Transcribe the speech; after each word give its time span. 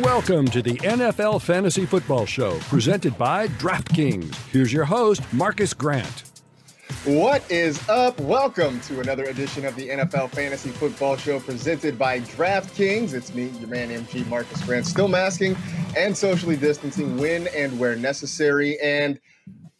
Welcome 0.00 0.46
to 0.46 0.62
the 0.62 0.78
NFL 0.82 1.42
Fantasy 1.42 1.84
Football 1.84 2.24
Show, 2.24 2.58
presented 2.60 3.18
by 3.18 3.48
DraftKings. 3.48 4.34
Here's 4.50 4.72
your 4.72 4.86
host, 4.86 5.20
Marcus 5.30 5.74
Grant. 5.74 6.24
What 7.04 7.42
is 7.50 7.86
up? 7.88 8.18
Welcome 8.20 8.80
to 8.82 9.00
another 9.00 9.24
edition 9.24 9.66
of 9.66 9.74
the 9.76 9.88
NFL 9.88 10.30
Fantasy 10.30 10.70
Football 10.70 11.16
Show 11.16 11.40
presented 11.40 11.98
by 11.98 12.20
DraftKings. 12.20 13.12
It's 13.12 13.34
me, 13.34 13.48
your 13.58 13.68
man 13.68 13.90
MG 13.90 14.26
Marcus 14.28 14.62
Grant, 14.64 14.86
still 14.86 15.08
masking 15.08 15.56
and 15.96 16.16
socially 16.16 16.56
distancing 16.56 17.18
when 17.18 17.48
and 17.48 17.78
where 17.78 17.96
necessary. 17.96 18.78
And 18.80 19.18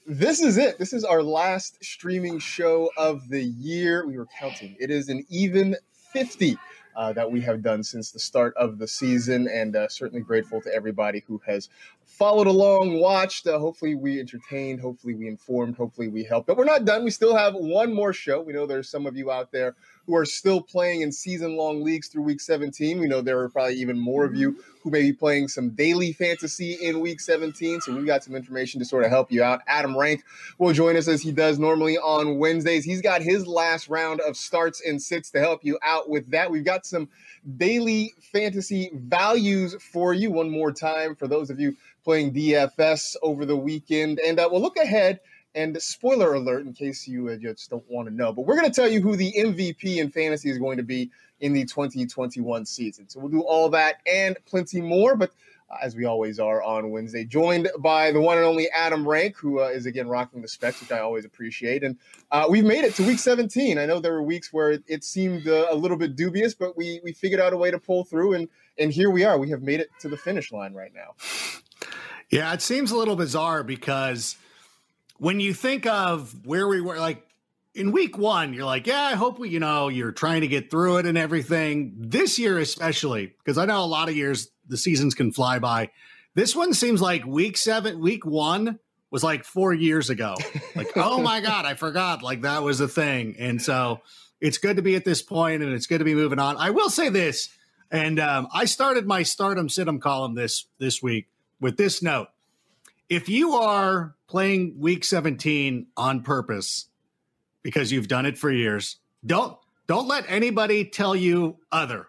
this 0.06 0.40
is 0.40 0.58
it. 0.58 0.78
This 0.78 0.92
is 0.92 1.04
our 1.04 1.22
last 1.22 1.82
streaming 1.84 2.38
show 2.38 2.90
of 2.96 3.28
the 3.28 3.42
year. 3.42 4.06
We 4.06 4.18
were 4.18 4.28
counting. 4.38 4.76
It 4.80 4.90
is 4.90 5.08
an 5.08 5.24
even 5.30 5.76
50 6.12 6.56
uh, 6.96 7.12
that 7.12 7.30
we 7.30 7.40
have 7.42 7.62
done 7.62 7.82
since 7.82 8.10
the 8.10 8.18
start 8.18 8.54
of 8.56 8.78
the 8.78 8.88
season, 8.88 9.48
and 9.48 9.76
uh, 9.76 9.88
certainly 9.88 10.22
grateful 10.22 10.60
to 10.62 10.74
everybody 10.74 11.22
who 11.26 11.40
has 11.46 11.68
followed 12.12 12.46
along, 12.46 13.00
watched. 13.00 13.46
Uh, 13.46 13.58
hopefully, 13.58 13.94
we 13.94 14.20
entertained. 14.20 14.80
Hopefully, 14.80 15.14
we 15.14 15.28
informed. 15.28 15.76
Hopefully, 15.76 16.08
we 16.08 16.22
helped. 16.22 16.46
But 16.46 16.56
we're 16.56 16.64
not 16.64 16.84
done. 16.84 17.04
We 17.04 17.10
still 17.10 17.34
have 17.34 17.54
one 17.54 17.92
more 17.92 18.12
show. 18.12 18.40
We 18.40 18.52
know 18.52 18.66
there's 18.66 18.88
some 18.88 19.06
of 19.06 19.16
you 19.16 19.30
out 19.30 19.50
there 19.50 19.74
who 20.06 20.16
are 20.16 20.24
still 20.24 20.60
playing 20.60 21.02
in 21.02 21.12
season 21.12 21.56
long 21.56 21.82
leagues 21.82 22.08
through 22.08 22.22
week 22.22 22.40
17. 22.40 22.98
We 22.98 23.06
know 23.06 23.20
there 23.20 23.38
are 23.38 23.48
probably 23.48 23.74
even 23.74 23.98
more 23.98 24.24
of 24.24 24.34
you 24.34 24.56
who 24.82 24.90
may 24.90 25.02
be 25.02 25.12
playing 25.12 25.46
some 25.46 25.70
daily 25.70 26.12
fantasy 26.12 26.72
in 26.82 27.00
week 27.00 27.20
17. 27.20 27.80
So 27.82 27.94
we've 27.94 28.04
got 28.04 28.24
some 28.24 28.34
information 28.34 28.80
to 28.80 28.84
sort 28.84 29.04
of 29.04 29.10
help 29.10 29.30
you 29.30 29.44
out. 29.44 29.60
Adam 29.68 29.96
Rank 29.96 30.24
will 30.58 30.72
join 30.72 30.96
us 30.96 31.06
as 31.06 31.22
he 31.22 31.30
does 31.30 31.58
normally 31.58 31.98
on 31.98 32.38
Wednesdays. 32.38 32.84
He's 32.84 33.00
got 33.00 33.22
his 33.22 33.46
last 33.46 33.88
round 33.88 34.20
of 34.20 34.36
starts 34.36 34.82
and 34.84 35.00
sits 35.00 35.30
to 35.30 35.40
help 35.40 35.64
you 35.64 35.78
out 35.82 36.08
with 36.08 36.28
that. 36.32 36.50
We've 36.50 36.64
got 36.64 36.84
some 36.84 37.08
daily 37.56 38.14
fantasy 38.32 38.90
values 38.94 39.76
for 39.80 40.14
you 40.14 40.32
one 40.32 40.50
more 40.50 40.72
time 40.72 41.14
for 41.14 41.28
those 41.28 41.48
of 41.48 41.60
you 41.60 41.76
playing 42.04 42.34
DFS 42.34 43.16
over 43.22 43.44
the 43.44 43.56
weekend. 43.56 44.18
And 44.20 44.38
uh, 44.38 44.48
we'll 44.50 44.62
look 44.62 44.76
ahead 44.76 45.20
and 45.54 45.80
spoiler 45.82 46.34
alert, 46.34 46.64
in 46.66 46.72
case 46.72 47.06
you 47.06 47.28
uh, 47.28 47.36
just 47.36 47.68
don't 47.70 47.84
want 47.88 48.08
to 48.08 48.14
know, 48.14 48.32
but 48.32 48.46
we're 48.46 48.56
going 48.56 48.70
to 48.70 48.74
tell 48.74 48.88
you 48.88 49.02
who 49.02 49.16
the 49.16 49.32
MVP 49.36 49.98
in 49.98 50.10
fantasy 50.10 50.50
is 50.50 50.58
going 50.58 50.78
to 50.78 50.82
be 50.82 51.10
in 51.40 51.52
the 51.52 51.64
2021 51.64 52.64
season. 52.64 53.08
So 53.08 53.20
we'll 53.20 53.28
do 53.28 53.42
all 53.42 53.68
that 53.70 53.96
and 54.06 54.36
plenty 54.46 54.80
more. 54.80 55.16
But 55.16 55.32
as 55.80 55.96
we 55.96 56.04
always 56.04 56.38
are 56.38 56.62
on 56.62 56.90
Wednesday, 56.90 57.24
joined 57.24 57.68
by 57.78 58.10
the 58.10 58.20
one 58.20 58.36
and 58.36 58.46
only 58.46 58.68
Adam 58.70 59.06
Rank, 59.06 59.36
who 59.36 59.60
uh, 59.60 59.68
is 59.68 59.86
again 59.86 60.08
rocking 60.08 60.42
the 60.42 60.48
specs, 60.48 60.80
which 60.80 60.92
I 60.92 61.00
always 61.00 61.24
appreciate. 61.24 61.82
And 61.82 61.96
uh, 62.30 62.46
we've 62.48 62.64
made 62.64 62.84
it 62.84 62.94
to 62.96 63.02
week 63.02 63.18
17. 63.18 63.78
I 63.78 63.86
know 63.86 64.00
there 64.00 64.12
were 64.12 64.22
weeks 64.22 64.52
where 64.52 64.78
it, 64.86 65.04
seemed 65.04 65.48
uh, 65.48 65.66
a 65.70 65.74
little 65.74 65.96
bit 65.96 66.16
dubious, 66.16 66.54
but 66.54 66.76
we 66.76 67.00
we 67.02 67.12
figured 67.12 67.40
out 67.40 67.52
a 67.52 67.56
way 67.56 67.70
to 67.70 67.78
pull 67.78 68.04
through, 68.04 68.34
and 68.34 68.48
and 68.78 68.92
here 68.92 69.10
we 69.10 69.24
are. 69.24 69.38
We 69.38 69.50
have 69.50 69.62
made 69.62 69.80
it 69.80 69.90
to 70.00 70.08
the 70.08 70.16
finish 70.16 70.52
line 70.52 70.74
right 70.74 70.92
now. 70.94 71.14
Yeah, 72.30 72.52
it 72.52 72.62
seems 72.62 72.90
a 72.90 72.96
little 72.96 73.16
bizarre 73.16 73.62
because 73.62 74.36
when 75.18 75.38
you 75.40 75.52
think 75.52 75.86
of 75.86 76.46
where 76.46 76.66
we 76.66 76.80
were, 76.80 76.98
like 76.98 77.26
in 77.74 77.92
week 77.92 78.18
one, 78.18 78.52
you're 78.52 78.64
like, 78.64 78.86
yeah, 78.86 79.02
I 79.02 79.14
hope 79.14 79.38
we, 79.38 79.48
you 79.48 79.60
know, 79.60 79.88
you're 79.88 80.12
trying 80.12 80.42
to 80.42 80.48
get 80.48 80.70
through 80.70 80.98
it 80.98 81.06
and 81.06 81.16
everything. 81.16 81.94
This 81.96 82.38
year, 82.38 82.58
especially, 82.58 83.34
because 83.38 83.58
I 83.58 83.64
know 83.64 83.82
a 83.82 83.86
lot 83.86 84.08
of 84.08 84.16
years 84.16 84.48
the 84.68 84.76
seasons 84.76 85.14
can 85.14 85.32
fly 85.32 85.58
by. 85.58 85.90
This 86.34 86.54
one 86.54 86.74
seems 86.74 87.00
like 87.00 87.24
week 87.26 87.56
seven, 87.56 88.00
week 88.00 88.24
one 88.24 88.78
was 89.10 89.22
like 89.22 89.44
four 89.44 89.74
years 89.74 90.10
ago. 90.10 90.34
Like, 90.74 90.92
oh 90.96 91.20
my 91.20 91.40
God, 91.40 91.64
I 91.64 91.74
forgot. 91.74 92.22
Like 92.22 92.42
that 92.42 92.62
was 92.62 92.80
a 92.80 92.88
thing. 92.88 93.36
And 93.38 93.60
so 93.60 94.00
it's 94.40 94.58
good 94.58 94.76
to 94.76 94.82
be 94.82 94.94
at 94.94 95.04
this 95.04 95.22
point 95.22 95.62
and 95.62 95.72
it's 95.72 95.86
good 95.86 95.98
to 95.98 96.04
be 96.04 96.14
moving 96.14 96.38
on. 96.38 96.56
I 96.56 96.70
will 96.70 96.90
say 96.90 97.08
this, 97.08 97.50
and 97.90 98.18
um, 98.18 98.48
I 98.52 98.64
started 98.64 99.06
my 99.06 99.22
stardom 99.22 99.68
situm 99.68 100.00
column 100.00 100.34
this 100.34 100.66
this 100.78 101.02
week 101.02 101.28
with 101.60 101.76
this 101.76 102.02
note 102.02 102.28
if 103.12 103.28
you 103.28 103.52
are 103.52 104.14
playing 104.26 104.74
week 104.78 105.04
17 105.04 105.86
on 105.98 106.22
purpose 106.22 106.86
because 107.62 107.92
you've 107.92 108.08
done 108.08 108.26
it 108.26 108.38
for 108.38 108.50
years, 108.50 108.96
don't 109.24 109.56
don't 109.86 110.08
let 110.08 110.24
anybody 110.28 110.84
tell 110.84 111.14
you 111.14 111.58
other 111.70 112.06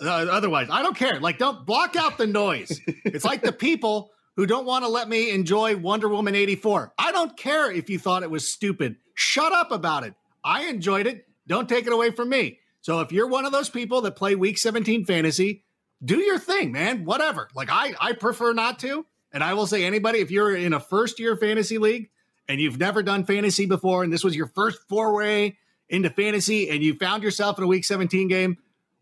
uh, 0.00 0.06
otherwise. 0.30 0.68
I 0.70 0.82
don't 0.82 0.96
care. 0.96 1.20
Like 1.20 1.38
don't 1.38 1.66
block 1.66 1.96
out 1.96 2.18
the 2.18 2.26
noise. 2.26 2.80
it's 2.86 3.24
like 3.24 3.42
the 3.42 3.52
people 3.52 4.10
who 4.36 4.46
don't 4.46 4.66
want 4.66 4.84
to 4.84 4.88
let 4.88 5.08
me 5.08 5.30
enjoy 5.30 5.76
Wonder 5.76 6.08
Woman 6.08 6.34
84. 6.34 6.94
I 6.98 7.12
don't 7.12 7.36
care 7.36 7.70
if 7.70 7.90
you 7.90 7.98
thought 7.98 8.22
it 8.22 8.30
was 8.30 8.48
stupid. 8.48 8.96
Shut 9.14 9.52
up 9.52 9.72
about 9.72 10.04
it. 10.04 10.14
I 10.42 10.66
enjoyed 10.66 11.06
it. 11.06 11.26
Don't 11.46 11.68
take 11.68 11.86
it 11.86 11.92
away 11.92 12.10
from 12.10 12.28
me. 12.28 12.58
So 12.80 13.00
if 13.00 13.12
you're 13.12 13.28
one 13.28 13.44
of 13.44 13.52
those 13.52 13.68
people 13.68 14.00
that 14.02 14.16
play 14.16 14.34
week 14.34 14.58
17 14.58 15.04
fantasy, 15.04 15.64
do 16.04 16.18
your 16.18 16.38
thing, 16.38 16.72
man. 16.72 17.04
Whatever. 17.04 17.48
Like 17.54 17.68
I 17.70 17.94
I 18.00 18.12
prefer 18.12 18.52
not 18.52 18.78
to. 18.80 19.06
And 19.32 19.42
I 19.42 19.54
will 19.54 19.66
say, 19.66 19.84
anybody, 19.84 20.18
if 20.18 20.30
you're 20.30 20.54
in 20.54 20.74
a 20.74 20.80
first 20.80 21.18
year 21.18 21.36
fantasy 21.36 21.78
league 21.78 22.10
and 22.52 22.60
you've 22.60 22.78
never 22.78 23.02
done 23.02 23.24
fantasy 23.24 23.64
before, 23.64 24.04
and 24.04 24.12
this 24.12 24.22
was 24.22 24.36
your 24.36 24.46
first 24.46 24.86
foray 24.86 25.56
into 25.88 26.10
fantasy, 26.10 26.68
and 26.68 26.82
you 26.82 26.92
found 26.92 27.22
yourself 27.22 27.56
in 27.56 27.64
a 27.64 27.66
week 27.66 27.82
17 27.82 28.28
game, 28.28 28.58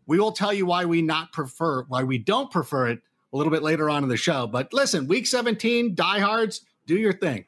we 0.07 0.17
will 0.17 0.31
tell 0.31 0.53
you 0.53 0.65
why 0.65 0.85
we 0.85 1.01
not 1.01 1.33
prefer, 1.33 1.83
why 1.83 2.01
we 2.03 2.17
don't 2.17 2.49
prefer 2.49 2.87
it 2.87 3.01
a 3.33 3.37
little 3.37 3.51
bit 3.51 3.61
later 3.61 3.89
on 3.89 4.03
in 4.03 4.09
the 4.09 4.15
show. 4.15 4.47
But 4.47 4.71
listen, 4.71 5.05
week 5.05 5.27
17, 5.27 5.95
diehards, 5.95 6.61
do 6.85 6.95
your 6.95 7.11
thing. 7.11 7.43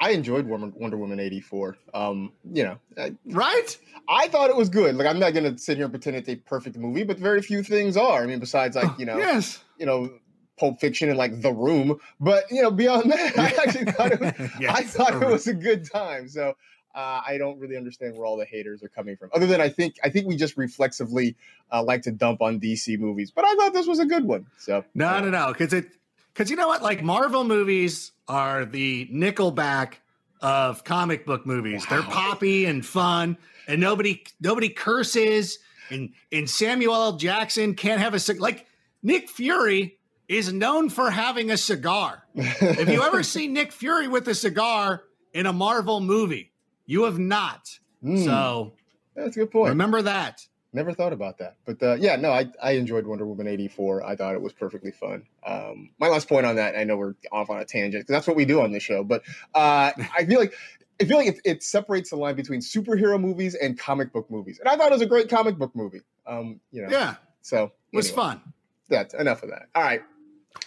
I 0.00 0.12
enjoyed 0.12 0.46
Wonder 0.46 0.96
Woman 0.96 1.20
84. 1.20 1.76
Um, 1.92 2.32
you 2.50 2.62
know, 2.62 2.78
I, 2.96 3.14
right? 3.26 3.78
I 4.08 4.28
thought 4.28 4.48
it 4.48 4.56
was 4.56 4.70
good. 4.70 4.94
Like, 4.96 5.06
I'm 5.06 5.18
not 5.18 5.34
going 5.34 5.54
to 5.54 5.62
sit 5.62 5.76
here 5.76 5.84
and 5.84 5.92
pretend 5.92 6.16
it's 6.16 6.28
a 6.30 6.36
perfect 6.36 6.78
movie, 6.78 7.04
but 7.04 7.18
very 7.18 7.42
few 7.42 7.62
things 7.62 7.98
are. 7.98 8.22
I 8.22 8.26
mean, 8.26 8.38
besides, 8.38 8.76
like, 8.76 8.98
you 8.98 9.04
know, 9.04 9.18
yes. 9.18 9.62
you 9.78 9.84
know, 9.84 10.10
Pulp 10.56 10.80
Fiction 10.80 11.08
and 11.08 11.18
like 11.18 11.40
The 11.40 11.52
Room. 11.52 11.98
But 12.20 12.50
you 12.50 12.62
know, 12.62 12.70
beyond 12.70 13.10
that, 13.12 13.38
I 13.38 13.54
actually 13.62 13.92
thought 13.92 14.12
it 14.12 14.20
was, 14.20 14.32
yes, 14.60 14.76
I 14.76 14.82
thought 14.82 15.22
it 15.22 15.26
was 15.26 15.46
a 15.46 15.54
good 15.54 15.90
time. 15.90 16.28
So 16.28 16.54
uh, 16.94 17.20
I 17.26 17.36
don't 17.38 17.58
really 17.58 17.76
understand 17.76 18.16
where 18.16 18.24
all 18.24 18.38
the 18.38 18.46
haters 18.46 18.82
are 18.82 18.88
coming 18.88 19.16
from. 19.16 19.30
Other 19.34 19.46
than 19.46 19.60
I 19.60 19.68
think 19.68 19.96
I 20.02 20.08
think 20.08 20.26
we 20.26 20.34
just 20.34 20.56
reflexively 20.56 21.36
uh, 21.70 21.82
like 21.82 22.02
to 22.02 22.10
dump 22.10 22.40
on 22.40 22.58
DC 22.58 22.98
movies. 22.98 23.30
But 23.30 23.44
I 23.44 23.54
thought 23.54 23.74
this 23.74 23.86
was 23.86 23.98
a 23.98 24.06
good 24.06 24.24
one. 24.24 24.46
So 24.58 24.84
no, 24.94 25.08
uh, 25.08 25.20
no, 25.20 25.30
no, 25.30 25.48
because 25.48 25.72
it 25.72 25.86
because 26.32 26.50
you 26.50 26.56
know 26.56 26.68
what, 26.68 26.82
like 26.82 27.02
Marvel 27.02 27.44
movies 27.44 28.12
are 28.28 28.64
the 28.64 29.06
Nickelback 29.12 29.94
of 30.40 30.84
comic 30.84 31.26
book 31.26 31.46
movies. 31.46 31.84
Wow. 31.84 31.96
They're 31.96 32.10
poppy 32.10 32.64
and 32.64 32.84
fun, 32.84 33.36
and 33.68 33.80
nobody 33.80 34.24
nobody 34.40 34.70
curses. 34.70 35.58
And 35.90 36.14
and 36.32 36.48
Samuel 36.48 36.94
L. 36.94 37.16
Jackson 37.16 37.74
can't 37.74 38.00
have 38.00 38.14
a 38.14 38.32
like 38.38 38.66
Nick 39.02 39.28
Fury 39.28 39.98
is 40.28 40.52
known 40.52 40.88
for 40.88 41.10
having 41.10 41.50
a 41.50 41.56
cigar. 41.56 42.24
Have 42.36 42.88
you 42.88 43.02
ever 43.02 43.22
seen 43.24 43.52
Nick 43.52 43.72
Fury 43.72 44.08
with 44.08 44.26
a 44.28 44.34
cigar 44.34 45.04
in 45.32 45.46
a 45.46 45.52
Marvel 45.52 46.00
movie? 46.00 46.52
You 46.84 47.04
have 47.04 47.18
not. 47.18 47.78
Mm. 48.02 48.24
So 48.24 48.72
that's 49.14 49.36
a 49.36 49.40
good 49.40 49.50
point. 49.50 49.70
Remember 49.70 50.02
that. 50.02 50.46
Never 50.72 50.92
thought 50.92 51.12
about 51.12 51.38
that. 51.38 51.56
But 51.64 51.82
uh, 51.82 51.94
yeah, 51.94 52.16
no, 52.16 52.30
I, 52.32 52.50
I 52.62 52.72
enjoyed 52.72 53.06
Wonder 53.06 53.24
Woman 53.24 53.46
84. 53.46 54.04
I 54.04 54.14
thought 54.14 54.34
it 54.34 54.42
was 54.42 54.52
perfectly 54.52 54.90
fun. 54.90 55.22
Um, 55.46 55.90
my 55.98 56.08
last 56.08 56.28
point 56.28 56.44
on 56.44 56.56
that, 56.56 56.76
I 56.76 56.84
know 56.84 56.96
we're 56.96 57.14
off 57.32 57.48
on 57.48 57.60
a 57.60 57.64
tangent 57.64 58.02
because 58.02 58.12
that's 58.12 58.26
what 58.26 58.36
we 58.36 58.44
do 58.44 58.60
on 58.60 58.72
this 58.72 58.82
show, 58.82 59.02
but 59.02 59.22
uh, 59.54 59.92
I 60.14 60.26
feel 60.26 60.38
like 60.38 60.52
I 61.00 61.04
feel 61.04 61.16
like 61.16 61.28
it, 61.28 61.40
it, 61.44 61.62
separates 61.62 62.10
the 62.10 62.16
line 62.16 62.36
between 62.36 62.60
superhero 62.60 63.20
movies 63.20 63.54
and 63.54 63.78
comic 63.78 64.12
book 64.12 64.30
movies. 64.30 64.58
And 64.58 64.68
I 64.68 64.76
thought 64.76 64.88
it 64.88 64.92
was 64.92 65.02
a 65.02 65.06
great 65.06 65.28
comic 65.28 65.56
book 65.58 65.74
movie. 65.74 66.00
Um, 66.26 66.60
you 66.72 66.82
know. 66.82 66.88
Yeah. 66.90 67.14
So 67.42 67.72
it 67.92 67.96
was 67.96 68.10
fun. 68.10 68.40
That's 68.88 69.14
enough 69.14 69.42
of 69.42 69.50
that. 69.50 69.68
All 69.74 69.82
right. 69.82 70.02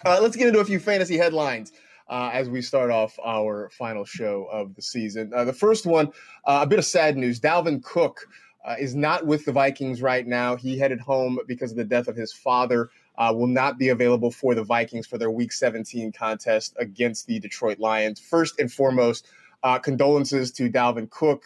Uh, 0.04 0.18
let's 0.20 0.36
get 0.36 0.48
into 0.48 0.60
a 0.60 0.64
few 0.64 0.78
fantasy 0.78 1.16
headlines. 1.16 1.72
Uh, 2.10 2.28
as 2.32 2.50
we 2.50 2.60
start 2.60 2.90
off 2.90 3.16
our 3.24 3.70
final 3.70 4.04
show 4.04 4.48
of 4.50 4.74
the 4.74 4.82
season. 4.82 5.32
Uh, 5.32 5.44
the 5.44 5.52
first 5.52 5.86
one, 5.86 6.08
uh, 6.44 6.58
a 6.62 6.66
bit 6.66 6.76
of 6.76 6.84
sad 6.84 7.16
news. 7.16 7.38
Dalvin 7.38 7.80
Cook 7.84 8.26
uh, 8.64 8.74
is 8.80 8.96
not 8.96 9.26
with 9.26 9.44
the 9.44 9.52
Vikings 9.52 10.02
right 10.02 10.26
now. 10.26 10.56
He 10.56 10.76
headed 10.76 10.98
home 10.98 11.38
because 11.46 11.70
of 11.70 11.76
the 11.76 11.84
death 11.84 12.08
of 12.08 12.16
his 12.16 12.32
father 12.32 12.90
uh, 13.16 13.32
will 13.32 13.46
not 13.46 13.78
be 13.78 13.90
available 13.90 14.32
for 14.32 14.56
the 14.56 14.64
Vikings 14.64 15.06
for 15.06 15.18
their 15.18 15.30
Week 15.30 15.52
17 15.52 16.10
contest 16.10 16.74
against 16.80 17.28
the 17.28 17.38
Detroit 17.38 17.78
Lions. 17.78 18.18
First 18.18 18.58
and 18.58 18.72
foremost, 18.72 19.28
uh, 19.62 19.78
condolences 19.78 20.50
to 20.50 20.68
Dalvin 20.68 21.08
Cook. 21.10 21.44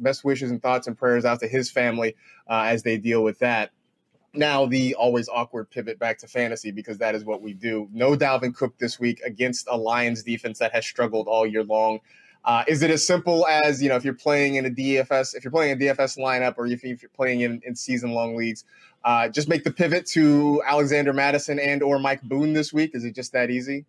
Best 0.00 0.24
wishes 0.24 0.50
and 0.50 0.62
thoughts 0.62 0.86
and 0.86 0.96
prayers 0.96 1.26
out 1.26 1.40
to 1.40 1.48
his 1.48 1.70
family 1.70 2.16
as 2.48 2.82
they 2.82 2.96
deal 2.96 3.22
with 3.22 3.40
that. 3.40 3.72
Now, 4.34 4.64
the 4.64 4.94
always 4.94 5.28
awkward 5.28 5.70
pivot 5.70 5.98
back 5.98 6.18
to 6.18 6.26
fantasy 6.26 6.70
because 6.70 6.98
that 6.98 7.14
is 7.14 7.24
what 7.24 7.42
we 7.42 7.52
do. 7.52 7.88
No 7.92 8.16
Dalvin 8.16 8.54
Cook 8.54 8.78
this 8.78 8.98
week 8.98 9.20
against 9.24 9.68
a 9.70 9.76
Lions 9.76 10.22
defense 10.22 10.58
that 10.58 10.72
has 10.72 10.86
struggled 10.86 11.28
all 11.28 11.46
year 11.46 11.64
long. 11.64 12.00
Uh, 12.44 12.64
is 12.66 12.82
it 12.82 12.90
as 12.90 13.06
simple 13.06 13.46
as 13.46 13.82
you 13.82 13.88
know 13.88 13.94
if 13.94 14.04
you're 14.04 14.14
playing 14.14 14.56
in 14.56 14.66
a 14.66 14.70
DFS, 14.70 15.36
if 15.36 15.44
you're 15.44 15.50
playing 15.50 15.72
a 15.72 15.76
DFS 15.76 16.18
lineup, 16.18 16.54
or 16.56 16.66
if, 16.66 16.84
if 16.84 17.02
you're 17.02 17.10
playing 17.10 17.42
in, 17.42 17.60
in 17.64 17.76
season 17.76 18.12
long 18.12 18.34
leagues, 18.34 18.64
uh, 19.04 19.28
just 19.28 19.48
make 19.48 19.64
the 19.64 19.70
pivot 19.70 20.06
to 20.06 20.62
Alexander 20.66 21.12
Mattison 21.12 21.60
and 21.60 21.82
or 21.82 21.98
Mike 21.98 22.22
Boone 22.22 22.52
this 22.52 22.72
week? 22.72 22.92
Is 22.94 23.04
it 23.04 23.14
just 23.14 23.32
that 23.32 23.50
easy? 23.50 23.84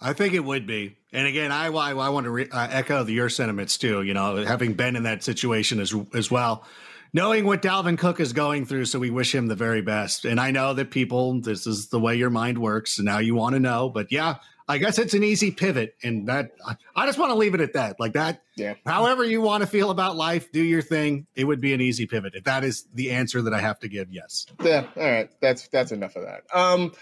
I 0.00 0.12
think 0.12 0.34
it 0.34 0.44
would 0.44 0.66
be. 0.66 0.96
And 1.12 1.26
again, 1.26 1.52
I, 1.52 1.66
I, 1.66 1.90
I 1.90 2.08
want 2.08 2.24
to 2.24 2.30
re- 2.30 2.48
uh, 2.50 2.68
echo 2.70 3.06
your 3.06 3.28
sentiments 3.28 3.76
too. 3.76 4.02
You 4.02 4.14
know, 4.14 4.44
having 4.44 4.74
been 4.74 4.96
in 4.96 5.02
that 5.02 5.22
situation 5.22 5.78
as 5.78 5.94
as 6.14 6.30
well, 6.30 6.64
knowing 7.12 7.44
what 7.44 7.62
Dalvin 7.62 7.98
Cook 7.98 8.20
is 8.20 8.32
going 8.32 8.64
through, 8.66 8.86
so 8.86 8.98
we 8.98 9.10
wish 9.10 9.34
him 9.34 9.46
the 9.46 9.54
very 9.54 9.82
best. 9.82 10.24
And 10.24 10.40
I 10.40 10.50
know 10.50 10.74
that 10.74 10.90
people, 10.90 11.40
this 11.40 11.66
is 11.66 11.88
the 11.88 12.00
way 12.00 12.16
your 12.16 12.30
mind 12.30 12.58
works, 12.58 12.98
and 12.98 13.04
now 13.04 13.18
you 13.18 13.34
want 13.34 13.54
to 13.54 13.60
know. 13.60 13.88
But 13.88 14.10
yeah, 14.10 14.36
I 14.68 14.78
guess 14.78 14.98
it's 14.98 15.14
an 15.14 15.22
easy 15.22 15.50
pivot, 15.50 15.94
and 16.02 16.28
that 16.28 16.52
I 16.96 17.06
just 17.06 17.18
want 17.18 17.30
to 17.30 17.36
leave 17.36 17.54
it 17.54 17.60
at 17.60 17.74
that. 17.74 18.00
Like 18.00 18.14
that. 18.14 18.42
Yeah. 18.56 18.74
However 18.86 19.24
you 19.24 19.40
want 19.40 19.62
to 19.62 19.66
feel 19.66 19.90
about 19.90 20.16
life, 20.16 20.50
do 20.52 20.62
your 20.62 20.82
thing. 20.82 21.26
It 21.34 21.44
would 21.44 21.60
be 21.60 21.74
an 21.74 21.80
easy 21.80 22.06
pivot. 22.06 22.34
If 22.34 22.44
that 22.44 22.64
is 22.64 22.86
the 22.94 23.10
answer 23.10 23.42
that 23.42 23.52
I 23.52 23.60
have 23.60 23.78
to 23.80 23.88
give, 23.88 24.12
yes. 24.12 24.46
Yeah. 24.62 24.86
All 24.96 25.10
right. 25.10 25.30
That's 25.40 25.68
that's 25.68 25.92
enough 25.92 26.16
of 26.16 26.24
that. 26.24 26.42
Um. 26.54 26.92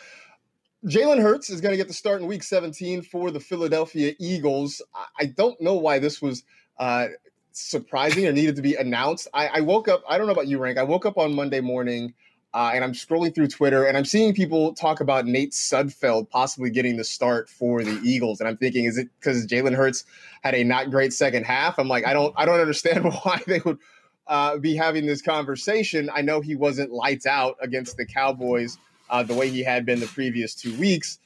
Jalen 0.87 1.21
Hurts 1.21 1.51
is 1.51 1.61
going 1.61 1.73
to 1.73 1.77
get 1.77 1.89
the 1.89 1.93
start 1.93 2.23
in 2.23 2.27
Week 2.27 2.43
17 2.43 3.03
for 3.03 3.31
the 3.31 3.39
Philadelphia 3.39 4.15
Eagles. 4.19 4.81
I 5.19 5.27
don't 5.27 5.61
know 5.61 5.75
why 5.75 5.99
this 5.99 6.23
was 6.23 6.43
uh, 6.79 7.09
surprising 7.53 8.27
or 8.27 8.33
needed 8.33 8.57
to 8.57 8.63
be 8.63 8.75
announced. 8.75 9.29
I, 9.35 9.49
I, 9.49 9.61
woke 9.61 9.89
up. 9.89 10.03
I 10.09 10.19
don't 10.19 10.27
know 10.27 10.33
about 10.33 10.49
you, 10.49 10.59
Rank. 10.59 10.79
I 10.79 10.83
woke 10.83 11.07
up 11.07 11.19
on 11.19 11.35
Monday 11.35 11.61
morning. 11.61 12.15
Uh, 12.53 12.73
and 12.75 12.83
I'm 12.83 12.95
scrolling 12.95 13.33
through 13.33 13.47
Twitter 13.47 13.85
and 13.85 13.97
I'm 13.97 14.05
seeing 14.05 14.35
people 14.35 14.75
talk 14.75 15.01
about 15.01 15.25
Nate 15.25 15.53
Sudfeld 15.53 16.29
possibly 16.31 16.69
getting 16.69 16.97
the 16.97 17.05
start 17.05 17.49
for 17.49 17.85
the 17.85 18.01
Eagles. 18.03 18.41
And 18.41 18.49
I'm 18.49 18.57
thinking, 18.57 18.87
is 18.87 18.99
it 18.99 19.09
because 19.21 19.47
Jalen 19.47 19.77
Hurts 19.77 20.05
had 20.43 20.57
a 20.57 20.65
not 20.65 20.91
great 20.91 21.13
second 21.13 21.45
half? 21.45 21.79
I'm 21.79 21.87
like, 21.87 22.05
I 22.05 22.13
don't, 22.13 22.35
I 22.37 22.47
don't 22.47 22.59
understand 22.59 23.05
why 23.23 23.41
they 23.47 23.61
would 23.61 23.79
uh, 24.27 24.57
be 24.59 24.75
having 24.75 25.07
this 25.07 25.23
conversation. 25.23 26.11
I 26.13 26.23
know 26.23 26.41
he 26.41 26.57
wasn't 26.57 26.91
lights 26.91 27.25
out 27.25 27.57
against 27.61 27.97
the 27.97 28.05
Cowboys 28.05 28.79
uh, 29.11 29.23
the 29.23 29.35
way 29.35 29.49
he 29.49 29.63
had 29.63 29.87
been 29.87 30.01
the 30.01 30.07
previous 30.07 30.55
two 30.55 30.77
weeks. 30.77 31.21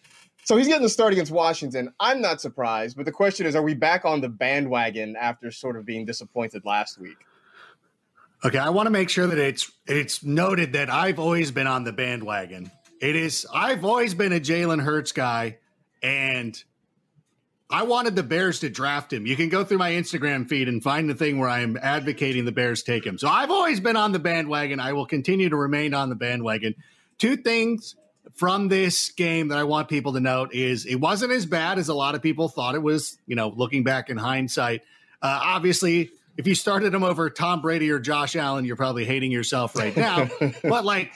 So 0.45 0.57
he's 0.59 0.67
getting 0.67 0.83
the 0.83 0.91
start 0.91 1.13
against 1.13 1.33
Washington. 1.33 1.93
I'm 1.99 2.21
not 2.21 2.41
surprised, 2.41 2.97
but 2.97 3.07
the 3.07 3.13
question 3.13 3.47
is, 3.47 3.57
are 3.57 3.63
we 3.63 3.75
back 3.75 4.05
on 4.05 4.21
the 4.21 4.29
bandwagon 4.29 5.17
after 5.17 5.51
sort 5.51 5.77
of 5.77 5.87
being 5.87 6.05
disappointed 6.05 6.65
last 6.67 6.99
week? 6.99 7.17
Okay, 8.45 8.59
I 8.59 8.69
want 8.69 8.87
to 8.87 8.91
make 8.91 9.09
sure 9.09 9.27
that 9.27 9.39
it's 9.39 9.73
it's 9.87 10.23
noted 10.23 10.75
that 10.75 10.91
I've 10.91 11.19
always 11.19 11.51
been 11.51 11.67
on 11.67 11.85
the 11.85 11.93
bandwagon. 11.93 12.71
It 13.01 13.17
is 13.17 13.47
I've 13.53 13.87
always 13.87 14.13
been 14.13 14.35
a 14.35 14.41
Jalen 14.41 14.83
Hurts 14.83 15.13
guy, 15.13 15.59
and 16.03 16.63
I 17.71 17.85
wanted 17.85 18.15
the 18.15 18.23
Bears 18.23 18.61
to 18.61 18.69
draft 18.69 19.15
him. 19.15 19.27
You 19.27 19.37
can 19.37 19.49
go 19.49 19.65
through 19.65 19.79
my 19.79 19.93
Instagram 19.93 20.47
feed 20.47 20.69
and 20.69 20.83
find 20.83 21.09
the 21.09 21.15
thing 21.15 21.39
where 21.39 21.49
I'm 21.49 21.79
advocating 21.81 22.45
the 22.45 22.53
Bears 22.53 22.83
take 22.83 23.07
him. 23.07 23.17
So 23.17 23.29
I've 23.29 23.51
always 23.51 23.81
been 23.81 23.97
on 23.97 24.13
the 24.13 24.19
bandwagon. 24.19 24.79
I 24.79 24.93
will 24.93 25.07
continue 25.07 25.49
to 25.49 25.57
remain 25.57 25.95
on 25.95 26.11
the 26.11 26.15
bandwagon. 26.15 26.75
Two 27.17 27.39
things 27.39 27.97
from 28.35 28.69
this 28.69 29.11
game 29.11 29.49
that 29.49 29.59
I 29.59 29.65
want 29.65 29.89
people 29.89 30.13
to 30.15 30.21
note 30.21 30.53
is 30.53 30.87
it 30.87 30.97
wasn't 30.97 31.33
as 31.33 31.47
bad 31.47 31.79
as 31.79 31.89
a 31.89 31.95
lot 31.95 32.15
of 32.15 32.23
people 32.23 32.49
thought 32.49 32.75
it 32.75 32.83
was, 32.83 33.19
you 33.27 33.37
know, 33.37 33.49
looking 33.57 33.85
back 33.85 34.11
in 34.11 34.17
hindsight. 34.17 34.83
Uh, 35.23 35.41
obviously, 35.43 36.11
if 36.37 36.47
you 36.47 36.55
started 36.55 36.93
him 36.93 37.05
over 37.05 37.31
Tom 37.31 37.61
Brady 37.61 37.91
or 37.91 38.01
Josh 38.01 38.35
Allen, 38.35 38.65
you're 38.65 38.77
probably 38.77 39.05
hating 39.05 39.31
yourself 39.31 39.77
right 39.77 39.97
now. 39.97 40.29
but 40.63 40.85
like 40.85 41.13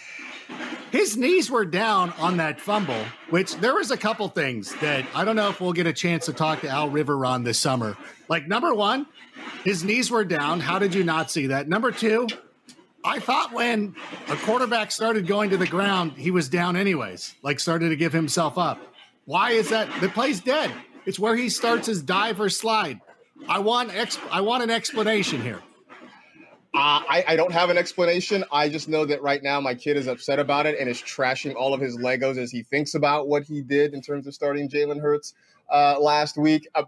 his 0.93 1.17
knees 1.17 1.51
were 1.51 1.65
down 1.65 2.13
on 2.19 2.37
that 2.39 2.61
fumble, 2.61 3.05
which 3.31 3.57
there 3.57 3.75
was 3.75 3.91
a 3.91 3.97
couple 3.97 4.29
things 4.29 4.75
that 4.77 5.05
I 5.15 5.25
don't 5.25 5.37
know 5.37 5.49
if 5.49 5.61
we'll 5.61 5.73
get 5.73 5.87
a 5.87 5.93
chance 5.93 6.27
to 6.27 6.33
talk 6.33 6.61
to 6.61 6.69
Al 6.69 6.89
Riveron 6.89 7.45
this 7.45 7.59
summer. 7.59 7.97
Like 8.29 8.47
number 8.47 8.73
one, 8.73 9.07
his 9.65 9.83
knees 9.83 10.11
were 10.11 10.25
down. 10.25 10.61
How 10.61 10.79
did 10.79 10.95
you 10.95 11.03
not 11.03 11.31
see 11.31 11.49
that? 11.49 11.69
Number 11.69 11.91
two, 11.91 12.29
I 13.05 13.21
thought 13.21 13.53
when 13.53 13.95
a 14.29 14.37
quarterback 14.37 14.91
started 14.91 15.27
going 15.27 15.51
to 15.51 15.57
the 15.57 15.67
ground, 15.67 16.13
he 16.13 16.31
was 16.31 16.49
down 16.49 16.77
anyways, 16.77 17.35
like 17.43 17.61
started 17.61 17.91
to 17.91 17.97
give 17.97 18.13
himself 18.13 18.59
up. 18.59 18.81
Why 19.25 19.53
is 19.53 19.69
that? 19.71 19.89
The 20.01 20.09
play's 20.09 20.41
dead. 20.41 20.73
It's 21.07 21.19
where 21.19 21.37
he 21.37 21.49
starts 21.49 21.87
his 21.87 22.03
dive 22.03 22.41
or 22.41 22.49
slide. 22.49 23.01
I 23.49 23.61
want 23.61 23.91
exp- 23.91 24.27
I 24.31 24.41
want 24.41 24.63
an 24.63 24.71
explanation 24.71 25.41
here. 25.41 25.63
Uh, 26.75 27.01
I, 27.09 27.25
I, 27.29 27.37
don't 27.37 27.51
have 27.51 27.71
an 27.71 27.79
explanation. 27.79 28.45
I 28.53 28.69
just 28.69 28.91
know 28.91 29.07
that 29.07 29.23
right 29.23 29.43
now 29.43 29.59
my 29.59 29.75
kid 29.75 29.97
is 29.97 30.07
upset 30.07 30.39
about 30.39 30.67
it 30.67 30.79
and 30.79 30.89
is 30.89 31.01
trashing 31.01 31.55
all 31.55 31.73
of 31.73 31.81
his 31.81 31.97
Legos 31.97 32.37
as 32.37 32.51
he 32.51 32.63
thinks 32.63 32.95
about 32.95 33.27
what 33.27 33.43
he 33.43 33.63
did 33.63 33.95
in 33.95 34.03
terms 34.03 34.27
of 34.27 34.35
starting 34.35 34.69
Jalen 34.69 35.01
Hurts 35.01 35.33
uh, 35.73 35.99
last 35.99 36.37
week. 36.37 36.69
Uh, 36.75 36.85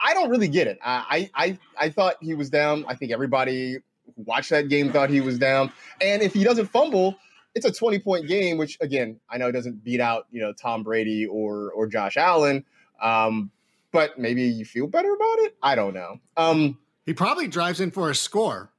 I 0.00 0.14
don't 0.14 0.30
really 0.30 0.48
get 0.48 0.66
it. 0.66 0.78
I, 0.84 1.30
I 1.34 1.58
I 1.78 1.90
thought 1.90 2.16
he 2.20 2.34
was 2.34 2.50
down. 2.50 2.84
I 2.88 2.96
think 2.96 3.12
everybody 3.12 3.78
watched 4.26 4.50
that 4.50 4.68
game 4.68 4.92
thought 4.92 5.10
he 5.10 5.20
was 5.20 5.38
down. 5.38 5.72
And 6.00 6.22
if 6.22 6.34
he 6.34 6.44
doesn't 6.44 6.66
fumble, 6.66 7.16
it's 7.54 7.66
a 7.66 7.72
20 7.72 7.98
point 7.98 8.26
game, 8.26 8.58
which 8.58 8.78
again, 8.80 9.18
I 9.28 9.38
know 9.38 9.48
it 9.48 9.52
doesn't 9.52 9.82
beat 9.82 10.00
out, 10.00 10.26
you 10.30 10.40
know, 10.40 10.52
Tom 10.52 10.82
Brady 10.82 11.26
or 11.26 11.72
or 11.72 11.86
Josh 11.86 12.16
Allen. 12.16 12.64
Um, 13.00 13.50
but 13.92 14.18
maybe 14.18 14.42
you 14.42 14.64
feel 14.64 14.86
better 14.86 15.12
about 15.12 15.38
it. 15.40 15.56
I 15.62 15.74
don't 15.74 15.94
know. 15.94 16.20
Um, 16.36 16.78
he 17.06 17.12
probably 17.12 17.48
drives 17.48 17.80
in 17.80 17.90
for 17.90 18.10
a 18.10 18.14
score. 18.14 18.70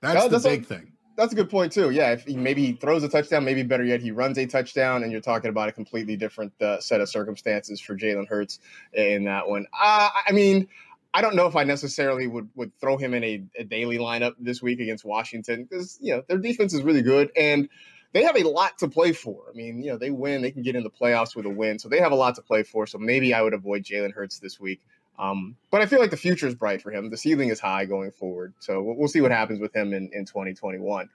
That's, 0.00 0.28
that's 0.28 0.42
the 0.42 0.48
big 0.48 0.62
a, 0.62 0.64
thing. 0.64 0.92
That's 1.16 1.32
a 1.32 1.36
good 1.36 1.50
point 1.50 1.72
too. 1.72 1.90
Yeah, 1.90 2.12
if 2.12 2.24
he 2.24 2.36
maybe 2.36 2.64
he 2.64 2.72
throws 2.72 3.02
a 3.02 3.08
touchdown, 3.08 3.44
maybe 3.44 3.62
better 3.62 3.84
yet, 3.84 4.00
he 4.00 4.10
runs 4.10 4.38
a 4.38 4.46
touchdown, 4.46 5.02
and 5.02 5.12
you're 5.12 5.20
talking 5.20 5.50
about 5.50 5.68
a 5.68 5.72
completely 5.72 6.16
different 6.16 6.52
uh, 6.62 6.80
set 6.80 7.00
of 7.00 7.08
circumstances 7.08 7.80
for 7.80 7.96
Jalen 7.96 8.28
Hurts 8.28 8.60
in 8.92 9.24
that 9.24 9.48
one. 9.48 9.66
Uh, 9.78 10.08
I 10.26 10.32
mean, 10.32 10.68
I 11.12 11.22
don't 11.22 11.34
know 11.34 11.46
if 11.46 11.56
I 11.56 11.64
necessarily 11.64 12.26
would 12.26 12.48
would 12.54 12.72
throw 12.80 12.96
him 12.96 13.14
in 13.14 13.24
a, 13.24 13.44
a 13.58 13.64
daily 13.64 13.98
lineup 13.98 14.34
this 14.38 14.62
week 14.62 14.80
against 14.80 15.04
Washington 15.04 15.64
because 15.64 15.98
you 16.00 16.14
know 16.14 16.22
their 16.28 16.38
defense 16.38 16.72
is 16.72 16.82
really 16.82 17.02
good 17.02 17.30
and 17.36 17.68
they 18.12 18.24
have 18.24 18.36
a 18.36 18.42
lot 18.42 18.78
to 18.78 18.88
play 18.88 19.12
for. 19.12 19.44
I 19.48 19.56
mean, 19.56 19.82
you 19.82 19.90
know, 19.90 19.98
they 19.98 20.10
win, 20.10 20.42
they 20.42 20.50
can 20.50 20.62
get 20.62 20.74
in 20.74 20.82
the 20.82 20.90
playoffs 20.90 21.36
with 21.36 21.46
a 21.46 21.50
win, 21.50 21.78
so 21.78 21.88
they 21.88 22.00
have 22.00 22.12
a 22.12 22.16
lot 22.16 22.34
to 22.36 22.42
play 22.42 22.62
for. 22.62 22.86
So 22.86 22.98
maybe 22.98 23.32
I 23.34 23.42
would 23.42 23.54
avoid 23.54 23.84
Jalen 23.84 24.12
Hurts 24.12 24.40
this 24.40 24.58
week. 24.58 24.80
Um, 25.18 25.56
but 25.70 25.82
I 25.82 25.86
feel 25.86 26.00
like 26.00 26.10
the 26.10 26.16
future 26.16 26.46
is 26.46 26.54
bright 26.54 26.82
for 26.82 26.90
him. 26.90 27.10
The 27.10 27.16
ceiling 27.16 27.50
is 27.50 27.60
high 27.60 27.84
going 27.84 28.10
forward. 28.10 28.54
So 28.58 28.82
we'll, 28.82 28.96
we'll 28.96 29.08
see 29.08 29.20
what 29.20 29.30
happens 29.30 29.60
with 29.60 29.74
him 29.76 29.92
in, 29.92 30.10
in 30.12 30.24
2021. 30.24 31.08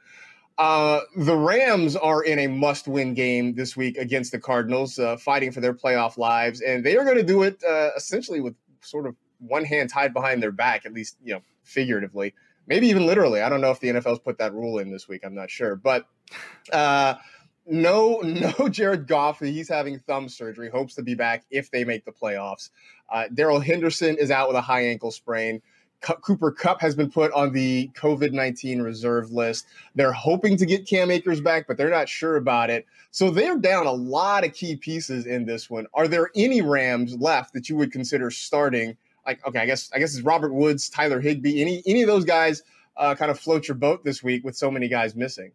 Uh, 0.58 1.02
the 1.18 1.36
Rams 1.36 1.96
are 1.96 2.24
in 2.24 2.40
a 2.40 2.48
must 2.48 2.88
win 2.88 3.14
game 3.14 3.56
this 3.56 3.75
week 3.75 3.98
against 3.98 4.32
the 4.32 4.40
Cardinals, 4.40 4.98
uh, 5.00 5.18
fighting 5.18 5.52
for 5.52 5.60
their 5.60 5.74
playoff 5.74 6.18
lives. 6.18 6.62
And 6.62 6.86
they 6.86 6.96
are 6.96 7.04
going 7.04 7.18
to 7.18 7.24
do 7.24 7.44
it 7.44 7.62
uh, 7.64 7.90
essentially 7.98 8.40
with 8.40 8.56
sort 8.82 9.08
of 9.08 9.16
one 9.39 9.65
hand 9.65 9.89
tied 9.89 10.13
behind 10.13 10.42
their 10.42 10.51
back, 10.51 10.86
at 10.86 10.94
least, 10.94 11.18
you 11.24 11.34
know, 11.34 11.42
figuratively, 11.63 12.34
maybe 12.68 12.88
even 12.88 13.06
literally. 13.06 13.42
I 13.42 13.50
don't 13.50 13.62
know 13.62 13.72
if 13.72 13.80
the 13.80 13.89
NFL's 13.89 14.20
put 14.20 14.38
that 14.39 14.54
rule 14.54 14.80
in 14.80 14.92
this 14.92 15.08
week. 15.08 15.22
I'm 15.24 15.36
not 15.36 15.50
sure. 15.50 15.75
But 15.75 16.08
uh, 16.72 17.15
no, 17.65 18.20
no 18.24 18.70
Jared 18.70 19.08
Goff. 19.08 19.39
He's 19.39 19.70
having 19.70 20.00
thumb 20.00 20.30
surgery, 20.30 20.70
hopes 20.70 20.96
to 20.96 21.04
be 21.04 21.15
back 21.15 21.46
if 21.51 21.72
they 21.72 21.84
make 21.84 22.06
the 22.06 22.12
playoffs. 22.12 22.70
Uh, 23.10 23.25
Darrell 23.34 23.60
Henderson 23.60 24.18
is 24.18 24.32
out 24.32 24.48
with 24.48 24.58
a 24.58 24.62
high 24.62 24.86
ankle 24.86 25.12
sprain. 25.12 25.62
Cooper 26.01 26.51
Kupp 26.51 26.82
has 26.82 26.96
been 26.96 27.10
put 27.10 27.32
on 27.32 27.51
the 27.51 27.89
COVID 27.96 28.32
19 28.32 28.82
reserve 28.82 29.32
list. 29.32 29.65
They're 29.96 30.12
hoping 30.12 30.56
to 30.58 30.65
get 30.65 30.88
Cam 30.88 31.10
Akers 31.10 31.42
back, 31.42 31.68
but 31.68 31.77
they're 31.77 31.89
not 31.89 32.08
sure 32.08 32.36
about 32.36 32.70
it. 32.70 32.86
So 33.12 33.32
they're 33.32 33.58
down 33.58 33.88
a 33.88 33.92
lot 33.92 34.46
of 34.46 34.54
key 34.54 34.75
pieces 34.75 35.25
in 35.25 35.46
this 35.46 35.70
one. 35.70 35.88
Are 35.94 36.08
there 36.08 36.30
any 36.36 36.62
Rams 36.62 37.15
left 37.15 37.54
that 37.54 37.70
you 37.70 37.75
would 37.77 37.92
consider 37.92 38.30
starting 38.30 38.98
like 39.25 39.46
okay, 39.46 39.60
I 39.60 39.65
guess 39.65 39.89
I 39.94 40.00
guess 40.00 40.15
it's 40.15 40.24
Robert 40.24 40.53
Woods, 40.53 40.89
Tyler 40.89 41.20
Higbee, 41.20 41.62
any 41.62 41.84
any 41.86 42.01
of 42.01 42.08
those 42.08 42.25
guys 42.25 42.63
uh, 42.98 43.15
kind 43.15 43.32
of 43.32 43.39
float 43.39 43.67
your 43.67 43.75
boat 43.75 44.03
this 44.03 44.24
week 44.24 44.44
with 44.44 44.55
so 44.55 44.72
many 44.72 44.88
guys 44.88 45.15
missing. 45.15 45.51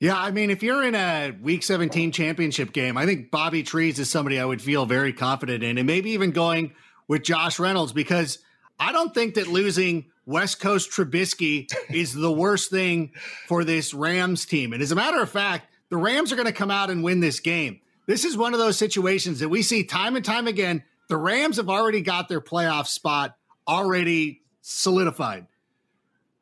Yeah, 0.00 0.16
I 0.16 0.30
mean, 0.30 0.50
if 0.50 0.62
you're 0.62 0.84
in 0.84 0.94
a 0.94 1.32
Week 1.42 1.64
17 1.64 2.12
championship 2.12 2.72
game, 2.72 2.96
I 2.96 3.04
think 3.04 3.32
Bobby 3.32 3.64
Trees 3.64 3.98
is 3.98 4.08
somebody 4.08 4.38
I 4.38 4.44
would 4.44 4.62
feel 4.62 4.86
very 4.86 5.12
confident 5.12 5.64
in, 5.64 5.76
and 5.76 5.86
maybe 5.88 6.10
even 6.10 6.30
going 6.30 6.72
with 7.08 7.24
Josh 7.24 7.58
Reynolds 7.58 7.92
because 7.92 8.38
I 8.78 8.92
don't 8.92 9.12
think 9.12 9.34
that 9.34 9.48
losing 9.48 10.06
West 10.24 10.60
Coast 10.60 10.92
Trubisky 10.92 11.72
is 11.90 12.14
the 12.14 12.30
worst 12.30 12.70
thing 12.70 13.12
for 13.48 13.64
this 13.64 13.92
Rams 13.92 14.46
team. 14.46 14.72
And 14.72 14.82
as 14.82 14.92
a 14.92 14.94
matter 14.94 15.20
of 15.20 15.30
fact, 15.30 15.66
the 15.88 15.96
Rams 15.96 16.32
are 16.32 16.36
going 16.36 16.46
to 16.46 16.52
come 16.52 16.70
out 16.70 16.90
and 16.90 17.02
win 17.02 17.18
this 17.18 17.40
game. 17.40 17.80
This 18.06 18.24
is 18.24 18.36
one 18.36 18.52
of 18.52 18.60
those 18.60 18.78
situations 18.78 19.40
that 19.40 19.48
we 19.48 19.62
see 19.62 19.84
time 19.84 20.14
and 20.14 20.24
time 20.24 20.46
again 20.46 20.84
the 21.08 21.16
Rams 21.16 21.56
have 21.56 21.68
already 21.68 22.00
got 22.00 22.28
their 22.28 22.40
playoff 22.40 22.86
spot 22.86 23.36
already 23.66 24.42
solidified. 24.62 25.46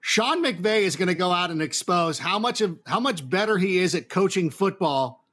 Sean 0.00 0.44
McVay 0.44 0.82
is 0.82 0.94
going 0.94 1.08
to 1.08 1.14
go 1.14 1.32
out 1.32 1.50
and 1.50 1.60
expose 1.60 2.18
how 2.18 2.38
much 2.38 2.60
of 2.60 2.78
how 2.86 3.00
much 3.00 3.28
better 3.28 3.58
he 3.58 3.78
is 3.78 3.94
at 3.94 4.08
coaching 4.08 4.50
football 4.50 5.24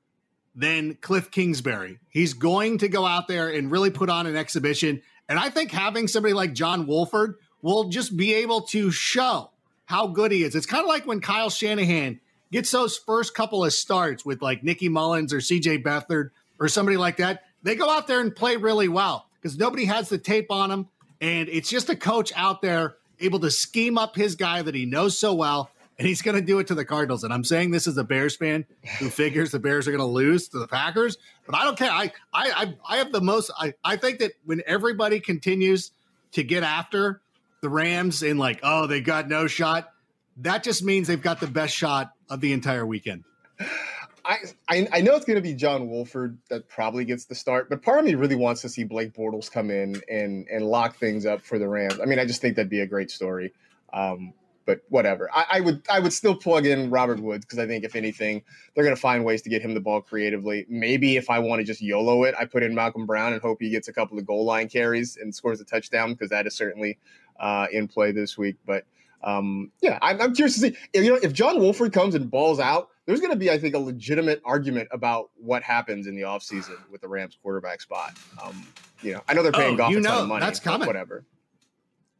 than 0.55 0.95
Cliff 0.95 1.29
Kingsbury. 1.29 1.99
He's 2.09 2.33
going 2.33 2.79
to 2.79 2.87
go 2.87 3.05
out 3.05 3.27
there 3.27 3.49
and 3.49 3.71
really 3.71 3.91
put 3.91 4.09
on 4.09 4.25
an 4.25 4.35
exhibition. 4.35 5.01
And 5.29 5.37
I 5.37 5.49
think 5.49 5.71
having 5.71 6.07
somebody 6.07 6.33
like 6.33 6.53
John 6.53 6.87
Wolford 6.87 7.35
will 7.61 7.85
just 7.85 8.17
be 8.17 8.33
able 8.35 8.61
to 8.61 8.91
show 8.91 9.51
how 9.85 10.07
good 10.07 10.31
he 10.31 10.43
is. 10.43 10.55
It's 10.55 10.65
kind 10.65 10.83
of 10.83 10.87
like 10.87 11.05
when 11.05 11.21
Kyle 11.21 11.49
Shanahan 11.49 12.19
gets 12.51 12.71
those 12.71 12.97
first 12.97 13.33
couple 13.33 13.63
of 13.63 13.73
starts 13.73 14.25
with 14.25 14.41
like 14.41 14.63
Nicky 14.63 14.89
Mullens 14.89 15.33
or 15.33 15.37
CJ 15.37 15.83
Beathard 15.83 16.31
or 16.59 16.67
somebody 16.67 16.97
like 16.97 17.17
that. 17.17 17.43
They 17.63 17.75
go 17.75 17.89
out 17.89 18.07
there 18.07 18.19
and 18.19 18.35
play 18.35 18.57
really 18.57 18.87
well 18.87 19.27
because 19.41 19.57
nobody 19.57 19.85
has 19.85 20.09
the 20.09 20.17
tape 20.17 20.51
on 20.51 20.69
them. 20.69 20.89
And 21.21 21.47
it's 21.49 21.69
just 21.69 21.89
a 21.89 21.95
coach 21.95 22.31
out 22.35 22.61
there 22.61 22.95
able 23.19 23.39
to 23.39 23.51
scheme 23.51 23.97
up 23.97 24.15
his 24.15 24.35
guy 24.35 24.61
that 24.61 24.75
he 24.75 24.85
knows 24.85 25.17
so 25.17 25.33
well 25.33 25.71
and 25.97 26.07
he's 26.07 26.21
going 26.21 26.35
to 26.35 26.41
do 26.41 26.59
it 26.59 26.67
to 26.67 26.75
the 26.75 26.85
Cardinals. 26.85 27.23
And 27.23 27.33
I'm 27.33 27.43
saying 27.43 27.71
this 27.71 27.87
as 27.87 27.97
a 27.97 28.03
Bears 28.03 28.35
fan 28.35 28.65
who 28.99 29.09
figures 29.09 29.51
the 29.51 29.59
Bears 29.59 29.87
are 29.87 29.91
going 29.91 29.99
to 29.99 30.05
lose 30.05 30.47
to 30.49 30.59
the 30.59 30.67
Packers, 30.67 31.17
but 31.45 31.55
I 31.55 31.63
don't 31.63 31.77
care. 31.77 31.91
I 31.91 32.11
I 32.33 32.73
I 32.87 32.97
have 32.97 33.11
the 33.11 33.21
most. 33.21 33.51
I 33.57 33.73
I 33.83 33.97
think 33.97 34.19
that 34.19 34.33
when 34.43 34.61
everybody 34.65 35.19
continues 35.19 35.91
to 36.33 36.43
get 36.43 36.63
after 36.63 37.21
the 37.61 37.69
Rams 37.69 38.23
and 38.23 38.39
like, 38.39 38.59
oh, 38.63 38.87
they 38.87 39.01
got 39.01 39.29
no 39.29 39.47
shot, 39.47 39.91
that 40.37 40.63
just 40.63 40.83
means 40.83 41.07
they've 41.07 41.21
got 41.21 41.39
the 41.39 41.47
best 41.47 41.75
shot 41.75 42.11
of 42.29 42.41
the 42.41 42.53
entire 42.53 42.85
weekend. 42.85 43.23
I, 44.25 44.37
I, 44.69 44.87
I 44.93 45.01
know 45.01 45.15
it's 45.15 45.25
going 45.25 45.35
to 45.35 45.41
be 45.41 45.53
John 45.53 45.89
Wolford 45.89 46.37
that 46.49 46.69
probably 46.69 47.03
gets 47.03 47.25
the 47.25 47.35
start, 47.35 47.69
but 47.69 47.81
part 47.81 47.99
of 47.99 48.05
me 48.05 48.15
really 48.15 48.35
wants 48.35 48.61
to 48.61 48.69
see 48.69 48.83
Blake 48.83 49.13
Bortles 49.13 49.51
come 49.51 49.69
in 49.69 50.01
and 50.09 50.47
and 50.47 50.65
lock 50.65 50.97
things 50.97 51.25
up 51.25 51.41
for 51.41 51.59
the 51.59 51.67
Rams. 51.67 51.99
I 52.01 52.05
mean, 52.05 52.19
I 52.19 52.25
just 52.25 52.41
think 52.41 52.55
that'd 52.55 52.69
be 52.69 52.79
a 52.79 52.87
great 52.87 53.11
story. 53.11 53.53
Um, 53.91 54.33
but 54.65 54.81
whatever. 54.89 55.29
I, 55.33 55.45
I, 55.51 55.59
would 55.59 55.81
I 55.89 55.99
would 55.99 56.13
still 56.13 56.35
plug 56.35 56.65
in 56.65 56.89
Robert 56.89 57.19
Woods 57.19 57.45
because 57.45 57.59
I 57.59 57.67
think 57.67 57.83
if 57.83 57.95
anything, 57.95 58.43
they're 58.73 58.83
going 58.83 58.95
to 58.95 59.01
find 59.01 59.25
ways 59.25 59.41
to 59.43 59.49
get 59.49 59.61
him 59.61 59.73
the 59.73 59.81
ball 59.81 60.01
creatively. 60.01 60.65
Maybe 60.69 61.17
if 61.17 61.29
I 61.29 61.39
want 61.39 61.59
to 61.59 61.65
just 61.65 61.81
YOLO 61.81 62.23
it, 62.23 62.35
I 62.39 62.45
put 62.45 62.63
in 62.63 62.73
Malcolm 62.73 63.05
Brown 63.05 63.33
and 63.33 63.41
hope 63.41 63.57
he 63.59 63.69
gets 63.69 63.87
a 63.87 63.93
couple 63.93 64.17
of 64.17 64.25
goal 64.25 64.45
line 64.45 64.69
carries 64.69 65.17
and 65.17 65.33
scores 65.33 65.59
a 65.61 65.65
touchdown 65.65 66.13
because 66.13 66.29
that 66.29 66.47
is 66.47 66.55
certainly 66.55 66.97
uh, 67.39 67.67
in 67.71 67.87
play 67.87 68.11
this 68.11 68.37
week. 68.37 68.55
But 68.65 68.85
um, 69.23 69.71
yeah, 69.81 69.99
I'm, 70.01 70.21
I'm, 70.21 70.33
curious 70.33 70.55
to 70.55 70.61
see. 70.61 70.77
If, 70.93 71.03
you 71.03 71.11
know, 71.11 71.19
if 71.21 71.33
John 71.33 71.59
Wolford 71.59 71.93
comes 71.93 72.15
and 72.15 72.29
balls 72.29 72.59
out, 72.59 72.89
there's 73.05 73.19
going 73.19 73.31
to 73.31 73.37
be, 73.37 73.51
I 73.51 73.57
think, 73.57 73.75
a 73.75 73.79
legitimate 73.79 74.41
argument 74.45 74.89
about 74.91 75.29
what 75.35 75.63
happens 75.63 76.07
in 76.07 76.15
the 76.15 76.21
offseason 76.21 76.77
with 76.89 77.01
the 77.01 77.07
Rams 77.07 77.37
quarterback 77.41 77.81
spot. 77.81 78.13
Um, 78.41 78.65
you 79.01 79.13
know, 79.13 79.21
I 79.27 79.33
know 79.33 79.43
they're 79.43 79.51
paying 79.51 79.75
oh, 79.75 79.77
Goff 79.77 79.91
you 79.91 79.99
know, 79.99 80.09
a 80.09 80.13
ton 80.13 80.21
of 80.23 80.27
money. 80.29 80.39
That's 80.39 80.59
coming. 80.59 80.87
Whatever. 80.87 81.25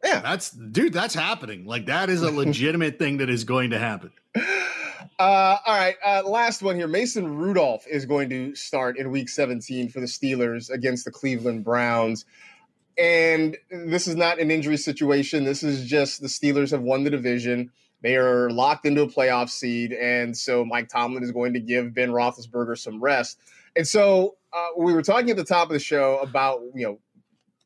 Yeah, 0.04 0.20
that's 0.20 0.52
dude. 0.52 0.92
That's 0.92 1.14
happening. 1.14 1.66
Like 1.66 1.86
that 1.86 2.10
is 2.10 2.22
a 2.22 2.32
legitimate 2.32 3.00
thing 3.00 3.18
that 3.18 3.30
is 3.30 3.46
going 3.46 3.70
to 3.70 3.80
happen. 3.80 4.12
Uh, 5.20 5.58
all 5.66 5.78
right, 5.78 5.96
uh, 6.06 6.24
last 6.26 6.62
one 6.62 6.76
here. 6.76 6.88
Mason 6.88 7.38
Rudolph 7.38 7.86
is 7.88 8.06
going 8.06 8.30
to 8.30 8.56
start 8.56 8.98
in 8.98 9.12
Week 9.12 9.30
17 9.30 9.90
for 9.90 10.02
the 10.02 10.06
Steelers 10.06 10.70
against 10.70 11.06
the 11.06 11.12
Cleveland 11.12 11.64
Browns. 11.64 12.26
And 12.98 13.58
this 13.70 14.08
is 14.08 14.16
not 14.16 14.40
an 14.40 14.52
injury 14.52 14.78
situation. 14.78 15.46
This 15.46 15.64
is 15.64 15.86
just 15.86 16.22
the 16.22 16.28
Steelers 16.28 16.72
have 16.72 16.82
won 16.82 17.04
the 17.04 17.10
division. 17.10 17.72
They 18.04 18.16
are 18.18 18.52
locked 18.52 18.86
into 18.86 19.02
a 19.02 19.08
playoff 19.08 19.50
seed, 19.50 19.94
and 19.94 20.38
so 20.38 20.64
Mike 20.64 20.90
Tomlin 20.90 21.24
is 21.24 21.32
going 21.32 21.54
to 21.54 21.60
give 21.60 21.94
Ben 21.94 22.12
Roethlisberger 22.12 22.78
some 22.78 23.02
rest. 23.02 23.40
And 23.76 23.88
so 23.88 24.36
uh, 24.52 24.68
we 24.78 24.94
were 24.94 25.02
talking 25.02 25.32
at 25.32 25.38
the 25.38 25.44
top 25.44 25.70
of 25.70 25.74
the 25.74 25.80
show 25.80 26.20
about 26.20 26.62
you 26.76 26.86
know 26.86 27.00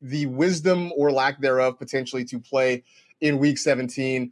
the 0.01 0.27
wisdom 0.27 0.93
or 0.95 1.11
lack 1.11 1.41
thereof 1.41 1.77
potentially 1.77 2.23
to 2.23 2.39
play 2.39 2.83
in 3.19 3.39
week 3.39 3.57
17 3.57 4.31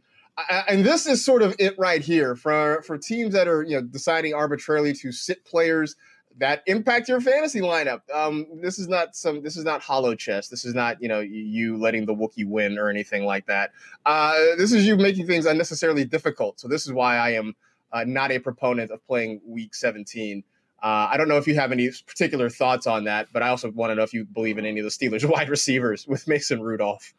and 0.68 0.84
this 0.84 1.06
is 1.06 1.24
sort 1.24 1.42
of 1.42 1.54
it 1.58 1.74
right 1.78 2.02
here 2.02 2.36
for 2.36 2.82
for 2.82 2.98
teams 2.98 3.32
that 3.34 3.48
are 3.48 3.62
you 3.62 3.76
know 3.76 3.82
deciding 3.82 4.34
arbitrarily 4.34 4.92
to 4.92 5.10
sit 5.10 5.44
players 5.44 5.96
that 6.38 6.62
impact 6.66 7.08
your 7.08 7.20
fantasy 7.20 7.60
lineup. 7.60 8.00
Um, 8.12 8.46
this 8.60 8.78
is 8.78 8.88
not 8.88 9.16
some. 9.16 9.42
This 9.42 9.56
is 9.56 9.64
not 9.64 9.82
holochess. 9.82 10.48
This 10.48 10.64
is 10.64 10.74
not 10.74 11.00
you 11.00 11.08
know 11.08 11.20
you 11.20 11.78
letting 11.78 12.06
the 12.06 12.14
Wookiee 12.14 12.46
win 12.46 12.78
or 12.78 12.88
anything 12.88 13.24
like 13.24 13.46
that. 13.46 13.72
Uh, 14.04 14.34
this 14.56 14.72
is 14.72 14.86
you 14.86 14.96
making 14.96 15.26
things 15.26 15.46
unnecessarily 15.46 16.04
difficult. 16.04 16.60
So 16.60 16.68
this 16.68 16.86
is 16.86 16.92
why 16.92 17.16
I 17.16 17.30
am 17.30 17.54
uh, 17.92 18.04
not 18.04 18.30
a 18.32 18.38
proponent 18.38 18.90
of 18.90 19.04
playing 19.06 19.40
Week 19.46 19.74
17 19.74 20.42
uh, 20.82 21.08
I 21.10 21.16
don't 21.16 21.28
know 21.28 21.38
if 21.38 21.48
you 21.48 21.54
have 21.54 21.72
any 21.72 21.90
particular 22.06 22.50
thoughts 22.50 22.86
on 22.86 23.04
that, 23.04 23.28
but 23.32 23.42
I 23.42 23.48
also 23.48 23.70
want 23.70 23.90
to 23.90 23.94
know 23.94 24.02
if 24.02 24.12
you 24.12 24.24
believe 24.24 24.58
in 24.58 24.66
any 24.66 24.80
of 24.80 24.84
the 24.84 24.90
Steelers 24.90 25.24
wide 25.28 25.48
receivers 25.48 26.06
with 26.06 26.28
Mason 26.28 26.60
Rudolph. 26.62 27.14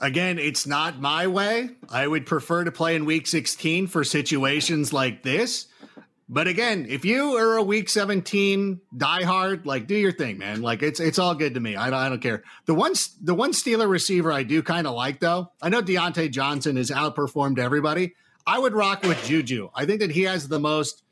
Again, 0.00 0.38
it's 0.38 0.66
not 0.66 1.00
my 1.00 1.26
way. 1.26 1.70
I 1.88 2.06
would 2.06 2.26
prefer 2.26 2.64
to 2.64 2.70
play 2.70 2.96
in 2.96 3.04
week 3.04 3.26
16 3.26 3.86
for 3.86 4.04
situations 4.04 4.92
like 4.92 5.22
this. 5.22 5.66
But 6.28 6.48
again, 6.48 6.86
if 6.88 7.04
you 7.04 7.36
are 7.36 7.56
a 7.56 7.62
week 7.62 7.88
17 7.88 8.80
diehard, 8.96 9.64
like 9.64 9.86
do 9.86 9.94
your 9.94 10.10
thing, 10.10 10.38
man. 10.38 10.60
Like 10.60 10.82
it's 10.82 10.98
it's 10.98 11.20
all 11.20 11.36
good 11.36 11.54
to 11.54 11.60
me. 11.60 11.76
I 11.76 11.88
don't, 11.88 11.98
I 11.98 12.08
don't 12.08 12.20
care. 12.20 12.42
The 12.64 12.74
one 12.74 12.94
the 13.22 13.34
one 13.34 13.52
Steeler 13.52 13.88
receiver 13.88 14.32
I 14.32 14.42
do 14.42 14.62
kind 14.62 14.88
of 14.88 14.94
like 14.94 15.20
though. 15.20 15.52
I 15.62 15.68
know 15.68 15.82
Diontae 15.82 16.32
Johnson 16.32 16.76
has 16.76 16.90
outperformed 16.90 17.58
everybody. 17.58 18.14
I 18.44 18.58
would 18.58 18.74
rock 18.74 19.02
with 19.02 19.24
Juju. 19.24 19.70
I 19.74 19.86
think 19.86 20.00
that 20.00 20.10
he 20.10 20.22
has 20.22 20.48
the 20.48 20.60
most 20.60 21.04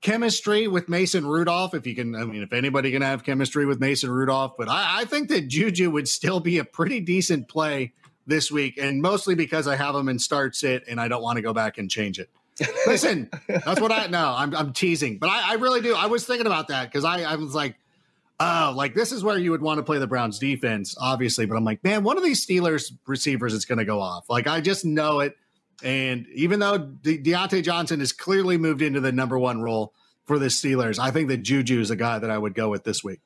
chemistry 0.00 0.66
with 0.66 0.88
Mason 0.88 1.24
Rudolph. 1.24 1.74
If 1.74 1.86
you 1.86 1.94
can, 1.94 2.14
I 2.14 2.24
mean, 2.24 2.42
if 2.42 2.52
anybody 2.52 2.90
can 2.90 3.02
have 3.02 3.24
chemistry 3.24 3.64
with 3.64 3.80
Mason 3.80 4.10
Rudolph, 4.10 4.54
but 4.58 4.68
I, 4.68 5.00
I, 5.00 5.04
think 5.04 5.28
that 5.28 5.48
Juju 5.48 5.90
would 5.90 6.08
still 6.08 6.40
be 6.40 6.58
a 6.58 6.64
pretty 6.64 7.00
decent 7.00 7.48
play 7.48 7.92
this 8.26 8.50
week, 8.50 8.78
and 8.78 9.00
mostly 9.00 9.34
because 9.34 9.66
I 9.66 9.76
have 9.76 9.94
him 9.94 10.08
in 10.08 10.18
start 10.18 10.54
sit 10.54 10.84
and 10.88 11.00
I 11.00 11.08
don't 11.08 11.22
want 11.22 11.36
to 11.36 11.42
go 11.42 11.52
back 11.52 11.78
and 11.78 11.90
change 11.90 12.18
it. 12.18 12.30
Listen, 12.86 13.30
that's 13.48 13.80
what 13.80 13.92
I 13.92 14.06
know. 14.06 14.34
I'm, 14.36 14.54
I'm 14.54 14.72
teasing, 14.72 15.18
but 15.18 15.28
I, 15.28 15.52
I 15.52 15.54
really 15.54 15.80
do. 15.80 15.94
I 15.94 16.06
was 16.06 16.26
thinking 16.26 16.46
about 16.46 16.68
that 16.68 16.90
because 16.90 17.04
I, 17.04 17.22
I 17.22 17.36
was 17.36 17.54
like, 17.54 17.76
oh, 18.40 18.74
like 18.76 18.94
this 18.94 19.12
is 19.12 19.24
where 19.24 19.38
you 19.38 19.50
would 19.52 19.62
want 19.62 19.78
to 19.78 19.82
play 19.82 19.98
the 19.98 20.06
Browns 20.06 20.38
defense, 20.38 20.94
obviously. 21.00 21.46
But 21.46 21.56
I'm 21.56 21.64
like, 21.64 21.82
man, 21.82 22.04
one 22.04 22.18
of 22.18 22.24
these 22.24 22.44
Steelers 22.44 22.92
receivers 23.06 23.54
is 23.54 23.64
going 23.64 23.78
to 23.78 23.84
go 23.84 24.00
off. 24.00 24.28
Like 24.28 24.46
I 24.46 24.60
just 24.60 24.84
know 24.84 25.20
it. 25.20 25.36
And 25.82 26.26
even 26.34 26.60
though 26.60 26.78
De- 26.78 27.18
Diontae 27.18 27.62
Johnson 27.62 28.00
has 28.00 28.12
clearly 28.12 28.56
moved 28.56 28.82
into 28.82 29.00
the 29.00 29.12
number 29.12 29.38
one 29.38 29.62
role 29.62 29.94
for 30.26 30.38
the 30.38 30.46
Steelers, 30.46 30.98
I 30.98 31.10
think 31.10 31.28
that 31.28 31.38
Juju 31.38 31.80
is 31.80 31.90
a 31.90 31.96
guy 31.96 32.18
that 32.18 32.30
I 32.30 32.38
would 32.38 32.54
go 32.54 32.68
with 32.68 32.84
this 32.84 33.02
week. 33.02 33.20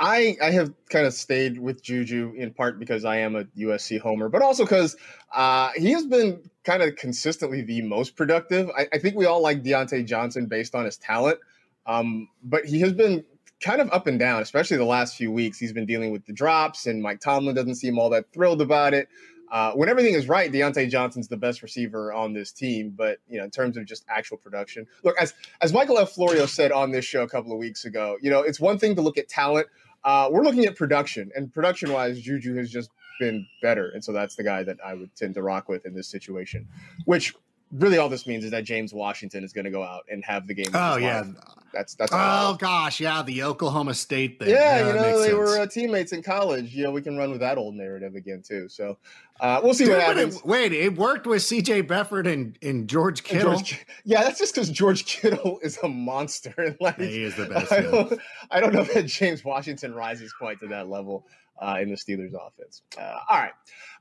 I, 0.00 0.36
I 0.42 0.50
have 0.52 0.72
kind 0.88 1.06
of 1.06 1.12
stayed 1.12 1.58
with 1.58 1.82
Juju 1.82 2.32
in 2.34 2.52
part 2.54 2.78
because 2.78 3.04
I 3.04 3.18
am 3.18 3.36
a 3.36 3.44
USC 3.44 4.00
homer, 4.00 4.30
but 4.30 4.40
also 4.40 4.64
because 4.64 4.96
uh, 5.32 5.70
he 5.76 5.92
has 5.92 6.06
been 6.06 6.40
kind 6.70 6.84
of 6.84 6.94
consistently 6.94 7.62
the 7.62 7.82
most 7.82 8.14
productive. 8.14 8.70
I, 8.78 8.86
I, 8.92 8.98
think 8.98 9.16
we 9.16 9.26
all 9.26 9.42
like 9.42 9.64
Diontae 9.64 10.06
Johnson 10.06 10.46
based 10.46 10.76
on 10.76 10.84
his 10.84 10.96
talent, 10.96 11.40
um, 11.84 12.28
but 12.44 12.64
he 12.64 12.78
has 12.80 12.92
been 12.92 13.24
kind 13.60 13.80
of 13.80 13.90
up 13.90 14.06
and 14.06 14.20
down, 14.20 14.40
especially 14.40 14.76
the 14.76 14.84
last 14.84 15.16
few 15.16 15.32
weeks. 15.32 15.58
He's 15.58 15.72
been 15.72 15.84
dealing 15.84 16.12
with 16.12 16.24
the 16.26 16.32
drops, 16.32 16.86
and 16.86 17.02
Mike 17.02 17.18
Tomlin 17.18 17.56
doesn't 17.56 17.74
seem 17.74 17.98
all 17.98 18.08
that 18.10 18.32
thrilled 18.32 18.62
about 18.62 18.94
it. 18.94 19.08
Uh, 19.50 19.72
when 19.72 19.88
everything 19.88 20.14
is 20.14 20.28
right, 20.28 20.52
Diontae 20.52 20.88
Johnson's 20.88 21.26
the 21.26 21.36
best 21.36 21.60
receiver 21.60 22.12
on 22.12 22.34
this 22.34 22.52
team. 22.52 22.94
But 22.96 23.18
you 23.28 23.38
know, 23.38 23.44
in 23.44 23.50
terms 23.50 23.76
of 23.76 23.84
just 23.84 24.04
actual 24.08 24.36
production, 24.36 24.86
look 25.02 25.16
as 25.18 25.34
as 25.62 25.72
Michael 25.72 25.98
F. 25.98 26.10
Florio 26.10 26.46
said 26.46 26.70
on 26.70 26.92
this 26.92 27.04
show 27.04 27.24
a 27.24 27.28
couple 27.28 27.50
of 27.50 27.58
weeks 27.58 27.84
ago, 27.84 28.16
you 28.22 28.30
know, 28.30 28.42
it's 28.42 28.60
one 28.60 28.78
thing 28.78 28.94
to 28.94 29.02
look 29.02 29.18
at 29.18 29.28
talent. 29.28 29.66
Uh, 30.04 30.28
we're 30.30 30.44
looking 30.44 30.66
at 30.66 30.76
production, 30.76 31.32
and 31.34 31.52
production 31.52 31.92
wise, 31.92 32.20
Juju 32.20 32.54
has 32.54 32.70
just 32.70 32.90
been 33.20 33.46
better, 33.62 33.90
and 33.90 34.02
so 34.02 34.12
that's 34.12 34.34
the 34.34 34.42
guy 34.42 34.64
that 34.64 34.78
I 34.84 34.94
would 34.94 35.14
tend 35.14 35.34
to 35.34 35.42
rock 35.42 35.68
with 35.68 35.86
in 35.86 35.94
this 35.94 36.08
situation. 36.08 36.66
Which 37.04 37.32
really 37.72 37.98
all 37.98 38.08
this 38.08 38.26
means 38.26 38.44
is 38.44 38.50
that 38.50 38.64
James 38.64 38.92
Washington 38.92 39.44
is 39.44 39.52
going 39.52 39.64
to 39.64 39.70
go 39.70 39.82
out 39.82 40.02
and 40.10 40.24
have 40.24 40.46
the 40.46 40.54
game. 40.54 40.70
Oh 40.74 40.96
yeah, 40.96 41.24
that's 41.72 41.94
that's. 41.94 42.12
Oh 42.12 42.56
gosh, 42.58 43.00
yeah, 43.00 43.22
the 43.22 43.42
Oklahoma 43.44 43.94
State 43.94 44.38
thing. 44.38 44.48
Yeah, 44.48 44.78
yeah 44.80 44.86
you 44.86 44.92
know 44.94 45.18
they 45.18 45.28
sense. 45.28 45.38
were 45.38 45.58
uh, 45.60 45.66
teammates 45.66 46.12
in 46.12 46.22
college. 46.22 46.74
You 46.74 46.84
know 46.84 46.90
we 46.90 47.02
can 47.02 47.16
run 47.16 47.30
with 47.30 47.40
that 47.40 47.58
old 47.58 47.74
narrative 47.74 48.14
again 48.14 48.42
too. 48.42 48.68
So 48.68 48.98
uh, 49.40 49.60
we'll 49.62 49.74
see 49.74 49.84
Dude, 49.84 49.94
what 49.94 50.02
happens. 50.02 50.36
It, 50.36 50.44
wait, 50.44 50.72
it 50.72 50.96
worked 50.96 51.26
with 51.26 51.42
C.J. 51.42 51.84
Beathard 51.84 52.30
and, 52.30 52.58
and 52.62 52.88
George 52.88 53.22
Kittle. 53.22 53.52
And 53.52 53.64
George, 53.64 53.86
yeah, 54.04 54.22
that's 54.22 54.38
just 54.38 54.54
because 54.54 54.68
George 54.68 55.06
Kittle 55.06 55.58
is 55.62 55.78
a 55.82 55.88
monster. 55.88 56.76
like, 56.80 56.98
he 56.98 57.22
is 57.22 57.36
the 57.36 57.46
best. 57.46 57.72
I 57.72 57.80
don't, 57.80 58.20
I 58.50 58.60
don't 58.60 58.74
know 58.74 58.84
that 58.84 59.06
James 59.06 59.42
Washington 59.42 59.94
rises 59.94 60.32
quite 60.32 60.60
to 60.60 60.66
that 60.68 60.88
level 60.88 61.26
uh, 61.60 61.78
in 61.80 61.90
the 61.90 61.96
Steelers 61.96 62.32
offense. 62.34 62.82
Uh, 62.98 63.18
all 63.28 63.38
right. 63.38 63.52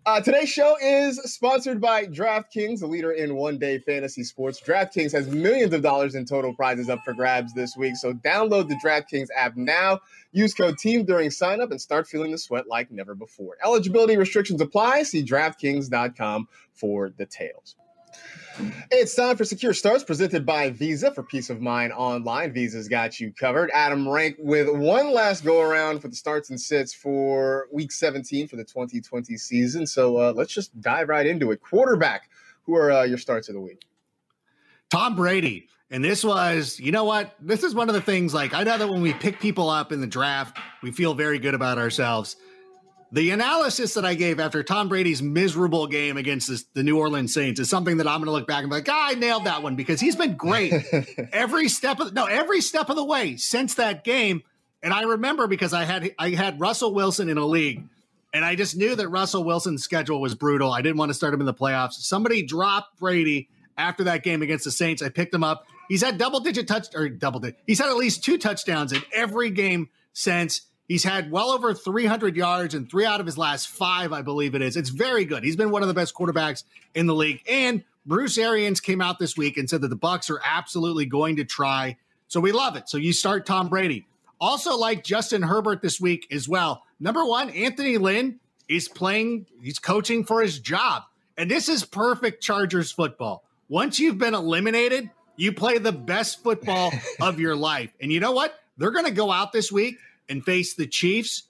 Uh, 0.06 0.22
today's 0.22 0.50
show 0.50 0.78
is 0.82 1.18
sponsored 1.24 1.82
by 1.82 2.06
DraftKings, 2.06 2.80
the 2.80 2.88
leader 2.88 3.12
in 3.12 3.36
one 3.36 3.58
day 3.58 3.80
fantasy 3.80 4.24
sports. 4.24 4.62
DraftKings 4.62 5.12
has 5.12 5.28
millions 5.28 5.74
of 5.74 5.82
dollars 5.82 6.16
in 6.16 6.26
total 6.26 6.54
prizes 6.54 6.90
up 6.90 7.00
for 7.04 7.14
grabs 7.14 7.54
this 7.54 7.76
week. 7.76 7.96
So 7.98 8.14
download 8.14 8.70
the 8.70 8.80
DraftKings 8.84 9.28
app 9.36 9.58
now. 9.58 10.00
Use 10.32 10.54
code 10.54 10.78
TEAM 10.78 11.06
during 11.06 11.30
sign 11.30 11.60
up 11.60 11.72
and 11.72 11.82
start 11.82 12.08
feeling 12.08 12.32
the 12.32 12.38
sweat 12.38 12.68
like 12.68 12.92
never 12.92 13.14
before. 13.14 13.58
Eligibility 13.64 14.16
restrictions 14.16 14.62
apply. 14.62 15.04
See 15.04 15.24
DraftKings.com 15.24 16.48
for 16.74 17.10
details. 17.10 17.76
It's 18.92 19.16
time 19.16 19.38
for 19.38 19.46
Secure 19.46 19.74
Starts 19.74 20.04
presented 20.04 20.46
by 20.46 20.70
Visa 20.72 21.12
for 21.12 21.24
peace 21.24 21.50
of 21.50 21.62
mind 21.62 21.94
online. 21.94 22.52
Visa's 22.52 22.90
got 22.90 23.20
you 23.20 23.32
covered. 23.32 23.70
Adam 23.74 24.08
Rank 24.08 24.36
with 24.40 24.70
one 24.70 25.14
last 25.14 25.46
go 25.46 25.62
around 25.62 26.00
for 26.02 26.10
the 26.10 26.16
starts 26.16 26.50
and 26.50 26.60
sits 26.60 26.94
for 26.94 27.68
week 27.72 27.92
17 27.92 28.48
for 28.48 28.58
the 28.58 28.64
2020 28.64 29.38
season. 29.38 29.88
So 29.88 30.18
uh, 30.18 30.34
let's 30.36 30.54
just 30.54 30.80
dive 30.82 31.08
right 31.08 31.26
into 31.26 31.52
it. 31.52 31.62
Quarterback, 31.62 32.30
who 32.64 32.76
are 32.76 32.92
uh, 32.92 33.04
your 33.04 33.18
starts 33.18 33.48
of 33.48 33.56
the 33.56 33.62
week? 33.62 33.86
Tom 34.90 35.16
Brady. 35.16 35.68
And 35.92 36.04
this 36.04 36.24
was, 36.24 36.80
you 36.80 36.92
know 36.92 37.06
what? 37.06 37.36
This 37.40 37.64
is 37.64 37.74
one 37.74 37.88
of 37.88 37.96
the 37.96 38.02
things 38.02 38.34
like 38.34 38.54
I 38.54 38.64
know 38.64 38.78
that 38.78 38.90
when 38.90 39.02
we 39.02 39.14
pick 39.14 39.40
people 39.40 39.70
up 39.70 39.92
in 39.92 40.02
the 40.02 40.08
draft, 40.08 40.58
we 40.84 40.92
feel 40.92 41.14
very 41.14 41.40
good 41.40 41.54
about 41.54 41.78
ourselves. 41.78 42.36
The 43.12 43.32
analysis 43.32 43.96
that 43.96 44.06
I 44.06 44.14
gave 44.14 44.40
after 44.40 44.62
Tom 44.62 44.88
Brady's 44.88 45.22
miserable 45.22 45.88
game 45.88 46.16
against 46.16 46.48
this, 46.48 46.66
the 46.76 46.84
New 46.84 47.00
Orleans 47.00 47.34
Saints 47.34 47.60
is 47.60 47.68
something 47.68 47.98
that 47.98 48.08
I'm 48.08 48.20
going 48.20 48.26
to 48.26 48.32
look 48.32 48.48
back 48.48 48.62
and 48.62 48.70
be 48.70 48.76
like, 48.76 48.88
ah, 48.90 49.08
I 49.10 49.16
nailed 49.16 49.46
that 49.46 49.64
one 49.64 49.76
because 49.76 50.00
he's 50.00 50.16
been 50.16 50.36
great 50.36 50.74
every 51.34 51.70
step 51.70 52.00
of 52.00 52.14
no 52.14 52.26
every 52.26 52.62
step 52.62 52.90
of 52.90 52.96
the 52.96 53.04
way 53.04 53.36
since 53.36 53.76
that 53.76 54.04
game. 54.04 54.44
And 54.84 54.94
I 54.94 55.04
remember 55.04 55.48
because 55.48 55.74
I 55.74 55.86
had 55.86 56.14
I 56.20 56.30
had 56.30 56.60
Russell 56.60 56.94
Wilson 56.94 57.30
in 57.30 57.38
a 57.38 57.46
league, 57.46 57.84
and 58.32 58.46
I 58.46 58.56
just 58.56 58.78
knew 58.78 58.96
that 58.96 59.10
Russell 59.10 59.44
Wilson's 59.44 59.84
schedule 59.84 60.22
was 60.22 60.36
brutal. 60.36 60.72
I 60.72 60.82
didn't 60.84 60.98
want 60.98 61.10
to 61.10 61.16
start 61.16 61.34
him 61.34 61.40
in 61.40 61.48
the 61.48 61.54
playoffs. 61.54 61.94
Somebody 61.94 62.44
dropped 62.44 63.00
Brady 63.00 63.50
after 63.76 64.04
that 64.04 64.24
game 64.24 64.44
against 64.44 64.66
the 64.66 64.72
Saints. 64.72 65.02
I 65.02 65.10
picked 65.10 65.34
him 65.34 65.44
up. 65.44 65.66
He's 65.88 66.04
had 66.04 66.20
double 66.20 66.42
digit 66.42 66.68
touch 66.68 66.88
or 66.94 67.10
double 67.10 67.40
digit. 67.40 67.60
He's 67.66 67.80
had 67.80 67.90
at 67.90 67.98
least 67.98 68.24
two 68.24 68.38
touchdowns 68.38 68.94
in 68.94 69.02
every 69.12 69.50
game 69.50 69.90
since. 70.14 70.62
He's 70.90 71.04
had 71.04 71.30
well 71.30 71.52
over 71.52 71.72
300 71.72 72.36
yards 72.36 72.74
in 72.74 72.88
three 72.88 73.06
out 73.06 73.20
of 73.20 73.28
his 73.28 73.38
last 73.38 73.68
five, 73.70 74.12
I 74.12 74.24
believe 74.24 74.56
it 74.56 74.64
is. 74.64 74.76
It's 74.76 74.90
very 74.90 75.24
good. 75.24 75.44
He's 75.44 75.56
been 75.56 75.70
one 75.70 75.84
of 75.84 75.88
the 75.88 75.94
best 75.94 76.16
quarterbacks 76.16 76.64
in 76.96 77.06
the 77.06 77.14
league. 77.14 77.44
And 77.48 77.84
Bruce 78.08 78.40
Arians 78.40 78.80
came 78.80 79.00
out 79.00 79.20
this 79.20 79.38
week 79.38 79.56
and 79.56 79.70
said 79.70 79.82
that 79.82 79.90
the 79.90 79.96
Bucks 79.96 80.32
are 80.32 80.42
absolutely 80.44 81.06
going 81.06 81.36
to 81.36 81.46
try. 81.46 81.96
So 82.28 82.40
we 82.40 82.52
love 82.52 82.76
it. 82.76 82.90
So 82.90 82.98
you 82.98 83.14
start 83.14 83.46
Tom 83.46 83.70
Brady. 83.70 84.08
Also, 84.42 84.76
like 84.76 85.04
Justin 85.04 85.44
Herbert 85.44 85.84
this 85.84 86.02
week 86.02 86.26
as 86.32 86.50
well. 86.50 86.82
Number 87.00 87.24
one, 87.24 87.52
Anthony 87.52 88.00
Lynn 88.00 88.40
is 88.68 88.88
playing, 88.88 89.46
he's 89.62 89.78
coaching 89.78 90.24
for 90.24 90.42
his 90.42 90.58
job. 90.58 91.04
And 91.38 91.52
this 91.52 91.70
is 91.70 91.86
perfect 91.86 92.42
Chargers 92.42 92.92
football. 92.92 93.44
Once 93.68 94.00
you've 94.00 94.18
been 94.18 94.34
eliminated, 94.34 95.12
you 95.36 95.54
play 95.54 95.78
the 95.78 95.92
best 95.92 96.42
football 96.42 96.92
of 97.22 97.40
your 97.40 97.56
life. 97.56 97.92
And 98.02 98.12
you 98.12 98.20
know 98.20 98.32
what? 98.32 98.60
They're 98.78 98.92
going 98.92 99.06
to 99.06 99.12
go 99.12 99.32
out 99.32 99.52
this 99.52 99.72
week 99.72 99.98
and 100.30 100.44
face 100.44 100.74
the 100.74 100.88
Chiefs, 100.88 101.44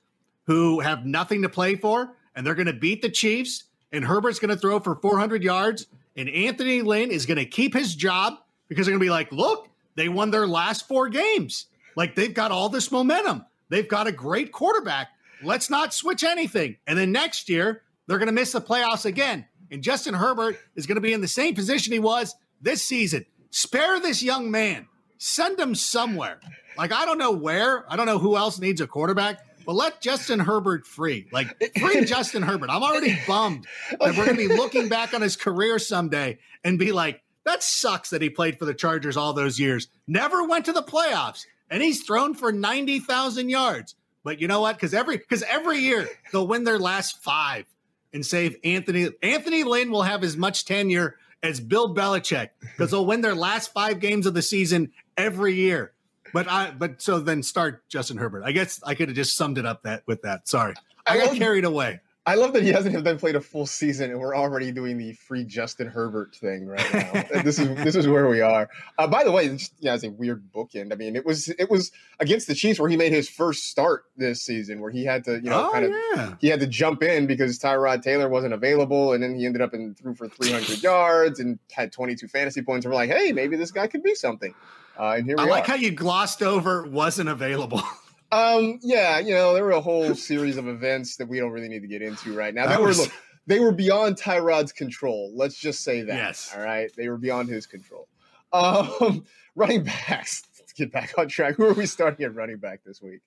who 0.45 0.79
have 0.79 1.05
nothing 1.05 1.43
to 1.43 1.49
play 1.49 1.75
for, 1.75 2.15
and 2.35 2.45
they're 2.45 2.55
going 2.55 2.65
to 2.67 2.73
beat 2.73 3.01
the 3.01 3.09
Chiefs. 3.09 3.65
And 3.91 4.05
Herbert's 4.05 4.39
going 4.39 4.49
to 4.49 4.57
throw 4.57 4.79
for 4.79 4.95
400 4.95 5.43
yards, 5.43 5.87
and 6.15 6.29
Anthony 6.29 6.81
Lynn 6.81 7.11
is 7.11 7.25
going 7.25 7.37
to 7.37 7.45
keep 7.45 7.73
his 7.73 7.95
job 7.95 8.35
because 8.67 8.85
they're 8.85 8.93
going 8.93 9.01
to 9.01 9.05
be 9.05 9.09
like, 9.09 9.31
look, 9.31 9.67
they 9.95 10.09
won 10.09 10.31
their 10.31 10.47
last 10.47 10.87
four 10.87 11.09
games. 11.09 11.65
Like 11.95 12.15
they've 12.15 12.33
got 12.33 12.51
all 12.51 12.69
this 12.69 12.91
momentum. 12.91 13.45
They've 13.69 13.87
got 13.87 14.07
a 14.07 14.11
great 14.11 14.51
quarterback. 14.51 15.09
Let's 15.43 15.69
not 15.69 15.93
switch 15.93 16.23
anything. 16.23 16.77
And 16.87 16.97
then 16.97 17.11
next 17.11 17.49
year, 17.49 17.83
they're 18.07 18.17
going 18.17 18.27
to 18.27 18.33
miss 18.33 18.51
the 18.51 18.61
playoffs 18.61 19.05
again. 19.05 19.45
And 19.71 19.83
Justin 19.83 20.13
Herbert 20.13 20.57
is 20.75 20.87
going 20.87 20.95
to 20.95 21.01
be 21.01 21.13
in 21.13 21.21
the 21.21 21.27
same 21.27 21.53
position 21.55 21.93
he 21.93 21.99
was 21.99 22.35
this 22.61 22.83
season. 22.83 23.25
Spare 23.51 23.99
this 23.99 24.23
young 24.23 24.51
man, 24.51 24.87
send 25.17 25.59
him 25.59 25.75
somewhere. 25.75 26.39
Like, 26.79 26.93
I 26.93 27.03
don't 27.03 27.17
know 27.17 27.31
where. 27.31 27.85
I 27.91 27.97
don't 27.97 28.05
know 28.05 28.19
who 28.19 28.37
else 28.37 28.57
needs 28.57 28.79
a 28.79 28.87
quarterback, 28.87 29.45
but 29.65 29.73
let 29.73 29.99
Justin 29.99 30.39
Herbert 30.39 30.87
free. 30.87 31.27
Like, 31.29 31.61
free 31.77 32.05
Justin 32.05 32.41
Herbert. 32.41 32.69
I'm 32.69 32.81
already 32.81 33.19
bummed 33.27 33.67
that 33.91 34.15
we're 34.15 34.25
going 34.25 34.37
to 34.37 34.47
be 34.47 34.47
looking 34.47 34.87
back 34.87 35.13
on 35.13 35.21
his 35.21 35.35
career 35.35 35.77
someday 35.77 36.39
and 36.63 36.79
be 36.79 36.93
like, 36.93 37.21
that 37.43 37.63
sucks 37.63 38.11
that 38.11 38.21
he 38.21 38.29
played 38.29 38.57
for 38.57 38.63
the 38.63 38.73
Chargers 38.73 39.17
all 39.17 39.33
those 39.33 39.59
years, 39.59 39.89
never 40.07 40.45
went 40.45 40.65
to 40.65 40.71
the 40.71 40.81
playoffs, 40.81 41.45
and 41.69 41.83
he's 41.83 42.03
thrown 42.03 42.33
for 42.33 42.53
90,000 42.53 43.49
yards. 43.49 43.95
But 44.23 44.39
you 44.39 44.47
know 44.47 44.61
what? 44.61 44.75
Because 44.77 44.93
every 44.93 45.17
because 45.17 45.43
every 45.43 45.79
year 45.79 46.07
they'll 46.31 46.47
win 46.47 46.63
their 46.63 46.79
last 46.79 47.23
five 47.23 47.65
and 48.13 48.25
save 48.25 48.55
Anthony. 48.63 49.09
Anthony 49.21 49.63
Lynn 49.63 49.91
will 49.91 50.03
have 50.03 50.23
as 50.23 50.37
much 50.37 50.65
tenure 50.65 51.15
as 51.41 51.59
Bill 51.59 51.93
Belichick 51.93 52.49
because 52.61 52.91
they'll 52.91 53.05
win 53.05 53.21
their 53.21 53.35
last 53.35 53.73
five 53.73 53.99
games 53.99 54.25
of 54.25 54.33
the 54.33 54.41
season 54.41 54.91
every 55.17 55.55
year. 55.55 55.93
But 56.33 56.49
I 56.49 56.71
but 56.71 57.01
so 57.01 57.19
then 57.19 57.43
start 57.43 57.87
Justin 57.89 58.17
Herbert. 58.17 58.43
I 58.45 58.51
guess 58.51 58.79
I 58.83 58.95
could 58.95 59.09
have 59.09 59.15
just 59.15 59.35
summed 59.35 59.57
it 59.57 59.65
up 59.65 59.83
that 59.83 60.03
with 60.05 60.21
that. 60.23 60.47
Sorry. 60.47 60.73
I, 61.05 61.13
I 61.13 61.17
got 61.17 61.27
love, 61.29 61.37
carried 61.37 61.65
away. 61.65 62.01
I 62.29 62.35
love 62.35 62.53
that 62.53 62.61
he 62.61 62.69
hasn't 62.69 62.95
even 62.95 63.17
played 63.17 63.35
a 63.35 63.41
full 63.41 63.65
season 63.65 64.11
and 64.11 64.19
we're 64.19 64.35
already 64.35 64.71
doing 64.71 64.99
the 64.99 65.13
free 65.13 65.43
Justin 65.43 65.87
Herbert 65.87 66.35
thing 66.35 66.67
right 66.67 66.93
now. 66.93 67.41
this 67.41 67.57
is 67.57 67.75
this 67.83 67.95
is 67.95 68.07
where 68.07 68.27
we 68.27 68.39
are. 68.39 68.69
Uh, 68.99 69.07
by 69.07 69.23
the 69.23 69.31
way, 69.31 69.49
just, 69.49 69.73
yeah, 69.79 69.95
it's 69.95 70.03
a 70.03 70.11
weird 70.11 70.43
bookend. 70.53 70.91
I 70.91 70.95
mean, 70.95 71.15
it 71.15 71.25
was 71.25 71.49
it 71.49 71.71
was 71.71 71.91
against 72.19 72.47
the 72.47 72.53
Chiefs 72.53 72.79
where 72.79 72.87
he 72.87 72.97
made 72.97 73.11
his 73.13 73.27
first 73.27 73.63
start 73.63 74.03
this 74.15 74.43
season, 74.43 74.79
where 74.79 74.91
he 74.91 75.05
had 75.05 75.23
to 75.23 75.37
you 75.37 75.49
know 75.49 75.69
oh, 75.69 75.71
kind 75.71 75.85
of 75.85 75.91
yeah. 75.91 76.35
he 76.39 76.49
had 76.49 76.59
to 76.59 76.67
jump 76.67 77.01
in 77.01 77.25
because 77.25 77.57
Tyrod 77.57 78.03
Taylor 78.03 78.29
wasn't 78.29 78.53
available, 78.53 79.13
and 79.13 79.23
then 79.23 79.33
he 79.33 79.47
ended 79.47 79.63
up 79.63 79.73
and 79.73 79.97
threw 79.97 80.13
for 80.13 80.27
300 80.27 80.83
yards 80.83 81.39
and 81.39 81.57
had 81.71 81.91
22 81.91 82.27
fantasy 82.27 82.61
points. 82.61 82.85
And 82.85 82.93
we're 82.93 82.97
like, 82.97 83.09
hey, 83.09 83.31
maybe 83.31 83.55
this 83.55 83.71
guy 83.71 83.87
could 83.87 84.03
be 84.03 84.13
something. 84.13 84.53
Uh, 84.99 85.15
and 85.17 85.25
here 85.25 85.37
we 85.37 85.43
I 85.43 85.45
like 85.47 85.63
are. 85.63 85.71
how 85.71 85.77
you 85.77 85.91
glossed 85.91 86.43
over 86.43 86.85
wasn't 86.87 87.29
available. 87.29 87.81
Um, 88.31 88.77
yeah, 88.83 89.17
you 89.17 89.33
know, 89.33 89.55
there 89.55 89.63
were 89.63 89.71
a 89.71 89.81
whole 89.81 90.13
series 90.13 90.57
of 90.57 90.67
events 90.67 91.15
that 91.15 91.27
we 91.27 91.39
don't 91.39 91.49
really 91.49 91.67
need 91.67 91.81
to 91.81 91.87
get 91.87 92.03
into 92.03 92.31
right 92.31 92.53
now. 92.53 92.67
That, 92.67 92.77
that 92.77 92.81
was... 92.81 92.99
were 92.99 93.03
look, 93.05 93.13
they 93.47 93.59
were 93.59 93.71
beyond 93.71 94.17
Tyrod's 94.17 94.71
control. 94.71 95.31
Let's 95.33 95.55
just 95.55 95.83
say 95.83 96.03
that. 96.03 96.15
Yes. 96.15 96.53
All 96.55 96.61
right. 96.61 96.91
They 96.95 97.09
were 97.09 97.17
beyond 97.17 97.49
his 97.49 97.65
control. 97.65 98.07
Um, 98.53 99.25
running 99.55 99.83
backs. 99.83 100.43
Let's 100.59 100.73
get 100.73 100.91
back 100.91 101.15
on 101.17 101.27
track. 101.27 101.55
Who 101.55 101.65
are 101.65 101.73
we 101.73 101.87
starting 101.87 102.23
at 102.23 102.35
running 102.35 102.57
back 102.57 102.81
this 102.85 103.01
week? 103.01 103.21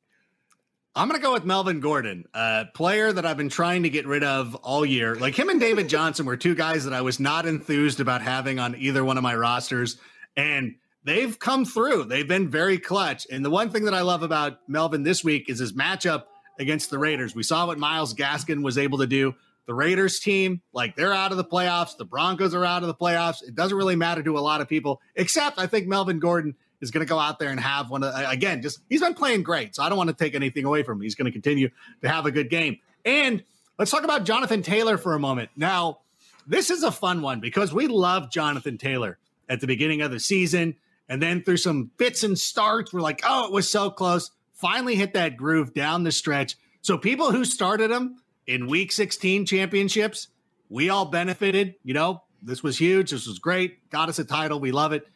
I'm 0.95 1.09
going 1.09 1.21
to 1.21 1.25
go 1.25 1.33
with 1.33 1.45
Melvin 1.45 1.81
Gordon, 1.81 2.27
a 2.33 2.67
player 2.73 3.13
that 3.13 3.27
I've 3.27 3.39
been 3.39 3.49
trying 3.49 3.83
to 3.83 3.91
get 3.91 4.07
rid 4.07 4.23
of 4.23 4.55
all 4.57 4.87
year. 4.87 5.17
Like 5.17 5.37
him 5.37 5.49
and 5.49 5.59
David 5.59 5.89
Johnson 5.89 6.27
were 6.27 6.37
two 6.37 6.55
guys 6.55 6.85
that 6.85 6.93
I 6.93 7.01
was 7.01 7.19
not 7.19 7.45
enthused 7.45 7.99
about 7.99 8.23
having 8.23 8.61
on 8.61 8.77
either 8.77 9.05
one 9.05 9.17
of 9.17 9.25
my 9.25 9.35
rosters. 9.35 9.97
And 10.37 10.77
they've 11.05 11.39
come 11.39 11.65
through. 11.65 12.05
They've 12.05 12.27
been 12.27 12.51
very 12.51 12.79
clutch. 12.79 13.27
And 13.31 13.45
the 13.45 13.51
one 13.51 13.71
thing 13.71 13.85
that 13.85 13.95
I 13.95 14.03
love 14.03 14.23
about 14.23 14.59
Melvin 14.69 15.03
this 15.03 15.25
week 15.25 15.49
is 15.49 15.59
his 15.59 15.73
matchup 15.73 16.25
against 16.59 16.91
the 16.91 16.99
Raiders. 16.99 17.35
We 17.35 17.43
saw 17.43 17.67
what 17.67 17.79
Myles 17.79 18.15
Gaskin 18.15 18.63
was 18.63 18.79
able 18.79 18.99
to 18.99 19.07
do. 19.07 19.35
The 19.67 19.75
Raiders 19.75 20.19
team, 20.19 20.61
like 20.73 20.97
they're 20.97 21.13
out 21.13 21.31
of 21.31 21.37
the 21.37 21.45
playoffs. 21.45 21.97
The 21.97 22.05
Broncos 22.05 22.55
are 22.55 22.65
out 22.65 22.83
of 22.83 22.89
the 22.89 22.95
playoffs. 22.95 23.43
It 23.43 23.55
doesn't 23.55 23.77
really 23.77 23.97
matter 23.97 24.23
to 24.23 24.37
a 24.37 24.41
lot 24.41 24.61
of 24.61 24.69
people, 24.69 25.01
except 25.15 25.59
I 25.59 25.67
think 25.67 25.87
Melvin 25.87 26.19
Gordon 26.19 26.57
is 26.81 26.91
going 26.91 27.07
to 27.07 27.09
go 27.09 27.19
out 27.19 27.39
there 27.39 27.49
and 27.49 27.61
have 27.61 27.89
one 27.89 28.03
of, 28.03 28.13
again, 28.29 28.61
just 28.61 28.81
he's 28.91 29.01
been 29.01 29.15
playing 29.15 29.45
great. 29.45 29.77
So 29.77 29.85
I 29.85 29.89
don't 29.89 29.97
want 29.97 30.11
to 30.11 30.17
take 30.17 30.35
anything 30.35 30.65
away 30.65 30.83
from 30.83 30.99
him. 30.99 31.03
He's 31.03 31.15
going 31.15 31.27
to 31.27 31.33
continue 31.33 31.71
to 32.03 32.09
have 32.09 32.27
a 32.27 32.33
good 32.33 32.51
game. 32.51 32.81
And 33.05 33.45
let's 33.79 33.91
talk 33.91 34.03
about 34.03 34.25
Jonathan 34.25 34.63
Taylor 34.63 34.99
for 34.99 35.15
a 35.15 35.21
moment. 35.21 35.51
Now, 35.57 36.01
this 36.45 36.71
is 36.71 36.83
a 36.83 36.91
fun 36.91 37.23
one 37.23 37.39
because 37.39 37.73
we 37.73 37.87
love 37.87 38.33
Jonathan 38.33 38.79
Taylor 38.79 39.19
at 39.49 39.61
the 39.61 39.69
beginning 39.69 40.03
of 40.03 40.11
the 40.11 40.19
season. 40.19 40.75
And 41.09 41.21
then 41.21 41.43
through 41.43 41.59
some 41.59 41.91
fits 41.99 42.23
and 42.23 42.39
starts, 42.39 42.93
we're 42.93 43.01
like, 43.01 43.23
oh, 43.25 43.47
it 43.47 43.53
was 43.53 43.69
so 43.69 43.91
close. 43.91 44.31
Finally 44.55 44.95
hit 44.95 45.15
that 45.15 45.37
groove 45.37 45.75
down 45.75 46.05
the 46.05 46.13
stretch. 46.13 46.57
So 46.81 46.97
people 46.97 47.33
who 47.33 47.45
started 47.45 47.91
him 47.91 48.17
in 48.47 48.67
week 48.67 48.93
16 48.93 49.47
championships, 49.47 50.29
we 50.69 50.89
all 50.89 51.07
benefited. 51.07 51.75
You 51.85 51.95
know, 51.95 52.23
this 52.43 52.63
was 52.63 52.79
huge. 52.79 53.11
This 53.11 53.27
was 53.27 53.39
great. 53.39 53.89
Got 53.91 54.09
us 54.09 54.19
a 54.19 54.25
title. 54.25 54.61
We 54.61 54.73
love 54.73 54.93
it. 54.93 55.07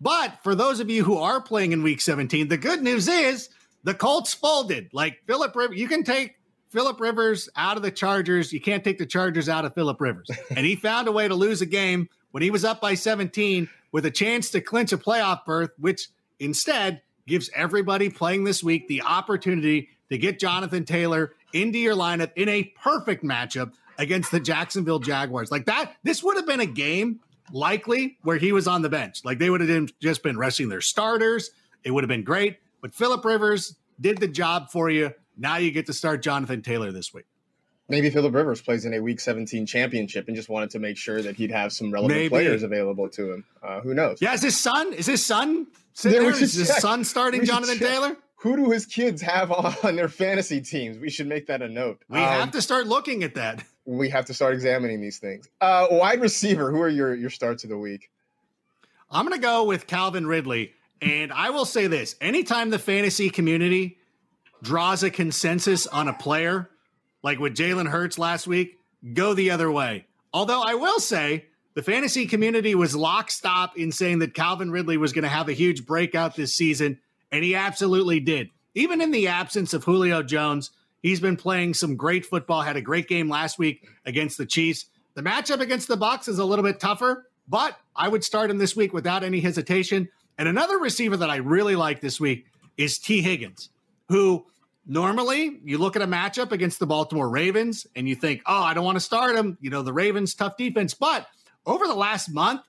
But 0.00 0.38
for 0.42 0.54
those 0.54 0.80
of 0.80 0.90
you 0.90 1.04
who 1.04 1.16
are 1.18 1.40
playing 1.40 1.72
in 1.72 1.82
week 1.82 2.00
17, 2.00 2.48
the 2.48 2.56
good 2.56 2.82
news 2.82 3.08
is 3.08 3.48
the 3.84 3.94
Colts 3.94 4.34
folded. 4.34 4.90
Like 4.92 5.22
Philip 5.26 5.54
Rivers, 5.54 5.78
you 5.78 5.86
can 5.86 6.02
take 6.02 6.36
Philip 6.70 7.00
Rivers 7.00 7.48
out 7.54 7.76
of 7.76 7.82
the 7.82 7.90
Chargers. 7.90 8.52
You 8.52 8.60
can't 8.60 8.82
take 8.82 8.98
the 8.98 9.06
Chargers 9.06 9.48
out 9.48 9.64
of 9.64 9.74
Philip 9.74 10.00
Rivers. 10.00 10.28
and 10.50 10.66
he 10.66 10.74
found 10.74 11.06
a 11.06 11.12
way 11.12 11.28
to 11.28 11.34
lose 11.34 11.60
a 11.60 11.66
game 11.66 12.08
when 12.32 12.42
he 12.42 12.50
was 12.50 12.64
up 12.64 12.80
by 12.80 12.94
17 12.94 13.68
with 13.92 14.06
a 14.06 14.10
chance 14.10 14.50
to 14.50 14.60
clinch 14.60 14.92
a 14.92 14.98
playoff 14.98 15.44
berth, 15.44 15.70
which 15.78 16.08
instead 16.40 17.02
gives 17.26 17.50
everybody 17.54 18.08
playing 18.10 18.44
this 18.44 18.64
week 18.64 18.88
the 18.88 19.02
opportunity 19.02 19.88
to 20.10 20.18
get 20.18 20.38
Jonathan 20.38 20.84
Taylor 20.84 21.34
into 21.52 21.78
your 21.78 21.94
lineup 21.94 22.32
in 22.34 22.48
a 22.48 22.64
perfect 22.82 23.22
matchup 23.22 23.72
against 23.98 24.30
the 24.30 24.40
Jacksonville 24.40 24.98
Jaguars. 24.98 25.50
Like 25.50 25.66
that, 25.66 25.94
this 26.02 26.22
would 26.22 26.36
have 26.36 26.46
been 26.46 26.60
a 26.60 26.66
game 26.66 27.20
likely 27.52 28.18
where 28.22 28.38
he 28.38 28.52
was 28.52 28.66
on 28.66 28.82
the 28.82 28.88
bench. 28.88 29.24
Like 29.24 29.38
they 29.38 29.50
would 29.50 29.60
have 29.60 29.90
just 30.00 30.22
been 30.22 30.38
resting 30.38 30.68
their 30.68 30.80
starters. 30.80 31.50
It 31.84 31.90
would 31.90 32.02
have 32.02 32.08
been 32.08 32.24
great. 32.24 32.58
But 32.80 32.94
Philip 32.94 33.24
Rivers 33.24 33.76
did 34.00 34.18
the 34.18 34.28
job 34.28 34.70
for 34.70 34.90
you. 34.90 35.12
Now 35.36 35.56
you 35.56 35.70
get 35.70 35.86
to 35.86 35.92
start 35.92 36.22
Jonathan 36.22 36.62
Taylor 36.62 36.92
this 36.92 37.14
week. 37.14 37.26
Maybe 37.92 38.08
Philip 38.08 38.32
Rivers 38.32 38.62
plays 38.62 38.86
in 38.86 38.94
a 38.94 39.00
Week 39.00 39.20
17 39.20 39.66
championship 39.66 40.26
and 40.26 40.34
just 40.34 40.48
wanted 40.48 40.70
to 40.70 40.78
make 40.78 40.96
sure 40.96 41.20
that 41.20 41.36
he'd 41.36 41.50
have 41.50 41.74
some 41.74 41.90
relevant 41.90 42.18
Maybe. 42.18 42.30
players 42.30 42.62
available 42.62 43.06
to 43.10 43.34
him. 43.34 43.44
Uh, 43.62 43.82
who 43.82 43.92
knows? 43.92 44.16
Yeah, 44.18 44.32
is 44.32 44.40
his 44.40 44.58
son? 44.58 44.94
Is 44.94 45.04
his 45.04 45.22
son 45.22 45.66
sitting 45.92 46.22
there? 46.22 46.30
Is 46.30 46.54
his 46.54 46.74
son 46.74 47.04
starting 47.04 47.44
Jonathan 47.44 47.76
Taylor? 47.78 48.16
Who 48.36 48.56
do 48.56 48.70
his 48.70 48.86
kids 48.86 49.20
have 49.20 49.52
on 49.84 49.94
their 49.94 50.08
fantasy 50.08 50.62
teams? 50.62 50.98
We 50.98 51.10
should 51.10 51.26
make 51.26 51.46
that 51.48 51.60
a 51.60 51.68
note. 51.68 52.02
We 52.08 52.16
um, 52.16 52.24
have 52.24 52.50
to 52.52 52.62
start 52.62 52.86
looking 52.86 53.24
at 53.24 53.34
that. 53.34 53.62
We 53.84 54.08
have 54.08 54.24
to 54.24 54.32
start 54.32 54.54
examining 54.54 55.02
these 55.02 55.18
things. 55.18 55.50
Uh, 55.60 55.88
wide 55.90 56.22
receiver. 56.22 56.70
Who 56.70 56.80
are 56.80 56.88
your 56.88 57.14
your 57.14 57.28
starts 57.28 57.62
of 57.62 57.68
the 57.68 57.76
week? 57.76 58.10
I'm 59.10 59.26
going 59.26 59.38
to 59.38 59.46
go 59.46 59.64
with 59.64 59.86
Calvin 59.86 60.26
Ridley, 60.26 60.72
and 61.02 61.30
I 61.30 61.50
will 61.50 61.66
say 61.66 61.88
this: 61.88 62.16
anytime 62.22 62.70
the 62.70 62.78
fantasy 62.78 63.28
community 63.28 63.98
draws 64.62 65.02
a 65.02 65.10
consensus 65.10 65.86
on 65.86 66.08
a 66.08 66.14
player, 66.14 66.70
like 67.22 67.38
with 67.38 67.54
Jalen 67.54 67.88
Hurts 67.88 68.18
last 68.18 68.46
week, 68.46 68.78
go 69.14 69.34
the 69.34 69.50
other 69.50 69.70
way. 69.70 70.06
Although 70.32 70.62
I 70.62 70.74
will 70.74 71.00
say, 71.00 71.46
the 71.74 71.82
fantasy 71.82 72.26
community 72.26 72.74
was 72.74 72.94
lockstop 72.94 73.78
in 73.78 73.92
saying 73.92 74.18
that 74.20 74.34
Calvin 74.34 74.70
Ridley 74.70 74.96
was 74.96 75.12
going 75.12 75.22
to 75.22 75.28
have 75.28 75.48
a 75.48 75.54
huge 75.54 75.86
breakout 75.86 76.36
this 76.36 76.54
season, 76.54 76.98
and 77.30 77.44
he 77.44 77.54
absolutely 77.54 78.20
did. 78.20 78.48
Even 78.74 79.00
in 79.00 79.10
the 79.10 79.28
absence 79.28 79.72
of 79.72 79.84
Julio 79.84 80.22
Jones, 80.22 80.70
he's 81.02 81.20
been 81.20 81.36
playing 81.36 81.74
some 81.74 81.96
great 81.96 82.26
football. 82.26 82.62
Had 82.62 82.76
a 82.76 82.82
great 82.82 83.08
game 83.08 83.28
last 83.28 83.58
week 83.58 83.86
against 84.04 84.38
the 84.38 84.46
Chiefs. 84.46 84.86
The 85.14 85.22
matchup 85.22 85.60
against 85.60 85.88
the 85.88 85.96
Bucs 85.96 86.28
is 86.28 86.38
a 86.38 86.44
little 86.44 86.64
bit 86.64 86.80
tougher, 86.80 87.26
but 87.48 87.78
I 87.94 88.08
would 88.08 88.24
start 88.24 88.50
him 88.50 88.58
this 88.58 88.76
week 88.76 88.92
without 88.92 89.22
any 89.22 89.40
hesitation. 89.40 90.08
And 90.38 90.48
another 90.48 90.78
receiver 90.78 91.16
that 91.18 91.30
I 91.30 91.36
really 91.36 91.76
like 91.76 92.00
this 92.00 92.18
week 92.18 92.46
is 92.78 92.98
Tee 92.98 93.20
Higgins, 93.20 93.68
who 94.08 94.46
normally 94.86 95.60
you 95.64 95.78
look 95.78 95.96
at 95.96 96.02
a 96.02 96.06
matchup 96.06 96.52
against 96.52 96.78
the 96.78 96.86
Baltimore 96.86 97.28
Ravens 97.28 97.86
and 97.94 98.08
you 98.08 98.14
think, 98.14 98.42
oh, 98.46 98.62
I 98.62 98.74
don't 98.74 98.84
want 98.84 98.96
to 98.96 99.00
start 99.00 99.36
him. 99.36 99.58
You 99.60 99.70
know, 99.70 99.82
the 99.82 99.92
Ravens, 99.92 100.34
tough 100.34 100.56
defense. 100.56 100.94
But 100.94 101.26
over 101.66 101.86
the 101.86 101.94
last 101.94 102.28
month, 102.28 102.62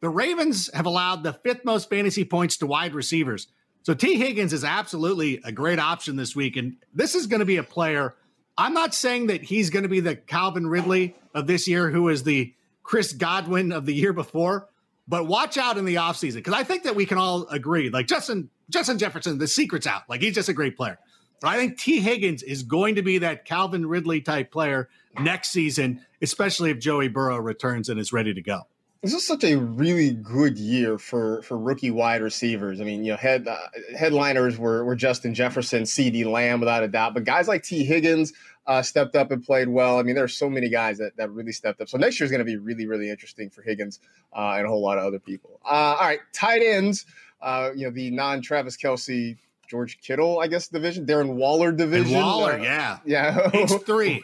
the 0.00 0.08
Ravens 0.08 0.70
have 0.74 0.86
allowed 0.86 1.22
the 1.22 1.32
fifth 1.32 1.64
most 1.64 1.88
fantasy 1.88 2.24
points 2.24 2.58
to 2.58 2.66
wide 2.66 2.94
receivers. 2.94 3.48
So 3.82 3.94
Tee 3.94 4.16
Higgins 4.16 4.52
is 4.52 4.64
absolutely 4.64 5.40
a 5.44 5.52
great 5.52 5.78
option 5.78 6.16
this 6.16 6.34
week. 6.34 6.56
And 6.56 6.76
this 6.92 7.14
is 7.14 7.26
going 7.26 7.40
to 7.40 7.46
be 7.46 7.56
a 7.56 7.62
player. 7.62 8.14
I'm 8.58 8.74
not 8.74 8.94
saying 8.94 9.28
that 9.28 9.42
he's 9.42 9.70
going 9.70 9.84
to 9.84 9.88
be 9.88 10.00
the 10.00 10.16
Calvin 10.16 10.66
Ridley 10.66 11.14
of 11.34 11.46
this 11.46 11.68
year, 11.68 11.90
who 11.90 12.08
is 12.08 12.24
the 12.24 12.52
Chris 12.86 13.12
Godwin 13.12 13.72
of 13.72 13.84
the 13.84 13.92
year 13.92 14.12
before, 14.12 14.68
but 15.08 15.26
watch 15.26 15.58
out 15.58 15.76
in 15.76 15.84
the 15.84 15.96
offseason 15.96 16.36
because 16.36 16.54
I 16.54 16.62
think 16.62 16.84
that 16.84 16.94
we 16.94 17.04
can 17.04 17.18
all 17.18 17.46
agree. 17.48 17.90
Like 17.90 18.06
Justin, 18.06 18.48
Justin 18.70 18.98
Jefferson, 18.98 19.38
the 19.38 19.48
secret's 19.48 19.86
out. 19.86 20.02
Like 20.08 20.22
he's 20.22 20.34
just 20.34 20.48
a 20.48 20.52
great 20.52 20.76
player. 20.76 20.98
But 21.40 21.48
I 21.48 21.56
think 21.56 21.78
Tee 21.78 22.00
Higgins 22.00 22.42
is 22.42 22.62
going 22.62 22.94
to 22.94 23.02
be 23.02 23.18
that 23.18 23.44
Calvin 23.44 23.86
Ridley 23.86 24.20
type 24.20 24.50
player 24.50 24.88
next 25.20 25.50
season, 25.50 26.04
especially 26.22 26.70
if 26.70 26.78
Joey 26.78 27.08
Burrow 27.08 27.38
returns 27.38 27.88
and 27.88 28.00
is 28.00 28.12
ready 28.12 28.32
to 28.34 28.42
go. 28.42 28.62
This 29.02 29.12
is 29.12 29.26
such 29.26 29.44
a 29.44 29.56
really 29.56 30.10
good 30.10 30.58
year 30.58 30.98
for 30.98 31.42
for 31.42 31.56
rookie 31.58 31.90
wide 31.90 32.22
receivers. 32.22 32.80
I 32.80 32.84
mean, 32.84 33.04
you 33.04 33.12
know, 33.12 33.16
head 33.16 33.46
uh, 33.46 33.56
headliners 33.96 34.58
were 34.58 34.84
were 34.84 34.96
Justin 34.96 35.34
Jefferson, 35.34 35.82
CeeDee 35.82 36.24
Lamb, 36.24 36.60
without 36.60 36.82
a 36.82 36.88
doubt, 36.88 37.14
but 37.14 37.24
guys 37.24 37.46
like 37.46 37.62
T. 37.62 37.84
Higgins 37.84 38.32
uh, 38.66 38.82
stepped 38.82 39.14
up 39.14 39.30
and 39.30 39.44
played 39.44 39.68
well. 39.68 40.00
I 40.00 40.02
mean, 40.02 40.14
there 40.14 40.24
are 40.24 40.28
so 40.28 40.48
many 40.48 40.68
guys 40.68 40.98
that 40.98 41.16
that 41.18 41.30
really 41.30 41.52
stepped 41.52 41.80
up. 41.80 41.88
So 41.88 41.98
next 41.98 42.18
year 42.18 42.24
is 42.24 42.30
going 42.30 42.40
to 42.40 42.44
be 42.44 42.56
really 42.56 42.86
really 42.86 43.10
interesting 43.10 43.50
for 43.50 43.62
Higgins 43.62 44.00
uh, 44.34 44.54
and 44.56 44.66
a 44.66 44.68
whole 44.68 44.82
lot 44.82 44.98
of 44.98 45.04
other 45.04 45.20
people. 45.20 45.60
Uh, 45.64 45.68
all 46.00 46.06
right, 46.06 46.20
tight 46.32 46.62
ends. 46.62 47.04
Uh, 47.40 47.70
you 47.76 47.86
know, 47.86 47.92
the 47.92 48.10
non 48.10 48.40
Travis 48.40 48.76
Kelce 48.76 49.36
George 49.68 50.00
Kittle, 50.00 50.40
I 50.40 50.46
guess, 50.46 50.68
division, 50.68 51.06
Darren 51.06 51.34
Waller 51.34 51.72
division. 51.72 52.14
And 52.14 52.24
Waller, 52.24 52.52
uh, 52.52 52.62
yeah. 52.62 52.98
Yeah. 53.04 53.50
it's 53.54 53.74
three. 53.84 54.22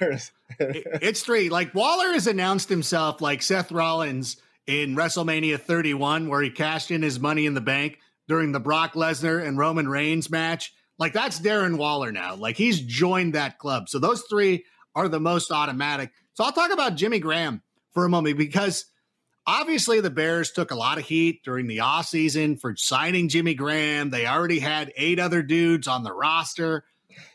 it's 0.58 1.22
three. 1.22 1.48
Like 1.48 1.74
Waller 1.74 2.12
has 2.12 2.26
announced 2.26 2.68
himself 2.68 3.20
like 3.20 3.42
Seth 3.42 3.72
Rollins 3.72 4.36
in 4.66 4.94
WrestleMania 4.94 5.60
31, 5.60 6.28
where 6.28 6.42
he 6.42 6.50
cashed 6.50 6.90
in 6.90 7.02
his 7.02 7.18
money 7.18 7.46
in 7.46 7.54
the 7.54 7.60
bank 7.60 7.98
during 8.28 8.52
the 8.52 8.60
Brock 8.60 8.94
Lesnar 8.94 9.46
and 9.46 9.58
Roman 9.58 9.88
Reigns 9.88 10.30
match. 10.30 10.72
Like 10.98 11.12
that's 11.12 11.40
Darren 11.40 11.78
Waller 11.78 12.12
now. 12.12 12.36
Like 12.36 12.56
he's 12.56 12.80
joined 12.80 13.34
that 13.34 13.58
club. 13.58 13.88
So 13.88 13.98
those 13.98 14.22
three 14.22 14.64
are 14.94 15.08
the 15.08 15.20
most 15.20 15.50
automatic. 15.50 16.12
So 16.34 16.44
I'll 16.44 16.52
talk 16.52 16.72
about 16.72 16.96
Jimmy 16.96 17.18
Graham 17.18 17.62
for 17.92 18.04
a 18.04 18.08
moment 18.08 18.38
because 18.38 18.86
Obviously, 19.46 20.00
the 20.00 20.10
Bears 20.10 20.52
took 20.52 20.70
a 20.70 20.76
lot 20.76 20.98
of 20.98 21.04
heat 21.04 21.42
during 21.42 21.66
the 21.66 21.78
offseason 21.78 22.60
for 22.60 22.76
signing 22.76 23.28
Jimmy 23.28 23.54
Graham. 23.54 24.10
They 24.10 24.26
already 24.26 24.60
had 24.60 24.92
eight 24.96 25.18
other 25.18 25.42
dudes 25.42 25.88
on 25.88 26.04
the 26.04 26.12
roster. 26.12 26.84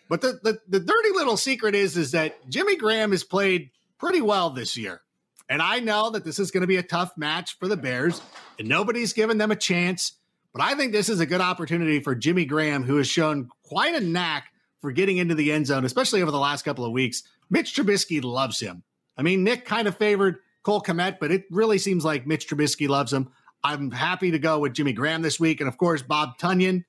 But 0.09 0.21
the, 0.21 0.39
the, 0.41 0.59
the 0.69 0.79
dirty 0.79 1.09
little 1.13 1.35
secret 1.35 1.75
is, 1.75 1.97
is 1.97 2.11
that 2.11 2.49
Jimmy 2.49 2.77
Graham 2.77 3.11
has 3.11 3.25
played 3.25 3.71
pretty 3.97 4.21
well 4.21 4.49
this 4.49 4.77
year. 4.77 5.01
And 5.49 5.61
I 5.61 5.79
know 5.79 6.09
that 6.11 6.23
this 6.23 6.39
is 6.39 6.51
going 6.51 6.61
to 6.61 6.67
be 6.67 6.77
a 6.77 6.83
tough 6.83 7.11
match 7.17 7.57
for 7.57 7.67
the 7.67 7.77
Bears, 7.77 8.21
and 8.59 8.67
nobody's 8.67 9.13
given 9.13 9.37
them 9.37 9.51
a 9.51 9.55
chance. 9.55 10.13
But 10.53 10.61
I 10.61 10.75
think 10.75 10.91
this 10.91 11.09
is 11.09 11.19
a 11.19 11.25
good 11.25 11.41
opportunity 11.41 11.99
for 11.99 12.15
Jimmy 12.15 12.45
Graham, 12.45 12.83
who 12.83 12.97
has 12.97 13.07
shown 13.07 13.49
quite 13.63 13.95
a 13.95 14.01
knack 14.01 14.47
for 14.81 14.91
getting 14.91 15.17
into 15.17 15.35
the 15.35 15.51
end 15.51 15.67
zone, 15.67 15.85
especially 15.85 16.21
over 16.21 16.31
the 16.31 16.39
last 16.39 16.63
couple 16.63 16.85
of 16.85 16.91
weeks. 16.91 17.23
Mitch 17.49 17.75
Trubisky 17.75 18.23
loves 18.23 18.59
him. 18.59 18.83
I 19.17 19.23
mean, 19.23 19.43
Nick 19.43 19.65
kind 19.65 19.87
of 19.87 19.97
favored 19.97 20.37
Cole 20.67 20.81
Kmet, 20.81 21.17
but 21.21 21.31
it 21.31 21.45
really 21.49 21.77
seems 21.77 22.03
like 22.03 22.27
Mitch 22.27 22.49
Trubisky 22.49 22.89
loves 22.89 23.13
him. 23.13 23.31
I'm 23.63 23.89
happy 23.89 24.31
to 24.31 24.37
go 24.37 24.59
with 24.59 24.73
Jimmy 24.73 24.91
Graham 24.91 25.21
this 25.21 25.39
week. 25.39 25.61
And 25.61 25.69
of 25.69 25.77
course, 25.77 26.01
Bob 26.01 26.37
Tonyan, 26.37 26.83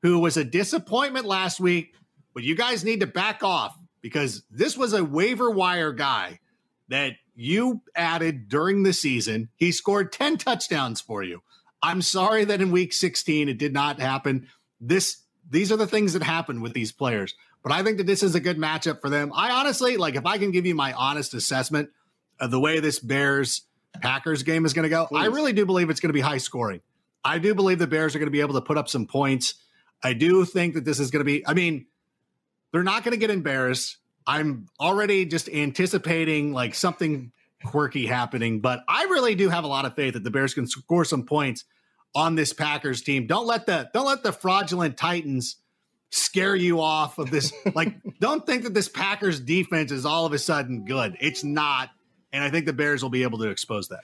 who 0.00 0.18
was 0.18 0.38
a 0.38 0.44
disappointment 0.44 1.26
last 1.26 1.60
week, 1.60 1.92
but 2.32 2.42
you 2.42 2.54
guys 2.54 2.84
need 2.84 3.00
to 3.00 3.06
back 3.06 3.42
off 3.44 3.78
because 4.00 4.44
this 4.50 4.78
was 4.78 4.94
a 4.94 5.04
waiver 5.04 5.50
wire 5.50 5.92
guy 5.92 6.40
that 6.88 7.16
you 7.34 7.82
added 7.94 8.48
during 8.48 8.82
the 8.82 8.94
season. 8.94 9.50
He 9.56 9.72
scored 9.72 10.10
10 10.10 10.38
touchdowns 10.38 11.02
for 11.02 11.22
you. 11.22 11.42
I'm 11.82 12.00
sorry 12.00 12.46
that 12.46 12.62
in 12.62 12.70
week 12.70 12.94
16 12.94 13.50
it 13.50 13.58
did 13.58 13.74
not 13.74 14.00
happen. 14.00 14.48
This 14.80 15.18
these 15.50 15.70
are 15.70 15.76
the 15.76 15.86
things 15.86 16.14
that 16.14 16.22
happen 16.22 16.62
with 16.62 16.72
these 16.72 16.92
players. 16.92 17.34
But 17.62 17.72
I 17.72 17.82
think 17.82 17.98
that 17.98 18.06
this 18.06 18.22
is 18.22 18.34
a 18.34 18.40
good 18.40 18.56
matchup 18.56 19.02
for 19.02 19.10
them. 19.10 19.32
I 19.34 19.50
honestly, 19.50 19.98
like 19.98 20.14
if 20.14 20.24
I 20.24 20.38
can 20.38 20.50
give 20.50 20.64
you 20.64 20.74
my 20.74 20.94
honest 20.94 21.34
assessment, 21.34 21.90
Uh, 22.40 22.46
the 22.46 22.60
way 22.60 22.80
this 22.80 22.98
Bears 22.98 23.62
Packers 24.00 24.42
game 24.42 24.64
is 24.64 24.74
going 24.74 24.84
to 24.84 24.88
go, 24.88 25.06
Please. 25.06 25.22
I 25.22 25.26
really 25.26 25.52
do 25.52 25.66
believe 25.66 25.90
it's 25.90 26.00
going 26.00 26.10
to 26.10 26.14
be 26.14 26.20
high 26.20 26.38
scoring. 26.38 26.80
I 27.24 27.38
do 27.38 27.54
believe 27.54 27.78
the 27.78 27.86
Bears 27.86 28.14
are 28.14 28.18
going 28.18 28.28
to 28.28 28.32
be 28.32 28.40
able 28.40 28.54
to 28.54 28.60
put 28.60 28.78
up 28.78 28.88
some 28.88 29.06
points. 29.06 29.54
I 30.02 30.12
do 30.12 30.44
think 30.44 30.74
that 30.74 30.84
this 30.84 31.00
is 31.00 31.10
going 31.10 31.20
to 31.20 31.24
be, 31.24 31.46
I 31.46 31.54
mean, 31.54 31.86
they're 32.72 32.82
not 32.82 33.02
going 33.02 33.12
to 33.12 33.18
get 33.18 33.30
embarrassed. 33.30 33.96
I'm 34.26 34.66
already 34.78 35.24
just 35.24 35.48
anticipating 35.48 36.52
like 36.52 36.74
something 36.74 37.32
quirky 37.64 38.06
happening, 38.06 38.60
but 38.60 38.84
I 38.88 39.04
really 39.04 39.34
do 39.34 39.48
have 39.48 39.64
a 39.64 39.68
lot 39.68 39.84
of 39.84 39.94
faith 39.94 40.14
that 40.14 40.22
the 40.22 40.30
Bears 40.30 40.54
can 40.54 40.66
score 40.66 41.04
some 41.04 41.24
points 41.24 41.64
on 42.14 42.34
this 42.34 42.52
Packers 42.52 43.02
team. 43.02 43.26
Don't 43.26 43.46
let 43.46 43.66
the 43.66 43.90
don't 43.92 44.06
let 44.06 44.22
the 44.22 44.32
fraudulent 44.32 44.96
Titans 44.96 45.56
scare 46.10 46.56
you 46.56 46.80
off 46.80 47.18
of 47.18 47.30
this. 47.30 47.52
like, 47.74 47.94
don't 48.20 48.46
think 48.46 48.64
that 48.64 48.74
this 48.74 48.88
Packers 48.88 49.40
defense 49.40 49.92
is 49.92 50.06
all 50.06 50.26
of 50.26 50.32
a 50.32 50.38
sudden 50.38 50.84
good. 50.84 51.16
It's 51.20 51.44
not. 51.44 51.90
And 52.32 52.44
I 52.44 52.50
think 52.50 52.66
the 52.66 52.72
Bears 52.72 53.02
will 53.02 53.10
be 53.10 53.22
able 53.22 53.38
to 53.38 53.48
expose 53.48 53.88
that. 53.88 54.00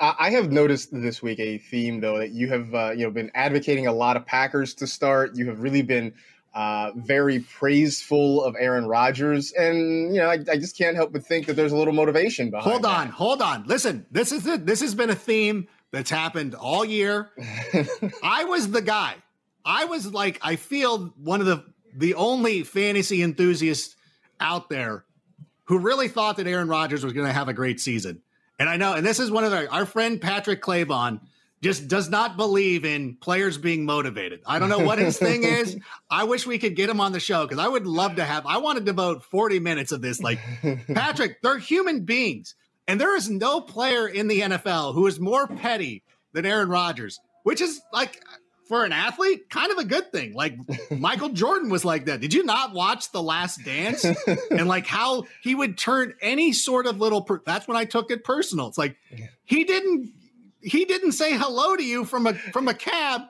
I 0.00 0.30
have 0.30 0.50
noticed 0.50 0.90
this 0.92 1.22
week 1.22 1.38
a 1.38 1.58
theme 1.58 2.00
though 2.00 2.18
that 2.18 2.30
you 2.30 2.48
have 2.48 2.74
uh, 2.74 2.90
you 2.90 3.04
know 3.04 3.10
been 3.10 3.30
advocating 3.34 3.86
a 3.86 3.92
lot 3.92 4.16
of 4.16 4.26
Packers 4.26 4.74
to 4.74 4.86
start. 4.86 5.36
You 5.36 5.46
have 5.46 5.60
really 5.60 5.82
been 5.82 6.12
uh, 6.52 6.90
very 6.96 7.40
praiseful 7.40 8.42
of 8.42 8.56
Aaron 8.58 8.86
Rodgers, 8.86 9.52
and 9.52 10.14
you 10.14 10.20
know 10.20 10.28
I, 10.28 10.38
I, 10.50 10.56
just 10.56 10.76
can't 10.76 10.96
help 10.96 11.12
but 11.12 11.24
think 11.24 11.46
that 11.46 11.54
there's 11.54 11.72
a 11.72 11.76
little 11.76 11.94
motivation 11.94 12.50
behind. 12.50 12.70
Hold 12.70 12.86
on, 12.86 13.06
that. 13.06 13.14
hold 13.14 13.42
on. 13.42 13.64
Listen, 13.66 14.04
this 14.10 14.32
is 14.32 14.46
it. 14.46 14.66
This 14.66 14.80
has 14.80 14.94
been 14.94 15.10
a 15.10 15.14
theme 15.14 15.68
that's 15.92 16.10
happened 16.10 16.56
all 16.56 16.84
year. 16.84 17.30
I 18.22 18.44
was 18.44 18.70
the 18.70 18.82
guy. 18.82 19.14
I 19.64 19.84
was 19.84 20.12
like, 20.12 20.40
I 20.42 20.56
feel 20.56 21.14
one 21.16 21.40
of 21.40 21.46
the 21.46 21.64
the 21.96 22.14
only 22.14 22.64
fantasy 22.64 23.22
enthusiasts 23.22 23.94
out 24.40 24.68
there 24.68 25.04
who 25.64 25.78
really 25.78 26.08
thought 26.08 26.36
that 26.36 26.46
Aaron 26.46 26.68
Rodgers 26.68 27.04
was 27.04 27.12
going 27.12 27.26
to 27.26 27.32
have 27.32 27.48
a 27.48 27.52
great 27.52 27.80
season. 27.80 28.22
And 28.58 28.68
I 28.68 28.76
know, 28.76 28.94
and 28.94 29.04
this 29.04 29.18
is 29.18 29.30
one 29.30 29.44
of 29.44 29.50
the, 29.50 29.68
our 29.68 29.86
friend 29.86 30.20
Patrick 30.20 30.62
Claybon 30.62 31.20
just 31.62 31.88
does 31.88 32.10
not 32.10 32.36
believe 32.36 32.84
in 32.84 33.16
players 33.16 33.56
being 33.56 33.86
motivated. 33.86 34.42
I 34.46 34.58
don't 34.58 34.68
know 34.68 34.80
what 34.80 34.98
his 34.98 35.16
thing 35.16 35.44
is. 35.44 35.78
I 36.10 36.24
wish 36.24 36.46
we 36.46 36.58
could 36.58 36.76
get 36.76 36.90
him 36.90 37.00
on 37.00 37.12
the 37.12 37.20
show 37.20 37.46
because 37.46 37.58
I 37.58 37.66
would 37.66 37.86
love 37.86 38.16
to 38.16 38.24
have, 38.24 38.46
I 38.46 38.58
want 38.58 38.78
to 38.78 38.84
devote 38.84 39.24
40 39.24 39.60
minutes 39.60 39.90
of 39.90 40.02
this. 40.02 40.20
Like, 40.20 40.38
Patrick, 40.94 41.40
they're 41.42 41.58
human 41.58 42.04
beings. 42.04 42.54
And 42.86 43.00
there 43.00 43.16
is 43.16 43.30
no 43.30 43.62
player 43.62 44.06
in 44.06 44.28
the 44.28 44.40
NFL 44.40 44.92
who 44.92 45.06
is 45.06 45.18
more 45.18 45.46
petty 45.46 46.02
than 46.34 46.44
Aaron 46.44 46.68
Rodgers, 46.68 47.18
which 47.44 47.62
is 47.62 47.80
like, 47.94 48.22
for 48.66 48.84
an 48.84 48.92
athlete, 48.92 49.50
kind 49.50 49.70
of 49.70 49.78
a 49.78 49.84
good 49.84 50.10
thing. 50.10 50.34
Like 50.34 50.56
Michael 50.90 51.30
Jordan 51.30 51.70
was 51.70 51.84
like 51.84 52.06
that. 52.06 52.20
Did 52.20 52.32
you 52.32 52.44
not 52.44 52.72
watch 52.72 53.12
The 53.12 53.22
Last 53.22 53.64
Dance? 53.64 54.04
and 54.50 54.66
like 54.66 54.86
how 54.86 55.24
he 55.42 55.54
would 55.54 55.76
turn 55.76 56.14
any 56.20 56.52
sort 56.52 56.86
of 56.86 56.98
little 56.98 57.22
per- 57.22 57.42
that's 57.44 57.68
when 57.68 57.76
I 57.76 57.84
took 57.84 58.10
it 58.10 58.24
personal. 58.24 58.68
It's 58.68 58.78
like 58.78 58.96
he 59.44 59.64
didn't 59.64 60.12
he 60.60 60.84
didn't 60.84 61.12
say 61.12 61.36
hello 61.36 61.76
to 61.76 61.84
you 61.84 62.04
from 62.04 62.26
a 62.26 62.34
from 62.34 62.68
a 62.68 62.74
cab 62.74 63.22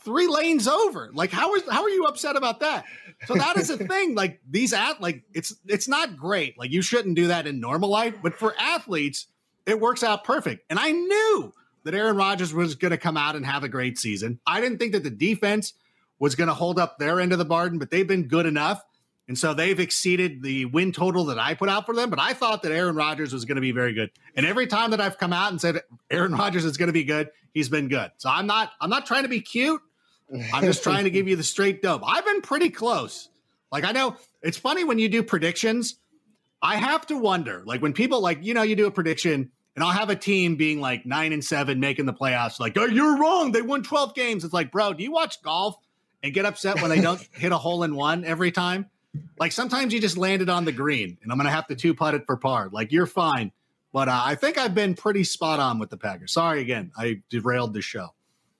three 0.00 0.26
lanes 0.26 0.68
over. 0.68 1.10
Like 1.12 1.30
how 1.30 1.54
is 1.54 1.62
how 1.70 1.82
are 1.82 1.90
you 1.90 2.04
upset 2.04 2.36
about 2.36 2.60
that? 2.60 2.84
So 3.26 3.34
that 3.34 3.56
is 3.56 3.70
a 3.70 3.78
thing. 3.86 4.14
Like 4.14 4.40
these 4.48 4.72
at 4.72 5.00
like 5.00 5.22
it's 5.32 5.54
it's 5.66 5.88
not 5.88 6.16
great. 6.16 6.58
Like 6.58 6.70
you 6.70 6.82
shouldn't 6.82 7.16
do 7.16 7.28
that 7.28 7.46
in 7.46 7.60
normal 7.60 7.88
life, 7.88 8.14
but 8.22 8.34
for 8.34 8.54
athletes, 8.58 9.26
it 9.64 9.80
works 9.80 10.02
out 10.02 10.24
perfect. 10.24 10.64
And 10.68 10.78
I 10.78 10.90
knew 10.90 11.52
that 11.84 11.94
Aaron 11.94 12.16
Rodgers 12.16 12.52
was 12.52 12.74
going 12.74 12.90
to 12.92 12.98
come 12.98 13.16
out 13.16 13.36
and 13.36 13.44
have 13.44 13.64
a 13.64 13.68
great 13.68 13.98
season. 13.98 14.38
I 14.46 14.60
didn't 14.60 14.78
think 14.78 14.92
that 14.92 15.02
the 15.02 15.10
defense 15.10 15.74
was 16.18 16.34
going 16.34 16.48
to 16.48 16.54
hold 16.54 16.78
up 16.78 16.98
their 16.98 17.20
end 17.20 17.32
of 17.32 17.38
the 17.38 17.44
bargain, 17.44 17.78
but 17.78 17.90
they've 17.90 18.06
been 18.06 18.28
good 18.28 18.46
enough. 18.46 18.82
And 19.28 19.38
so 19.38 19.54
they've 19.54 19.78
exceeded 19.78 20.42
the 20.42 20.66
win 20.66 20.92
total 20.92 21.26
that 21.26 21.38
I 21.38 21.54
put 21.54 21.68
out 21.68 21.86
for 21.86 21.94
them. 21.94 22.10
But 22.10 22.18
I 22.18 22.32
thought 22.32 22.62
that 22.62 22.72
Aaron 22.72 22.96
Rodgers 22.96 23.32
was 23.32 23.44
going 23.44 23.56
to 23.56 23.62
be 23.62 23.72
very 23.72 23.94
good. 23.94 24.10
And 24.36 24.44
every 24.44 24.66
time 24.66 24.90
that 24.90 25.00
I've 25.00 25.16
come 25.16 25.32
out 25.32 25.50
and 25.50 25.60
said 25.60 25.80
Aaron 26.10 26.32
Rodgers 26.32 26.64
is 26.64 26.76
going 26.76 26.88
to 26.88 26.92
be 26.92 27.04
good, 27.04 27.30
he's 27.54 27.68
been 27.68 27.88
good. 27.88 28.10
So 28.18 28.28
I'm 28.28 28.46
not 28.46 28.72
I'm 28.80 28.90
not 28.90 29.06
trying 29.06 29.22
to 29.22 29.28
be 29.28 29.40
cute. 29.40 29.80
I'm 30.52 30.64
just 30.64 30.82
trying 30.82 31.04
to 31.04 31.10
give 31.10 31.28
you 31.28 31.36
the 31.36 31.42
straight 31.42 31.82
dope. 31.82 32.02
I've 32.04 32.24
been 32.24 32.42
pretty 32.42 32.70
close. 32.70 33.28
Like 33.70 33.84
I 33.84 33.92
know 33.92 34.16
it's 34.42 34.58
funny 34.58 34.84
when 34.84 34.98
you 34.98 35.08
do 35.08 35.22
predictions. 35.22 35.96
I 36.60 36.76
have 36.76 37.06
to 37.08 37.16
wonder, 37.16 37.62
like 37.64 37.82
when 37.82 37.92
people 37.92 38.20
like, 38.20 38.44
you 38.44 38.54
know, 38.54 38.62
you 38.62 38.76
do 38.76 38.86
a 38.86 38.90
prediction 38.90 39.50
and 39.74 39.84
I'll 39.84 39.92
have 39.92 40.10
a 40.10 40.16
team 40.16 40.56
being 40.56 40.80
like 40.80 41.06
nine 41.06 41.32
and 41.32 41.44
seven, 41.44 41.80
making 41.80 42.06
the 42.06 42.12
playoffs. 42.12 42.60
Like, 42.60 42.76
oh, 42.76 42.84
you're 42.84 43.18
wrong. 43.18 43.52
They 43.52 43.62
won 43.62 43.82
12 43.82 44.14
games. 44.14 44.44
It's 44.44 44.52
like, 44.52 44.70
bro, 44.70 44.92
do 44.92 45.02
you 45.02 45.12
watch 45.12 45.42
golf 45.42 45.76
and 46.22 46.34
get 46.34 46.44
upset 46.44 46.80
when 46.80 46.90
they 46.90 47.00
don't 47.00 47.20
hit 47.32 47.52
a 47.52 47.58
hole 47.58 47.82
in 47.82 47.94
one 47.94 48.24
every 48.24 48.52
time? 48.52 48.86
Like 49.38 49.52
sometimes 49.52 49.92
you 49.92 50.00
just 50.00 50.16
landed 50.16 50.48
on 50.48 50.64
the 50.64 50.72
green, 50.72 51.18
and 51.22 51.30
I'm 51.30 51.36
gonna 51.36 51.50
have 51.50 51.66
to 51.66 51.74
two 51.74 51.94
putt 51.94 52.14
it 52.14 52.24
for 52.26 52.36
par. 52.36 52.70
Like 52.72 52.92
you're 52.92 53.06
fine, 53.06 53.52
but 53.92 54.08
uh, 54.08 54.22
I 54.24 54.34
think 54.36 54.56
I've 54.56 54.74
been 54.74 54.94
pretty 54.94 55.24
spot 55.24 55.60
on 55.60 55.78
with 55.78 55.90
the 55.90 55.98
Packers. 55.98 56.32
Sorry 56.32 56.62
again, 56.62 56.92
I 56.96 57.20
derailed 57.28 57.74
the 57.74 57.82
show. 57.82 58.14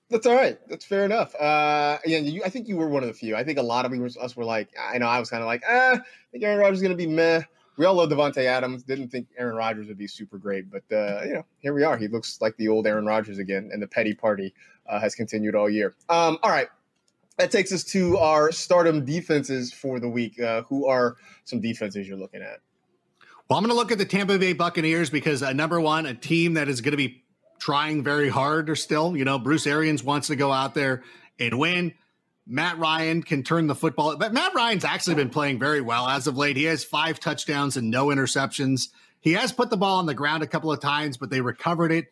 That's 0.09 0.27
all 0.27 0.35
right. 0.35 0.59
That's 0.69 0.85
fair 0.85 1.05
enough. 1.05 1.33
Uh, 1.35 1.97
again, 2.05 2.25
you, 2.25 2.43
I 2.43 2.49
think 2.49 2.67
you 2.67 2.77
were 2.77 2.87
one 2.87 3.01
of 3.01 3.07
the 3.07 3.15
few. 3.15 3.35
I 3.35 3.43
think 3.43 3.57
a 3.57 3.63
lot 3.63 3.85
of 3.85 3.91
us 3.93 4.35
were 4.35 4.45
like, 4.45 4.69
I 4.79 4.99
know 4.99 5.07
I 5.07 5.19
was 5.19 5.31
kind 5.31 5.41
of 5.41 5.47
like, 5.47 5.63
ah, 5.67 5.93
I 5.93 6.01
think 6.31 6.43
Aaron 6.43 6.59
Rodgers 6.59 6.77
is 6.77 6.81
going 6.83 6.95
to 6.95 6.97
be 6.97 7.07
meh. 7.07 7.41
We 7.77 7.85
all 7.85 7.95
love 7.95 8.09
Davante 8.09 8.45
Adams. 8.45 8.83
Didn't 8.83 9.09
think 9.09 9.27
Aaron 9.37 9.55
Rodgers 9.55 9.87
would 9.87 9.97
be 9.97 10.07
super 10.07 10.37
great, 10.37 10.69
but 10.69 10.83
uh, 10.91 11.23
you 11.23 11.33
know, 11.33 11.45
here 11.59 11.73
we 11.73 11.83
are. 11.83 11.97
He 11.97 12.07
looks 12.07 12.39
like 12.41 12.55
the 12.57 12.67
old 12.67 12.85
Aaron 12.85 13.05
Rodgers 13.05 13.39
again, 13.39 13.69
and 13.73 13.81
the 13.81 13.87
petty 13.87 14.13
party 14.13 14.53
uh, 14.87 14.99
has 14.99 15.15
continued 15.15 15.55
all 15.55 15.69
year. 15.69 15.95
Um, 16.09 16.37
all 16.43 16.51
right, 16.51 16.67
that 17.37 17.51
takes 17.51 17.71
us 17.71 17.83
to 17.85 18.17
our 18.17 18.51
stardom 18.51 19.05
defenses 19.05 19.73
for 19.73 19.99
the 19.99 20.09
week. 20.09 20.39
Uh, 20.39 20.63
who 20.63 20.87
are 20.87 21.17
some 21.45 21.59
defenses 21.61 22.07
you're 22.07 22.17
looking 22.17 22.41
at? 22.41 22.59
Well, 23.49 23.57
I'm 23.57 23.63
going 23.65 23.75
to 23.75 23.75
look 23.75 23.91
at 23.91 23.97
the 23.97 24.05
Tampa 24.05 24.37
Bay 24.37 24.53
Buccaneers 24.53 25.09
because 25.09 25.43
uh, 25.43 25.53
number 25.53 25.81
one, 25.81 26.05
a 26.05 26.13
team 26.13 26.53
that 26.53 26.69
is 26.69 26.81
going 26.81 26.91
to 26.91 26.97
be 26.97 27.23
trying 27.59 28.03
very 28.03 28.29
hard 28.29 28.69
or 28.69 28.75
still, 28.75 29.17
you 29.17 29.25
know, 29.25 29.37
Bruce 29.39 29.67
Arians 29.67 30.03
wants 30.03 30.27
to 30.27 30.35
go 30.35 30.51
out 30.51 30.73
there 30.73 31.03
and 31.39 31.57
win. 31.57 31.93
Matt 32.45 32.77
Ryan 32.77 33.23
can 33.23 33.43
turn 33.43 33.67
the 33.67 33.75
football, 33.75 34.17
but 34.17 34.33
Matt 34.33 34.53
Ryan's 34.53 34.83
actually 34.83 35.15
been 35.15 35.29
playing 35.29 35.59
very 35.59 35.81
well 35.81 36.07
as 36.07 36.27
of 36.27 36.37
late. 36.37 36.57
He 36.57 36.65
has 36.65 36.83
five 36.83 37.19
touchdowns 37.19 37.77
and 37.77 37.89
no 37.89 38.07
interceptions. 38.07 38.89
He 39.21 39.33
has 39.33 39.53
put 39.53 39.69
the 39.69 39.77
ball 39.77 39.99
on 39.99 40.05
the 40.05 40.13
ground 40.13 40.43
a 40.43 40.47
couple 40.47 40.71
of 40.71 40.81
times, 40.81 41.15
but 41.15 41.29
they 41.29 41.39
recovered 41.39 41.91
it. 41.91 42.07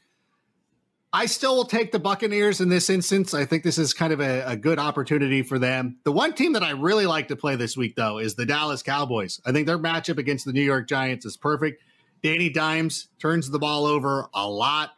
I 1.13 1.25
still 1.25 1.57
will 1.57 1.65
take 1.65 1.91
the 1.91 1.99
Buccaneers 1.99 2.61
in 2.61 2.69
this 2.69 2.89
instance. 2.89 3.33
I 3.33 3.43
think 3.43 3.63
this 3.63 3.77
is 3.77 3.93
kind 3.93 4.13
of 4.13 4.21
a, 4.21 4.43
a, 4.51 4.55
good 4.55 4.79
opportunity 4.79 5.43
for 5.43 5.59
them. 5.59 5.97
The 6.05 6.11
one 6.13 6.33
team 6.33 6.53
that 6.53 6.63
I 6.63 6.71
really 6.71 7.05
like 7.05 7.27
to 7.27 7.35
play 7.35 7.57
this 7.57 7.75
week, 7.75 7.97
though, 7.97 8.17
is 8.17 8.35
the 8.35 8.45
Dallas 8.45 8.81
Cowboys. 8.81 9.41
I 9.45 9.51
think 9.51 9.67
their 9.67 9.77
matchup 9.77 10.17
against 10.17 10.45
the 10.45 10.53
New 10.53 10.61
York 10.61 10.87
Giants 10.87 11.25
is 11.25 11.35
perfect. 11.35 11.83
Danny 12.23 12.49
Dimes 12.49 13.09
turns 13.19 13.49
the 13.49 13.59
ball 13.59 13.85
over 13.85 14.29
a 14.33 14.47
lot. 14.47 14.91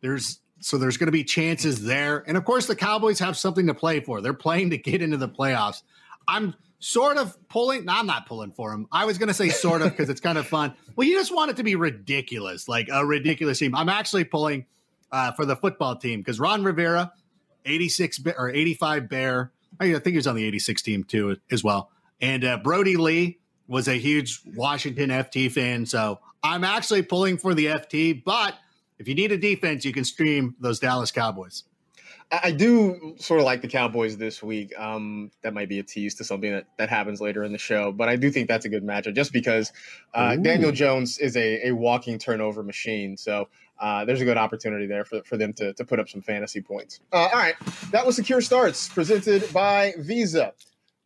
There's 0.00 0.40
so 0.60 0.78
there's 0.78 0.96
going 0.96 1.08
to 1.08 1.12
be 1.12 1.24
chances 1.24 1.84
there, 1.84 2.24
and 2.26 2.36
of 2.36 2.44
course 2.44 2.66
the 2.66 2.76
Cowboys 2.76 3.18
have 3.18 3.36
something 3.36 3.66
to 3.66 3.74
play 3.74 4.00
for. 4.00 4.20
They're 4.20 4.34
playing 4.34 4.70
to 4.70 4.78
get 4.78 5.02
into 5.02 5.16
the 5.16 5.28
playoffs. 5.28 5.82
I'm 6.28 6.54
sort 6.78 7.16
of 7.16 7.36
pulling. 7.48 7.84
No, 7.86 7.94
I'm 7.94 8.06
not 8.06 8.26
pulling 8.26 8.52
for 8.52 8.70
them. 8.70 8.86
I 8.92 9.04
was 9.04 9.18
going 9.18 9.28
to 9.28 9.34
say 9.34 9.48
sort 9.48 9.82
of 9.82 9.90
because 9.90 10.08
it's 10.08 10.20
kind 10.20 10.38
of 10.38 10.46
fun. 10.46 10.74
Well, 10.96 11.06
you 11.06 11.16
just 11.16 11.34
want 11.34 11.50
it 11.50 11.56
to 11.58 11.62
be 11.62 11.76
ridiculous, 11.76 12.68
like 12.68 12.88
a 12.92 13.04
ridiculous 13.04 13.58
team. 13.58 13.74
I'm 13.74 13.88
actually 13.88 14.24
pulling 14.24 14.66
uh, 15.12 15.32
for 15.32 15.44
the 15.44 15.56
football 15.56 15.96
team 15.96 16.20
because 16.20 16.40
Ron 16.40 16.64
Rivera, 16.64 17.12
86 17.64 18.20
or 18.36 18.50
85 18.50 19.08
Bear, 19.08 19.52
I 19.78 19.92
think 19.92 20.06
he 20.06 20.16
was 20.16 20.26
on 20.26 20.36
the 20.36 20.44
86 20.44 20.82
team 20.82 21.04
too 21.04 21.36
as 21.50 21.62
well. 21.64 21.90
And 22.20 22.44
uh, 22.44 22.58
Brodie 22.58 22.96
Lee 22.96 23.38
was 23.68 23.88
a 23.88 23.94
huge 23.94 24.40
Washington 24.54 25.10
FT 25.10 25.50
fan. 25.50 25.86
So 25.86 26.18
I'm 26.42 26.64
actually 26.64 27.02
pulling 27.02 27.38
for 27.38 27.54
the 27.54 27.66
FT. 27.66 28.22
But 28.24 28.54
if 29.00 29.08
you 29.08 29.14
need 29.14 29.32
a 29.32 29.38
defense, 29.38 29.84
you 29.84 29.92
can 29.92 30.04
stream 30.04 30.54
those 30.60 30.78
Dallas 30.78 31.10
Cowboys. 31.10 31.64
I 32.30 32.52
do 32.52 33.16
sort 33.18 33.40
of 33.40 33.46
like 33.46 33.60
the 33.60 33.66
Cowboys 33.66 34.16
this 34.16 34.40
week. 34.40 34.72
Um, 34.78 35.32
that 35.42 35.52
might 35.52 35.68
be 35.68 35.80
a 35.80 35.82
tease 35.82 36.14
to 36.16 36.24
something 36.24 36.52
that, 36.52 36.66
that 36.78 36.88
happens 36.88 37.20
later 37.20 37.42
in 37.42 37.50
the 37.50 37.58
show, 37.58 37.90
but 37.90 38.08
I 38.08 38.14
do 38.14 38.30
think 38.30 38.46
that's 38.46 38.66
a 38.66 38.68
good 38.68 38.84
matchup 38.84 39.16
just 39.16 39.32
because 39.32 39.72
uh, 40.14 40.36
Daniel 40.36 40.70
Jones 40.70 41.18
is 41.18 41.36
a, 41.36 41.68
a 41.68 41.72
walking 41.72 42.18
turnover 42.18 42.62
machine. 42.62 43.16
So 43.16 43.48
uh, 43.80 44.04
there's 44.04 44.20
a 44.20 44.24
good 44.24 44.36
opportunity 44.36 44.86
there 44.86 45.04
for, 45.04 45.22
for 45.24 45.36
them 45.36 45.52
to, 45.54 45.72
to 45.72 45.84
put 45.84 45.98
up 45.98 46.08
some 46.08 46.20
fantasy 46.20 46.60
points. 46.60 47.00
Uh, 47.12 47.30
all 47.32 47.38
right. 47.38 47.54
That 47.90 48.06
was 48.06 48.14
Secure 48.14 48.42
Starts 48.42 48.88
presented 48.88 49.52
by 49.52 49.94
Visa. 49.98 50.52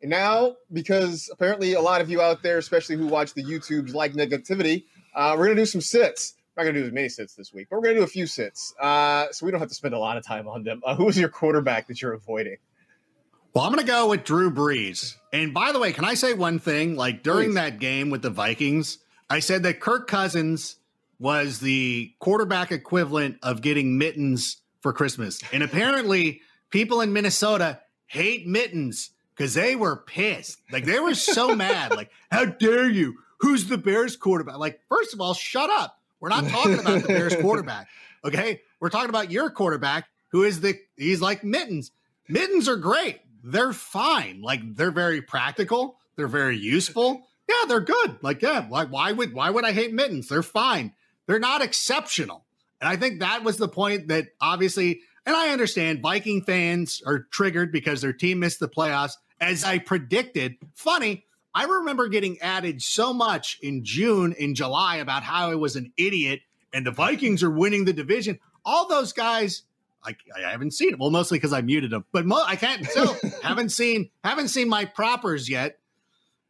And 0.02 0.10
now, 0.10 0.56
because 0.72 1.30
apparently 1.32 1.72
a 1.72 1.80
lot 1.80 2.02
of 2.02 2.10
you 2.10 2.20
out 2.20 2.42
there, 2.42 2.58
especially 2.58 2.96
who 2.96 3.06
watch 3.06 3.32
the 3.32 3.42
YouTubes, 3.42 3.94
like 3.94 4.12
negativity, 4.12 4.84
uh, 5.14 5.34
we're 5.38 5.46
going 5.46 5.56
to 5.56 5.62
do 5.62 5.66
some 5.66 5.80
sits. 5.80 6.34
Not 6.56 6.62
going 6.62 6.74
to 6.74 6.80
do 6.80 6.86
as 6.86 6.92
many 6.92 7.08
sits 7.08 7.34
this 7.34 7.52
week, 7.52 7.66
but 7.68 7.76
we're 7.76 7.82
going 7.82 7.94
to 7.96 8.00
do 8.00 8.04
a 8.04 8.08
few 8.08 8.26
sits. 8.26 8.74
Uh, 8.80 9.26
so 9.32 9.44
we 9.44 9.50
don't 9.50 9.60
have 9.60 9.70
to 9.70 9.74
spend 9.74 9.94
a 9.94 9.98
lot 9.98 10.16
of 10.16 10.24
time 10.24 10.46
on 10.46 10.62
them. 10.62 10.82
Uh, 10.84 10.94
who 10.94 11.08
is 11.08 11.18
your 11.18 11.28
quarterback 11.28 11.88
that 11.88 12.00
you're 12.00 12.12
avoiding? 12.12 12.56
Well, 13.54 13.64
I'm 13.64 13.72
going 13.72 13.84
to 13.84 13.90
go 13.90 14.08
with 14.08 14.24
Drew 14.24 14.52
Brees. 14.52 15.14
And 15.32 15.52
by 15.52 15.72
the 15.72 15.80
way, 15.80 15.92
can 15.92 16.04
I 16.04 16.14
say 16.14 16.32
one 16.32 16.58
thing? 16.58 16.96
Like 16.96 17.22
during 17.22 17.50
Please. 17.50 17.54
that 17.54 17.78
game 17.80 18.10
with 18.10 18.22
the 18.22 18.30
Vikings, 18.30 18.98
I 19.28 19.40
said 19.40 19.64
that 19.64 19.80
Kirk 19.80 20.06
Cousins 20.06 20.76
was 21.18 21.60
the 21.60 22.12
quarterback 22.18 22.72
equivalent 22.72 23.38
of 23.42 23.62
getting 23.62 23.98
mittens 23.98 24.58
for 24.80 24.92
Christmas. 24.92 25.40
And 25.52 25.62
apparently, 25.62 26.40
people 26.70 27.00
in 27.00 27.12
Minnesota 27.12 27.80
hate 28.06 28.46
mittens 28.46 29.10
because 29.34 29.54
they 29.54 29.76
were 29.76 29.96
pissed. 29.96 30.60
Like 30.70 30.84
they 30.84 31.00
were 31.00 31.14
so 31.14 31.54
mad. 31.56 31.92
Like, 31.94 32.10
how 32.30 32.44
dare 32.44 32.88
you? 32.88 33.14
Who's 33.38 33.66
the 33.66 33.78
Bears 33.78 34.16
quarterback? 34.16 34.58
Like, 34.58 34.80
first 34.88 35.14
of 35.14 35.20
all, 35.20 35.34
shut 35.34 35.70
up. 35.70 36.00
We're 36.24 36.30
not 36.30 36.48
talking 36.48 36.78
about 36.78 37.02
the 37.02 37.08
Bears 37.08 37.36
quarterback. 37.42 37.86
Okay. 38.24 38.62
We're 38.80 38.88
talking 38.88 39.10
about 39.10 39.30
your 39.30 39.50
quarterback 39.50 40.08
who 40.28 40.42
is 40.44 40.62
the, 40.62 40.74
he's 40.96 41.20
like 41.20 41.44
mittens. 41.44 41.90
Mittens 42.30 42.66
are 42.66 42.76
great. 42.78 43.20
They're 43.42 43.74
fine. 43.74 44.40
Like, 44.40 44.74
they're 44.74 44.90
very 44.90 45.20
practical. 45.20 45.98
They're 46.16 46.26
very 46.26 46.56
useful. 46.56 47.26
Yeah, 47.46 47.68
they're 47.68 47.80
good. 47.80 48.16
Like, 48.22 48.40
yeah, 48.40 48.66
why, 48.66 48.86
why 48.86 49.12
would 49.12 49.34
why 49.34 49.50
would 49.50 49.66
I 49.66 49.72
hate 49.72 49.92
mittens? 49.92 50.28
They're 50.28 50.42
fine. 50.42 50.94
They're 51.26 51.38
not 51.38 51.60
exceptional. 51.60 52.46
And 52.80 52.88
I 52.88 52.96
think 52.96 53.20
that 53.20 53.44
was 53.44 53.58
the 53.58 53.68
point 53.68 54.08
that 54.08 54.28
obviously, 54.40 55.02
and 55.26 55.36
I 55.36 55.50
understand 55.50 56.00
Viking 56.00 56.40
fans 56.40 57.02
are 57.04 57.26
triggered 57.32 57.70
because 57.70 58.00
their 58.00 58.14
team 58.14 58.38
missed 58.38 58.60
the 58.60 58.68
playoffs. 58.68 59.12
As 59.42 59.62
I 59.62 59.76
predicted, 59.76 60.56
funny, 60.74 61.26
I 61.54 61.64
remember 61.64 62.08
getting 62.08 62.40
added 62.40 62.82
so 62.82 63.12
much 63.12 63.58
in 63.62 63.84
June 63.84 64.34
and 64.40 64.56
July 64.56 64.96
about 64.96 65.22
how 65.22 65.50
I 65.50 65.54
was 65.54 65.76
an 65.76 65.92
idiot 65.96 66.40
and 66.72 66.84
the 66.84 66.90
Vikings 66.90 67.42
are 67.42 67.50
winning 67.50 67.84
the 67.84 67.92
division. 67.92 68.40
All 68.64 68.88
those 68.88 69.12
guys, 69.12 69.62
I, 70.02 70.16
I 70.36 70.50
haven't 70.50 70.72
seen 70.72 70.90
it. 70.90 70.98
Well, 70.98 71.10
mostly 71.10 71.38
because 71.38 71.52
I 71.52 71.60
muted 71.60 71.90
them, 71.90 72.04
but 72.12 72.26
mo- 72.26 72.44
I 72.44 72.56
can't 72.56 72.84
still 72.86 73.16
haven't 73.42 73.70
seen 73.70 74.10
haven't 74.24 74.48
seen 74.48 74.68
my 74.68 74.84
propers 74.84 75.48
yet. 75.48 75.78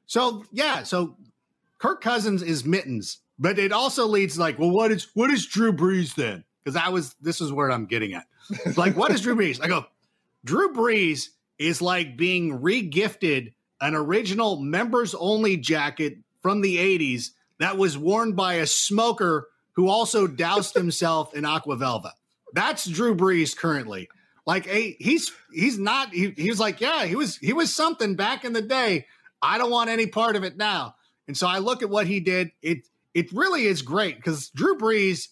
So 0.06 0.44
yeah, 0.52 0.84
so 0.84 1.16
Kirk 1.78 2.00
Cousins 2.00 2.42
is 2.42 2.64
mittens 2.64 3.18
but 3.38 3.58
it 3.58 3.72
also 3.72 4.06
leads 4.06 4.38
like, 4.38 4.58
well, 4.58 4.70
what 4.70 4.92
is 4.92 5.08
what 5.14 5.30
is 5.30 5.46
Drew 5.46 5.72
Brees 5.72 6.14
then? 6.14 6.44
Because 6.62 6.80
I 6.80 6.88
was 6.88 7.14
this 7.20 7.40
is 7.40 7.52
where 7.52 7.70
I'm 7.70 7.86
getting 7.86 8.14
at. 8.14 8.26
like, 8.76 8.96
what 8.96 9.10
is 9.12 9.22
Drew 9.22 9.36
Brees? 9.36 9.60
I 9.62 9.68
go, 9.68 9.86
Drew 10.44 10.72
Brees 10.72 11.30
is 11.58 11.82
like 11.82 12.16
being 12.16 12.60
regifted 12.60 13.52
an 13.80 13.94
original 13.94 14.60
members 14.60 15.14
only 15.14 15.56
jacket 15.56 16.18
from 16.40 16.60
the 16.60 16.76
80s 16.76 17.30
that 17.58 17.76
was 17.78 17.96
worn 17.96 18.32
by 18.32 18.54
a 18.54 18.66
smoker 18.66 19.48
who 19.72 19.88
also 19.88 20.26
doused 20.26 20.74
himself 20.74 21.34
in 21.34 21.44
aqua 21.44 21.76
velva. 21.76 22.12
That's 22.52 22.86
Drew 22.86 23.14
Brees 23.14 23.56
currently. 23.56 24.08
Like 24.46 24.66
a, 24.68 24.96
he's 24.98 25.32
he's 25.52 25.78
not 25.78 26.12
he, 26.12 26.30
he 26.36 26.50
was 26.50 26.60
like, 26.60 26.80
yeah, 26.80 27.06
he 27.06 27.16
was 27.16 27.36
he 27.38 27.52
was 27.52 27.74
something 27.74 28.14
back 28.14 28.44
in 28.44 28.52
the 28.52 28.62
day. 28.62 29.06
I 29.40 29.58
don't 29.58 29.70
want 29.70 29.90
any 29.90 30.06
part 30.06 30.36
of 30.36 30.44
it 30.44 30.56
now. 30.56 30.96
And 31.26 31.36
so 31.36 31.46
I 31.46 31.58
look 31.58 31.82
at 31.82 31.90
what 31.90 32.06
he 32.06 32.20
did. 32.20 32.52
It 32.62 32.86
it 33.14 33.32
really 33.32 33.64
is 33.64 33.82
great 33.82 34.16
because 34.16 34.50
Drew 34.50 34.76
Brees, 34.76 35.28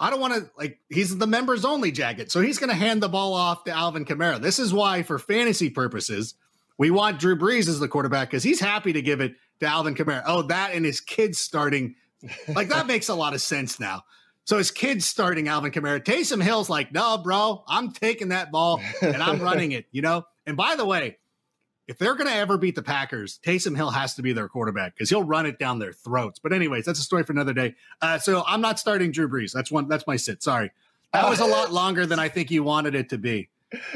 I 0.00 0.10
don't 0.10 0.20
want 0.20 0.34
to 0.34 0.50
like 0.56 0.80
he's 0.88 1.16
the 1.16 1.26
members 1.26 1.64
only 1.64 1.92
jacket, 1.92 2.32
so 2.32 2.40
he's 2.40 2.58
going 2.58 2.70
to 2.70 2.76
hand 2.76 3.02
the 3.02 3.08
ball 3.08 3.34
off 3.34 3.64
to 3.64 3.72
Alvin 3.72 4.04
Kamara. 4.04 4.40
This 4.40 4.58
is 4.58 4.72
why, 4.72 5.02
for 5.02 5.18
fantasy 5.18 5.68
purposes, 5.68 6.34
we 6.78 6.90
want 6.90 7.18
Drew 7.18 7.36
Brees 7.36 7.68
as 7.68 7.80
the 7.80 7.88
quarterback 7.88 8.30
because 8.30 8.42
he's 8.42 8.60
happy 8.60 8.92
to 8.92 9.02
give 9.02 9.20
it 9.20 9.34
to 9.60 9.66
Alvin 9.66 9.94
Kamara. 9.94 10.22
Oh, 10.26 10.42
that 10.42 10.72
and 10.72 10.84
his 10.84 11.00
kids 11.00 11.38
starting, 11.38 11.96
like 12.54 12.68
that 12.68 12.86
makes 12.86 13.08
a 13.08 13.14
lot 13.14 13.34
of 13.34 13.42
sense 13.42 13.78
now. 13.78 14.04
So 14.44 14.56
his 14.56 14.70
kids 14.70 15.04
starting 15.04 15.48
Alvin 15.48 15.72
Kamara. 15.72 16.02
Taysom 16.02 16.42
Hill's 16.42 16.70
like, 16.70 16.90
no, 16.90 17.18
bro, 17.18 17.64
I'm 17.68 17.92
taking 17.92 18.28
that 18.28 18.50
ball 18.50 18.80
and 19.02 19.22
I'm 19.22 19.42
running 19.42 19.72
it, 19.72 19.84
you 19.90 20.00
know? 20.00 20.26
And 20.46 20.56
by 20.56 20.74
the 20.74 20.86
way, 20.86 21.18
if 21.86 21.98
they're 21.98 22.14
going 22.14 22.28
to 22.28 22.34
ever 22.34 22.56
beat 22.56 22.74
the 22.74 22.82
Packers, 22.82 23.40
Taysom 23.44 23.76
Hill 23.76 23.90
has 23.90 24.14
to 24.14 24.22
be 24.22 24.32
their 24.32 24.48
quarterback 24.48 24.94
because 24.94 25.10
he'll 25.10 25.22
run 25.22 25.46
it 25.46 25.58
down 25.58 25.78
their 25.78 25.92
throats. 25.92 26.38
But 26.38 26.52
anyways, 26.52 26.84
that's 26.84 26.98
a 26.98 27.02
story 27.02 27.24
for 27.24 27.32
another 27.32 27.52
day. 27.52 27.74
Uh, 28.00 28.18
so 28.18 28.44
I'm 28.46 28.60
not 28.60 28.78
starting 28.78 29.10
Drew 29.10 29.28
Brees. 29.28 29.52
That's 29.52 29.70
one. 29.70 29.88
That's 29.88 30.06
my 30.06 30.16
sit. 30.16 30.42
Sorry, 30.42 30.70
that 31.12 31.28
was 31.28 31.40
a 31.40 31.46
lot 31.46 31.72
longer 31.72 32.06
than 32.06 32.18
I 32.18 32.28
think 32.28 32.50
you 32.50 32.62
wanted 32.62 32.94
it 32.94 33.08
to 33.10 33.18
be. 33.18 33.48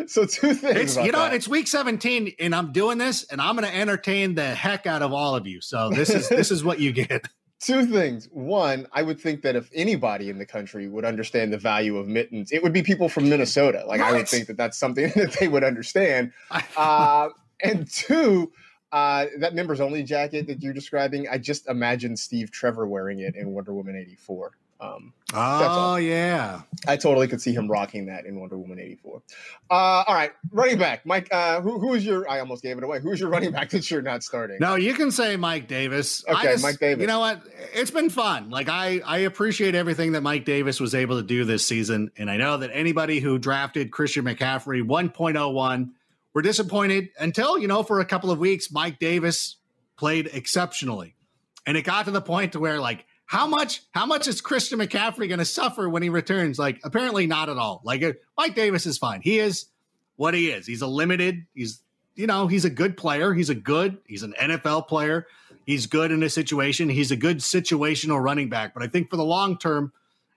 So 0.07 0.27
two 0.27 0.55
things. 0.55 0.97
you 0.97 1.13
know, 1.13 1.21
that. 1.21 1.35
it's 1.35 1.49
week 1.49 1.67
17, 1.67 2.35
and 2.39 2.55
I'm 2.55 2.73
doing 2.73 2.99
this, 2.99 3.25
and 3.25 3.41
I'm 3.41 3.57
going 3.57 3.69
to 3.69 3.75
entertain 3.75 4.35
the 4.35 4.55
heck 4.55 4.87
out 4.87 5.03
of 5.03 5.13
all 5.13 5.35
of 5.35 5.47
you. 5.47 5.61
So 5.61 5.91
this 5.91 6.11
is 6.11 6.29
this 6.29 6.51
is 6.51 6.63
what 6.63 6.79
you 6.79 6.93
get. 6.93 7.27
Two 7.63 7.87
things. 7.87 8.29
One, 8.33 8.89
I 8.93 9.03
would 9.03 9.21
think 9.21 9.43
that 9.43 9.55
if 9.55 9.71
anybody 9.73 10.29
in 10.29 10.39
the 10.39 10.45
country 10.45 10.89
would 10.89 11.05
understand 11.05 11.53
the 11.53 11.59
value 11.59 11.97
of 11.97 12.09
mittens, 12.09 12.51
it 12.51 12.61
would 12.61 12.73
be 12.73 12.83
people 12.83 13.09
from 13.09 13.29
Minnesota. 13.29 13.85
Like 13.87 14.01
right. 14.01 14.13
I 14.13 14.17
would 14.17 14.29
think 14.29 14.49
that 14.49 14.57
that's 14.57 14.77
something 14.77 15.13
that 15.15 15.37
they 15.39 15.47
would 15.47 15.63
understand. 15.63 16.33
Uh, 16.77 17.29
and 17.63 17.89
two, 17.89 18.51
uh, 18.91 19.27
that 19.39 19.55
members 19.55 19.81
only 19.81 20.03
jacket 20.03 20.49
that 20.49 20.61
you're 20.61 20.73
describing, 20.73 21.29
I 21.29 21.39
just 21.39 21.69
imagine 21.69 22.17
Steve 22.17 22.51
Trevor 22.51 22.85
wearing 22.89 23.21
it 23.21 23.37
in 23.37 23.51
Wonder 23.51 23.73
Woman 23.73 23.95
84. 23.97 24.59
Um, 24.83 25.13
oh 25.33 25.95
yeah, 25.95 26.63
I 26.89 26.97
totally 26.97 27.29
could 27.29 27.41
see 27.41 27.53
him 27.53 27.71
rocking 27.71 28.07
that 28.07 28.27
in 28.27 28.41
Wonder 28.41 28.59
Woman 28.59 28.81
eighty 28.81 28.97
four. 28.97 29.23
Uh, 29.71 30.03
all 30.07 30.15
right, 30.15 30.33
running 30.51 30.77
back, 30.77 31.07
Mike. 31.07 31.29
Uh, 31.31 31.61
who 31.61 31.79
who 31.79 31.95
is 31.95 32.05
your? 32.05 32.29
I 32.29 32.41
almost 32.41 32.65
gave 32.65 32.79
it 32.79 32.83
away. 32.83 32.99
Who's 32.99 33.21
your 33.21 33.29
running 33.29 33.53
back 33.53 33.71
that 33.71 33.89
you're 33.89 34.03
not 34.03 34.25
starting? 34.25 34.57
No, 34.59 34.75
you 34.75 34.93
can 34.95 35.13
say 35.13 35.37
Mike 35.37 35.69
Davis. 35.69 36.25
Okay, 36.29 36.43
just, 36.43 36.65
Mike 36.65 36.81
Davis. 36.81 37.01
You 37.01 37.07
know 37.07 37.21
what? 37.21 37.43
It's 37.73 37.93
been 37.93 38.11
fun. 38.11 38.51
Like 38.51 38.69
I 38.69 39.01
I 39.07 39.19
appreciate 39.19 39.77
everything 39.77 40.13
that 40.13 40.23
Mike 40.23 40.45
Davis 40.45 40.81
was 40.81 40.97
able 40.97 41.17
to 41.17 41.27
do 41.27 41.45
this 41.45 41.65
season, 41.65 42.11
and 42.17 42.29
I 42.29 42.37
know 42.37 42.57
that 42.57 42.71
anybody 42.73 43.21
who 43.21 43.39
drafted 43.39 43.93
Christian 43.93 44.25
McCaffrey 44.25 44.85
one 44.85 45.11
point 45.11 45.37
oh 45.37 45.51
one 45.51 45.93
were 46.35 46.43
disappointed 46.43 47.11
until 47.21 47.57
you 47.57 47.69
know 47.69 47.85
for 47.85 48.01
a 48.01 48.05
couple 48.05 48.33
of 48.33 48.41
weeks 48.41 48.73
Mike 48.73 48.99
Davis 48.99 49.59
played 49.97 50.29
exceptionally, 50.33 51.15
and 51.69 51.77
it 51.77 51.83
got 51.83 52.07
to 52.07 52.11
the 52.11 52.21
point 52.21 52.53
to 52.53 52.59
where 52.59 52.81
like 52.81 53.07
how 53.33 53.47
much 53.47 53.81
how 53.93 54.05
much 54.05 54.29
is 54.29 54.43
Christian 54.43 54.79
McCaffrey 54.79 55.27
going 55.27 55.39
to 55.39 55.47
suffer 55.47 55.89
when 55.89 56.03
he 56.03 56.11
returns? 56.11 56.59
Like 56.59 56.81
apparently 56.85 57.27
not 57.27 57.49
at 57.49 57.57
all. 57.57 57.81
Like 57.83 58.03
uh, 58.03 58.13
Mike 58.37 58.55
Davis 58.55 58.85
is 58.85 58.99
fine. 58.99 59.23
He 59.23 59.39
is 59.39 59.69
what 60.17 60.35
he 60.35 60.51
is. 60.51 60.67
He's 60.67 60.83
a 60.83 60.87
limited. 60.87 61.47
He's 61.55 61.81
you 62.15 62.27
know 62.27 62.47
he's 62.47 62.67
a 62.67 62.71
good 62.71 62.95
player. 62.95 63.33
He's 63.33 63.49
a 63.49 63.55
good. 63.55 63.97
He's 64.07 64.23
an 64.23 64.35
NFL 64.39 64.87
player. 64.87 65.27
He's 65.65 65.87
good 65.87 66.11
in 66.11 66.23
a 66.23 66.29
situation. 66.29 66.91
He's 66.91 67.11
a 67.11 67.17
good 67.17 67.39
situational 67.39 68.23
running 68.23 68.51
back. 68.51 68.75
But 68.75 68.83
I 68.83 68.87
think 68.87 69.09
for 69.09 69.17
the 69.17 69.25
long 69.25 69.57
term, 69.57 69.95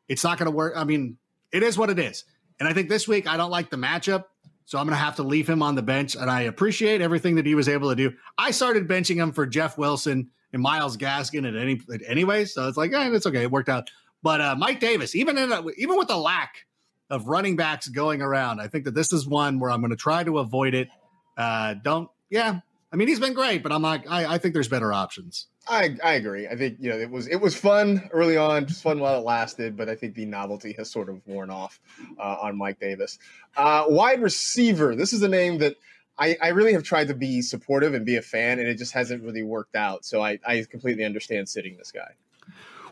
it's 0.07 0.23
not 0.23 0.37
going 0.37 0.49
to 0.49 0.55
work. 0.55 0.71
I 0.77 0.85
mean, 0.85 1.17
it 1.51 1.63
is 1.63 1.77
what 1.77 1.89
it 1.89 1.99
is. 1.99 2.23
And 2.61 2.69
I 2.69 2.71
think 2.71 2.87
this 2.87 3.09
week 3.09 3.27
I 3.27 3.35
don't 3.35 3.51
like 3.51 3.69
the 3.69 3.77
matchup. 3.77 4.23
So 4.63 4.79
I'm 4.79 4.85
going 4.85 4.97
to 4.97 5.03
have 5.03 5.17
to 5.17 5.23
leave 5.23 5.49
him 5.49 5.61
on 5.61 5.75
the 5.75 5.83
bench. 5.83 6.15
And 6.15 6.31
I 6.31 6.43
appreciate 6.43 7.01
everything 7.01 7.35
that 7.35 7.45
he 7.45 7.55
was 7.55 7.67
able 7.67 7.89
to 7.89 7.95
do. 7.95 8.13
I 8.37 8.51
started 8.51 8.87
benching 8.87 9.17
him 9.17 9.33
for 9.33 9.45
Jeff 9.45 9.77
Wilson 9.77 10.31
and 10.53 10.61
Myles 10.61 10.97
Gaskin 10.97 11.47
at 11.47 11.55
any 11.55 11.79
anyway. 12.07 12.45
So 12.45 12.67
it's 12.67 12.77
like, 12.77 12.93
eh, 12.93 13.11
it's 13.13 13.25
okay. 13.25 13.43
It 13.43 13.51
worked 13.51 13.69
out. 13.69 13.89
But 14.23 14.41
uh, 14.41 14.55
Mike 14.57 14.79
Davis, 14.79 15.15
even 15.15 15.37
in 15.37 15.51
a, 15.51 15.63
even 15.77 15.97
with 15.97 16.07
the 16.07 16.17
lack 16.17 16.65
of 17.09 17.27
running 17.27 17.55
backs 17.55 17.87
going 17.87 18.21
around, 18.21 18.59
I 18.59 18.67
think 18.67 18.85
that 18.85 18.95
this 18.95 19.13
is 19.13 19.27
one 19.27 19.59
where 19.59 19.69
I'm 19.69 19.81
going 19.81 19.91
to 19.91 19.97
try 19.97 20.23
to 20.23 20.39
avoid 20.39 20.73
it. 20.73 20.89
Uh, 21.37 21.75
don't, 21.75 22.09
yeah. 22.29 22.59
I 22.91 22.95
mean, 22.95 23.07
he's 23.07 23.19
been 23.19 23.33
great, 23.33 23.61
but 23.61 23.71
I'm 23.71 23.81
like, 23.81 24.09
I, 24.09 24.35
I 24.35 24.37
think 24.37 24.53
there's 24.53 24.69
better 24.69 24.93
options. 24.93 25.47
I, 25.67 25.97
I 26.03 26.13
agree. 26.13 26.47
I 26.47 26.55
think 26.55 26.77
you 26.79 26.89
know 26.89 26.97
it 26.97 27.09
was 27.09 27.27
it 27.27 27.37
was 27.37 27.55
fun 27.55 28.07
early 28.11 28.37
on, 28.37 28.67
just 28.67 28.83
fun 28.83 28.99
while 28.99 29.19
it 29.19 29.25
lasted, 29.25 29.75
but 29.75 29.89
I 29.89 29.95
think 29.95 30.13
the 30.13 30.25
novelty 30.25 30.73
has 30.77 30.91
sort 30.91 31.09
of 31.09 31.21
worn 31.25 31.49
off 31.49 31.79
uh, 32.19 32.37
on 32.41 32.57
Mike 32.57 32.79
Davis. 32.79 33.17
Uh, 33.57 33.85
wide 33.87 34.21
receiver. 34.21 34.95
This 34.95 35.11
is 35.11 35.23
a 35.23 35.27
name 35.27 35.57
that 35.59 35.75
I, 36.17 36.37
I 36.41 36.47
really 36.49 36.73
have 36.73 36.83
tried 36.83 37.09
to 37.09 37.13
be 37.13 37.41
supportive 37.41 37.93
and 37.93 38.05
be 38.05 38.15
a 38.15 38.21
fan, 38.21 38.59
and 38.59 38.67
it 38.67 38.75
just 38.75 38.93
hasn't 38.93 39.23
really 39.23 39.43
worked 39.43 39.75
out. 39.75 40.05
So 40.05 40.23
I, 40.23 40.39
I 40.45 40.65
completely 40.69 41.03
understand 41.03 41.49
sitting 41.49 41.75
this 41.77 41.91
guy. 41.91 42.13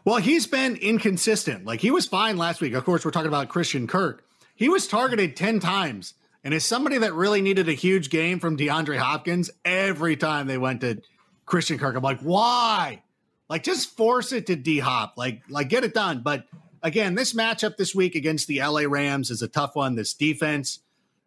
Well, 0.05 0.17
he's 0.17 0.47
been 0.47 0.75
inconsistent. 0.75 1.65
Like 1.65 1.79
he 1.79 1.91
was 1.91 2.05
fine 2.05 2.37
last 2.37 2.59
week. 2.59 2.73
Of 2.73 2.83
course, 2.83 3.05
we're 3.05 3.11
talking 3.11 3.29
about 3.29 3.47
Christian 3.47 3.87
Kirk. 3.87 4.25
He 4.55 4.67
was 4.67 4.87
targeted 4.87 5.35
10 5.35 5.59
times. 5.59 6.13
And 6.43 6.53
as 6.53 6.65
somebody 6.65 6.97
that 6.97 7.13
really 7.13 7.41
needed 7.41 7.69
a 7.69 7.73
huge 7.73 8.09
game 8.09 8.39
from 8.39 8.57
DeAndre 8.57 8.97
Hopkins, 8.97 9.49
every 9.63 10.17
time 10.17 10.47
they 10.47 10.57
went 10.57 10.81
to 10.81 11.01
Christian 11.45 11.79
Kirk, 11.79 11.95
I'm 11.95 12.03
like, 12.03 12.19
why? 12.19 13.01
Like 13.49 13.63
just 13.63 13.95
force 13.95 14.33
it 14.33 14.47
to 14.47 14.57
D 14.57 14.79
Hop. 14.79 15.13
Like, 15.15 15.41
like 15.47 15.69
get 15.69 15.85
it 15.85 15.93
done. 15.93 16.21
But 16.21 16.45
again, 16.81 17.15
this 17.15 17.33
matchup 17.33 17.77
this 17.77 17.95
week 17.95 18.15
against 18.15 18.47
the 18.47 18.59
LA 18.59 18.81
Rams 18.81 19.31
is 19.31 19.41
a 19.41 19.47
tough 19.47 19.75
one. 19.75 19.95
This 19.95 20.13
defense 20.13 20.79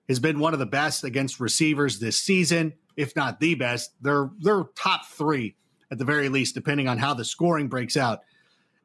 has 0.09 0.19
been 0.19 0.39
one 0.39 0.53
of 0.53 0.59
the 0.59 0.67
best 0.67 1.05
against 1.05 1.41
receivers 1.41 1.99
this 1.99 2.19
season, 2.19 2.75
if 2.97 3.17
not 3.17 3.41
the 3.41 3.55
best. 3.55 3.93
They're 4.01 4.31
they're 4.39 4.65
top 4.77 5.07
three 5.07 5.57
at 5.91 5.99
the 5.99 6.05
very 6.05 6.29
least, 6.29 6.55
depending 6.55 6.89
on 6.89 6.99
how 6.99 7.15
the 7.15 7.25
scoring 7.25 7.69
breaks 7.69 7.97
out. 7.97 8.21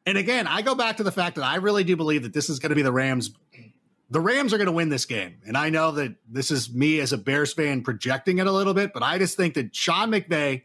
And 0.06 0.18
again, 0.18 0.48
I 0.48 0.62
go 0.62 0.76
back 0.76 0.98
to 0.98 1.04
the 1.04 1.12
fact 1.12 1.36
that 1.36 1.44
I 1.44 1.56
really 1.56 1.84
do 1.84 1.96
believe 1.96 2.24
that 2.24 2.34
this 2.34 2.50
is 2.50 2.60
going 2.60 2.70
to 2.70 2.76
be 2.76 2.82
the 2.82 2.92
Rams. 2.92 3.32
The 4.10 4.20
Rams 4.20 4.54
are 4.54 4.58
going 4.58 4.68
to 4.68 4.74
win 4.74 4.90
this 4.90 5.06
game. 5.06 5.38
And 5.46 5.56
I 5.56 5.70
know 5.70 5.92
that 5.92 6.16
this 6.28 6.52
is 6.52 6.74
me 6.74 7.00
as 7.00 7.14
a 7.14 7.18
Bears 7.18 7.54
fan 7.54 7.82
projecting 7.82 8.40
it 8.40 8.48
a 8.48 8.52
little 8.52 8.74
bit, 8.74 8.94
but 8.94 9.04
I 9.04 9.18
just 9.18 9.38
think 9.38 9.54
that 9.54 9.76
Sean 9.76 10.10
McVay 10.10 10.64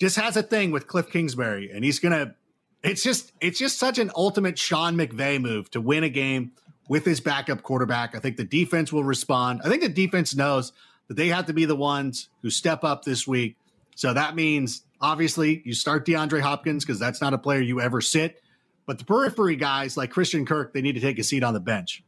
just 0.00 0.16
has 0.16 0.36
a 0.36 0.42
thing 0.42 0.70
with 0.70 0.86
Cliff 0.86 1.08
Kingsbury. 1.10 1.70
And 1.72 1.84
he's 1.84 1.98
going 1.98 2.12
to, 2.12 2.34
it's 2.82 3.02
just, 3.02 3.32
it's 3.40 3.58
just 3.58 3.78
such 3.78 3.98
an 3.98 4.10
ultimate 4.16 4.58
Sean 4.58 4.96
McVay 4.96 5.40
move 5.40 5.70
to 5.70 5.80
win 5.80 6.02
a 6.02 6.08
game 6.08 6.52
with 6.88 7.04
his 7.04 7.20
backup 7.20 7.62
quarterback. 7.62 8.14
I 8.14 8.18
think 8.18 8.36
the 8.36 8.44
defense 8.44 8.92
will 8.92 9.04
respond. 9.04 9.62
I 9.64 9.68
think 9.68 9.82
the 9.82 9.88
defense 9.88 10.34
knows 10.34 10.72
that 11.08 11.14
they 11.14 11.28
have 11.28 11.46
to 11.46 11.52
be 11.52 11.64
the 11.64 11.76
ones 11.76 12.28
who 12.42 12.50
step 12.50 12.84
up 12.84 13.04
this 13.04 13.26
week. 13.26 13.56
So 13.94 14.12
that 14.12 14.34
means 14.34 14.82
obviously 15.00 15.62
you 15.64 15.74
start 15.74 16.06
DeAndre 16.06 16.40
Hopkins 16.40 16.84
because 16.84 16.98
that's 16.98 17.20
not 17.20 17.32
a 17.32 17.38
player 17.38 17.60
you 17.60 17.80
ever 17.80 18.00
sit. 18.00 18.42
But 18.86 18.98
the 18.98 19.04
periphery 19.04 19.56
guys 19.56 19.96
like 19.96 20.10
Christian 20.10 20.44
Kirk, 20.44 20.74
they 20.74 20.82
need 20.82 20.94
to 20.94 21.00
take 21.00 21.18
a 21.18 21.22
seat 21.22 21.42
on 21.42 21.54
the 21.54 21.60
bench. 21.60 22.02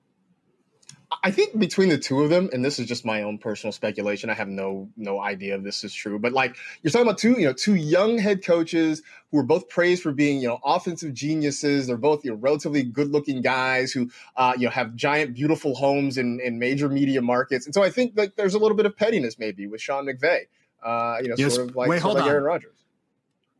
I 1.22 1.30
think 1.30 1.56
between 1.58 1.88
the 1.88 1.98
two 1.98 2.22
of 2.22 2.30
them, 2.30 2.50
and 2.52 2.64
this 2.64 2.80
is 2.80 2.86
just 2.86 3.04
my 3.04 3.22
own 3.22 3.38
personal 3.38 3.72
speculation. 3.72 4.28
I 4.28 4.34
have 4.34 4.48
no 4.48 4.88
no 4.96 5.20
idea 5.20 5.56
if 5.56 5.62
this 5.62 5.84
is 5.84 5.94
true, 5.94 6.18
but 6.18 6.32
like 6.32 6.56
you're 6.82 6.90
talking 6.90 7.06
about 7.06 7.18
two, 7.18 7.32
you 7.32 7.46
know, 7.46 7.52
two 7.52 7.76
young 7.76 8.18
head 8.18 8.44
coaches 8.44 9.02
who 9.30 9.38
are 9.38 9.44
both 9.44 9.68
praised 9.68 10.02
for 10.02 10.12
being, 10.12 10.40
you 10.40 10.48
know, 10.48 10.58
offensive 10.64 11.14
geniuses. 11.14 11.86
They're 11.86 11.96
both, 11.96 12.24
you 12.24 12.32
know, 12.32 12.36
relatively 12.38 12.82
good 12.82 13.12
looking 13.12 13.40
guys 13.40 13.92
who, 13.92 14.10
uh, 14.36 14.54
you 14.56 14.64
know, 14.64 14.70
have 14.70 14.96
giant, 14.96 15.34
beautiful 15.34 15.76
homes 15.76 16.18
in, 16.18 16.40
in 16.40 16.58
major 16.58 16.88
media 16.88 17.22
markets. 17.22 17.66
And 17.66 17.74
so 17.74 17.84
I 17.84 17.90
think 17.90 18.16
that 18.16 18.36
there's 18.36 18.54
a 18.54 18.58
little 18.58 18.76
bit 18.76 18.86
of 18.86 18.96
pettiness 18.96 19.38
maybe 19.38 19.68
with 19.68 19.80
Sean 19.80 20.06
McVay, 20.06 20.46
uh, 20.82 21.18
you 21.22 21.28
know, 21.28 21.36
yes. 21.38 21.54
sort 21.54 21.70
of 21.70 21.76
like, 21.76 21.88
Wait, 21.88 22.02
sort 22.02 22.16
of 22.16 22.22
like 22.22 22.30
Aaron 22.30 22.44
Rodgers. 22.44 22.84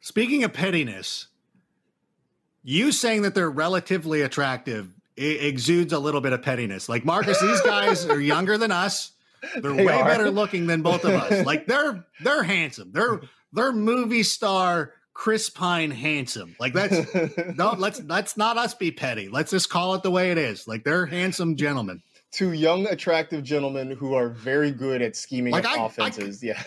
Speaking 0.01 0.43
of 0.43 0.53
pettiness, 0.53 1.29
you 2.65 2.91
saying 2.91 3.23
that 3.23 3.37
they're 3.37 3.51
relatively 3.51 4.23
attractive 4.23 4.96
exudes 5.17 5.93
a 5.93 5.99
little 5.99 6.21
bit 6.21 6.33
of 6.33 6.43
pettiness. 6.43 6.89
Like 6.89 7.05
Marcus, 7.05 7.41
these 7.41 7.61
guys 7.63 8.07
are 8.07 8.21
younger 8.21 8.59
than 8.59 8.71
us. 8.71 9.13
They're 9.61 9.73
they 9.73 9.85
way 9.85 9.95
are. 9.95 10.05
better 10.05 10.31
looking 10.31 10.67
than 10.67 10.83
both 10.83 11.05
of 11.05 11.13
us. 11.13 11.47
Like 11.47 11.67
they're 11.67 12.05
they're 12.21 12.43
handsome. 12.43 12.93
They're 12.93 13.21
they're 13.53 13.73
movie 13.73 14.23
star 14.23 14.95
Chris 15.15 15.49
Pine 15.49 15.91
handsome. 15.91 16.55
Like 16.61 16.75
that's 16.75 17.15
no, 17.57 17.75
let's 17.79 18.03
let's 18.03 18.37
not 18.37 18.59
us 18.59 18.75
be 18.75 18.91
petty. 18.91 19.29
Let's 19.29 19.51
just 19.51 19.71
call 19.71 19.95
it 19.95 20.03
the 20.03 20.11
way 20.11 20.31
it 20.31 20.39
is. 20.39 20.69
Like 20.69 20.85
they're 20.85 21.07
handsome 21.07 21.57
gentlemen. 21.57 22.03
Two 22.33 22.53
young, 22.53 22.87
attractive 22.89 23.43
gentlemen 23.43 23.93
who 23.93 24.15
are 24.15 24.29
very 24.29 24.71
good 24.71 25.01
at 25.01 25.17
scheming 25.17 25.53
like 25.53 25.65
I, 25.65 25.87
offenses. 25.87 26.43
I, 26.43 26.49
yeah. 26.49 26.63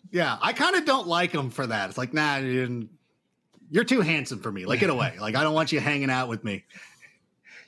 yeah. 0.10 0.38
I 0.40 0.52
kind 0.52 0.74
of 0.74 0.84
don't 0.84 1.06
like 1.06 1.30
them 1.30 1.50
for 1.50 1.66
that. 1.66 1.88
It's 1.88 1.98
like, 1.98 2.12
nah, 2.12 2.38
you're 2.38 3.84
too 3.84 4.00
handsome 4.00 4.40
for 4.40 4.50
me. 4.50 4.66
Like, 4.66 4.80
get 4.80 4.90
away. 4.90 5.14
Like, 5.20 5.36
I 5.36 5.44
don't 5.44 5.54
want 5.54 5.70
you 5.70 5.78
hanging 5.78 6.10
out 6.10 6.28
with 6.28 6.42
me 6.42 6.64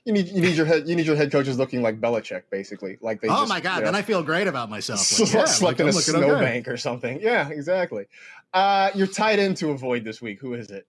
you 0.07 0.12
need 0.12 0.29
you 0.29 0.40
need 0.40 0.55
your 0.55 0.66
head 0.66 0.88
you 0.88 0.95
need 0.95 1.05
your 1.05 1.16
head 1.16 1.33
coaches 1.33 1.59
looking 1.59 1.83
like 1.83 2.01
Belichick, 2.01 2.45
basically. 2.49 2.97
Like 3.01 3.21
they. 3.21 3.29
Oh 3.29 3.40
just, 3.40 3.49
my 3.49 3.61
god! 3.61 3.75
You 3.75 3.81
know, 3.81 3.87
then 3.87 3.95
I 3.97 4.03
feel 4.03 4.23
great 4.23 4.47
about 4.47 4.71
myself. 4.71 5.01
Like, 5.19 5.33
yeah, 5.35 5.45
slept 5.47 5.61
like, 5.61 5.81
in 5.81 5.88
I'm 5.88 5.99
a 5.99 6.01
snowbank 6.01 6.69
or 6.69 6.77
something. 6.77 7.21
Yeah, 7.21 7.49
exactly. 7.49 8.07
Uh, 8.55 8.90
you're 8.95 9.09
tied 9.09 9.40
in 9.40 9.55
to 9.57 9.73
avoid 9.73 10.05
this 10.05 10.23
week. 10.23 10.40
Who 10.40 10.55
is 10.55 10.71
it? 10.71 10.87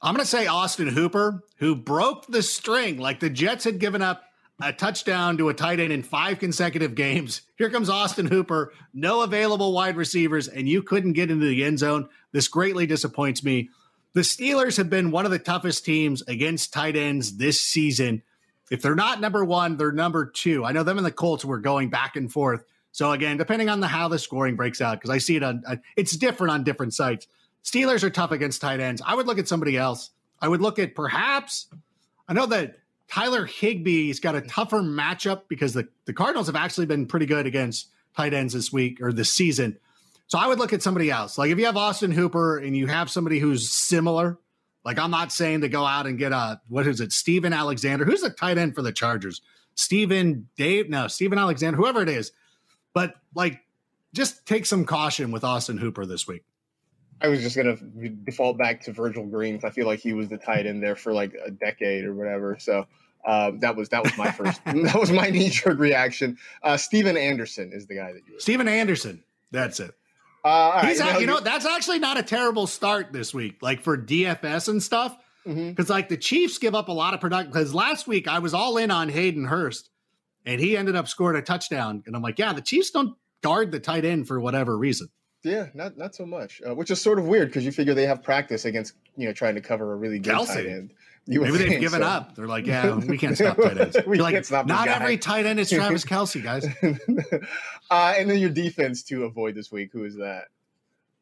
I'm 0.00 0.14
going 0.14 0.24
to 0.24 0.30
say 0.30 0.46
Austin 0.46 0.88
Hooper, 0.88 1.42
who 1.56 1.74
broke 1.74 2.26
the 2.28 2.42
string. 2.42 2.98
Like 2.98 3.18
the 3.18 3.28
Jets 3.28 3.64
had 3.64 3.80
given 3.80 4.02
up 4.02 4.22
a 4.60 4.72
touchdown 4.72 5.36
to 5.38 5.48
a 5.48 5.54
tight 5.54 5.80
end 5.80 5.92
in 5.92 6.04
five 6.04 6.38
consecutive 6.38 6.94
games. 6.94 7.42
Here 7.56 7.70
comes 7.70 7.88
Austin 7.88 8.26
Hooper, 8.26 8.72
no 8.94 9.22
available 9.22 9.72
wide 9.72 9.96
receivers, 9.96 10.46
and 10.46 10.68
you 10.68 10.82
couldn't 10.82 11.14
get 11.14 11.30
into 11.30 11.46
the 11.46 11.64
end 11.64 11.80
zone. 11.80 12.08
This 12.30 12.46
greatly 12.46 12.86
disappoints 12.86 13.42
me. 13.42 13.70
The 14.14 14.20
Steelers 14.20 14.76
have 14.76 14.90
been 14.90 15.10
one 15.10 15.24
of 15.24 15.30
the 15.30 15.38
toughest 15.38 15.84
teams 15.84 16.22
against 16.22 16.72
tight 16.72 16.96
ends 16.96 17.36
this 17.38 17.60
season. 17.60 18.22
If 18.70 18.82
they're 18.82 18.94
not 18.94 19.20
number 19.20 19.44
one, 19.44 19.76
they're 19.76 19.92
number 19.92 20.26
two. 20.26 20.64
I 20.64 20.72
know 20.72 20.82
them 20.82 20.98
and 20.98 21.06
the 21.06 21.10
Colts 21.10 21.44
were 21.44 21.58
going 21.58 21.88
back 21.88 22.16
and 22.16 22.30
forth. 22.30 22.64
So 22.92 23.10
again, 23.12 23.38
depending 23.38 23.70
on 23.70 23.80
the 23.80 23.86
how 23.86 24.08
the 24.08 24.18
scoring 24.18 24.54
breaks 24.54 24.82
out, 24.82 24.98
because 24.98 25.08
I 25.10 25.18
see 25.18 25.36
it 25.36 25.42
on, 25.42 25.62
uh, 25.66 25.76
it's 25.96 26.14
different 26.14 26.52
on 26.52 26.62
different 26.62 26.92
sites. 26.92 27.26
Steelers 27.64 28.02
are 28.02 28.10
tough 28.10 28.32
against 28.32 28.60
tight 28.60 28.80
ends. 28.80 29.00
I 29.04 29.14
would 29.14 29.26
look 29.26 29.38
at 29.38 29.48
somebody 29.48 29.78
else. 29.78 30.10
I 30.40 30.48
would 30.48 30.60
look 30.60 30.78
at 30.78 30.94
perhaps. 30.94 31.68
I 32.28 32.34
know 32.34 32.46
that 32.46 32.80
Tyler 33.08 33.46
Higbee's 33.46 34.20
got 34.20 34.34
a 34.34 34.42
tougher 34.42 34.80
matchup 34.80 35.42
because 35.48 35.72
the, 35.72 35.88
the 36.04 36.12
Cardinals 36.12 36.48
have 36.48 36.56
actually 36.56 36.86
been 36.86 37.06
pretty 37.06 37.26
good 37.26 37.46
against 37.46 37.88
tight 38.16 38.34
ends 38.34 38.52
this 38.52 38.72
week 38.72 39.00
or 39.00 39.12
this 39.12 39.32
season. 39.32 39.78
So 40.32 40.38
I 40.38 40.46
would 40.46 40.58
look 40.58 40.72
at 40.72 40.80
somebody 40.80 41.10
else. 41.10 41.36
Like 41.36 41.50
if 41.50 41.58
you 41.58 41.66
have 41.66 41.76
Austin 41.76 42.10
Hooper 42.10 42.56
and 42.56 42.74
you 42.74 42.86
have 42.86 43.10
somebody 43.10 43.38
who's 43.38 43.68
similar, 43.68 44.38
like 44.82 44.98
I'm 44.98 45.10
not 45.10 45.30
saying 45.30 45.60
to 45.60 45.68
go 45.68 45.84
out 45.84 46.06
and 46.06 46.18
get 46.18 46.32
a 46.32 46.58
what 46.68 46.86
is 46.86 47.02
it, 47.02 47.12
Steven 47.12 47.52
Alexander, 47.52 48.06
who's 48.06 48.22
the 48.22 48.30
tight 48.30 48.56
end 48.56 48.74
for 48.74 48.80
the 48.80 48.92
Chargers? 48.92 49.42
Steven 49.74 50.48
Dave, 50.56 50.88
no, 50.88 51.06
Steven 51.06 51.36
Alexander, 51.36 51.76
whoever 51.76 52.00
it 52.00 52.08
is. 52.08 52.32
But 52.94 53.16
like 53.34 53.60
just 54.14 54.46
take 54.46 54.64
some 54.64 54.86
caution 54.86 55.32
with 55.32 55.44
Austin 55.44 55.76
Hooper 55.76 56.06
this 56.06 56.26
week. 56.26 56.44
I 57.20 57.28
was 57.28 57.42
just 57.42 57.54
gonna 57.54 57.76
default 58.24 58.56
back 58.56 58.80
to 58.84 58.92
Virgil 58.94 59.26
Green. 59.26 59.56
because 59.56 59.70
I 59.70 59.74
feel 59.74 59.86
like 59.86 60.00
he 60.00 60.14
was 60.14 60.30
the 60.30 60.38
tight 60.38 60.64
end 60.64 60.82
there 60.82 60.96
for 60.96 61.12
like 61.12 61.34
a 61.44 61.50
decade 61.50 62.06
or 62.06 62.14
whatever. 62.14 62.56
So 62.58 62.86
uh, 63.26 63.50
that 63.56 63.76
was 63.76 63.90
that 63.90 64.02
was 64.02 64.16
my 64.16 64.30
first 64.30 64.62
that 64.64 64.96
was 64.98 65.12
my 65.12 65.28
knee 65.28 65.50
jerk 65.50 65.78
reaction. 65.78 66.38
Uh, 66.62 66.78
Stephen 66.78 67.18
Anderson 67.18 67.70
is 67.74 67.86
the 67.86 67.96
guy 67.96 68.14
that 68.14 68.22
you. 68.26 68.40
Stephen 68.40 68.66
Anderson. 68.66 69.22
That's 69.50 69.78
it. 69.78 69.94
Uh, 70.44 70.86
He's 70.86 71.00
right, 71.00 71.08
you, 71.08 71.12
know, 71.14 71.20
you 71.20 71.26
know, 71.26 71.40
that's 71.40 71.66
actually 71.66 71.98
not 71.98 72.18
a 72.18 72.22
terrible 72.22 72.66
start 72.66 73.12
this 73.12 73.32
week. 73.32 73.58
Like 73.62 73.80
for 73.80 73.96
DFS 73.96 74.68
and 74.68 74.82
stuff, 74.82 75.16
Because 75.44 75.56
mm-hmm. 75.56 75.92
like 75.92 76.08
the 76.08 76.16
Chiefs 76.16 76.58
give 76.58 76.74
up 76.74 76.88
a 76.88 76.92
lot 76.92 77.14
of 77.14 77.20
production. 77.20 77.52
Because 77.52 77.74
last 77.74 78.06
week 78.06 78.26
I 78.26 78.40
was 78.40 78.54
all 78.54 78.76
in 78.76 78.90
on 78.90 79.08
Hayden 79.08 79.44
Hurst, 79.44 79.90
and 80.44 80.60
he 80.60 80.76
ended 80.76 80.96
up 80.96 81.08
scoring 81.08 81.38
a 81.38 81.42
touchdown. 81.42 82.02
And 82.06 82.16
I'm 82.16 82.22
like, 82.22 82.38
yeah, 82.38 82.52
the 82.52 82.60
Chiefs 82.60 82.90
don't 82.90 83.16
guard 83.42 83.70
the 83.70 83.80
tight 83.80 84.04
end 84.04 84.26
for 84.26 84.40
whatever 84.40 84.76
reason. 84.76 85.08
Yeah, 85.44 85.68
not 85.74 85.96
not 85.96 86.14
so 86.14 86.24
much, 86.24 86.62
uh, 86.66 86.74
which 86.74 86.90
is 86.90 87.00
sort 87.00 87.18
of 87.18 87.26
weird 87.26 87.48
because 87.48 87.64
you 87.64 87.72
figure 87.72 87.94
they 87.94 88.06
have 88.06 88.22
practice 88.22 88.64
against 88.64 88.94
you 89.16 89.26
know 89.26 89.32
trying 89.32 89.56
to 89.56 89.60
cover 89.60 89.92
a 89.92 89.96
really 89.96 90.20
good 90.20 90.34
Kelce. 90.34 90.54
tight 90.54 90.66
end. 90.66 90.92
You 91.26 91.40
Maybe 91.40 91.58
they've 91.58 91.80
given 91.80 92.02
so. 92.02 92.06
up. 92.06 92.34
They're 92.34 92.48
like, 92.48 92.66
yeah, 92.66 92.96
we 92.96 93.16
can't 93.16 93.36
stop 93.36 93.56
tight 93.56 93.78
ends. 93.78 93.96
we 94.06 94.16
You're 94.16 94.24
like, 94.24 94.44
stop 94.44 94.66
not 94.66 94.88
every 94.88 95.16
tight 95.16 95.46
end 95.46 95.60
is 95.60 95.70
Travis 95.70 96.04
Kelce, 96.04 96.42
guys. 96.42 96.66
uh, 97.90 98.14
and 98.16 98.28
then 98.28 98.38
your 98.38 98.50
defense 98.50 99.02
to 99.04 99.24
avoid 99.24 99.54
this 99.54 99.70
week. 99.70 99.90
Who 99.92 100.04
is 100.04 100.16
that? 100.16 100.46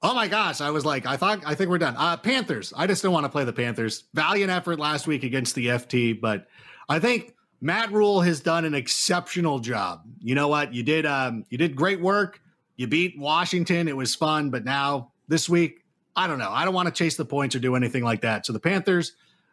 Oh 0.02 0.14
my 0.14 0.28
gosh, 0.28 0.62
I 0.62 0.70
was 0.70 0.86
like, 0.86 1.04
I 1.04 1.18
thought, 1.18 1.42
I 1.44 1.54
think 1.54 1.68
we're 1.68 1.76
done. 1.76 1.94
Uh, 1.98 2.16
Panthers. 2.16 2.72
I 2.74 2.86
just 2.86 3.02
don't 3.02 3.12
want 3.12 3.24
to 3.24 3.28
play 3.28 3.44
the 3.44 3.52
Panthers. 3.52 4.04
Valiant 4.14 4.50
effort 4.50 4.78
last 4.78 5.06
week 5.06 5.24
against 5.24 5.54
the 5.54 5.66
FT, 5.66 6.18
but 6.18 6.46
I 6.88 6.98
think 6.98 7.34
Matt 7.60 7.92
Rhule 7.92 8.22
has 8.22 8.40
done 8.40 8.64
an 8.64 8.74
exceptional 8.74 9.58
job. 9.58 10.04
You 10.18 10.34
know 10.34 10.48
what? 10.48 10.72
You 10.72 10.82
did, 10.82 11.04
um, 11.04 11.44
you 11.50 11.58
did 11.58 11.76
great 11.76 12.00
work. 12.00 12.40
You 12.76 12.86
beat 12.86 13.18
Washington. 13.18 13.88
It 13.88 13.96
was 13.96 14.14
fun, 14.14 14.48
but 14.48 14.64
now 14.64 15.12
this 15.28 15.50
week, 15.50 15.84
I 16.16 16.26
don't 16.26 16.38
know. 16.38 16.50
I 16.50 16.64
don't 16.64 16.72
want 16.72 16.88
to 16.88 16.94
chase 16.94 17.16
the 17.16 17.26
points 17.26 17.54
or 17.54 17.58
do 17.58 17.76
anything 17.76 18.02
like 18.02 18.22
that. 18.22 18.46
So 18.46 18.54
the 18.54 18.60
Panthers 18.60 19.12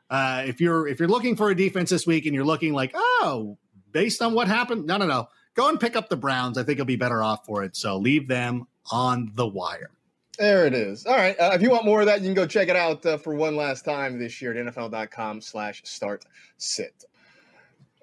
uh, 0.10 0.44
if 0.46 0.62
you're 0.62 0.88
if 0.88 1.00
you're 1.00 1.10
looking 1.10 1.36
for 1.36 1.50
a 1.50 1.56
defense 1.56 1.90
this 1.90 2.08
week 2.08 2.26
and 2.26 2.34
you're 2.34 2.46
looking 2.46 2.74
like, 2.74 2.92
oh, 2.96 3.58
based 3.92 4.22
on 4.22 4.34
what 4.34 4.48
happened, 4.48 4.86
no, 4.86 4.98
no, 4.98 5.06
no, 5.06 5.30
go 5.54 5.70
and 5.70 5.80
pick 5.80 5.96
up 5.96 6.10
the 6.10 6.18
Browns. 6.18 6.58
I 6.58 6.64
think 6.64 6.78
you'll 6.78 6.86
be 6.86 6.96
better 6.96 7.24
off 7.24 7.46
for 7.46 7.64
it. 7.64 7.76
So 7.76 7.98
leave 7.98 8.28
them 8.28 8.68
on 8.92 9.32
the 9.36 9.48
wire. 9.48 9.92
There 10.38 10.68
it 10.68 10.76
is. 10.76 11.06
All 11.06 11.16
right. 11.16 11.36
Uh, 11.40 11.52
if 11.54 11.64
you 11.64 11.72
want 11.72 11.84
more 11.84 12.02
of 12.02 12.06
that, 12.06 12.22
you 12.22 12.28
can 12.28 12.36
go 12.36 12.46
check 12.46 12.68
it 12.68 12.76
out 12.76 13.04
uh, 13.06 13.18
for 13.18 13.34
one 13.34 13.56
last 13.56 13.84
time 13.84 14.20
this 14.20 14.40
year 14.40 14.56
at 14.56 14.74
NFL.com 14.74 15.42
slash 15.42 15.82
start 15.84 16.26
sit. 16.58 17.06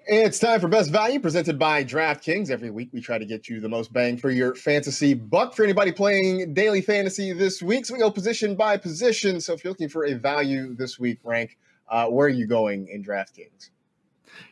It's 0.07 0.37
time 0.37 0.59
for 0.59 0.67
Best 0.67 0.91
Value 0.91 1.19
presented 1.19 1.57
by 1.57 1.83
DraftKings. 1.83 2.51
Every 2.51 2.69
week 2.69 2.89
we 2.91 3.01
try 3.01 3.17
to 3.17 3.25
get 3.25 3.49
you 3.49 3.59
the 3.59 3.69
most 3.69 3.91
bang 3.91 4.17
for 4.17 4.29
your 4.29 4.53
fantasy 4.53 5.15
buck 5.15 5.55
for 5.55 5.63
anybody 5.63 5.91
playing 5.91 6.53
daily 6.53 6.81
fantasy 6.81 7.31
this 7.33 7.63
week. 7.63 7.85
So 7.85 7.95
we 7.95 8.01
go 8.01 8.11
position 8.11 8.55
by 8.55 8.77
position. 8.77 9.41
So 9.41 9.53
if 9.53 9.63
you're 9.63 9.71
looking 9.71 9.89
for 9.89 10.05
a 10.05 10.13
value 10.13 10.75
this 10.75 10.99
week, 10.99 11.19
rank 11.23 11.57
uh, 11.89 12.07
where 12.07 12.27
are 12.27 12.29
you 12.29 12.47
going 12.47 12.87
in 12.87 13.03
DraftKings? 13.03 13.69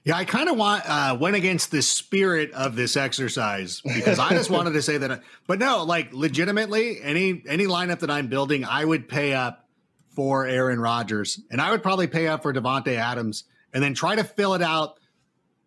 Yeah, 0.03 0.17
I 0.17 0.25
kind 0.25 0.49
of 0.49 0.57
want 0.57 0.83
uh, 0.85 1.17
went 1.19 1.35
against 1.35 1.71
the 1.71 1.81
spirit 1.81 2.51
of 2.51 2.75
this 2.75 2.97
exercise 2.97 3.81
because 3.81 4.19
I 4.19 4.29
just 4.29 4.49
wanted 4.49 4.73
to 4.73 4.81
say 4.81 4.97
that. 4.97 5.21
But 5.47 5.59
no, 5.59 5.83
like 5.83 6.13
legitimately, 6.13 7.01
any 7.01 7.43
any 7.47 7.65
lineup 7.65 7.99
that 7.99 8.11
I'm 8.11 8.27
building, 8.27 8.65
I 8.65 8.83
would 8.83 9.07
pay 9.07 9.33
up 9.33 9.67
for 10.09 10.45
Aaron 10.45 10.79
Rodgers, 10.79 11.39
and 11.51 11.59
I 11.61 11.71
would 11.71 11.83
probably 11.83 12.07
pay 12.07 12.27
up 12.27 12.43
for 12.43 12.53
Davante 12.53 12.95
Adams, 12.95 13.45
and 13.73 13.83
then 13.83 13.93
try 13.93 14.15
to 14.15 14.23
fill 14.23 14.53
it 14.53 14.61
out 14.61 14.99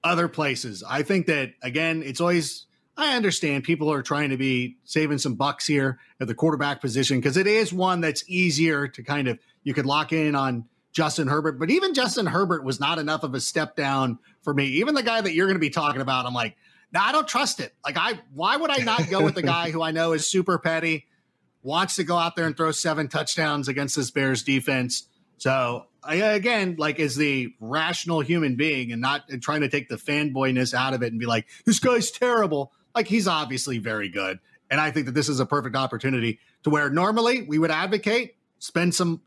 other 0.05 0.29
places. 0.29 0.85
I 0.89 1.03
think 1.03 1.27
that 1.27 1.53
again, 1.63 2.03
it's 2.05 2.21
always. 2.21 2.67
I 2.99 3.15
understand 3.15 3.65
people 3.65 3.93
are 3.93 4.01
trying 4.01 4.31
to 4.31 4.39
be 4.39 4.79
saving 4.85 5.19
some 5.19 5.35
bucks 5.35 5.67
here 5.67 5.99
at 6.19 6.29
the 6.29 6.35
quarterback 6.35 6.81
position 6.81 7.19
because 7.19 7.37
it 7.37 7.47
is 7.47 7.71
one 7.71 8.01
that's 8.01 8.25
easier 8.27 8.89
to 8.89 9.03
kind 9.03 9.29
of 9.29 9.39
you 9.65 9.75
could 9.75 9.85
lock 9.85 10.15
in 10.15 10.35
on 10.35 10.65
Justin 10.97 11.29
Herbert. 11.29 11.59
But 11.59 11.71
even 11.71 11.93
Justin 11.93 12.25
Herbert 12.25 12.65
was 12.65 12.81
not 12.81 12.99
enough 12.99 13.23
of 13.23 13.35
a 13.35 13.41
step 13.41 13.77
down 13.77 14.19
for 14.41 14.55
me. 14.55 14.65
Even 14.65 14.95
the 14.95 15.03
guy 15.03 15.21
that 15.21 15.35
you're 15.35 15.47
going 15.47 15.57
to 15.57 15.61
be 15.61 15.69
talking 15.69 16.01
about, 16.01 16.25
I'm 16.25 16.33
like, 16.33 16.57
no, 16.91 17.01
nah, 17.01 17.07
I 17.07 17.13
don't 17.13 17.29
trust 17.29 17.61
it. 17.61 17.75
Like, 17.85 17.99
I 17.99 18.19
why 18.33 18.57
would 18.57 18.71
I 18.71 18.83
not 18.83 19.11
go 19.11 19.23
with 19.23 19.35
the 19.35 19.43
guy 19.43 19.71
who 19.71 19.83
I 19.83 19.91
know 19.91 20.15
is 20.15 20.27
super 20.27 20.59
petty, 20.59 21.05
wants 21.63 21.97
to 21.97 22.05
go 22.05 22.17
out 22.17 22.35
there 22.35 22.47
and 22.47 22.57
throw 22.57 22.71
seven 22.71 23.09
touchdowns 23.09 23.69
against 23.69 23.95
this 23.95 24.11
Bears 24.11 24.43
defense? 24.43 25.07
So 25.37 25.85
I, 26.03 26.15
again, 26.15 26.77
like, 26.79 26.99
as 26.99 27.15
the 27.15 27.53
rational 27.61 28.21
human 28.21 28.57
being 28.57 28.91
and 28.91 29.03
not 29.03 29.29
trying 29.43 29.61
to 29.61 29.69
take 29.69 29.91
the 29.91 29.97
fanboyness 29.97 30.73
out 30.73 30.95
of 30.95 31.03
it 31.03 31.13
and 31.13 31.21
be 31.21 31.27
like, 31.27 31.47
this 31.67 31.79
guy's 31.79 32.11
terrible. 32.11 32.73
Like, 32.95 33.07
he's 33.07 33.29
obviously 33.29 33.77
very 33.77 34.09
good. 34.09 34.39
And 34.71 34.81
I 34.81 34.93
think 34.93 35.05
that 35.05 35.13
this 35.13 35.29
is 35.29 35.41
a 35.41 35.47
perfect 35.47 35.77
opportunity 35.77 36.39
to 36.63 36.71
where 36.71 36.89
normally 36.89 37.43
we 37.43 37.59
would 37.59 37.71
advocate 37.71 38.37
spend 38.59 38.95
some 38.95 39.21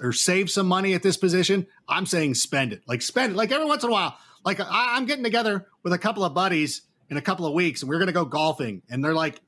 or 0.00 0.12
save 0.12 0.50
some 0.50 0.66
money 0.66 0.94
at 0.94 1.02
this 1.02 1.16
position, 1.16 1.66
I'm 1.88 2.06
saying 2.06 2.34
spend 2.34 2.72
it. 2.72 2.82
Like 2.86 3.02
spend 3.02 3.32
it. 3.32 3.36
Like 3.36 3.50
every 3.50 3.66
once 3.66 3.82
in 3.82 3.90
a 3.90 3.92
while, 3.92 4.16
like 4.44 4.60
I, 4.60 4.96
am 4.96 5.06
getting 5.06 5.24
together 5.24 5.66
with 5.82 5.92
a 5.92 5.98
couple 5.98 6.24
of 6.24 6.34
buddies 6.34 6.82
in 7.08 7.16
a 7.16 7.22
couple 7.22 7.46
of 7.46 7.52
weeks, 7.52 7.82
and 7.82 7.88
we're 7.88 7.98
gonna 7.98 8.12
go 8.12 8.24
golfing, 8.24 8.82
and 8.90 9.04
they're 9.04 9.14
like 9.14 9.40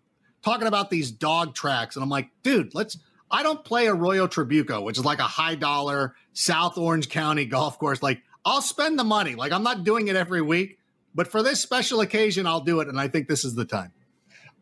talking 0.43 0.67
about 0.67 0.91
these 0.91 1.11
dog 1.11 1.55
tracks, 1.55 1.97
and 1.97 2.03
I'm 2.03 2.11
like, 2.11 2.31
dude, 2.43 2.75
let's. 2.75 2.99
I 3.31 3.43
don't 3.43 3.65
play 3.65 3.87
Arroyo 3.87 4.27
Trabuco, 4.27 4.83
which 4.83 4.99
is 4.99 5.07
like 5.07 5.19
a 5.19 5.23
high 5.23 5.55
dollar 5.55 6.15
South 6.35 6.77
Orange 6.77 7.09
County 7.09 7.47
golf 7.47 7.79
course. 7.79 8.03
Like 8.03 8.23
I'll 8.45 8.61
spend 8.61 8.99
the 8.99 9.05
money. 9.05 9.35
Like 9.35 9.53
I'm 9.53 9.63
not 9.63 9.85
doing 9.85 10.09
it 10.09 10.17
every 10.17 10.43
week, 10.43 10.79
but 11.15 11.29
for 11.29 11.43
this 11.43 11.61
special 11.61 12.01
occasion, 12.01 12.47
I'll 12.47 12.61
do 12.61 12.81
it, 12.81 12.89
and 12.89 13.01
I 13.01 13.09
think 13.09 13.29
this 13.29 13.45
is 13.45 13.55
the 13.55 13.65
time 13.65 13.93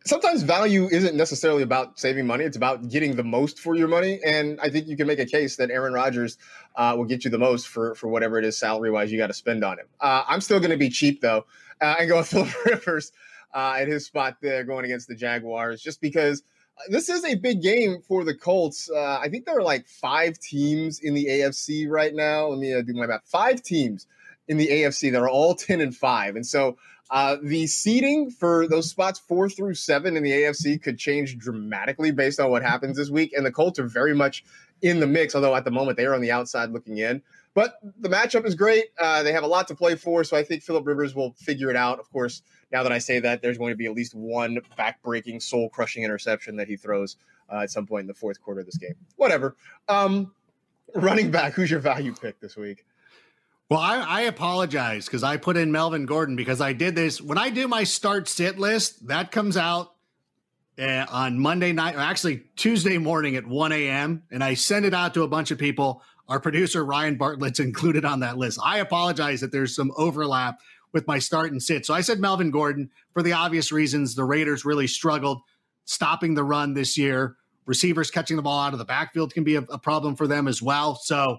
sometimes 0.04 0.42
value 0.42 0.88
isn't 0.90 1.14
necessarily 1.14 1.62
about 1.62 1.98
saving 1.98 2.26
money. 2.26 2.44
It's 2.44 2.56
about 2.56 2.88
getting 2.88 3.16
the 3.16 3.24
most 3.24 3.58
for 3.58 3.74
your 3.74 3.88
money. 3.88 4.20
And 4.24 4.58
I 4.60 4.70
think 4.70 4.88
you 4.88 4.96
can 4.96 5.06
make 5.06 5.18
a 5.18 5.26
case 5.26 5.56
that 5.56 5.70
Aaron 5.70 5.92
Rodgers 5.92 6.38
uh, 6.76 6.94
will 6.96 7.04
get 7.04 7.24
you 7.24 7.30
the 7.30 7.38
most 7.38 7.68
for, 7.68 7.94
for 7.94 8.08
whatever 8.08 8.38
it 8.38 8.44
is 8.44 8.58
salary 8.58 8.90
wise 8.90 9.12
you 9.12 9.18
got 9.18 9.28
to 9.28 9.34
spend 9.34 9.64
on 9.64 9.78
him. 9.78 9.86
Uh, 10.00 10.24
I'm 10.26 10.40
still 10.40 10.58
going 10.58 10.70
to 10.70 10.76
be 10.76 10.88
cheap 10.88 11.20
though 11.20 11.44
uh, 11.80 11.96
and 11.98 12.08
go 12.08 12.18
with 12.18 12.28
Philip 12.30 12.64
Rivers 12.64 13.12
uh, 13.54 13.76
at 13.78 13.88
his 13.88 14.06
spot 14.06 14.36
there 14.40 14.64
going 14.64 14.84
against 14.84 15.08
the 15.08 15.14
Jaguars 15.14 15.82
just 15.82 16.00
because 16.00 16.42
uh, 16.78 16.82
this 16.88 17.08
is 17.08 17.24
a 17.24 17.34
big 17.34 17.62
game 17.62 18.00
for 18.00 18.24
the 18.24 18.34
Colts. 18.34 18.90
Uh, 18.90 19.18
I 19.20 19.28
think 19.28 19.44
there 19.44 19.58
are 19.58 19.62
like 19.62 19.86
five 19.86 20.38
teams 20.38 21.00
in 21.00 21.14
the 21.14 21.26
AFC 21.26 21.88
right 21.88 22.14
now. 22.14 22.46
Let 22.46 22.58
me 22.58 22.82
do 22.82 22.94
my 22.94 23.06
math. 23.06 23.22
Five 23.26 23.62
teams 23.62 24.06
in 24.48 24.56
the 24.56 24.66
AFC 24.66 25.12
that 25.12 25.20
are 25.20 25.28
all 25.28 25.54
10 25.54 25.80
and 25.80 25.94
5. 25.94 26.36
And 26.36 26.44
so 26.44 26.76
uh, 27.10 27.36
the 27.42 27.66
seeding 27.66 28.30
for 28.30 28.68
those 28.68 28.88
spots 28.88 29.18
four 29.18 29.48
through 29.48 29.74
seven 29.74 30.16
in 30.16 30.22
the 30.22 30.30
AFC 30.30 30.80
could 30.80 30.98
change 30.98 31.38
dramatically 31.38 32.12
based 32.12 32.38
on 32.38 32.50
what 32.50 32.62
happens 32.62 32.96
this 32.96 33.10
week. 33.10 33.32
And 33.36 33.44
the 33.44 33.50
Colts 33.50 33.78
are 33.78 33.88
very 33.88 34.14
much 34.14 34.44
in 34.82 35.00
the 35.00 35.06
mix, 35.06 35.34
although 35.34 35.54
at 35.56 35.64
the 35.64 35.70
moment 35.70 35.96
they 35.96 36.06
are 36.06 36.14
on 36.14 36.20
the 36.20 36.30
outside 36.30 36.70
looking 36.70 36.98
in. 36.98 37.22
But 37.52 37.74
the 37.98 38.08
matchup 38.08 38.46
is 38.46 38.54
great. 38.54 38.86
Uh, 38.98 39.24
they 39.24 39.32
have 39.32 39.42
a 39.42 39.48
lot 39.48 39.66
to 39.68 39.74
play 39.74 39.96
for, 39.96 40.22
so 40.22 40.36
I 40.36 40.44
think 40.44 40.62
Philip 40.62 40.86
Rivers 40.86 41.16
will 41.16 41.32
figure 41.32 41.68
it 41.68 41.76
out. 41.76 41.98
Of 41.98 42.10
course, 42.12 42.42
now 42.70 42.84
that 42.84 42.92
I 42.92 42.98
say 42.98 43.18
that, 43.18 43.42
there's 43.42 43.58
going 43.58 43.72
to 43.72 43.76
be 43.76 43.86
at 43.86 43.92
least 43.92 44.14
one 44.14 44.58
back-breaking, 44.76 45.40
soul-crushing 45.40 46.04
interception 46.04 46.54
that 46.56 46.68
he 46.68 46.76
throws 46.76 47.16
uh, 47.52 47.62
at 47.62 47.70
some 47.70 47.86
point 47.86 48.02
in 48.02 48.06
the 48.06 48.14
fourth 48.14 48.40
quarter 48.40 48.60
of 48.60 48.66
this 48.66 48.76
game. 48.76 48.94
Whatever. 49.16 49.56
Um, 49.88 50.32
running 50.94 51.32
back, 51.32 51.54
who's 51.54 51.72
your 51.72 51.80
value 51.80 52.14
pick 52.14 52.38
this 52.38 52.56
week? 52.56 52.86
Well, 53.70 53.78
I, 53.78 54.00
I 54.00 54.20
apologize 54.22 55.06
because 55.06 55.22
I 55.22 55.36
put 55.36 55.56
in 55.56 55.70
Melvin 55.70 56.04
Gordon 56.04 56.34
because 56.34 56.60
I 56.60 56.72
did 56.72 56.96
this 56.96 57.20
when 57.20 57.38
I 57.38 57.50
do 57.50 57.68
my 57.68 57.84
start 57.84 58.26
sit 58.26 58.58
list. 58.58 59.06
That 59.06 59.30
comes 59.30 59.56
out 59.56 59.94
uh, 60.76 61.06
on 61.08 61.38
Monday 61.38 61.70
night, 61.70 61.94
or 61.94 62.00
actually 62.00 62.42
Tuesday 62.56 62.98
morning 62.98 63.36
at 63.36 63.46
1 63.46 63.70
a.m. 63.70 64.24
And 64.32 64.42
I 64.42 64.54
send 64.54 64.86
it 64.86 64.92
out 64.92 65.14
to 65.14 65.22
a 65.22 65.28
bunch 65.28 65.52
of 65.52 65.58
people. 65.58 66.02
Our 66.28 66.40
producer 66.40 66.84
Ryan 66.84 67.16
Bartlett's 67.16 67.60
included 67.60 68.04
on 68.04 68.18
that 68.20 68.36
list. 68.36 68.58
I 68.64 68.78
apologize 68.78 69.40
that 69.40 69.52
there's 69.52 69.76
some 69.76 69.92
overlap 69.96 70.58
with 70.92 71.06
my 71.06 71.20
start 71.20 71.52
and 71.52 71.62
sit. 71.62 71.86
So 71.86 71.94
I 71.94 72.00
said 72.00 72.18
Melvin 72.18 72.50
Gordon 72.50 72.90
for 73.12 73.22
the 73.22 73.34
obvious 73.34 73.70
reasons. 73.70 74.16
The 74.16 74.24
Raiders 74.24 74.64
really 74.64 74.88
struggled 74.88 75.42
stopping 75.84 76.34
the 76.34 76.42
run 76.42 76.74
this 76.74 76.98
year. 76.98 77.36
Receivers 77.66 78.10
catching 78.10 78.36
the 78.36 78.42
ball 78.42 78.58
out 78.58 78.72
of 78.72 78.80
the 78.80 78.84
backfield 78.84 79.32
can 79.32 79.44
be 79.44 79.54
a, 79.54 79.60
a 79.60 79.78
problem 79.78 80.16
for 80.16 80.26
them 80.26 80.48
as 80.48 80.60
well. 80.60 80.96
So 80.96 81.38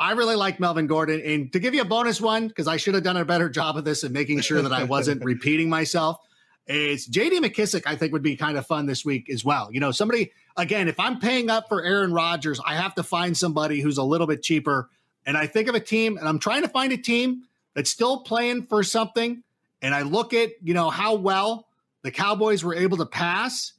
I 0.00 0.12
really 0.12 0.34
like 0.34 0.58
Melvin 0.58 0.86
Gordon. 0.86 1.20
And 1.20 1.52
to 1.52 1.60
give 1.60 1.74
you 1.74 1.82
a 1.82 1.84
bonus 1.84 2.22
one, 2.22 2.48
because 2.48 2.66
I 2.66 2.78
should 2.78 2.94
have 2.94 3.04
done 3.04 3.18
a 3.18 3.24
better 3.24 3.48
job 3.60 3.76
of 3.76 3.84
this 3.84 4.02
and 4.02 4.14
making 4.14 4.40
sure 4.40 4.62
that 4.62 4.72
I 4.72 4.84
wasn't 4.84 5.22
repeating 5.24 5.68
myself, 5.68 6.18
is 6.66 7.06
JD 7.06 7.38
McKissic, 7.38 7.82
I 7.84 7.96
think 7.96 8.12
would 8.12 8.22
be 8.22 8.36
kind 8.36 8.56
of 8.56 8.66
fun 8.66 8.86
this 8.86 9.04
week 9.04 9.28
as 9.28 9.44
well. 9.44 9.68
You 9.70 9.80
know, 9.80 9.90
somebody, 9.90 10.32
again, 10.56 10.88
if 10.88 10.98
I'm 10.98 11.18
paying 11.18 11.50
up 11.50 11.68
for 11.68 11.84
Aaron 11.84 12.12
Rodgers, 12.12 12.60
I 12.64 12.76
have 12.76 12.94
to 12.94 13.02
find 13.02 13.36
somebody 13.36 13.80
who's 13.80 13.98
a 13.98 14.02
little 14.02 14.26
bit 14.26 14.42
cheaper. 14.42 14.88
And 15.26 15.36
I 15.36 15.46
think 15.46 15.68
of 15.68 15.74
a 15.74 15.80
team, 15.80 16.16
and 16.16 16.26
I'm 16.26 16.38
trying 16.38 16.62
to 16.62 16.68
find 16.68 16.92
a 16.92 16.96
team 16.96 17.42
that's 17.74 17.90
still 17.90 18.20
playing 18.20 18.66
for 18.66 18.82
something. 18.82 19.42
And 19.82 19.94
I 19.94 20.02
look 20.02 20.32
at, 20.32 20.50
you 20.62 20.72
know, 20.72 20.88
how 20.88 21.14
well 21.14 21.66
the 22.02 22.10
Cowboys 22.10 22.64
were 22.64 22.74
able 22.74 22.96
to 22.98 23.06
pass 23.06 23.72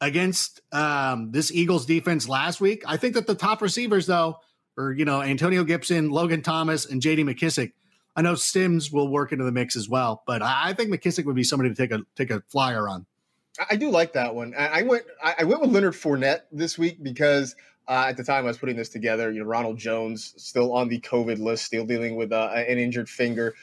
against 0.00 0.60
um, 0.70 1.32
this 1.32 1.50
Eagles 1.50 1.84
defense 1.84 2.28
last 2.28 2.60
week. 2.60 2.84
I 2.86 2.96
think 2.96 3.14
that 3.14 3.26
the 3.26 3.34
top 3.34 3.60
receivers, 3.60 4.06
though, 4.06 4.38
or 4.78 4.92
you 4.92 5.04
know 5.04 5.20
Antonio 5.20 5.64
Gibson, 5.64 6.10
Logan 6.10 6.40
Thomas, 6.40 6.86
and 6.86 7.02
J.D. 7.02 7.24
McKissic. 7.24 7.72
I 8.16 8.22
know 8.22 8.34
Sims 8.34 8.90
will 8.90 9.08
work 9.08 9.32
into 9.32 9.44
the 9.44 9.52
mix 9.52 9.76
as 9.76 9.88
well, 9.88 10.22
but 10.26 10.40
I 10.40 10.72
think 10.72 10.90
McKissic 10.90 11.24
would 11.26 11.36
be 11.36 11.44
somebody 11.44 11.68
to 11.68 11.74
take 11.74 11.90
a 11.90 12.00
take 12.16 12.30
a 12.30 12.42
flyer 12.48 12.88
on. 12.88 13.04
I 13.70 13.76
do 13.76 13.90
like 13.90 14.12
that 14.12 14.34
one. 14.34 14.54
I 14.56 14.82
went 14.82 15.04
I 15.22 15.44
went 15.44 15.60
with 15.60 15.70
Leonard 15.70 15.94
Fournette 15.94 16.42
this 16.52 16.78
week 16.78 17.02
because 17.02 17.56
uh, 17.88 18.06
at 18.08 18.16
the 18.16 18.24
time 18.24 18.44
I 18.44 18.48
was 18.48 18.58
putting 18.58 18.76
this 18.76 18.88
together, 18.88 19.32
you 19.32 19.40
know, 19.40 19.46
Ronald 19.46 19.78
Jones 19.78 20.34
still 20.36 20.72
on 20.72 20.88
the 20.88 21.00
COVID 21.00 21.38
list, 21.38 21.64
still 21.64 21.84
dealing 21.84 22.16
with 22.16 22.32
uh, 22.32 22.50
an 22.54 22.78
injured 22.78 23.08
finger. 23.08 23.54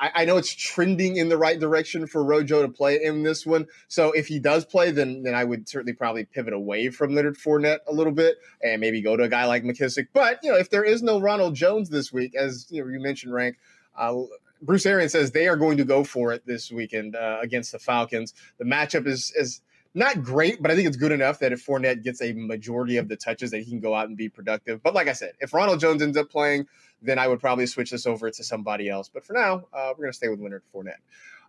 I, 0.00 0.10
I, 0.14 0.24
know 0.24 0.38
it's 0.38 0.52
trending 0.52 1.16
in 1.16 1.28
the 1.28 1.36
right 1.36 1.60
direction 1.60 2.06
for 2.06 2.24
Rojo 2.24 2.62
to 2.62 2.68
play 2.68 3.02
in 3.02 3.22
this 3.22 3.44
one. 3.44 3.66
So 3.88 4.12
if 4.12 4.26
he 4.26 4.38
does 4.38 4.64
play, 4.64 4.90
then 4.90 5.22
then 5.22 5.34
I 5.34 5.44
would 5.44 5.68
certainly 5.68 5.92
probably 5.92 6.24
pivot 6.24 6.54
away 6.54 6.88
from 6.90 7.14
Leonard 7.14 7.36
Fournette 7.36 7.80
a 7.86 7.92
little 7.92 8.12
bit 8.12 8.38
and 8.62 8.80
maybe 8.80 9.02
go 9.02 9.16
to 9.16 9.24
a 9.24 9.28
guy 9.28 9.44
like 9.44 9.62
McKissic. 9.62 10.08
But 10.12 10.40
you 10.42 10.50
know, 10.50 10.58
if 10.58 10.70
there 10.70 10.84
is 10.84 11.02
no 11.02 11.20
Ronald 11.20 11.54
Jones 11.54 11.90
this 11.90 12.12
week, 12.12 12.34
as 12.34 12.66
you 12.70 12.82
know, 12.82 12.90
you 12.90 13.00
mentioned, 13.00 13.34
rank. 13.34 13.58
Uh, 13.96 14.22
Bruce 14.62 14.84
Arians 14.84 15.12
says 15.12 15.30
they 15.30 15.48
are 15.48 15.56
going 15.56 15.78
to 15.78 15.84
go 15.84 16.04
for 16.04 16.32
it 16.32 16.44
this 16.46 16.70
weekend 16.70 17.16
uh, 17.16 17.38
against 17.40 17.72
the 17.72 17.78
Falcons. 17.78 18.34
The 18.58 18.64
matchup 18.64 19.06
is 19.06 19.32
is 19.36 19.62
not 19.94 20.22
great, 20.22 20.62
but 20.62 20.70
I 20.70 20.76
think 20.76 20.86
it's 20.86 20.96
good 20.96 21.12
enough 21.12 21.40
that 21.40 21.52
if 21.52 21.66
Fournette 21.66 22.04
gets 22.04 22.22
a 22.22 22.32
majority 22.32 22.96
of 22.96 23.08
the 23.08 23.16
touches, 23.16 23.50
that 23.50 23.58
he 23.58 23.70
can 23.70 23.80
go 23.80 23.94
out 23.94 24.06
and 24.06 24.16
be 24.16 24.28
productive. 24.28 24.82
But 24.82 24.94
like 24.94 25.08
I 25.08 25.12
said, 25.12 25.32
if 25.40 25.52
Ronald 25.52 25.80
Jones 25.80 26.00
ends 26.00 26.16
up 26.16 26.30
playing, 26.30 26.66
then 27.02 27.18
I 27.18 27.28
would 27.28 27.40
probably 27.40 27.66
switch 27.66 27.90
this 27.90 28.06
over 28.06 28.30
to 28.30 28.44
somebody 28.44 28.88
else. 28.88 29.08
But 29.12 29.24
for 29.24 29.32
now, 29.32 29.66
uh, 29.72 29.92
we're 29.96 30.04
going 30.04 30.12
to 30.12 30.16
stay 30.16 30.28
with 30.28 30.40
Leonard 30.40 30.62
Fournette. 30.74 31.00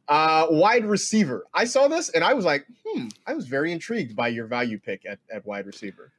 Uh, 0.08 0.48
wide 0.50 0.86
receiver. 0.86 1.46
I 1.54 1.66
saw 1.66 1.88
this 1.88 2.10
and 2.10 2.24
I 2.24 2.34
was 2.34 2.44
like, 2.44 2.66
hmm, 2.86 3.08
I 3.26 3.34
was 3.34 3.48
very 3.48 3.72
intrigued 3.72 4.16
by 4.16 4.30
your 4.30 4.46
value 4.46 4.80
pick 4.80 5.06
at, 5.06 5.20
at 5.32 5.46
wide 5.46 5.66
receiver. 5.66 6.12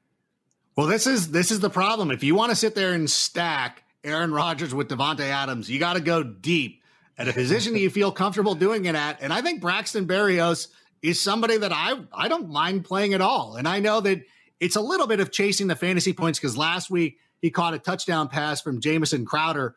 Well, 0.77 0.87
this 0.87 1.07
is 1.07 1.31
this 1.31 1.51
is 1.51 1.61
the 1.61 1.69
problem. 1.69 2.11
If 2.11 2.23
you 2.23 2.35
want 2.35 2.51
to 2.51 2.57
sit 2.57 2.75
there 2.75 2.95
and 2.95 3.11
stack 3.11 3.83
Aaron 4.05 4.33
Rodgers 4.33 4.75
with 4.75 4.89
Davante 4.89 5.21
Adams, 5.21 5.69
you 5.69 5.79
got 5.79 5.95
to 5.95 6.01
go 6.01 6.23
deep 6.23 6.83
at 7.19 7.29
a 7.29 7.33
position 7.33 7.75
that 7.75 7.81
you 7.81 7.91
feel 7.91 8.11
comfortable 8.11 8.55
doing 8.55 8.87
it 8.87 8.95
at. 8.95 9.21
And 9.21 9.33
I 9.33 9.43
think 9.43 9.61
Braxton 9.61 10.07
Berrios 10.07 10.69
is 11.03 11.21
somebody 11.21 11.59
that 11.59 11.73
I 11.73 12.01
I 12.15 12.29
don't 12.29 12.49
mind 12.49 12.85
playing 12.85 13.13
at 13.13 13.21
all. 13.21 13.57
And 13.57 13.69
I 13.69 13.81
know 13.81 14.01
that 14.01 14.23
it's 14.61 14.77
a 14.77 14.81
little 14.81 15.07
bit 15.07 15.21
of 15.21 15.31
chasing 15.31 15.67
the 15.67 15.77
fantasy 15.77 16.15
points 16.15 16.39
because 16.39 16.57
last 16.57 16.91
week 16.91 17.19
he 17.43 17.51
caught 17.51 17.75
a 17.75 17.79
touchdown 17.79 18.29
pass 18.29 18.63
from 18.63 18.81
Jamison 18.81 19.27
Crowder. 19.27 19.75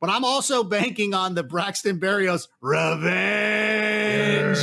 But 0.00 0.10
I'm 0.10 0.24
also 0.24 0.62
banking 0.64 1.14
on 1.14 1.34
the 1.34 1.42
Braxton 1.42 1.98
Berrios 1.98 2.48
revenge 2.60 3.08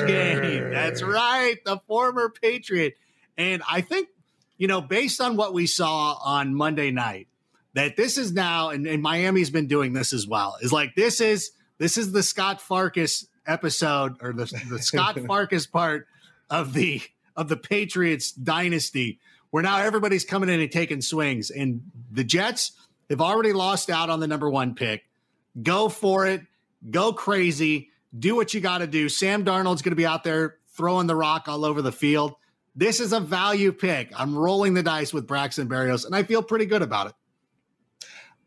game. 0.05 0.69
That's 0.69 1.01
right, 1.01 1.55
the 1.65 1.79
former 1.87 2.29
Patriot. 2.29 2.95
And 3.37 3.63
I 3.67 3.81
think, 3.81 4.09
you 4.57 4.67
know, 4.67 4.81
based 4.81 5.19
on 5.19 5.35
what 5.37 5.53
we 5.53 5.65
saw 5.65 6.19
on 6.23 6.53
Monday 6.53 6.91
night, 6.91 7.27
that 7.73 7.95
this 7.95 8.19
is 8.19 8.31
now, 8.33 8.69
and, 8.69 8.85
and 8.85 9.01
Miami's 9.01 9.49
been 9.49 9.65
doing 9.67 9.93
this 9.93 10.13
as 10.13 10.27
well, 10.27 10.57
is 10.61 10.71
like 10.71 10.93
this 10.95 11.21
is 11.21 11.51
this 11.79 11.97
is 11.97 12.11
the 12.11 12.21
Scott 12.21 12.59
Farkus 12.59 13.25
episode 13.47 14.17
or 14.21 14.33
the, 14.33 14.45
the 14.69 14.77
Scott 14.79 15.15
Farkus 15.27 15.71
part 15.71 16.07
of 16.49 16.73
the 16.73 17.01
of 17.35 17.47
the 17.47 17.57
Patriots 17.57 18.31
dynasty 18.31 19.19
where 19.51 19.63
now 19.63 19.77
everybody's 19.77 20.25
coming 20.25 20.49
in 20.49 20.59
and 20.59 20.71
taking 20.71 21.01
swings. 21.01 21.51
And 21.51 21.83
the 22.11 22.23
Jets 22.23 22.71
have 23.09 23.21
already 23.21 23.53
lost 23.53 23.89
out 23.89 24.09
on 24.09 24.19
the 24.19 24.27
number 24.27 24.49
one 24.49 24.73
pick. 24.73 25.03
Go 25.61 25.89
for 25.89 26.25
it. 26.25 26.41
Go 26.89 27.13
crazy. 27.13 27.89
Do 28.17 28.35
what 28.35 28.53
you 28.53 28.61
got 28.61 28.79
to 28.79 28.87
do. 28.87 29.07
Sam 29.07 29.45
Darnold's 29.45 29.81
going 29.81 29.91
to 29.91 29.95
be 29.95 30.05
out 30.05 30.23
there 30.23 30.57
throwing 30.75 31.07
the 31.07 31.15
rock 31.15 31.47
all 31.47 31.63
over 31.63 31.81
the 31.81 31.91
field. 31.91 32.33
This 32.75 32.99
is 32.99 33.11
a 33.11 33.19
value 33.19 33.73
pick. 33.73 34.11
I'm 34.17 34.35
rolling 34.35 34.73
the 34.73 34.83
dice 34.83 35.13
with 35.13 35.27
Braxton 35.27 35.67
Berrios, 35.67 36.05
and 36.05 36.15
I 36.15 36.23
feel 36.23 36.41
pretty 36.41 36.65
good 36.65 36.81
about 36.81 37.07
it. 37.07 37.13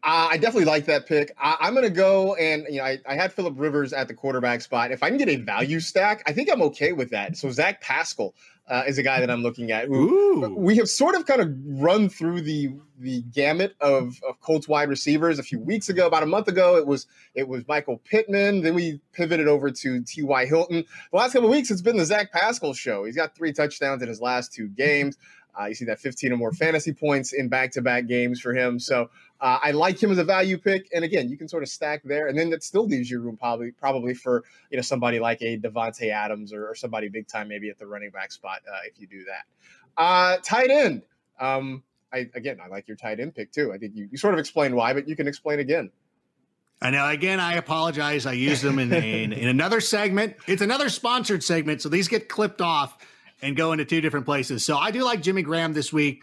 Uh, 0.04 0.28
I 0.32 0.36
definitely 0.36 0.66
like 0.66 0.84
that 0.84 1.06
pick. 1.06 1.34
I, 1.38 1.56
am 1.66 1.72
going 1.72 1.86
to 1.86 1.90
go 1.90 2.34
and 2.34 2.66
you 2.68 2.76
know 2.76 2.84
I, 2.84 2.98
I 3.08 3.14
had 3.14 3.32
Philip 3.32 3.54
Rivers 3.56 3.94
at 3.94 4.06
the 4.06 4.12
quarterback 4.12 4.60
spot. 4.60 4.90
If 4.92 5.02
I 5.02 5.08
can 5.08 5.16
get 5.16 5.30
a 5.30 5.36
value 5.36 5.80
stack, 5.80 6.22
I 6.26 6.32
think 6.32 6.50
I'm 6.52 6.60
okay 6.62 6.92
with 6.92 7.08
that. 7.10 7.38
So 7.38 7.50
Zach 7.50 7.80
Pascal 7.80 8.34
uh, 8.68 8.84
is 8.86 8.98
a 8.98 9.02
guy 9.02 9.20
that 9.20 9.30
I'm 9.30 9.42
looking 9.42 9.72
at. 9.72 9.86
Who, 9.86 10.54
we 10.56 10.76
have 10.76 10.90
sort 10.90 11.14
of 11.14 11.24
kind 11.24 11.40
of 11.40 11.48
run 11.64 12.10
through 12.10 12.42
the 12.42 12.74
the 12.98 13.22
gamut 13.22 13.74
of, 13.80 14.20
of 14.28 14.40
Colts 14.40 14.68
wide 14.68 14.90
receivers. 14.90 15.38
A 15.38 15.42
few 15.42 15.58
weeks 15.58 15.88
ago, 15.88 16.06
about 16.06 16.22
a 16.22 16.26
month 16.26 16.48
ago, 16.48 16.76
it 16.76 16.86
was 16.86 17.06
it 17.34 17.48
was 17.48 17.66
Michael 17.66 17.96
Pittman. 18.04 18.60
Then 18.60 18.74
we 18.74 19.00
pivoted 19.12 19.48
over 19.48 19.70
to 19.70 20.02
T.Y. 20.02 20.44
Hilton. 20.44 20.84
The 21.12 21.16
last 21.16 21.32
couple 21.32 21.48
of 21.48 21.54
weeks, 21.54 21.70
it's 21.70 21.82
been 21.82 21.96
the 21.96 22.04
Zach 22.04 22.30
Pascal 22.30 22.74
show. 22.74 23.04
He's 23.04 23.16
got 23.16 23.34
three 23.34 23.54
touchdowns 23.54 24.02
in 24.02 24.08
his 24.08 24.20
last 24.20 24.52
two 24.52 24.68
games. 24.68 25.16
Uh, 25.58 25.66
you 25.66 25.74
see 25.74 25.84
that 25.84 26.00
15 26.00 26.32
or 26.32 26.36
more 26.36 26.52
fantasy 26.52 26.92
points 26.92 27.32
in 27.32 27.48
back-to-back 27.48 28.08
games 28.08 28.40
for 28.40 28.52
him. 28.52 28.78
So 28.78 29.10
uh, 29.40 29.58
I 29.62 29.72
like 29.72 30.02
him 30.02 30.10
as 30.10 30.18
a 30.18 30.24
value 30.24 30.56
pick. 30.56 30.88
And 30.94 31.04
again, 31.04 31.28
you 31.28 31.36
can 31.36 31.48
sort 31.48 31.62
of 31.62 31.68
stack 31.68 32.02
there, 32.04 32.28
and 32.28 32.38
then 32.38 32.50
that 32.50 32.62
still 32.62 32.86
leaves 32.86 33.10
you 33.10 33.20
room 33.20 33.36
probably 33.36 33.72
probably 33.72 34.14
for 34.14 34.44
you 34.70 34.76
know 34.76 34.82
somebody 34.82 35.18
like 35.18 35.42
a 35.42 35.58
Davante 35.58 36.10
Adams 36.10 36.52
or, 36.52 36.68
or, 36.68 36.74
somebody 36.74 37.08
big 37.08 37.28
time 37.28 37.48
maybe 37.48 37.68
at 37.68 37.78
the 37.78 37.86
running 37.86 38.10
back 38.10 38.32
spot 38.32 38.60
uh, 38.70 38.78
if 38.86 39.00
you 39.00 39.06
do 39.06 39.24
that. 39.24 39.44
Uh, 39.96 40.36
tight 40.42 40.70
end. 40.70 41.02
Um, 41.40 41.82
I 42.12 42.30
again, 42.34 42.58
I 42.62 42.68
like 42.68 42.88
your 42.88 42.96
tight 42.96 43.20
end 43.20 43.34
pick 43.34 43.52
too. 43.52 43.72
I 43.72 43.78
think 43.78 43.94
you, 43.94 44.08
you 44.10 44.18
sort 44.18 44.34
of 44.34 44.40
explained 44.40 44.74
why, 44.74 44.94
but 44.94 45.08
you 45.08 45.16
can 45.16 45.26
explain 45.26 45.58
again. 45.58 45.90
I 46.80 46.90
know. 46.90 47.08
Again, 47.08 47.40
I 47.40 47.54
apologize. 47.54 48.26
I 48.26 48.32
used 48.32 48.62
them 48.62 48.78
in, 48.78 48.92
in, 48.92 49.32
in 49.32 49.48
another 49.48 49.80
segment. 49.80 50.36
It's 50.46 50.62
another 50.62 50.88
sponsored 50.88 51.42
segment, 51.42 51.82
so 51.82 51.88
these 51.88 52.08
get 52.08 52.28
clipped 52.28 52.60
off 52.60 52.98
and 53.42 53.56
go 53.56 53.72
into 53.72 53.84
two 53.84 54.00
different 54.00 54.26
places. 54.26 54.64
So 54.64 54.76
I 54.76 54.90
do 54.90 55.04
like 55.04 55.22
Jimmy 55.22 55.42
Graham 55.42 55.72
this 55.72 55.92
week. 55.92 56.22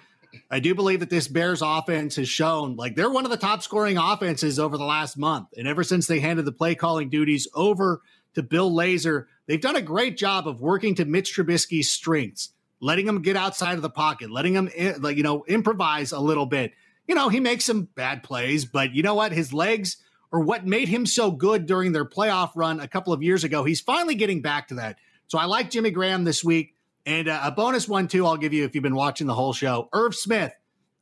I 0.50 0.60
do 0.60 0.76
believe 0.76 1.00
that 1.00 1.10
this 1.10 1.28
Bears 1.28 1.62
offense 1.62 2.16
has 2.16 2.30
shown 2.30 2.76
like 2.76 2.96
they're 2.96 3.10
one 3.10 3.26
of 3.26 3.32
the 3.32 3.38
top 3.38 3.64
scoring 3.64 3.98
offenses 3.98 4.60
over 4.60 4.78
the 4.78 4.86
last 4.86 5.18
month. 5.18 5.50
And 5.58 5.68
ever 5.68 5.84
since 5.84 6.08
they 6.08 6.20
handed 6.20 6.46
the 6.46 6.52
play 6.52 6.76
calling 6.76 7.10
duties 7.10 7.48
over 7.54 8.02
to 8.36 8.44
Bill 8.44 8.72
Lazor, 8.72 9.26
they've 9.48 9.62
done 9.62 9.76
a 9.76 9.82
great 9.82 10.18
job 10.18 10.48
of 10.48 10.62
working 10.62 10.96
to 10.96 11.06
Mitch 11.06 11.36
Trubisky's 11.36 11.92
strengths, 11.92 12.50
letting 12.80 13.08
him 13.08 13.22
get 13.22 13.36
outside 13.36 13.76
of 13.76 13.82
the 13.82 13.90
pocket, 13.90 14.32
letting 14.32 14.54
him 14.54 14.70
eh, 14.76 14.94
like 15.00 15.18
you 15.18 15.24
know 15.24 15.44
improvise 15.48 16.12
a 16.12 16.20
little 16.20 16.46
bit. 16.46 16.74
You 17.08 17.16
know, 17.16 17.30
he 17.30 17.40
makes 17.40 17.66
some 17.66 17.90
bad 17.96 18.24
plays, 18.24 18.66
but 18.66 18.94
you 18.94 19.04
know 19.04 19.16
what? 19.16 19.32
His 19.32 19.54
legs 19.54 19.98
are 20.32 20.40
what 20.40 20.66
made 20.66 20.88
him 20.88 21.06
so 21.06 21.32
good 21.32 21.66
during 21.66 21.92
their 21.92 22.06
playoff 22.06 22.52
run 22.56 22.80
a 22.80 22.88
couple 22.88 23.12
of 23.12 23.22
years 23.22 23.44
ago. 23.44 23.64
He's 23.64 23.82
finally 23.82 24.16
getting 24.16 24.42
back 24.42 24.70
to 24.70 24.76
that. 24.76 24.98
So 25.28 25.38
I 25.38 25.46
like 25.46 25.70
Jimmy 25.70 25.92
Graham 25.92 26.24
this 26.24 26.44
week. 26.44 26.76
And 27.06 27.28
uh, 27.28 27.40
a 27.44 27.52
bonus 27.52 27.88
one 27.88 28.08
too, 28.08 28.26
I'll 28.26 28.38
give 28.38 28.54
you 28.54 28.64
if 28.66 28.76
you've 28.76 28.84
been 28.84 28.96
watching 28.96 29.28
the 29.28 29.34
whole 29.34 29.54
show. 29.54 29.90
Irv 29.94 30.16
Smith 30.16 30.54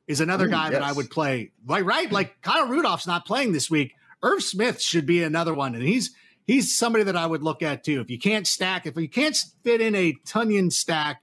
is 0.07 0.21
another 0.21 0.45
Ooh, 0.45 0.51
guy 0.51 0.65
yes. 0.65 0.73
that 0.73 0.83
I 0.83 0.91
would 0.91 1.09
play. 1.09 1.51
Right, 1.65 1.83
right. 1.83 2.11
Like 2.11 2.41
Kyle 2.41 2.67
Rudolph's 2.67 3.07
not 3.07 3.25
playing 3.25 3.51
this 3.51 3.69
week. 3.69 3.93
Irv 4.23 4.43
Smith 4.43 4.81
should 4.81 5.05
be 5.05 5.23
another 5.23 5.53
one, 5.53 5.75
and 5.75 5.83
he's 5.83 6.11
he's 6.45 6.75
somebody 6.75 7.03
that 7.05 7.15
I 7.15 7.25
would 7.25 7.43
look 7.43 7.61
at 7.61 7.83
too. 7.83 8.01
If 8.01 8.09
you 8.09 8.19
can't 8.19 8.47
stack, 8.47 8.85
if 8.85 8.97
you 8.97 9.07
can't 9.07 9.37
fit 9.63 9.81
in 9.81 9.95
a 9.95 10.13
Tonyan 10.25 10.71
stack 10.71 11.21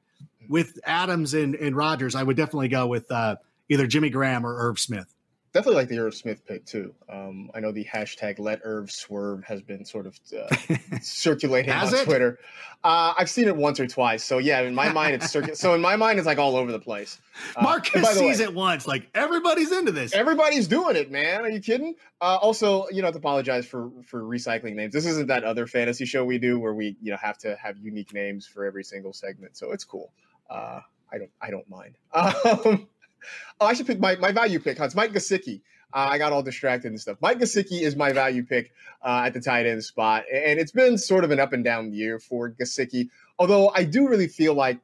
with 0.48 0.78
Adams 0.84 1.34
and, 1.34 1.54
and 1.56 1.76
Rodgers, 1.76 2.14
I 2.14 2.22
would 2.22 2.36
definitely 2.36 2.68
go 2.68 2.86
with 2.86 3.10
uh, 3.10 3.36
either 3.68 3.86
Jimmy 3.86 4.10
Graham 4.10 4.46
or 4.46 4.56
Irv 4.68 4.78
Smith 4.78 5.15
definitely 5.56 5.76
like 5.76 5.88
the 5.88 5.98
Irv 5.98 6.14
Smith 6.14 6.44
pick 6.46 6.66
too. 6.66 6.94
Um, 7.08 7.50
I 7.54 7.60
know 7.60 7.72
the 7.72 7.84
hashtag 7.84 8.38
Let 8.38 8.60
Irv 8.62 8.90
Swerve 8.90 9.42
has 9.44 9.62
been 9.62 9.86
sort 9.86 10.06
of 10.06 10.20
uh, 10.38 10.54
circulating 11.00 11.72
on 11.72 11.94
it? 11.94 12.04
Twitter. 12.04 12.38
Uh, 12.84 13.14
I've 13.16 13.30
seen 13.30 13.48
it 13.48 13.56
once 13.56 13.80
or 13.80 13.86
twice, 13.86 14.22
so 14.22 14.36
yeah, 14.36 14.60
in 14.60 14.74
my 14.74 14.92
mind 14.92 15.14
it's 15.14 15.34
circu- 15.34 15.56
so 15.56 15.72
in 15.72 15.80
my 15.80 15.96
mind 15.96 16.18
it's 16.18 16.26
like 16.26 16.36
all 16.36 16.56
over 16.56 16.70
the 16.70 16.78
place. 16.78 17.18
Uh, 17.56 17.62
Marcus 17.62 18.06
sees 18.10 18.38
way, 18.38 18.44
it 18.44 18.54
once, 18.54 18.86
like 18.86 19.08
everybody's 19.14 19.72
into 19.72 19.92
this. 19.92 20.12
Everybody's 20.12 20.68
doing 20.68 20.94
it, 20.94 21.10
man. 21.10 21.40
Are 21.40 21.48
you 21.48 21.60
kidding? 21.60 21.94
Uh, 22.20 22.36
also, 22.36 22.86
you 22.90 23.00
know, 23.00 23.10
to 23.10 23.16
apologize 23.16 23.66
for 23.66 23.90
for 24.04 24.22
recycling 24.22 24.74
names. 24.74 24.92
This 24.92 25.06
isn't 25.06 25.28
that 25.28 25.42
other 25.42 25.66
fantasy 25.66 26.04
show 26.04 26.22
we 26.22 26.38
do 26.38 26.58
where 26.58 26.74
we 26.74 26.96
you 27.00 27.12
know 27.12 27.18
have 27.18 27.38
to 27.38 27.56
have 27.56 27.78
unique 27.78 28.12
names 28.12 28.46
for 28.46 28.66
every 28.66 28.84
single 28.84 29.14
segment, 29.14 29.56
so 29.56 29.72
it's 29.72 29.84
cool. 29.84 30.12
Uh, 30.50 30.80
I 31.10 31.18
don't 31.18 31.30
I 31.40 31.50
don't 31.50 31.68
mind. 31.70 31.96
Um, 32.14 32.88
Oh, 33.60 33.66
I 33.66 33.74
should 33.74 33.86
pick 33.86 33.98
my, 33.98 34.16
my 34.16 34.32
value 34.32 34.58
pick, 34.58 34.78
It's 34.78 34.94
Mike 34.94 35.12
Gesicki. 35.12 35.60
Uh, 35.94 36.08
I 36.10 36.18
got 36.18 36.32
all 36.32 36.42
distracted 36.42 36.88
and 36.88 37.00
stuff. 37.00 37.16
Mike 37.20 37.38
Gesicki 37.38 37.80
is 37.80 37.96
my 37.96 38.12
value 38.12 38.44
pick 38.44 38.72
uh, 39.02 39.22
at 39.26 39.34
the 39.34 39.40
tight 39.40 39.66
end 39.66 39.82
spot. 39.82 40.24
And 40.32 40.58
it's 40.58 40.72
been 40.72 40.98
sort 40.98 41.24
of 41.24 41.30
an 41.30 41.40
up 41.40 41.52
and 41.52 41.64
down 41.64 41.92
year 41.92 42.18
for 42.18 42.50
Gesicki. 42.50 43.08
Although 43.38 43.70
I 43.74 43.84
do 43.84 44.08
really 44.08 44.28
feel 44.28 44.54
like 44.54 44.78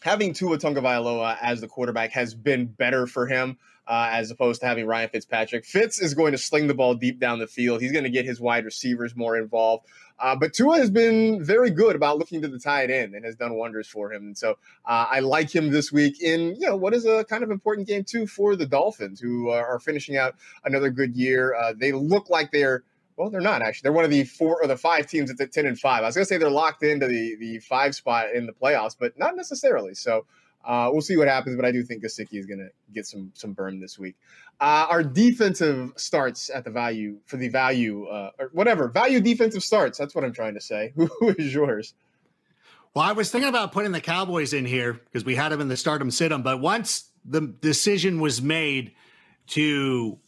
having 0.00 0.32
Tua 0.32 0.58
Tagovailoa 0.58 1.36
as 1.42 1.60
the 1.60 1.68
quarterback 1.68 2.12
has 2.12 2.34
been 2.34 2.66
better 2.66 3.06
for 3.06 3.26
him 3.26 3.58
uh, 3.88 4.10
as 4.12 4.30
opposed 4.30 4.60
to 4.60 4.66
having 4.66 4.86
Ryan 4.86 5.08
Fitzpatrick. 5.08 5.64
Fitz 5.64 6.00
is 6.00 6.12
going 6.14 6.32
to 6.32 6.38
sling 6.38 6.66
the 6.66 6.74
ball 6.74 6.94
deep 6.94 7.18
down 7.18 7.38
the 7.38 7.46
field. 7.46 7.80
He's 7.80 7.92
going 7.92 8.04
to 8.04 8.10
get 8.10 8.26
his 8.26 8.40
wide 8.40 8.64
receivers 8.64 9.16
more 9.16 9.36
involved. 9.36 9.86
Uh, 10.20 10.36
but 10.36 10.52
Tua 10.52 10.78
has 10.78 10.90
been 10.90 11.42
very 11.42 11.70
good 11.70 11.96
about 11.96 12.18
looking 12.18 12.42
to 12.42 12.48
the 12.48 12.58
tight 12.58 12.90
end 12.90 13.14
and 13.14 13.24
has 13.24 13.36
done 13.36 13.54
wonders 13.54 13.86
for 13.86 14.12
him. 14.12 14.26
And 14.26 14.38
so 14.38 14.58
uh, 14.84 15.06
I 15.10 15.20
like 15.20 15.54
him 15.54 15.70
this 15.70 15.92
week 15.92 16.20
in 16.20 16.56
you 16.56 16.66
know 16.66 16.76
what 16.76 16.92
is 16.92 17.06
a 17.06 17.24
kind 17.24 17.42
of 17.42 17.50
important 17.50 17.86
game 17.86 18.04
too 18.04 18.26
for 18.26 18.56
the 18.56 18.66
Dolphins, 18.66 19.20
who 19.20 19.48
are 19.48 19.78
finishing 19.78 20.16
out 20.16 20.34
another 20.64 20.90
good 20.90 21.14
year. 21.14 21.54
Uh, 21.54 21.72
they 21.76 21.92
look 21.92 22.28
like 22.28 22.50
they're 22.50 22.82
well, 23.16 23.30
they're 23.30 23.40
not 23.40 23.62
actually. 23.62 23.86
They're 23.86 23.92
one 23.92 24.04
of 24.04 24.10
the 24.10 24.24
four 24.24 24.62
or 24.62 24.66
the 24.66 24.76
five 24.76 25.06
teams 25.06 25.30
at 25.30 25.52
ten 25.52 25.66
and 25.66 25.78
five. 25.78 26.02
I 26.02 26.06
was 26.06 26.14
gonna 26.14 26.24
say 26.24 26.36
they're 26.36 26.50
locked 26.50 26.82
into 26.82 27.06
the 27.06 27.36
the 27.36 27.58
five 27.60 27.94
spot 27.94 28.32
in 28.34 28.46
the 28.46 28.52
playoffs, 28.52 28.96
but 28.98 29.18
not 29.18 29.36
necessarily. 29.36 29.94
So 29.94 30.26
uh, 30.68 30.90
we'll 30.92 31.02
see 31.02 31.16
what 31.16 31.26
happens, 31.26 31.56
but 31.56 31.64
I 31.64 31.72
do 31.72 31.82
think 31.82 32.04
Gesicki 32.04 32.38
is 32.38 32.46
going 32.46 32.58
to 32.58 32.68
get 32.92 33.06
some 33.06 33.32
some 33.34 33.54
burn 33.54 33.80
this 33.80 33.98
week. 33.98 34.16
Uh, 34.60 34.86
our 34.88 35.02
defensive 35.02 35.92
starts 35.96 36.50
at 36.50 36.64
the 36.64 36.70
value 36.70 37.18
for 37.26 37.38
the 37.38 37.48
value 37.48 38.06
uh, 38.06 38.30
or 38.38 38.50
whatever 38.52 38.88
value 38.88 39.20
defensive 39.20 39.64
starts. 39.64 39.98
That's 39.98 40.14
what 40.14 40.24
I'm 40.24 40.32
trying 40.32 40.54
to 40.54 40.60
say. 40.60 40.92
Who 40.96 41.08
is 41.38 41.52
yours? 41.52 41.94
Well, 42.94 43.04
I 43.04 43.12
was 43.12 43.30
thinking 43.30 43.48
about 43.48 43.72
putting 43.72 43.92
the 43.92 44.00
Cowboys 44.00 44.52
in 44.52 44.64
here 44.64 44.92
because 44.92 45.24
we 45.24 45.34
had 45.34 45.50
them 45.50 45.60
in 45.60 45.68
the 45.68 45.76
start 45.76 46.00
'em 46.00 46.10
sit 46.10 46.32
'em, 46.32 46.42
but 46.42 46.60
once 46.60 47.10
the 47.24 47.40
decision 47.40 48.20
was 48.20 48.40
made 48.40 48.92
to 49.48 50.18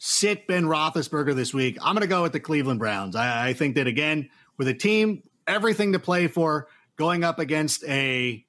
sit 0.00 0.46
Ben 0.46 0.64
Roethlisberger 0.64 1.34
this 1.34 1.52
week. 1.52 1.76
I'm 1.82 1.94
going 1.94 2.00
to 2.00 2.08
go 2.08 2.22
with 2.22 2.32
the 2.32 2.40
Cleveland 2.40 2.80
Browns. 2.80 3.14
I, 3.14 3.48
I 3.48 3.52
think 3.52 3.76
that 3.76 3.86
again 3.86 4.30
with 4.56 4.66
a 4.66 4.74
team, 4.74 5.22
everything 5.46 5.92
to 5.92 5.98
play 5.98 6.26
for, 6.26 6.68
going 6.96 7.22
up 7.22 7.38
against 7.38 7.84
a 7.84 8.44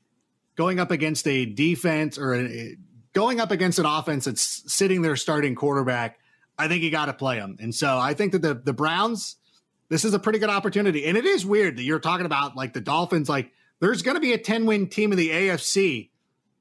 going 0.55 0.79
up 0.79 0.91
against 0.91 1.27
a 1.27 1.45
defense 1.45 2.17
or 2.17 2.35
a, 2.35 2.77
going 3.13 3.39
up 3.39 3.51
against 3.51 3.79
an 3.79 3.85
offense 3.85 4.25
that's 4.25 4.63
sitting 4.71 5.01
there 5.01 5.15
starting 5.15 5.55
quarterback. 5.55 6.19
I 6.57 6.67
think 6.67 6.83
you 6.83 6.91
got 6.91 7.05
to 7.05 7.13
play 7.13 7.37
them, 7.39 7.57
and 7.59 7.73
so 7.73 7.97
I 7.97 8.13
think 8.13 8.33
that 8.33 8.41
the 8.41 8.53
the 8.53 8.73
Browns. 8.73 9.37
This 9.89 10.05
is 10.05 10.13
a 10.13 10.19
pretty 10.19 10.39
good 10.39 10.49
opportunity, 10.49 11.05
and 11.05 11.17
it 11.17 11.25
is 11.25 11.45
weird 11.45 11.75
that 11.75 11.83
you're 11.83 11.99
talking 11.99 12.25
about 12.25 12.55
like 12.55 12.71
the 12.71 12.79
Dolphins. 12.79 13.27
Like, 13.27 13.51
there's 13.81 14.01
going 14.03 14.15
to 14.15 14.21
be 14.21 14.31
a 14.31 14.37
10 14.37 14.65
win 14.65 14.87
team 14.87 15.11
in 15.11 15.17
the 15.17 15.29
AFC 15.29 16.11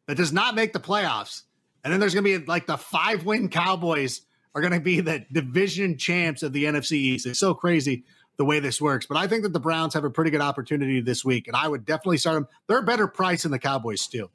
that 0.06 0.16
does 0.16 0.32
not 0.32 0.56
make 0.56 0.72
the 0.72 0.80
playoffs, 0.80 1.42
and 1.84 1.92
then 1.92 2.00
there's 2.00 2.12
going 2.12 2.24
to 2.24 2.40
be 2.40 2.44
like 2.46 2.66
the 2.66 2.76
five 2.76 3.24
win 3.24 3.48
Cowboys 3.48 4.22
are 4.54 4.60
going 4.60 4.72
to 4.72 4.80
be 4.80 5.00
the 5.00 5.24
division 5.30 5.96
champs 5.96 6.42
of 6.42 6.52
the 6.52 6.64
NFC 6.64 6.92
East. 6.92 7.26
It's 7.26 7.38
so 7.38 7.54
crazy 7.54 8.04
the 8.40 8.44
way 8.46 8.58
this 8.58 8.80
works. 8.80 9.04
But 9.04 9.18
I 9.18 9.26
think 9.26 9.42
that 9.42 9.52
the 9.52 9.60
Browns 9.60 9.92
have 9.92 10.04
a 10.04 10.08
pretty 10.08 10.30
good 10.30 10.40
opportunity 10.40 11.02
this 11.02 11.26
week, 11.26 11.46
and 11.46 11.54
I 11.54 11.68
would 11.68 11.84
definitely 11.84 12.16
start 12.16 12.36
them. 12.36 12.48
They're 12.68 12.78
a 12.78 12.82
better 12.82 13.06
price 13.06 13.42
than 13.42 13.52
the 13.52 13.58
Cowboys 13.58 14.00
still. 14.00 14.30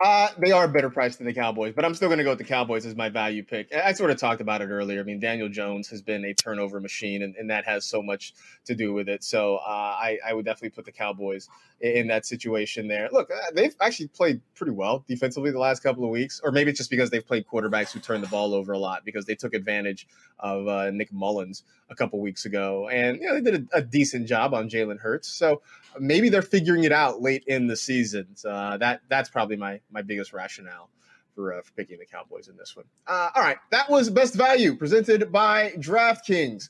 Uh, 0.00 0.30
they 0.38 0.50
are 0.50 0.64
a 0.64 0.68
better 0.68 0.88
price 0.88 1.16
than 1.16 1.26
the 1.26 1.34
Cowboys, 1.34 1.74
but 1.74 1.84
I'm 1.84 1.94
still 1.94 2.08
going 2.08 2.16
to 2.16 2.24
go 2.24 2.30
with 2.30 2.38
the 2.38 2.44
Cowboys 2.44 2.86
as 2.86 2.96
my 2.96 3.10
value 3.10 3.42
pick. 3.42 3.70
I 3.74 3.92
sort 3.92 4.10
of 4.10 4.16
talked 4.16 4.40
about 4.40 4.62
it 4.62 4.70
earlier. 4.70 5.00
I 5.00 5.02
mean, 5.02 5.20
Daniel 5.20 5.50
Jones 5.50 5.88
has 5.88 6.00
been 6.00 6.24
a 6.24 6.32
turnover 6.32 6.80
machine, 6.80 7.22
and, 7.22 7.36
and 7.36 7.50
that 7.50 7.66
has 7.66 7.84
so 7.84 8.02
much 8.02 8.32
to 8.64 8.74
do 8.74 8.94
with 8.94 9.10
it. 9.10 9.22
So 9.22 9.56
uh, 9.56 9.68
I, 9.68 10.18
I, 10.26 10.32
would 10.32 10.46
definitely 10.46 10.70
put 10.70 10.86
the 10.86 10.92
Cowboys 10.92 11.50
in, 11.82 11.92
in 11.92 12.06
that 12.06 12.24
situation 12.24 12.88
there. 12.88 13.10
Look, 13.12 13.30
uh, 13.30 13.50
they've 13.52 13.74
actually 13.78 14.08
played 14.08 14.40
pretty 14.54 14.72
well 14.72 15.04
defensively 15.06 15.50
the 15.50 15.58
last 15.58 15.82
couple 15.82 16.02
of 16.04 16.10
weeks, 16.10 16.40
or 16.42 16.50
maybe 16.50 16.70
it's 16.70 16.78
just 16.78 16.90
because 16.90 17.10
they've 17.10 17.26
played 17.26 17.46
quarterbacks 17.46 17.92
who 17.92 18.00
turn 18.00 18.22
the 18.22 18.26
ball 18.28 18.54
over 18.54 18.72
a 18.72 18.78
lot 18.78 19.04
because 19.04 19.26
they 19.26 19.34
took 19.34 19.52
advantage 19.52 20.08
of 20.38 20.66
uh, 20.66 20.90
Nick 20.90 21.12
Mullens 21.12 21.62
a 21.90 21.94
couple 21.94 22.20
weeks 22.20 22.46
ago, 22.46 22.88
and 22.88 23.20
you 23.20 23.26
know 23.26 23.34
they 23.34 23.50
did 23.50 23.68
a, 23.70 23.78
a 23.78 23.82
decent 23.82 24.26
job 24.26 24.54
on 24.54 24.70
Jalen 24.70 24.98
Hurts. 24.98 25.28
So 25.28 25.60
maybe 25.98 26.28
they're 26.28 26.42
figuring 26.42 26.84
it 26.84 26.92
out 26.92 27.20
late 27.20 27.44
in 27.46 27.66
the 27.66 27.76
season. 27.76 28.26
Uh, 28.44 28.76
that 28.76 29.00
that's 29.08 29.28
probably 29.28 29.56
my 29.56 29.80
my 29.90 30.02
biggest 30.02 30.32
rationale 30.32 30.90
for, 31.34 31.54
uh, 31.54 31.62
for 31.62 31.72
picking 31.72 31.98
the 31.98 32.06
Cowboys 32.06 32.48
in 32.48 32.56
this 32.56 32.76
one. 32.76 32.84
Uh, 33.06 33.30
all 33.34 33.42
right, 33.42 33.58
that 33.70 33.88
was 33.90 34.10
best 34.10 34.34
value 34.34 34.76
presented 34.76 35.32
by 35.32 35.70
DraftKings. 35.78 36.68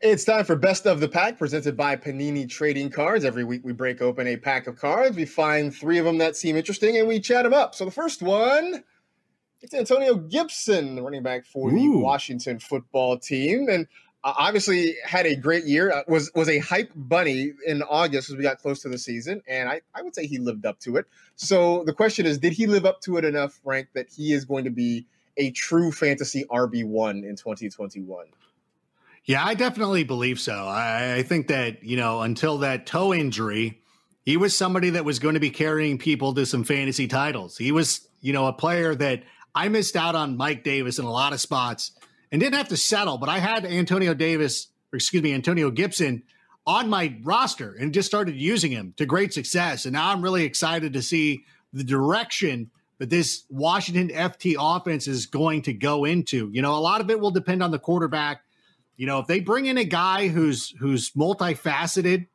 It's 0.00 0.24
time 0.24 0.44
for 0.44 0.54
Best 0.54 0.86
of 0.86 1.00
the 1.00 1.08
Pack 1.08 1.38
presented 1.38 1.76
by 1.76 1.96
Panini 1.96 2.48
Trading 2.48 2.88
Cards. 2.88 3.24
Every 3.24 3.42
week 3.42 3.62
we 3.64 3.72
break 3.72 4.00
open 4.00 4.28
a 4.28 4.36
pack 4.36 4.68
of 4.68 4.76
cards. 4.76 5.16
We 5.16 5.24
find 5.24 5.74
three 5.74 5.98
of 5.98 6.04
them 6.04 6.18
that 6.18 6.36
seem 6.36 6.54
interesting 6.54 6.98
and 6.98 7.08
we 7.08 7.18
chat 7.18 7.42
them 7.42 7.52
up. 7.52 7.74
So 7.74 7.84
the 7.84 7.90
first 7.90 8.22
one, 8.22 8.84
it's 9.60 9.74
Antonio 9.74 10.14
Gibson, 10.14 10.94
the 10.94 11.02
running 11.02 11.24
back 11.24 11.44
for 11.44 11.70
Ooh. 11.70 11.72
the 11.72 11.98
Washington 11.98 12.60
football 12.60 13.18
team. 13.18 13.66
And 13.68 13.88
obviously 14.36 14.96
had 15.04 15.26
a 15.26 15.36
great 15.36 15.64
year. 15.64 15.92
Uh, 15.92 16.02
was 16.08 16.30
was 16.34 16.48
a 16.48 16.58
hype 16.58 16.90
bunny 16.94 17.52
in 17.66 17.82
August 17.82 18.30
as 18.30 18.36
we 18.36 18.42
got 18.42 18.58
close 18.58 18.80
to 18.82 18.88
the 18.88 18.98
season, 18.98 19.42
and 19.46 19.68
I, 19.68 19.80
I 19.94 20.02
would 20.02 20.14
say 20.14 20.26
he 20.26 20.38
lived 20.38 20.66
up 20.66 20.78
to 20.80 20.96
it. 20.96 21.06
So 21.36 21.84
the 21.84 21.92
question 21.92 22.26
is, 22.26 22.38
did 22.38 22.52
he 22.52 22.66
live 22.66 22.84
up 22.84 23.00
to 23.02 23.16
it 23.16 23.24
enough, 23.24 23.60
Frank, 23.62 23.88
that 23.94 24.08
he 24.08 24.32
is 24.32 24.44
going 24.44 24.64
to 24.64 24.70
be 24.70 25.06
a 25.36 25.50
true 25.52 25.92
fantasy 25.92 26.44
RB 26.50 26.84
one 26.84 27.24
in 27.24 27.36
2021? 27.36 28.26
Yeah, 29.24 29.44
I 29.44 29.54
definitely 29.54 30.04
believe 30.04 30.40
so. 30.40 30.54
I, 30.54 31.16
I 31.16 31.22
think 31.22 31.48
that 31.48 31.84
you 31.84 31.96
know 31.96 32.22
until 32.22 32.58
that 32.58 32.86
toe 32.86 33.12
injury, 33.14 33.80
he 34.24 34.36
was 34.36 34.56
somebody 34.56 34.90
that 34.90 35.04
was 35.04 35.18
going 35.18 35.34
to 35.34 35.40
be 35.40 35.50
carrying 35.50 35.98
people 35.98 36.34
to 36.34 36.46
some 36.46 36.64
fantasy 36.64 37.06
titles. 37.06 37.56
He 37.56 37.72
was 37.72 38.08
you 38.20 38.32
know 38.32 38.46
a 38.46 38.52
player 38.52 38.94
that 38.94 39.22
I 39.54 39.68
missed 39.68 39.96
out 39.96 40.14
on 40.14 40.36
Mike 40.36 40.64
Davis 40.64 40.98
in 40.98 41.04
a 41.04 41.10
lot 41.10 41.32
of 41.32 41.40
spots 41.40 41.92
and 42.30 42.40
didn't 42.40 42.56
have 42.56 42.68
to 42.68 42.76
settle, 42.76 43.18
but 43.18 43.28
I 43.28 43.38
had 43.38 43.64
Antonio 43.64 44.14
Davis, 44.14 44.68
excuse 44.92 45.22
me, 45.22 45.32
Antonio 45.32 45.70
Gibson 45.70 46.22
on 46.66 46.90
my 46.90 47.16
roster 47.22 47.74
and 47.80 47.94
just 47.94 48.06
started 48.06 48.36
using 48.36 48.70
him 48.70 48.92
to 48.98 49.06
great 49.06 49.32
success. 49.32 49.86
And 49.86 49.94
now 49.94 50.12
I'm 50.12 50.22
really 50.22 50.44
excited 50.44 50.92
to 50.92 51.02
see 51.02 51.44
the 51.72 51.84
direction 51.84 52.70
that 52.98 53.10
this 53.10 53.44
Washington 53.48 54.08
FT 54.08 54.56
offense 54.58 55.06
is 55.06 55.26
going 55.26 55.62
to 55.62 55.72
go 55.72 56.04
into. 56.04 56.50
You 56.52 56.62
know, 56.62 56.74
a 56.74 56.78
lot 56.80 57.00
of 57.00 57.10
it 57.10 57.20
will 57.20 57.30
depend 57.30 57.62
on 57.62 57.70
the 57.70 57.78
quarterback. 57.78 58.42
You 58.96 59.06
know, 59.06 59.20
if 59.20 59.26
they 59.26 59.40
bring 59.40 59.66
in 59.66 59.78
a 59.78 59.84
guy 59.84 60.28
who's 60.28 60.70
who's 60.78 61.10
multifaceted, 61.12 62.26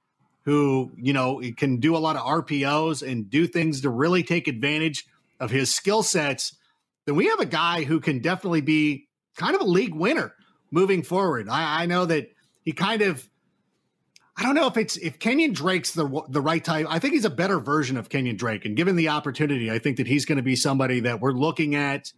who, 0.45 0.91
you 0.95 1.13
know, 1.13 1.41
can 1.57 1.77
do 1.77 1.95
a 1.95 1.99
lot 1.99 2.15
of 2.15 2.23
RPOs 2.23 3.07
and 3.07 3.29
do 3.29 3.45
things 3.47 3.81
to 3.81 3.89
really 3.89 4.23
take 4.23 4.47
advantage 4.47 5.05
of 5.39 5.51
his 5.51 5.73
skill 5.73 6.03
sets, 6.03 6.55
then 7.05 7.15
we 7.15 7.27
have 7.27 7.39
a 7.39 7.45
guy 7.45 7.83
who 7.83 7.99
can 7.99 8.19
definitely 8.19 8.61
be 8.61 9.07
kind 9.35 9.55
of 9.55 9.61
a 9.61 9.65
league 9.65 9.93
winner 9.93 10.33
moving 10.71 11.03
forward. 11.03 11.49
I, 11.49 11.83
I 11.83 11.85
know 11.85 12.05
that 12.05 12.31
he 12.63 12.71
kind 12.71 13.01
of 13.01 13.29
I 14.35 14.43
don't 14.43 14.55
know 14.55 14.67
if 14.67 14.77
it's 14.77 14.97
if 14.97 15.19
Kenyon 15.19 15.53
Drake's 15.53 15.91
the 15.91 16.23
the 16.27 16.41
right 16.41 16.63
type. 16.63 16.87
I 16.89 16.99
think 16.99 17.13
he's 17.13 17.25
a 17.25 17.29
better 17.29 17.59
version 17.59 17.97
of 17.97 18.09
Kenyon 18.09 18.35
Drake, 18.35 18.65
and 18.65 18.75
given 18.75 18.95
the 18.95 19.09
opportunity, 19.09 19.69
I 19.69 19.79
think 19.79 19.97
that 19.97 20.07
he's 20.07 20.25
going 20.25 20.37
to 20.37 20.43
be 20.43 20.55
somebody 20.55 21.01
that 21.01 21.21
we're 21.21 21.33
looking 21.33 21.75
at 21.75 22.11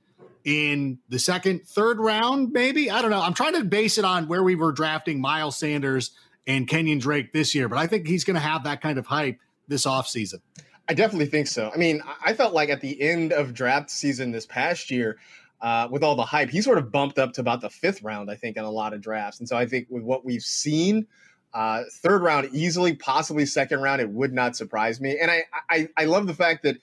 in 0.45 0.99
the 1.09 1.19
second, 1.19 1.67
third 1.67 1.99
round, 1.99 2.51
maybe. 2.51 2.89
I 2.89 3.01
don't 3.01 3.11
know. 3.11 3.21
I'm 3.21 3.33
trying 3.33 3.53
to 3.53 3.63
base 3.63 3.97
it 3.97 4.05
on 4.05 4.27
where 4.27 4.43
we 4.43 4.55
were 4.55 4.71
drafting 4.71 5.19
Miles 5.19 5.57
Sanders 5.57 6.11
and 6.47 6.67
Kenyon 6.67 6.99
Drake 6.99 7.33
this 7.33 7.55
year, 7.55 7.67
but 7.67 7.79
I 7.79 7.87
think 7.87 8.07
he's 8.07 8.23
going 8.23 8.35
to 8.35 8.39
have 8.39 8.63
that 8.63 8.79
kind 8.79 8.99
of 8.99 9.07
hype 9.07 9.39
this 9.67 9.85
offseason. 9.85 10.41
I 10.87 10.93
definitely 10.93 11.25
think 11.25 11.47
so. 11.47 11.71
I 11.73 11.77
mean, 11.77 12.03
I 12.23 12.33
felt 12.33 12.53
like 12.53 12.69
at 12.69 12.79
the 12.79 13.01
end 13.01 13.33
of 13.33 13.55
draft 13.55 13.89
season 13.89 14.31
this 14.31 14.45
past 14.45 14.91
year, 14.91 15.17
uh, 15.61 15.87
with 15.89 16.03
all 16.03 16.15
the 16.15 16.25
hype, 16.25 16.49
he 16.49 16.61
sort 16.61 16.77
of 16.77 16.91
bumped 16.91 17.17
up 17.17 17.33
to 17.33 17.41
about 17.41 17.61
the 17.61 17.69
fifth 17.69 18.03
round, 18.03 18.29
I 18.29 18.35
think, 18.35 18.57
in 18.57 18.63
a 18.63 18.71
lot 18.71 18.93
of 18.93 19.01
drafts. 19.01 19.39
And 19.39 19.47
so 19.47 19.57
I 19.57 19.65
think 19.65 19.87
with 19.89 20.03
what 20.03 20.25
we've 20.25 20.43
seen, 20.43 21.07
uh, 21.53 21.83
third 21.89 22.21
round 22.21 22.49
easily, 22.51 22.93
possibly 22.95 23.45
second 23.45 23.81
round, 23.81 24.01
it 24.01 24.09
would 24.09 24.33
not 24.33 24.55
surprise 24.55 24.99
me. 24.99 25.17
And 25.19 25.31
I, 25.31 25.43
I, 25.69 25.87
I 25.97 26.05
love 26.05 26.27
the 26.27 26.33
fact 26.33 26.63
that 26.63 26.77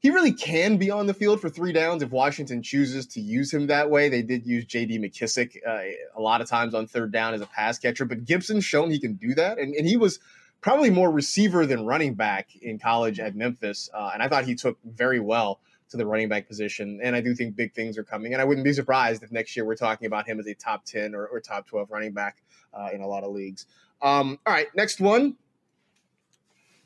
he 0.00 0.10
really 0.10 0.32
can 0.32 0.78
be 0.78 0.90
on 0.90 1.06
the 1.06 1.14
field 1.14 1.40
for 1.40 1.48
three 1.48 1.72
downs 1.72 2.02
if 2.02 2.10
Washington 2.10 2.60
chooses 2.60 3.06
to 3.06 3.20
use 3.20 3.54
him 3.54 3.68
that 3.68 3.88
way. 3.88 4.08
They 4.08 4.22
did 4.22 4.44
use 4.44 4.64
J.D. 4.64 4.98
McKissic 4.98 5.56
uh, 5.64 5.94
a 6.16 6.20
lot 6.20 6.40
of 6.40 6.48
times 6.48 6.74
on 6.74 6.88
third 6.88 7.12
down 7.12 7.34
as 7.34 7.40
a 7.40 7.46
pass 7.46 7.78
catcher, 7.78 8.04
but 8.04 8.24
Gibson's 8.24 8.64
shown 8.64 8.90
he 8.90 8.98
can 8.98 9.14
do 9.14 9.32
that, 9.36 9.58
and, 9.58 9.72
and 9.76 9.86
he 9.86 9.96
was 9.96 10.18
probably 10.60 10.90
more 10.90 11.10
receiver 11.10 11.66
than 11.66 11.86
running 11.86 12.14
back 12.14 12.48
in 12.60 12.80
college 12.80 13.20
at 13.20 13.36
Memphis, 13.36 13.88
uh, 13.94 14.10
and 14.12 14.24
I 14.24 14.28
thought 14.28 14.44
he 14.44 14.56
took 14.56 14.76
very 14.84 15.20
well 15.20 15.60
to 15.92 15.96
the 15.96 16.04
running 16.04 16.28
back 16.28 16.48
position. 16.48 17.00
And 17.02 17.14
I 17.14 17.20
do 17.20 17.34
think 17.34 17.54
big 17.54 17.72
things 17.74 17.96
are 17.96 18.04
coming. 18.04 18.32
And 18.32 18.42
I 18.42 18.44
wouldn't 18.44 18.64
be 18.64 18.72
surprised 18.72 19.22
if 19.22 19.30
next 19.30 19.56
year 19.56 19.64
we're 19.64 19.76
talking 19.76 20.06
about 20.06 20.26
him 20.26 20.40
as 20.40 20.46
a 20.46 20.54
top 20.54 20.84
10 20.84 21.14
or, 21.14 21.26
or 21.26 21.40
top 21.40 21.66
12 21.66 21.90
running 21.90 22.12
back 22.12 22.42
uh, 22.74 22.88
in 22.92 23.00
a 23.00 23.06
lot 23.06 23.24
of 23.24 23.32
leagues. 23.32 23.66
Um, 24.02 24.38
all 24.44 24.52
right, 24.52 24.66
next 24.74 25.00
one 25.00 25.36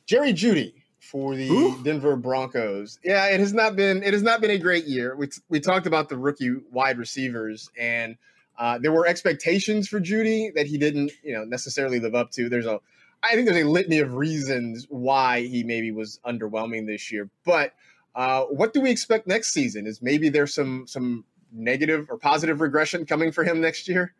Jerry 0.04 0.32
Jeudy 0.32 0.74
for 1.00 1.34
the 1.34 1.48
Ooh. 1.48 1.82
Denver 1.82 2.16
Broncos. 2.16 2.98
Yeah, 3.02 3.26
it 3.26 3.40
has 3.40 3.52
not 3.52 3.74
been 3.74 4.02
it 4.02 4.12
has 4.12 4.22
not 4.22 4.40
been 4.40 4.50
a 4.50 4.58
great 4.58 4.84
year. 4.84 5.16
We, 5.16 5.28
we 5.48 5.60
talked 5.60 5.86
about 5.86 6.08
the 6.08 6.16
rookie 6.16 6.56
wide 6.70 6.98
receivers 6.98 7.70
and 7.78 8.16
uh, 8.58 8.78
there 8.78 8.92
were 8.92 9.06
expectations 9.06 9.88
for 9.88 10.00
Jeudy 10.00 10.54
that 10.54 10.66
he 10.66 10.78
didn't, 10.78 11.12
you 11.22 11.34
know, 11.34 11.44
necessarily 11.44 12.00
live 12.00 12.14
up 12.14 12.30
to. 12.32 12.48
There's 12.48 12.66
a 12.66 12.80
I 13.22 13.34
think 13.34 13.48
there's 13.48 13.64
a 13.64 13.68
litany 13.68 13.98
of 13.98 14.14
reasons 14.14 14.86
why 14.88 15.42
he 15.42 15.64
maybe 15.64 15.90
was 15.90 16.20
underwhelming 16.24 16.86
this 16.86 17.10
year, 17.10 17.28
but 17.44 17.72
uh, 18.16 18.44
what 18.44 18.72
do 18.72 18.80
we 18.80 18.90
expect 18.90 19.26
next 19.26 19.52
season? 19.52 19.86
Is 19.86 20.00
maybe 20.00 20.30
there's 20.30 20.54
some 20.54 20.86
some 20.86 21.24
negative 21.52 22.10
or 22.10 22.16
positive 22.16 22.60
regression 22.60 23.04
coming 23.04 23.30
for 23.30 23.44
him 23.44 23.60
next 23.60 23.86
year? 23.86 24.14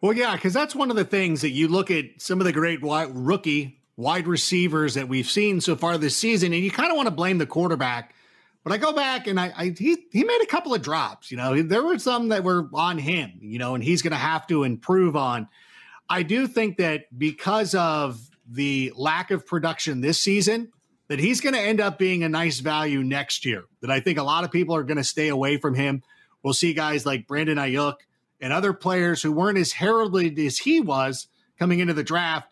Well, 0.00 0.14
yeah, 0.14 0.34
because 0.34 0.52
that's 0.52 0.74
one 0.74 0.90
of 0.90 0.96
the 0.96 1.04
things 1.04 1.42
that 1.42 1.50
you 1.50 1.68
look 1.68 1.90
at 1.90 2.06
some 2.18 2.40
of 2.40 2.46
the 2.46 2.52
great 2.52 2.82
wide, 2.82 3.08
rookie 3.14 3.78
wide 3.96 4.26
receivers 4.26 4.94
that 4.94 5.08
we've 5.08 5.28
seen 5.28 5.60
so 5.60 5.76
far 5.76 5.98
this 5.98 6.16
season, 6.16 6.52
and 6.52 6.64
you 6.64 6.70
kind 6.70 6.90
of 6.90 6.96
want 6.96 7.06
to 7.06 7.14
blame 7.14 7.38
the 7.38 7.46
quarterback. 7.46 8.14
But 8.64 8.72
I 8.72 8.78
go 8.78 8.94
back 8.94 9.26
and 9.26 9.38
I, 9.38 9.52
I, 9.54 9.74
he 9.78 10.06
he 10.10 10.24
made 10.24 10.40
a 10.42 10.46
couple 10.46 10.72
of 10.72 10.80
drops. 10.80 11.30
You 11.30 11.36
know, 11.36 11.62
there 11.62 11.82
were 11.82 11.98
some 11.98 12.28
that 12.30 12.42
were 12.42 12.68
on 12.72 12.96
him. 12.96 13.32
You 13.42 13.58
know, 13.58 13.74
and 13.74 13.84
he's 13.84 14.00
going 14.00 14.12
to 14.12 14.16
have 14.16 14.46
to 14.46 14.64
improve 14.64 15.14
on. 15.14 15.48
I 16.08 16.22
do 16.22 16.46
think 16.46 16.78
that 16.78 17.06
because 17.16 17.74
of 17.74 18.30
the 18.48 18.92
lack 18.96 19.30
of 19.30 19.46
production 19.46 20.00
this 20.00 20.18
season, 20.18 20.72
that 21.08 21.18
he's 21.18 21.40
going 21.40 21.54
to 21.54 21.60
end 21.60 21.80
up 21.80 21.98
being 21.98 22.22
a 22.24 22.28
nice 22.28 22.60
value 22.60 23.02
next 23.02 23.44
year. 23.44 23.64
That 23.80 23.90
I 23.90 24.00
think 24.00 24.18
a 24.18 24.22
lot 24.22 24.44
of 24.44 24.50
people 24.50 24.74
are 24.74 24.84
going 24.84 24.96
to 24.96 25.04
stay 25.04 25.28
away 25.28 25.58
from 25.58 25.74
him. 25.74 26.02
We'll 26.42 26.54
see 26.54 26.74
guys 26.74 27.06
like 27.06 27.26
Brandon 27.26 27.58
Aiyuk 27.58 27.96
and 28.40 28.52
other 28.52 28.72
players 28.72 29.22
who 29.22 29.32
weren't 29.32 29.58
as 29.58 29.72
heralded 29.72 30.38
as 30.38 30.58
he 30.58 30.80
was 30.80 31.28
coming 31.58 31.80
into 31.80 31.94
the 31.94 32.02
draft 32.02 32.50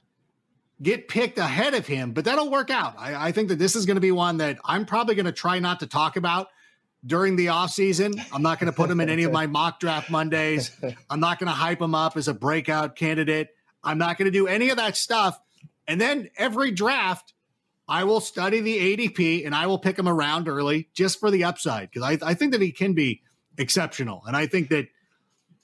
get 0.81 1.07
picked 1.09 1.39
ahead 1.39 1.75
of 1.75 1.87
him, 1.87 2.13
but 2.13 2.25
that'll 2.25 2.51
work 2.51 2.71
out. 2.71 2.95
I, 2.99 3.29
I 3.29 3.33
think 3.33 3.49
that 3.49 3.59
this 3.59 3.77
is 3.77 3.87
going 3.87 3.95
to 3.97 4.01
be 4.01 4.11
one 4.11 4.39
that 4.39 4.59
I'm 4.65 4.85
probably 4.85 5.15
going 5.15 5.27
to 5.27 5.33
try 5.33 5.61
not 5.61 5.81
to 5.81 5.87
talk 5.87 6.17
about 6.17 6.49
during 7.07 7.37
the 7.37 7.47
offseason. 7.47 8.21
I'm 8.33 8.43
not 8.43 8.59
going 8.59 8.71
to 8.71 8.77
put 8.77 8.91
him 8.91 9.01
in 9.01 9.09
any 9.09 9.23
of 9.23 9.33
my 9.33 9.47
mock 9.49 9.79
draft 9.79 10.11
Mondays. 10.11 10.77
I'm 11.09 11.21
not 11.21 11.39
going 11.39 11.49
to 11.49 11.53
hype 11.53 11.81
him 11.81 11.95
up 11.95 12.17
as 12.17 12.27
a 12.29 12.35
breakout 12.35 12.97
candidate. 12.97 13.51
I'm 13.85 13.99
not 13.99 14.19
going 14.19 14.27
to 14.27 14.33
do 14.33 14.47
any 14.47 14.71
of 14.71 14.77
that 14.77 14.97
stuff. 14.97 15.39
And 15.87 16.01
then 16.01 16.31
every 16.37 16.71
draft, 16.73 17.33
I 17.89 18.05
will 18.05 18.21
study 18.21 18.61
the 18.61 18.97
ADP 18.97 19.45
and 19.45 19.55
I 19.55 19.67
will 19.67 19.79
pick 19.79 19.99
him 19.99 20.09
around 20.09 20.49
early 20.49 20.89
just 20.95 21.21
for 21.21 21.31
the 21.31 21.45
upside 21.45 21.91
because 21.91 22.03
I, 22.03 22.31
I 22.31 22.35
think 22.35 22.53
that 22.53 22.63
he 22.63 22.73
can 22.73 22.95
be 22.95 23.23
exceptional. 23.59 24.23
And 24.27 24.37
I 24.37 24.47
think 24.47 24.71
that 24.71 24.87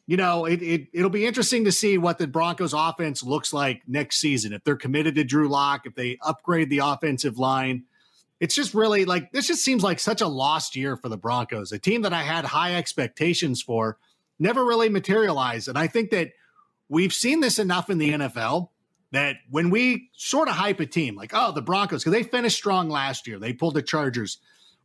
you 0.09 0.16
know, 0.16 0.47
it, 0.47 0.62
it 0.62 0.89
it'll 0.95 1.11
be 1.11 1.27
interesting 1.27 1.66
to 1.66 1.73
see 1.73 1.99
what 1.99 2.16
the 2.16 2.27
Broncos 2.27 2.73
offense 2.73 3.23
looks 3.23 3.53
like 3.53 3.83
next 3.87 4.19
season. 4.19 4.55
If 4.55 4.64
they're 4.64 4.75
committed 4.75 5.14
to 5.16 5.23
Drew 5.23 5.49
Lock, 5.49 5.85
if 5.85 5.95
they 5.95 6.16
upgrade 6.23 6.71
the 6.71 6.79
offensive 6.79 7.39
line. 7.39 7.85
It's 8.41 8.55
just 8.55 8.73
really 8.73 9.05
like 9.05 9.33
this 9.33 9.49
just 9.49 9.62
seems 9.62 9.83
like 9.83 10.01
such 10.01 10.23
a 10.23 10.27
lost 10.27 10.77
year 10.77 10.97
for 10.97 11.11
the 11.11 11.19
Broncos, 11.19 11.73
a 11.73 11.79
team 11.79 12.03
that 12.03 12.14
I 12.14 12.23
had 12.23 12.47
high 12.47 12.77
expectations 12.77 13.61
for, 13.61 13.99
never 14.39 14.64
really 14.64 14.89
materialized. 14.89 15.69
And 15.69 15.77
I 15.77 15.89
think 15.89 16.11
that 16.11 16.31
we've 16.89 17.12
seen 17.12 17.41
this 17.41 17.59
enough 17.59 17.91
in 17.91 17.99
the 17.99 18.11
NFL 18.11 18.71
that 19.12 19.36
when 19.50 19.70
we 19.70 20.11
sort 20.14 20.48
of 20.48 20.54
hype 20.54 20.80
a 20.80 20.86
team, 20.86 21.16
like, 21.16 21.30
oh, 21.32 21.52
the 21.52 21.62
Broncos, 21.62 22.02
because 22.02 22.12
they 22.12 22.22
finished 22.22 22.56
strong 22.56 22.90
last 22.90 23.26
year, 23.26 23.38
they 23.38 23.52
pulled 23.52 23.74
the 23.74 23.82
Chargers, 23.82 24.38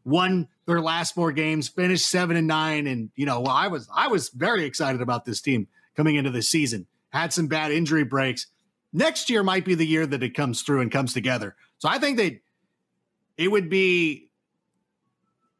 won 0.05 0.47
their 0.65 0.81
last 0.81 1.13
four 1.13 1.31
games, 1.31 1.67
finished 1.67 2.07
seven 2.07 2.37
and 2.37 2.47
nine, 2.47 2.87
and 2.87 3.11
you 3.15 3.25
know, 3.25 3.41
well, 3.41 3.51
I 3.51 3.67
was 3.67 3.89
I 3.93 4.07
was 4.07 4.29
very 4.29 4.65
excited 4.65 5.01
about 5.01 5.25
this 5.25 5.41
team 5.41 5.67
coming 5.95 6.15
into 6.15 6.31
the 6.31 6.41
season. 6.41 6.87
Had 7.09 7.33
some 7.33 7.47
bad 7.47 7.71
injury 7.71 8.03
breaks. 8.03 8.47
Next 8.91 9.29
year 9.29 9.43
might 9.43 9.65
be 9.65 9.75
the 9.75 9.85
year 9.85 10.05
that 10.05 10.23
it 10.23 10.35
comes 10.35 10.61
through 10.61 10.81
and 10.81 10.91
comes 10.91 11.13
together. 11.13 11.55
So 11.79 11.89
I 11.89 11.99
think 11.99 12.17
that 12.17 12.39
it 13.37 13.49
would 13.49 13.69
be 13.69 14.29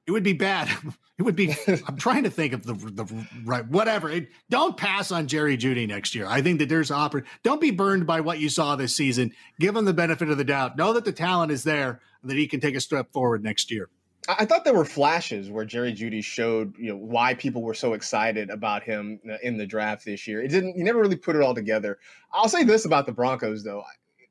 it 0.06 0.12
would 0.12 0.24
be 0.24 0.34
bad. 0.34 0.70
It 1.18 1.24
would 1.24 1.36
be. 1.36 1.56
I'm 1.88 1.98
trying 1.98 2.24
to 2.24 2.30
think 2.30 2.54
of 2.54 2.64
the 2.64 2.74
the 2.74 3.28
right 3.44 3.68
whatever. 3.68 4.10
It, 4.10 4.30
don't 4.50 4.76
pass 4.78 5.12
on 5.12 5.28
Jerry 5.28 5.58
Jeudy 5.58 5.88
next 5.88 6.16
year. 6.16 6.26
I 6.28 6.42
think 6.42 6.60
that 6.60 6.70
there's 6.70 6.92
opportunity. 6.92 7.30
Don't 7.44 7.62
be 7.62 7.72
burned 7.72 8.08
by 8.08 8.22
what 8.22 8.40
you 8.40 8.50
saw 8.50 8.76
this 8.76 8.96
season. 8.96 9.32
Give 9.60 9.76
him 9.76 9.86
the 9.86 9.94
benefit 9.94 10.30
of 10.30 10.38
the 10.38 10.44
doubt. 10.44 10.78
Know 10.78 10.94
that 10.94 11.06
the 11.06 11.12
talent 11.12 11.52
is 11.52 11.64
there 11.64 12.02
and 12.22 12.32
that 12.32 12.38
he 12.38 12.48
can 12.48 12.60
take 12.60 12.76
a 12.76 12.82
step 12.82 13.12
forward 13.14 13.44
next 13.44 13.70
year. 13.70 13.90
I 14.28 14.46
thought 14.46 14.64
there 14.64 14.74
were 14.74 14.86
flashes 14.86 15.52
where 15.52 15.66
Jerry 15.66 15.92
Jeudy 15.92 16.24
showed, 16.24 16.78
you 16.78 16.90
know, 16.90 16.96
why 16.96 17.34
people 17.34 17.62
were 17.62 17.74
so 17.74 17.92
excited 17.92 18.50
about 18.50 18.82
him 18.82 19.20
uh, 19.30 19.36
in 19.44 19.58
the 19.58 19.66
draft 19.66 20.06
this 20.06 20.26
year. 20.28 20.42
It 20.42 20.48
didn't. 20.48 20.76
He 20.76 20.84
never 20.84 21.00
really 21.00 21.18
put 21.18 21.36
it 21.36 21.42
all 21.42 21.54
together. 21.54 22.00
I'll 22.32 22.48
say 22.48 22.64
this 22.64 22.86
about 22.86 23.06
the 23.06 23.12
Broncos, 23.12 23.64
though 23.64 23.84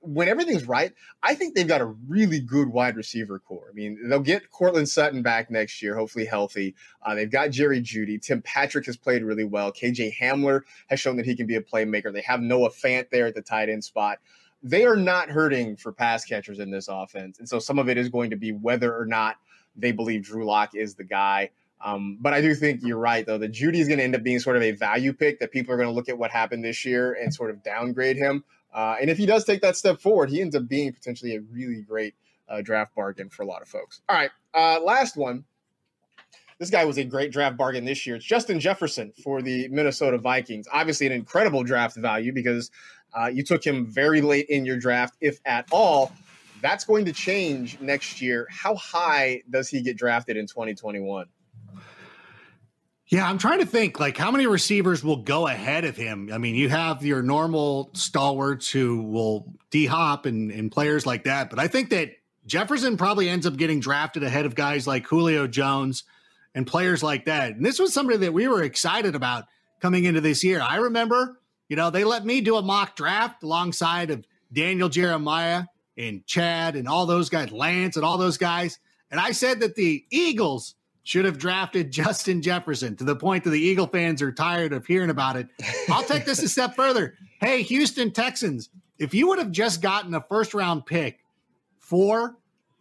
when 0.03 0.29
everything's 0.29 0.67
right, 0.67 0.93
I 1.23 1.35
think 1.35 1.55
they've 1.55 1.67
got 1.67 1.81
a 1.81 1.87
really 1.87 2.41
good 2.41 2.69
wide 2.69 2.97
receiver 2.97 3.39
core. 3.39 3.69
I 3.71 3.73
mean, 3.73 4.09
they'll 4.09 4.21
get 4.21 4.51
Courtland 4.51 4.89
Sutton 4.89 5.23
back 5.23 5.51
next 5.51 5.81
year, 5.81 5.97
hopefully 5.97 6.25
healthy. 6.25 6.75
Uh, 7.03 7.15
they've 7.15 7.31
got 7.31 7.51
Jerry 7.51 7.81
Jeudy. 7.81 8.21
Tim 8.21 8.43
Patrick 8.43 8.87
has 8.87 8.97
played 8.97 9.23
really 9.23 9.45
well. 9.45 9.73
KJ 9.73 10.17
Hamler 10.19 10.63
has 10.89 10.99
shown 10.99 11.17
that 11.17 11.27
he 11.27 11.37
can 11.37 11.47
be 11.47 11.55
a 11.55 11.63
playmaker. 11.63 12.13
They 12.13 12.23
have 12.23 12.41
Noah 12.41 12.71
Fant 12.71 13.11
there 13.11 13.27
at 13.27 13.35
the 13.35 13.43
tight 13.43 13.69
end 13.69 13.85
spot. 13.85 14.19
They 14.63 14.85
are 14.85 14.97
not 14.97 15.29
hurting 15.29 15.77
for 15.77 15.93
pass 15.93 16.25
catchers 16.25 16.59
in 16.59 16.71
this 16.71 16.89
offense. 16.89 17.39
And 17.39 17.49
so 17.49 17.59
some 17.59 17.79
of 17.79 17.89
it 17.89 17.97
is 17.97 18.09
going 18.09 18.31
to 18.31 18.37
be 18.37 18.53
whether 18.53 18.97
or 18.97 19.07
not 19.07 19.37
they 19.77 19.93
believe 19.93 20.25
Drew 20.25 20.45
Lock 20.45 20.75
is 20.75 20.95
the 20.95 21.05
guy. 21.05 21.51
Um, 21.85 22.19
but 22.21 22.33
I 22.33 22.41
do 22.41 22.55
think 22.55 22.81
you're 22.85 22.99
right, 22.99 23.27
though, 23.27 23.39
that 23.39 23.53
Jeudy 23.53 23.81
is 23.81 23.89
going 23.89 23.99
to 23.99 24.05
end 24.05 24.15
up 24.15 24.23
being 24.23 24.39
sort 24.39 24.57
of 24.57 24.63
a 24.63 24.71
value 24.73 25.13
pick 25.13 25.41
that 25.41 25.51
people 25.51 25.75
are 25.75 25.77
going 25.77 25.89
to 25.89 25.95
look 25.95 26.09
at 26.09 26.17
what 26.17 26.31
happened 26.31 26.65
this 26.65 26.85
year 26.85 27.13
and 27.13 27.35
sort 27.35 27.51
of 27.51 27.63
downgrade 27.63 28.17
him. 28.17 28.45
Uh, 28.73 28.97
and 29.01 29.11
if 29.11 29.19
he 29.19 29.27
does 29.27 29.45
take 29.45 29.61
that 29.61 29.77
step 29.77 30.01
forward, 30.01 30.31
he 30.31 30.41
ends 30.41 30.57
up 30.57 30.67
being 30.67 30.93
potentially 30.93 31.37
a 31.37 31.41
really 31.41 31.83
great 31.83 32.15
uh, 32.49 32.61
draft 32.63 32.95
bargain 32.95 33.29
for 33.29 33.43
a 33.43 33.47
lot 33.47 33.63
of 33.63 33.69
folks. 33.69 34.01
All 34.09 34.17
right, 34.17 34.31
uh, 34.55 34.81
last 34.83 35.17
one. 35.17 35.45
This 36.59 36.71
guy 36.71 36.85
was 36.85 36.97
a 36.97 37.05
great 37.05 37.33
draft 37.33 37.57
bargain 37.57 37.85
this 37.85 38.07
year. 38.07 38.17
It's 38.17 38.25
Justin 38.25 38.61
Jefferson 38.61 39.13
for 39.25 39.43
the 39.43 39.67
Minnesota 39.69 40.17
Vikings. 40.17 40.69
Obviously, 40.73 41.07
an 41.07 41.13
incredible 41.13 41.65
draft 41.65 41.97
value 41.97 42.33
because 42.33 42.71
uh, 43.19 43.27
you 43.27 43.43
took 43.43 43.65
him 43.67 43.87
very 43.87 44.21
late 44.21 44.47
in 44.49 44.65
your 44.65 44.77
draft, 44.77 45.17
if 45.21 45.41
at 45.45 45.67
all. 45.73 46.13
That's 46.61 46.85
going 46.85 47.05
to 47.07 47.13
change 47.13 47.81
next 47.81 48.23
year. 48.23 48.47
How 48.49 48.77
high 48.77 49.43
does 49.51 49.69
he 49.69 49.83
get 49.83 49.97
drafted 49.97 50.37
in 50.37 50.47
2021? 50.47 51.27
Yeah, 53.13 53.29
I'm 53.29 53.37
trying 53.37 53.59
to 53.59 53.67
think 53.67 54.01
like 54.01 54.17
how 54.17 54.31
many 54.31 54.47
receivers 54.47 55.05
will 55.05 55.19
go 55.19 55.47
ahead 55.47 55.85
of 55.85 55.97
him. 55.97 56.31
I 56.33 56.39
mean, 56.39 56.55
you 56.55 56.71
have 56.71 57.05
your 57.05 57.21
normal 57.21 57.91
stalwarts 57.93 58.71
who 58.71 59.03
will 59.03 59.53
D 59.71 59.85
hop 59.85 60.25
and, 60.25 60.51
and 60.51 60.73
players 60.73 61.05
like 61.05 61.25
that, 61.25 61.51
but 61.51 61.59
I 61.59 61.69
think 61.69 61.91
that 61.91 62.13
Jefferson 62.47 62.97
probably 62.97 63.29
ends 63.29 63.45
up 63.45 63.59
getting 63.59 63.81
drafted 63.81 64.23
ahead 64.23 64.47
of 64.47 64.55
guys 64.55 64.87
like 64.87 65.07
Julio 65.07 65.47
Jones 65.47 66.05
and 66.55 66.67
players 66.67 67.03
like 67.03 67.27
that. 67.27 67.55
And 67.55 67.63
this 67.63 67.79
was 67.79 67.93
somebody 67.93 68.17
that 68.21 68.33
we 68.33 68.49
were 68.49 68.63
excited 68.63 69.15
about 69.15 69.45
coming 69.79 70.05
into 70.05 70.23
this 70.23 70.43
year. 70.43 70.63
I 70.63 70.77
remember, 70.77 71.39
you 71.69 71.77
know, 71.77 71.91
they 71.91 72.05
let 72.05 72.25
me 72.25 72.41
do 72.41 72.57
a 72.57 72.63
mock 72.63 72.97
draft 72.97 73.43
alongside 73.43 74.11
of 74.11 74.25
Daniel 74.51 74.89
Jeremiah 74.89 75.65
and 75.99 76.27
Chad 76.27 76.77
and 76.77 76.89
all 76.89 77.05
those 77.05 77.29
guys, 77.29 77.53
Lance 77.53 77.97
and 77.97 78.07
all 78.07 78.17
those 78.17 78.39
guys. 78.39 78.79
And 79.11 79.21
I 79.21 79.33
said 79.33 79.61
that 79.61 79.75
the 79.75 80.03
Eagles 80.11 80.77
should 81.03 81.25
have 81.25 81.39
drafted 81.39 81.91
Justin 81.91 82.43
Jefferson 82.43 82.97
to 82.97 83.05
the 83.05 83.17
point 83.17 83.45
that 83.45 83.51
the 83.51 83.61
Eagle 83.61 83.87
fans 83.87 84.23
are 84.23 84.33
tired 84.33 84.73
of 84.73 84.87
hearing 84.87 85.11
about 85.11 85.37
it. 85.37 85.49
I'll 85.89 86.05
take 86.05 86.25
this 86.25 86.43
a 86.43 86.49
step 86.49 86.75
further. 86.77 87.15
Hey, 87.41 87.63
Houston 87.63 88.11
Texans, 88.11 88.71
if 88.99 89.15
you 89.15 89.29
would 89.29 89.39
have 89.39 89.51
just 89.51 89.83
gotten 89.83 90.15
a 90.15 90.21
first 90.21 90.55
round 90.55 90.87
pick 90.87 91.21
for 91.79 92.37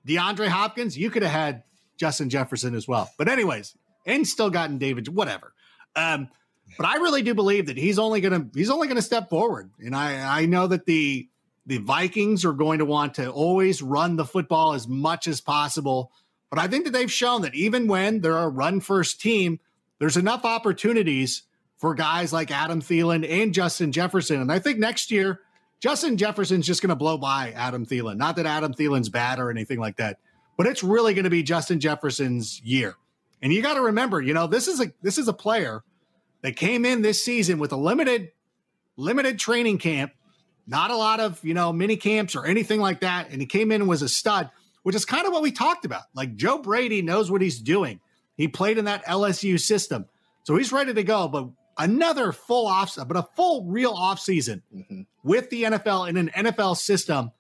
DeAndre 0.08 0.48
Hopkins, 0.48 0.98
you 0.98 1.10
could 1.10 1.24
have 1.24 1.32
had 1.32 1.64
Justin 1.98 2.30
Jefferson 2.30 2.76
as 2.76 2.88
well. 2.88 3.10
But, 3.18 3.28
anyways, 3.28 3.76
and 4.06 4.28
still 4.28 4.50
gotten 4.50 4.78
David, 4.78 5.08
whatever. 5.08 5.54
Um, 5.96 6.30
but 6.78 6.88
I 6.88 6.96
really 6.96 7.22
do 7.22 7.34
believe 7.34 7.68
that 7.68 7.78
he's 7.78 8.00
only 8.00 8.22
gonna 8.22 8.48
he's 8.54 8.70
only 8.70 8.88
gonna 8.88 9.02
step 9.02 9.30
forward. 9.30 9.72
And 9.80 9.96
I, 9.96 10.42
I 10.42 10.46
know 10.46 10.68
that 10.68 10.86
the 10.86 11.28
the 11.66 11.78
Vikings 11.78 12.44
are 12.46 12.54
going 12.54 12.80
to 12.80 12.86
want 12.86 13.16
to 13.16 13.30
always 13.30 13.82
run 13.82 14.16
the 14.16 14.26
football 14.26 14.74
as 14.74 14.88
much 14.88 15.28
as 15.28 15.42
possible 15.42 16.12
but 16.52 16.60
I 16.60 16.68
think 16.68 16.84
that 16.84 16.92
they've 16.92 17.12
shown 17.12 17.42
that 17.42 17.56
even 17.56 17.88
when 17.88 18.20
they're 18.20 18.38
a 18.38 18.50
run 18.50 18.82
first 18.82 19.22
team, 19.22 19.60
there's 20.00 20.18
enough 20.18 20.44
opportunities 20.44 21.44
for 21.78 21.96
guys 21.96 22.34
like 22.34 22.52
Adam 22.52 22.82
Thielen 22.82 23.28
and 23.28 23.54
Justin 23.54 23.94
Jefferson. 23.94 24.42
And 24.42 24.52
I 24.52 24.60
think 24.60 24.78
next 24.78 25.12
year, 25.12 25.40
Justin 25.80 26.18
Jefferson's 26.18 26.68
just 26.68 26.82
going 26.82 26.90
to 26.90 26.96
blow 26.96 27.18
by 27.18 27.54
Adam 27.56 27.86
Thielen. 27.86 28.18
Not 28.18 28.36
that 28.36 28.46
Adam 28.46 28.74
Thielen's 28.74 29.10
bad 29.10 29.40
or 29.40 29.50
anything 29.50 29.80
like 29.80 29.96
that, 29.96 30.20
but 30.58 30.68
it's 30.68 30.84
really 30.84 31.14
going 31.14 31.24
to 31.24 31.32
be 31.32 31.42
Justin 31.42 31.80
Jefferson's 31.80 32.62
year. 32.62 32.96
And 33.42 33.54
you 33.54 33.62
got 33.62 33.76
to 33.76 33.82
remember, 33.82 34.22
you 34.22 34.34
know, 34.34 34.46
this 34.46 34.68
is 34.68 34.82
a 34.82 34.92
this 35.02 35.18
is 35.18 35.28
a 35.28 35.34
player 35.34 35.84
that 36.42 36.58
came 36.58 36.86
in 36.86 37.02
this 37.02 37.24
season 37.24 37.60
with 37.60 37.72
a 37.72 37.78
limited 37.78 38.32
limited 38.98 39.40
training 39.40 39.78
camp, 39.78 40.12
not 40.68 40.92
a 40.92 40.96
lot 40.98 41.20
of, 41.22 41.44
you 41.44 41.54
know, 41.54 41.72
mini 41.72 41.96
camps 41.96 42.36
or 42.36 42.46
anything 42.46 42.82
like 42.82 43.00
that, 43.00 43.30
and 43.32 43.40
he 43.40 43.48
came 43.48 43.72
in 43.72 43.82
and 43.82 43.90
was 43.90 44.02
a 44.02 44.10
stud 44.10 44.52
which 44.84 44.96
is 44.96 45.06
kind 45.06 45.26
of 45.26 45.34
what 45.34 45.42
we 45.42 45.52
talked 45.52 45.86
about. 45.86 46.04
Like 46.14 46.36
Joe 46.36 46.58
Brady 46.58 47.02
knows 47.02 47.32
what 47.32 47.42
he's 47.42 47.60
doing. 47.60 48.00
He 48.36 48.48
played 48.48 48.78
in 48.78 48.86
that 48.86 49.06
LSU 49.06 49.60
system. 49.60 50.06
So 50.44 50.56
he's 50.56 50.72
ready 50.72 50.94
to 50.94 51.04
go. 51.04 51.28
But 51.28 51.50
another 51.78 52.32
full 52.32 52.68
off, 52.68 52.96
but 52.96 53.18
a 53.18 53.28
full 53.36 53.66
real 53.66 53.92
off 53.92 54.20
season 54.20 54.64
mm-hmm. 54.76 55.02
with 55.24 55.50
the 55.50 55.64
NFL 55.64 56.10
in 56.10 56.18
an 56.18 56.30
NFL 56.30 56.78
system. 56.78 57.32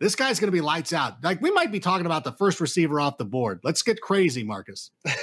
This 0.00 0.14
guy's 0.14 0.38
going 0.38 0.48
to 0.48 0.52
be 0.52 0.60
lights 0.60 0.92
out. 0.92 1.24
Like 1.24 1.40
we 1.40 1.50
might 1.50 1.72
be 1.72 1.80
talking 1.80 2.06
about 2.06 2.22
the 2.22 2.32
first 2.32 2.60
receiver 2.60 3.00
off 3.00 3.18
the 3.18 3.24
board. 3.24 3.60
Let's 3.64 3.82
get 3.82 4.00
crazy, 4.00 4.44
Marcus. 4.44 4.92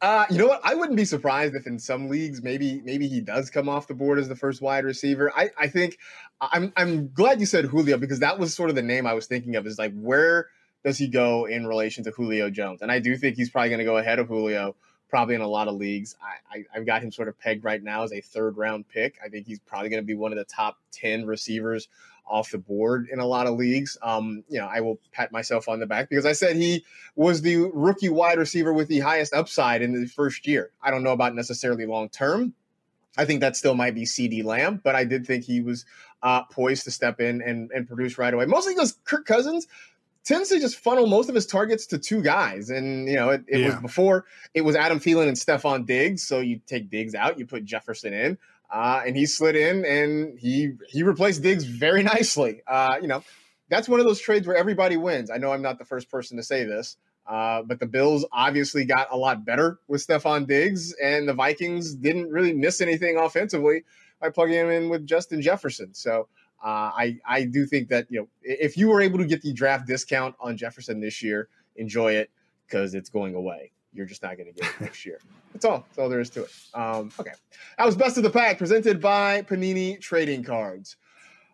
uh, 0.00 0.26
you 0.30 0.38
know 0.38 0.46
what? 0.46 0.60
I 0.62 0.74
wouldn't 0.76 0.96
be 0.96 1.04
surprised 1.04 1.56
if 1.56 1.66
in 1.66 1.78
some 1.78 2.08
leagues 2.08 2.40
maybe 2.40 2.80
maybe 2.84 3.08
he 3.08 3.20
does 3.20 3.50
come 3.50 3.68
off 3.68 3.88
the 3.88 3.94
board 3.94 4.20
as 4.20 4.28
the 4.28 4.36
first 4.36 4.62
wide 4.62 4.84
receiver. 4.84 5.32
I, 5.34 5.50
I 5.58 5.66
think 5.66 5.98
I'm 6.40 6.72
I'm 6.76 7.12
glad 7.12 7.40
you 7.40 7.46
said 7.46 7.64
Julio 7.64 7.98
because 7.98 8.20
that 8.20 8.38
was 8.38 8.54
sort 8.54 8.70
of 8.70 8.76
the 8.76 8.82
name 8.82 9.06
I 9.06 9.14
was 9.14 9.26
thinking 9.26 9.56
of. 9.56 9.66
Is 9.66 9.78
like 9.78 9.92
where 9.94 10.48
does 10.84 10.96
he 10.96 11.08
go 11.08 11.46
in 11.46 11.66
relation 11.66 12.04
to 12.04 12.12
Julio 12.12 12.50
Jones? 12.50 12.82
And 12.82 12.92
I 12.92 13.00
do 13.00 13.16
think 13.16 13.36
he's 13.36 13.50
probably 13.50 13.70
going 13.70 13.80
to 13.80 13.84
go 13.84 13.96
ahead 13.96 14.20
of 14.20 14.28
Julio, 14.28 14.76
probably 15.08 15.34
in 15.34 15.40
a 15.40 15.48
lot 15.48 15.66
of 15.66 15.74
leagues. 15.74 16.14
I, 16.22 16.58
I 16.58 16.64
have 16.72 16.86
got 16.86 17.02
him 17.02 17.10
sort 17.10 17.26
of 17.26 17.36
pegged 17.40 17.64
right 17.64 17.82
now 17.82 18.04
as 18.04 18.12
a 18.12 18.20
third 18.20 18.56
round 18.56 18.88
pick. 18.88 19.16
I 19.24 19.28
think 19.28 19.48
he's 19.48 19.58
probably 19.58 19.88
going 19.88 20.02
to 20.02 20.06
be 20.06 20.14
one 20.14 20.30
of 20.30 20.38
the 20.38 20.44
top 20.44 20.78
ten 20.92 21.26
receivers 21.26 21.88
off 22.28 22.50
the 22.50 22.58
board 22.58 23.08
in 23.10 23.18
a 23.18 23.26
lot 23.26 23.46
of 23.46 23.54
leagues. 23.54 23.96
Um, 24.02 24.44
you 24.48 24.58
know, 24.58 24.66
I 24.66 24.80
will 24.80 24.98
pat 25.12 25.32
myself 25.32 25.68
on 25.68 25.80
the 25.80 25.86
back 25.86 26.08
because 26.08 26.26
I 26.26 26.32
said 26.32 26.56
he 26.56 26.84
was 27.16 27.42
the 27.42 27.70
rookie 27.72 28.08
wide 28.08 28.38
receiver 28.38 28.72
with 28.72 28.88
the 28.88 29.00
highest 29.00 29.34
upside 29.34 29.82
in 29.82 29.92
the 29.92 30.06
first 30.06 30.46
year. 30.46 30.70
I 30.82 30.90
don't 30.90 31.02
know 31.02 31.12
about 31.12 31.34
necessarily 31.34 31.86
long 31.86 32.08
term. 32.08 32.54
I 33.16 33.24
think 33.24 33.40
that 33.40 33.56
still 33.56 33.74
might 33.74 33.94
be 33.94 34.02
CeeDee 34.02 34.44
Lamb, 34.44 34.80
but 34.84 34.94
I 34.94 35.04
did 35.04 35.26
think 35.26 35.44
he 35.44 35.60
was 35.60 35.84
uh, 36.22 36.44
poised 36.44 36.84
to 36.84 36.90
step 36.90 37.20
in 37.20 37.42
and, 37.42 37.70
and 37.72 37.86
produce 37.86 38.16
right 38.16 38.32
away. 38.32 38.46
Mostly 38.46 38.74
because 38.74 38.98
Kirk 39.04 39.26
Cousins 39.26 39.66
tends 40.24 40.50
to 40.50 40.60
just 40.60 40.76
funnel 40.76 41.06
most 41.06 41.28
of 41.28 41.34
his 41.34 41.46
targets 41.46 41.86
to 41.86 41.98
two 41.98 42.22
guys. 42.22 42.70
And, 42.70 43.08
you 43.08 43.16
know, 43.16 43.30
it, 43.30 43.44
it 43.48 43.60
yeah. 43.60 43.66
was 43.66 43.76
before 43.76 44.26
it 44.54 44.60
was 44.60 44.76
Adam 44.76 45.00
Thielen 45.00 45.26
and 45.26 45.36
Stefon 45.36 45.86
Diggs. 45.86 46.22
So 46.22 46.40
you 46.40 46.60
take 46.66 46.90
Diggs 46.90 47.14
out, 47.14 47.38
you 47.38 47.46
put 47.46 47.64
Jefferson 47.64 48.12
in. 48.12 48.38
Uh, 48.70 49.02
and 49.06 49.16
he 49.16 49.24
slid 49.26 49.56
in 49.56 49.84
and 49.84 50.38
he 50.38 50.72
he 50.88 51.02
replaced 51.02 51.42
Diggs 51.42 51.64
very 51.64 52.02
nicely. 52.14 52.62
Uh, 52.66 52.96
you 53.00 53.08
know, 53.08 53.22
that's 53.70 53.88
one 53.88 54.00
of 54.00 54.06
those 54.06 54.20
trades 54.20 54.46
where 54.46 54.56
everybody 54.56 54.96
wins. 54.96 55.30
I 55.30 55.38
know 55.38 55.52
I'm 55.52 55.62
not 55.62 55.78
the 55.78 55.84
first 55.84 56.10
person 56.10 56.36
to 56.36 56.42
say 56.42 56.64
this, 56.64 56.96
uh, 57.26 57.62
but 57.62 57.80
the 57.80 57.86
Bills 57.86 58.26
obviously 58.32 58.84
got 58.84 59.08
a 59.10 59.16
lot 59.16 59.44
better 59.44 59.78
with 59.88 60.06
Stefon 60.06 60.46
Diggs, 60.46 60.94
and 61.02 61.28
the 61.28 61.34
Vikings 61.34 61.94
didn't 61.94 62.30
really 62.30 62.52
miss 62.52 62.80
anything 62.80 63.16
offensively 63.18 63.84
by 64.20 64.30
plugging 64.30 64.56
him 64.56 64.70
in 64.70 64.88
with 64.88 65.06
Justin 65.06 65.40
Jefferson. 65.40 65.94
So 65.94 66.28
uh, 66.62 66.90
I 66.94 67.18
I 67.26 67.44
do 67.44 67.66
think 67.66 67.88
that 67.88 68.06
you 68.10 68.20
know 68.20 68.28
if 68.42 68.76
you 68.76 68.88
were 68.88 69.00
able 69.00 69.18
to 69.18 69.26
get 69.26 69.42
the 69.42 69.52
draft 69.52 69.86
discount 69.86 70.34
on 70.40 70.56
Jefferson 70.56 71.00
this 71.00 71.22
year, 71.22 71.48
enjoy 71.76 72.12
it 72.12 72.30
because 72.66 72.94
it's 72.94 73.08
going 73.08 73.34
away. 73.34 73.72
You're 73.98 74.06
just 74.06 74.22
not 74.22 74.36
going 74.36 74.46
to 74.46 74.52
get 74.52 74.70
it 74.70 74.80
next 74.80 75.04
year. 75.04 75.18
That's 75.52 75.64
all. 75.64 75.84
That's 75.88 75.98
all 75.98 76.08
there 76.08 76.20
is 76.20 76.30
to 76.30 76.44
it. 76.44 76.52
Um, 76.72 77.10
okay. 77.18 77.32
That 77.76 77.84
was 77.84 77.96
Best 77.96 78.16
of 78.16 78.22
the 78.22 78.30
Pack 78.30 78.56
presented 78.56 79.00
by 79.00 79.42
Panini 79.42 80.00
Trading 80.00 80.42
Cards. 80.42 80.96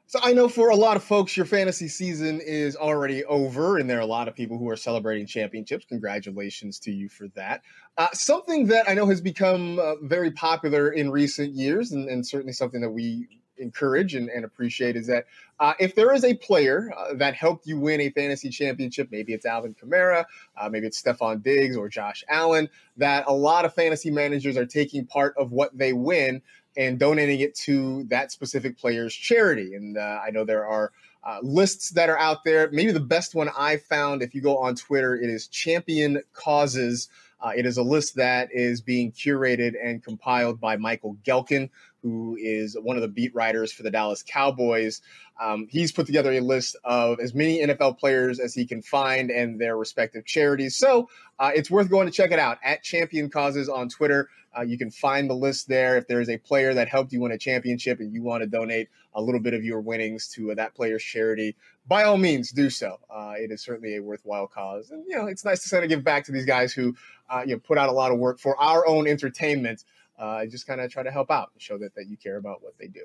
So 0.07 0.18
I 0.22 0.32
know 0.34 0.49
for 0.49 0.68
a 0.68 0.76
lot 0.76 0.97
of 0.97 1.03
folks, 1.03 1.34
your 1.36 1.47
fantasy 1.47 1.88
season 1.88 2.40
is 2.40 2.76
already 2.76 3.24
over, 3.24 3.78
and 3.78 3.88
there 3.88 3.97
are 3.99 4.03
a 4.03 4.07
lot 4.07 4.28
of 4.28 4.34
people 4.34 4.59
who 4.59 4.68
are 4.68 4.76
celebrating 4.76 5.26
championships. 5.26 5.86
Congratulations 5.86 6.78
to 6.80 6.92
you 6.92 7.09
for 7.09 7.28
that. 7.28 7.62
Uh, 7.97 8.09
something 8.12 8.66
that 8.66 8.88
I 8.88 8.92
know 8.92 9.07
has 9.07 9.22
become 9.22 9.78
uh, 9.78 9.95
very 10.03 10.30
popular 10.30 10.90
in 10.90 11.11
recent 11.11 11.55
years, 11.55 11.92
and, 11.92 12.09
and, 12.09 12.24
certainly 12.24 12.53
something 12.53 12.82
that 12.82 12.90
we 12.90 13.28
encourage 13.59 14.14
and, 14.14 14.28
and 14.28 14.44
appreciate, 14.44 14.96
is 14.96 15.07
that 15.07 15.26
uh, 15.61 15.74
if 15.78 15.94
there 15.94 16.12
is 16.12 16.24
a 16.24 16.34
player 16.34 16.92
uh, 16.96 17.14
that 17.14 17.34
helped 17.34 17.66
you 17.66 17.78
win 17.78 18.00
a 18.00 18.11
fantasy 18.11 18.48
championship, 18.48 19.09
maybe 19.11 19.32
it's 19.32 19.46
Alvin 19.46 19.74
Kamara, 19.74 20.24
uh, 20.57 20.68
maybe 20.68 20.86
it's 20.86 21.00
Stefon 21.00 21.42
Diggs 21.42 21.76
or 21.76 21.88
Josh 21.88 22.24
Allen, 22.28 22.68
that 22.96 23.24
a 23.26 23.32
lot 23.32 23.64
of 23.64 23.74
fantasy 23.74 24.11
managers 24.11 24.57
are 24.57 24.66
taking 24.66 25.07
part 25.07 25.34
of 25.36 25.52
what 25.52 25.76
they 25.76 25.92
win 25.92 26.42
and 26.76 26.98
donating 26.98 27.40
it 27.40 27.55
to 27.55 28.05
that 28.05 28.32
specific 28.32 28.76
player's 28.76 29.14
charity. 29.14 29.74
And 29.74 29.96
uh, 29.96 30.20
I 30.26 30.30
know 30.30 30.44
there 30.44 30.66
are 30.66 30.90
uh, 31.22 31.38
lists 31.42 31.90
that 31.90 32.11
are 32.11 32.18
out 32.18 32.44
there. 32.44 32.68
Maybe 32.72 32.92
the 32.92 33.00
best 33.00 33.34
one 33.34 33.48
I 33.57 33.76
found, 33.76 34.22
if 34.22 34.34
you 34.34 34.42
go 34.42 34.59
on 34.59 34.74
Twitter, 34.74 35.14
it 35.14 35.30
is 35.30 35.46
Champion 35.48 36.20
Causes. 36.32 37.09
Uh, 37.40 37.52
it 37.57 37.66
is 37.66 37.76
a 37.76 37.82
list 37.82 38.16
that 38.16 38.48
is 38.52 38.80
being 38.80 39.12
curated 39.12 39.74
and 39.82 40.02
compiled 40.02 40.61
by 40.61 40.76
Michael 40.76 41.16
Gehlken, 41.24 41.70
who 42.05 42.36
is 42.38 42.76
one 42.80 42.96
of 42.96 43.02
the 43.02 43.09
beat 43.09 43.34
writers 43.34 43.72
for 43.72 43.82
the 43.82 43.90
Dallas 43.90 44.22
Cowboys. 44.22 45.00
Um, 45.42 45.66
he's 45.70 45.90
put 45.90 46.05
together 46.05 46.32
a 46.32 46.40
list 46.40 46.76
of 46.84 47.18
as 47.18 47.34
many 47.34 47.61
NFL 47.61 47.98
players 47.98 48.38
as 48.38 48.55
he 48.55 48.66
can 48.66 48.82
find 48.82 49.30
and 49.30 49.59
their 49.59 49.78
respective 49.78 50.26
charities. 50.26 50.76
So 50.76 51.09
uh, 51.38 51.52
it's 51.55 51.70
worth 51.70 51.88
going 51.88 52.07
to 52.07 52.12
check 52.12 52.30
it 52.30 52.38
out 52.38 52.59
at 52.62 52.82
Champion 52.82 53.30
Causes 53.30 53.70
on 53.70 53.88
Twitter. 53.88 54.28
Uh, 54.57 54.61
you 54.61 54.76
can 54.76 54.90
find 54.90 55.28
the 55.28 55.34
list 55.34 55.66
there. 55.66 55.96
If 55.96 56.07
there 56.07 56.20
is 56.20 56.28
a 56.28 56.36
player 56.36 56.74
that 56.74 56.88
helped 56.88 57.11
you 57.11 57.20
win 57.20 57.32
a 57.32 57.38
championship 57.38 58.00
and 58.00 58.12
you 58.12 58.22
want 58.22 58.42
to 58.42 58.46
donate 58.46 58.88
a 59.14 59.22
little 59.22 59.40
bit 59.40 59.55
of 59.55 59.64
your 59.64 59.80
winnings 59.80 60.28
to 60.34 60.52
uh, 60.52 60.55
that 60.57 60.74
player's 60.74 61.02
charity, 61.02 61.57
by 61.88 62.05
all 62.05 62.18
means 62.18 62.50
do 62.50 62.68
so. 62.68 62.98
Uh, 63.11 63.32
it 63.36 63.50
is 63.50 63.62
certainly 63.62 63.96
a 63.96 64.02
worthwhile 64.02 64.46
cause, 64.46 64.90
and 64.90 65.05
you 65.09 65.16
know 65.16 65.26
it's 65.26 65.44
nice 65.44 65.62
to 65.64 65.70
kind 65.70 65.84
of 65.84 65.88
give 65.88 66.05
back 66.05 66.24
to 66.24 66.32
these 66.32 66.46
guys 66.46 66.72
who 66.72 66.94
uh, 67.30 67.42
you 67.46 67.55
know 67.55 67.61
put 67.61 67.78
out 67.78 67.88
a 67.88 67.92
lot 67.92 68.12
of 68.12 68.18
work 68.18 68.38
for 68.38 68.57
our 68.61 68.86
own 68.86 69.09
entertainment. 69.09 69.84
Uh, 70.18 70.26
I 70.26 70.46
just 70.46 70.66
kind 70.66 70.80
of 70.80 70.90
try 70.90 71.02
to 71.02 71.10
help 71.10 71.30
out 71.30 71.50
and 71.52 71.62
show 71.62 71.78
that 71.78 71.94
that 71.94 72.06
you 72.08 72.16
care 72.16 72.36
about 72.36 72.62
what 72.62 72.74
they 72.78 72.86
do. 72.86 73.02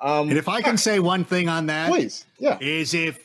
Um, 0.00 0.28
and 0.28 0.38
if 0.38 0.48
I 0.48 0.62
can 0.62 0.76
say 0.76 0.98
one 0.98 1.24
thing 1.24 1.48
on 1.48 1.66
that, 1.66 1.90
please, 1.90 2.26
yeah, 2.38 2.58
is 2.60 2.94
if 2.94 3.20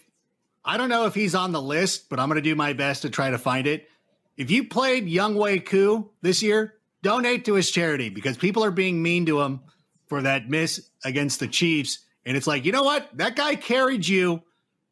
I 0.63 0.78
don't 0.78 0.89
know 0.89 1.05
if 1.05 1.15
he's 1.15 1.34
on 1.34 1.51
the 1.51 1.61
list, 1.61 2.09
but 2.09 2.20
I'm 2.20 2.28
going 2.28 2.36
to 2.36 2.41
do 2.41 2.55
my 2.55 2.74
best 2.74 3.03
to 3.03 3.09
try 3.09 3.30
to 3.32 3.38
find 3.38 3.65
it. 3.65 3.88
If 4.36 4.51
you 4.51 4.65
played 4.65 5.07
Younghoe 5.07 5.65
Koo 5.65 6.11
this 6.22 6.43
year, 6.43 6.76
donate 7.01 7.45
to 7.45 7.53
his 7.53 7.72
charity 7.72 8.09
because 8.09 8.38
people 8.38 8.63
are 8.63 8.72
being 8.72 9.01
mean 9.01 9.26
to 9.26 9.41
him 9.41 9.61
for 10.07 10.22
that 10.22 10.49
miss 10.49 10.89
against 11.03 11.39
the 11.39 11.47
Chiefs. 11.47 11.99
And 12.26 12.36
it's 12.36 12.47
like, 12.47 12.65
you 12.65 12.72
know 12.72 12.84
what? 12.84 13.09
That 13.18 13.36
guy 13.36 13.55
carried 13.55 14.07
you 14.07 14.43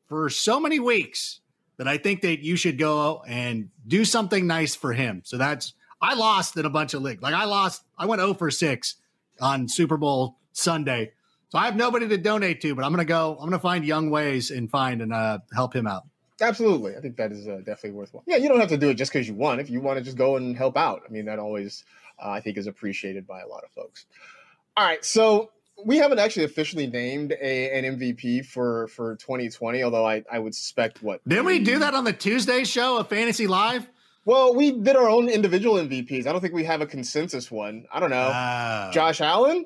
for 0.08 0.30
so 0.30 0.60
many 0.60 0.80
weeks 0.80 1.42
that 1.78 1.88
I 1.88 1.98
think 1.98 2.22
that 2.22 2.40
you 2.40 2.56
should 2.56 2.78
go 2.78 3.22
and 3.28 3.70
do 3.86 4.06
something 4.06 4.48
nice 4.48 4.76
for 4.76 4.94
him. 4.94 5.22
So 5.26 5.38
that's 5.38 5.74
I 6.06 6.14
lost 6.14 6.56
in 6.56 6.66
a 6.66 6.70
bunch 6.70 6.94
of 6.94 7.02
leagues. 7.02 7.24
Like 7.24 7.34
I 7.34 7.46
lost, 7.46 7.84
I 7.98 8.06
went 8.06 8.22
0 8.22 8.36
for 8.36 8.52
6 8.52 8.96
on 9.42 9.68
Super 9.68 9.98
Bowl 9.98 10.38
Sunday. 10.54 11.14
So 11.50 11.58
I 11.58 11.66
have 11.66 11.76
nobody 11.76 12.08
to 12.08 12.18
donate 12.18 12.62
to, 12.62 12.76
but 12.76 12.86
I'm 12.86 12.92
gonna 12.92 13.06
go, 13.06 13.38
I'm 13.40 13.46
gonna 13.46 13.60
find 13.60 13.84
young 13.84 14.12
ways 14.12 14.52
and 14.52 14.70
find 14.70 15.02
and 15.02 15.12
uh, 15.12 15.40
help 15.54 15.76
him 15.76 15.88
out. 15.88 16.04
Absolutely. 16.40 16.96
I 16.96 17.00
think 17.00 17.16
that 17.18 17.32
is 17.32 17.48
uh, 17.48 17.58
definitely 17.58 17.92
worthwhile. 17.92 18.24
Yeah, 18.28 18.36
you 18.36 18.50
don't 18.50 18.60
have 18.60 18.70
to 18.70 18.78
do 18.78 18.90
it 18.90 18.96
just 18.96 19.12
because 19.12 19.28
you 19.28 19.34
won. 19.34 19.60
If 19.60 19.70
you 19.70 19.82
want 19.82 19.98
to 19.98 20.04
just 20.04 20.18
go 20.18 20.36
and 20.36 20.56
help 20.56 20.78
out, 20.78 21.02
I 21.08 21.12
mean, 21.12 21.26
that 21.26 21.40
always, 21.40 21.86
uh, 22.24 22.30
I 22.30 22.42
think, 22.42 22.58
is 22.58 22.68
appreciated 22.68 23.26
by 23.26 23.42
a 23.42 23.48
lot 23.48 23.64
of 23.64 23.72
folks. 23.72 24.06
All 24.78 24.86
right. 24.86 25.04
So 25.04 25.52
we 25.84 25.98
haven't 25.98 26.20
actually 26.20 26.44
officially 26.44 26.88
named 26.88 27.32
a, 27.32 27.78
an 27.78 27.98
MVP 27.98 28.46
for, 28.46 28.88
for 28.90 29.16
2020, 29.16 29.82
although 29.84 30.06
I, 30.06 30.24
I 30.32 30.40
would 30.40 30.54
suspect 30.54 31.02
what. 31.02 31.26
Didn't 31.28 31.46
we 31.46 31.60
do 31.60 31.80
that 31.80 31.94
on 31.94 32.04
the 32.04 32.14
Tuesday 32.14 32.64
show 32.64 32.98
of 32.98 33.08
Fantasy 33.08 33.48
Live? 33.48 33.88
Well, 34.26 34.56
we 34.56 34.72
did 34.72 34.96
our 34.96 35.08
own 35.08 35.30
individual 35.30 35.76
MVPs. 35.76 36.26
I 36.26 36.32
don't 36.32 36.42
think 36.42 36.56
we 36.56 36.64
have 36.64 36.82
a 36.82 36.88
consensus 36.88 37.52
one. 37.52 37.86
I 37.92 38.00
don't 38.00 38.10
know. 38.10 38.18
Uh, 38.18 38.92
Josh 38.92 39.22
Allen? 39.22 39.66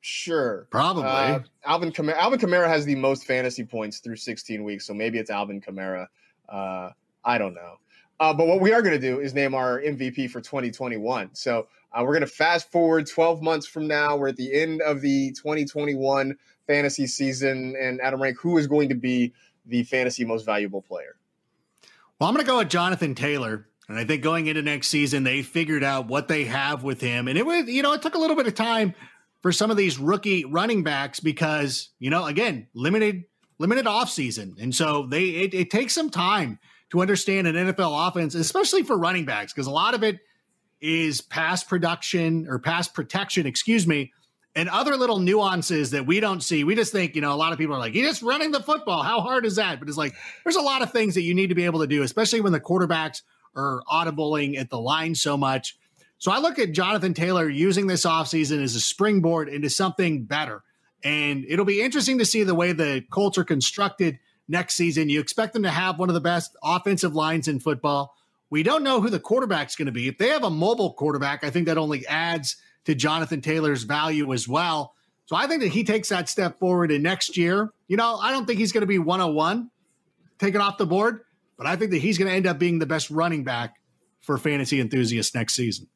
Sure. 0.00 0.66
Probably. 0.70 1.04
Uh, 1.04 1.40
Alvin 1.64 1.90
Kamara. 1.90 2.16
Alvin 2.16 2.38
Kamara 2.38 2.68
has 2.68 2.84
the 2.84 2.94
most 2.94 3.24
fantasy 3.24 3.64
points 3.64 3.98
through 3.98 4.16
16 4.16 4.62
weeks, 4.62 4.86
so 4.86 4.92
maybe 4.92 5.18
it's 5.18 5.30
Alvin 5.30 5.60
Kamara. 5.60 6.06
Uh, 6.48 6.90
I 7.24 7.38
don't 7.38 7.54
know. 7.54 7.76
Uh, 8.20 8.34
but 8.34 8.46
what 8.46 8.60
we 8.60 8.72
are 8.72 8.82
going 8.82 8.98
to 8.98 9.00
do 9.00 9.20
is 9.20 9.32
name 9.32 9.54
our 9.54 9.80
MVP 9.80 10.30
for 10.30 10.40
2021. 10.40 11.30
So 11.34 11.68
uh, 11.92 12.02
we're 12.02 12.12
going 12.12 12.20
to 12.20 12.26
fast 12.26 12.70
forward 12.70 13.06
12 13.06 13.42
months 13.42 13.66
from 13.66 13.86
now. 13.86 14.16
We're 14.16 14.28
at 14.28 14.36
the 14.36 14.52
end 14.60 14.82
of 14.82 15.00
the 15.00 15.32
2021 15.32 16.36
fantasy 16.66 17.06
season, 17.06 17.74
and 17.80 18.00
Adam 18.00 18.20
Rank, 18.20 18.38
who 18.38 18.58
is 18.58 18.66
going 18.66 18.88
to 18.90 18.94
be 18.94 19.32
the 19.66 19.84
fantasy 19.84 20.24
most 20.24 20.44
valuable 20.44 20.82
player? 20.82 21.16
Well, 22.18 22.28
I'm 22.28 22.34
going 22.34 22.44
to 22.44 22.50
go 22.50 22.58
with 22.58 22.68
Jonathan 22.68 23.14
Taylor. 23.14 23.67
And 23.88 23.98
I 23.98 24.04
think 24.04 24.22
going 24.22 24.46
into 24.46 24.60
next 24.62 24.88
season, 24.88 25.24
they 25.24 25.42
figured 25.42 25.82
out 25.82 26.08
what 26.08 26.28
they 26.28 26.44
have 26.44 26.82
with 26.82 27.00
him. 27.00 27.26
And 27.26 27.38
it 27.38 27.46
was, 27.46 27.66
you 27.66 27.82
know, 27.82 27.92
it 27.92 28.02
took 28.02 28.14
a 28.14 28.18
little 28.18 28.36
bit 28.36 28.46
of 28.46 28.54
time 28.54 28.94
for 29.40 29.52
some 29.52 29.70
of 29.70 29.76
these 29.76 29.98
rookie 29.98 30.44
running 30.44 30.82
backs 30.82 31.20
because 31.20 31.90
you 31.98 32.10
know 32.10 32.26
again 32.26 32.66
limited 32.74 33.24
limited 33.58 33.86
offseason 33.86 34.60
and 34.60 34.74
so 34.74 35.06
they 35.06 35.24
it, 35.24 35.54
it, 35.54 35.70
takes 35.70 35.94
some 35.94 36.10
time 36.10 36.58
to 36.90 37.00
understand 37.00 37.46
an 37.46 37.54
nfl 37.54 38.08
offense 38.08 38.34
especially 38.34 38.82
for 38.82 38.96
running 38.96 39.24
backs 39.24 39.52
because 39.52 39.66
a 39.66 39.70
lot 39.70 39.94
of 39.94 40.02
it 40.02 40.18
is 40.80 41.20
pass 41.20 41.64
production 41.64 42.46
or 42.48 42.58
pass 42.58 42.88
protection 42.88 43.46
excuse 43.46 43.86
me 43.86 44.12
and 44.54 44.68
other 44.68 44.96
little 44.96 45.20
nuances 45.20 45.92
that 45.92 46.04
we 46.04 46.18
don't 46.18 46.42
see. 46.42 46.64
We 46.64 46.74
just 46.74 46.90
think 46.90 47.14
you 47.14 47.20
know 47.20 47.32
a 47.32 47.36
lot 47.36 47.52
of 47.52 47.58
people 47.58 47.76
are 47.76 47.78
like 47.78 47.92
he's 47.92 48.06
just 48.06 48.22
running 48.22 48.50
the 48.50 48.60
football. 48.60 49.04
How 49.04 49.20
hard 49.20 49.46
is 49.46 49.54
that? 49.56 49.78
But 49.78 49.88
it's 49.88 49.98
like 49.98 50.14
there's 50.42 50.56
a 50.56 50.62
lot 50.62 50.82
of 50.82 50.90
things 50.90 51.14
that 51.14 51.22
you 51.22 51.32
need 51.32 51.48
to 51.48 51.54
be 51.54 51.64
able 51.64 51.80
to 51.80 51.86
do 51.86 52.02
especially 52.02 52.40
when 52.40 52.52
the 52.52 52.58
quarterbacks 52.58 53.22
are 53.56 53.82
audibling 53.90 54.58
at 54.58 54.70
the 54.70 54.78
line 54.78 55.14
so 55.14 55.36
much 55.36 55.76
so 56.18 56.32
I 56.32 56.40
look 56.40 56.58
at 56.58 56.72
Jonathan 56.72 57.14
Taylor 57.14 57.48
using 57.48 57.86
this 57.86 58.04
offseason 58.04 58.62
as 58.62 58.74
a 58.74 58.80
springboard 58.80 59.48
into 59.48 59.70
something 59.70 60.24
better. 60.24 60.64
And 61.04 61.44
it'll 61.48 61.64
be 61.64 61.80
interesting 61.80 62.18
to 62.18 62.24
see 62.24 62.42
the 62.42 62.56
way 62.56 62.72
the 62.72 63.04
Colts 63.10 63.38
are 63.38 63.44
constructed 63.44 64.18
next 64.48 64.74
season. 64.74 65.08
You 65.08 65.20
expect 65.20 65.52
them 65.52 65.62
to 65.62 65.70
have 65.70 66.00
one 66.00 66.08
of 66.08 66.14
the 66.14 66.20
best 66.20 66.56
offensive 66.62 67.14
lines 67.14 67.46
in 67.46 67.60
football. 67.60 68.16
We 68.50 68.64
don't 68.64 68.82
know 68.82 69.00
who 69.00 69.10
the 69.10 69.20
quarterback's 69.20 69.76
going 69.76 69.86
to 69.86 69.92
be. 69.92 70.08
If 70.08 70.18
they 70.18 70.28
have 70.30 70.42
a 70.42 70.50
mobile 70.50 70.92
quarterback, 70.94 71.44
I 71.44 71.50
think 71.50 71.66
that 71.66 71.78
only 71.78 72.04
adds 72.08 72.56
to 72.86 72.96
Jonathan 72.96 73.40
Taylor's 73.40 73.84
value 73.84 74.32
as 74.32 74.48
well. 74.48 74.94
So 75.26 75.36
I 75.36 75.46
think 75.46 75.62
that 75.62 75.68
he 75.68 75.84
takes 75.84 76.08
that 76.08 76.28
step 76.28 76.58
forward 76.58 76.90
in 76.90 77.02
next 77.02 77.36
year. 77.36 77.70
You 77.86 77.96
know, 77.96 78.16
I 78.16 78.32
don't 78.32 78.46
think 78.46 78.58
he's 78.58 78.72
going 78.72 78.80
to 78.80 78.86
be 78.86 78.98
101 78.98 79.70
taken 80.38 80.60
off 80.60 80.78
the 80.78 80.86
board, 80.86 81.20
but 81.58 81.66
I 81.66 81.76
think 81.76 81.90
that 81.90 81.98
he's 81.98 82.16
going 82.16 82.30
to 82.30 82.34
end 82.34 82.46
up 82.46 82.58
being 82.58 82.78
the 82.78 82.86
best 82.86 83.10
running 83.10 83.44
back 83.44 83.74
for 84.20 84.38
fantasy 84.38 84.80
enthusiasts 84.80 85.34
next 85.34 85.54
season. 85.54 85.88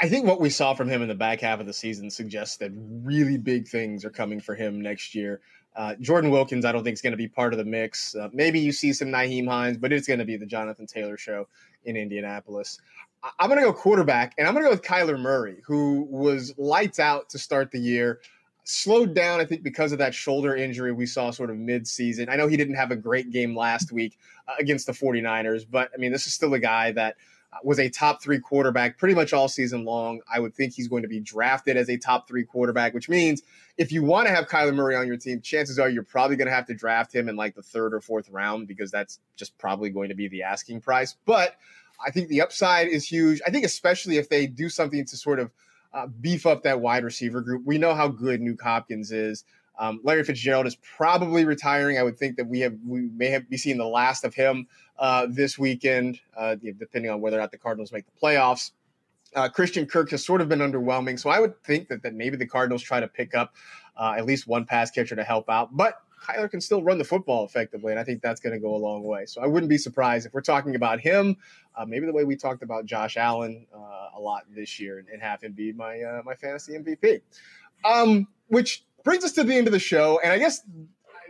I 0.00 0.08
think 0.08 0.26
what 0.26 0.40
we 0.40 0.48
saw 0.48 0.72
from 0.74 0.88
him 0.88 1.02
in 1.02 1.08
the 1.08 1.14
back 1.14 1.40
half 1.40 1.60
of 1.60 1.66
the 1.66 1.72
season 1.74 2.10
suggests 2.10 2.56
that 2.58 2.70
really 2.74 3.36
big 3.36 3.68
things 3.68 4.04
are 4.04 4.10
coming 4.10 4.40
for 4.40 4.54
him 4.54 4.80
next 4.80 5.14
year. 5.14 5.40
Uh, 5.76 5.94
Jordan 6.00 6.30
Wilkins, 6.30 6.64
I 6.64 6.72
don't 6.72 6.84
think 6.84 6.94
is 6.94 7.02
going 7.02 7.12
to 7.12 7.18
be 7.18 7.28
part 7.28 7.52
of 7.52 7.58
the 7.58 7.64
mix. 7.64 8.14
Uh, 8.14 8.28
maybe 8.32 8.60
you 8.60 8.72
see 8.72 8.92
some 8.92 9.08
Nyheim 9.08 9.46
Hines, 9.46 9.76
but 9.76 9.92
it's 9.92 10.06
going 10.06 10.20
to 10.20 10.24
be 10.24 10.36
the 10.36 10.46
Jonathan 10.46 10.86
Taylor 10.86 11.18
show 11.18 11.48
in 11.84 11.96
Indianapolis. 11.96 12.78
I- 13.22 13.32
I'm 13.40 13.48
going 13.48 13.60
to 13.60 13.66
go 13.66 13.72
quarterback, 13.72 14.34
and 14.38 14.46
I'm 14.46 14.54
going 14.54 14.64
to 14.64 14.70
go 14.70 14.74
with 14.74 14.84
Kyler 14.84 15.20
Murray, 15.20 15.56
who 15.66 16.06
was 16.08 16.54
lights 16.56 16.98
out 16.98 17.28
to 17.30 17.38
start 17.38 17.70
the 17.70 17.80
year. 17.80 18.20
Slowed 18.64 19.14
down, 19.14 19.40
I 19.40 19.44
think, 19.44 19.62
because 19.62 19.92
of 19.92 19.98
that 19.98 20.14
shoulder 20.14 20.56
injury 20.56 20.90
we 20.92 21.06
saw 21.06 21.30
sort 21.30 21.50
of 21.50 21.56
mid-season. 21.56 22.28
I 22.28 22.36
know 22.36 22.48
he 22.48 22.56
didn't 22.56 22.76
have 22.76 22.90
a 22.90 22.96
great 22.96 23.30
game 23.30 23.56
last 23.56 23.92
week 23.92 24.18
uh, 24.48 24.54
against 24.58 24.86
the 24.86 24.92
49ers, 24.92 25.66
but 25.70 25.90
I 25.94 25.98
mean, 25.98 26.12
this 26.12 26.26
is 26.26 26.34
still 26.34 26.54
a 26.54 26.58
guy 26.58 26.92
that– 26.92 27.16
was 27.62 27.78
a 27.78 27.88
top 27.88 28.22
three 28.22 28.40
quarterback 28.40 28.98
pretty 28.98 29.14
much 29.14 29.32
all 29.32 29.48
season 29.48 29.84
long. 29.84 30.20
I 30.32 30.40
would 30.40 30.54
think 30.54 30.72
he's 30.72 30.88
going 30.88 31.02
to 31.02 31.08
be 31.08 31.20
drafted 31.20 31.76
as 31.76 31.88
a 31.88 31.96
top 31.96 32.26
three 32.26 32.44
quarterback, 32.44 32.94
which 32.94 33.08
means 33.08 33.42
if 33.76 33.92
you 33.92 34.02
want 34.02 34.26
to 34.26 34.34
have 34.34 34.48
Kyler 34.48 34.74
Murray 34.74 34.96
on 34.96 35.06
your 35.06 35.16
team, 35.16 35.40
chances 35.40 35.78
are 35.78 35.88
you're 35.88 36.02
probably 36.02 36.36
going 36.36 36.46
to 36.46 36.54
have 36.54 36.66
to 36.66 36.74
draft 36.74 37.14
him 37.14 37.28
in 37.28 37.36
like 37.36 37.54
the 37.54 37.62
third 37.62 37.94
or 37.94 38.00
fourth 38.00 38.28
round 38.30 38.66
because 38.66 38.90
that's 38.90 39.20
just 39.36 39.56
probably 39.58 39.90
going 39.90 40.08
to 40.08 40.14
be 40.14 40.28
the 40.28 40.42
asking 40.42 40.80
price. 40.80 41.16
But 41.24 41.56
I 42.04 42.10
think 42.10 42.28
the 42.28 42.40
upside 42.40 42.88
is 42.88 43.06
huge. 43.06 43.40
I 43.46 43.50
think 43.50 43.64
especially 43.64 44.16
if 44.16 44.28
they 44.28 44.46
do 44.46 44.68
something 44.68 45.04
to 45.04 45.16
sort 45.16 45.38
of 45.38 45.50
uh, 45.94 46.08
beef 46.20 46.44
up 46.44 46.62
that 46.64 46.80
wide 46.80 47.04
receiver 47.04 47.40
group. 47.40 47.62
We 47.64 47.78
know 47.78 47.94
how 47.94 48.08
good 48.08 48.40
Nuk 48.40 48.60
Hopkins 48.60 49.12
is. 49.12 49.44
Um, 49.78 50.00
Larry 50.04 50.24
Fitzgerald 50.24 50.66
is 50.66 50.76
probably 50.76 51.44
retiring. 51.44 51.98
I 51.98 52.02
would 52.02 52.18
think 52.18 52.36
that 52.36 52.46
we 52.46 52.60
have 52.60 52.74
we 52.86 53.02
may 53.02 53.30
have 53.30 53.48
be 53.48 53.56
seeing 53.56 53.78
the 53.78 53.86
last 53.86 54.24
of 54.24 54.34
him 54.34 54.66
uh, 54.98 55.26
this 55.28 55.58
weekend, 55.58 56.20
uh, 56.36 56.56
depending 56.56 57.10
on 57.10 57.20
whether 57.20 57.36
or 57.36 57.40
not 57.40 57.50
the 57.50 57.58
Cardinals 57.58 57.92
make 57.92 58.04
the 58.06 58.20
playoffs. 58.20 58.72
Uh, 59.34 59.48
Christian 59.48 59.84
Kirk 59.86 60.10
has 60.10 60.24
sort 60.24 60.40
of 60.40 60.48
been 60.48 60.60
underwhelming, 60.60 61.18
so 61.18 61.28
I 61.28 61.40
would 61.40 61.60
think 61.64 61.88
that, 61.88 62.04
that 62.04 62.14
maybe 62.14 62.36
the 62.36 62.46
Cardinals 62.46 62.82
try 62.82 63.00
to 63.00 63.08
pick 63.08 63.34
up 63.34 63.54
uh, 63.96 64.14
at 64.16 64.26
least 64.26 64.46
one 64.46 64.64
pass 64.64 64.92
catcher 64.92 65.16
to 65.16 65.24
help 65.24 65.50
out. 65.50 65.76
But 65.76 66.00
Kyler 66.24 66.50
can 66.50 66.60
still 66.60 66.82
run 66.82 66.98
the 66.98 67.04
football 67.04 67.44
effectively, 67.44 67.92
and 67.92 68.00
I 68.00 68.04
think 68.04 68.22
that's 68.22 68.40
going 68.40 68.52
to 68.52 68.58
go 68.58 68.74
a 68.74 68.78
long 68.78 69.02
way. 69.04 69.26
So 69.26 69.42
I 69.42 69.46
wouldn't 69.46 69.68
be 69.68 69.78
surprised 69.78 70.26
if 70.26 70.32
we're 70.32 70.40
talking 70.40 70.74
about 70.74 71.00
him, 71.00 71.36
uh, 71.76 71.84
maybe 71.84 72.06
the 72.06 72.12
way 72.12 72.24
we 72.24 72.36
talked 72.36 72.62
about 72.62 72.86
Josh 72.86 73.16
Allen 73.16 73.66
uh, 73.74 74.16
a 74.16 74.20
lot 74.20 74.44
this 74.50 74.80
year, 74.80 74.98
and, 74.98 75.08
and 75.08 75.22
have 75.22 75.42
him 75.42 75.52
be 75.52 75.72
my 75.72 76.00
uh, 76.00 76.22
my 76.24 76.34
fantasy 76.34 76.72
MVP. 76.78 77.20
Um, 77.84 78.26
which 78.48 78.84
brings 79.04 79.24
us 79.24 79.32
to 79.32 79.44
the 79.44 79.54
end 79.54 79.66
of 79.66 79.72
the 79.72 79.78
show, 79.78 80.20
and 80.22 80.32
I 80.32 80.38
guess 80.38 80.62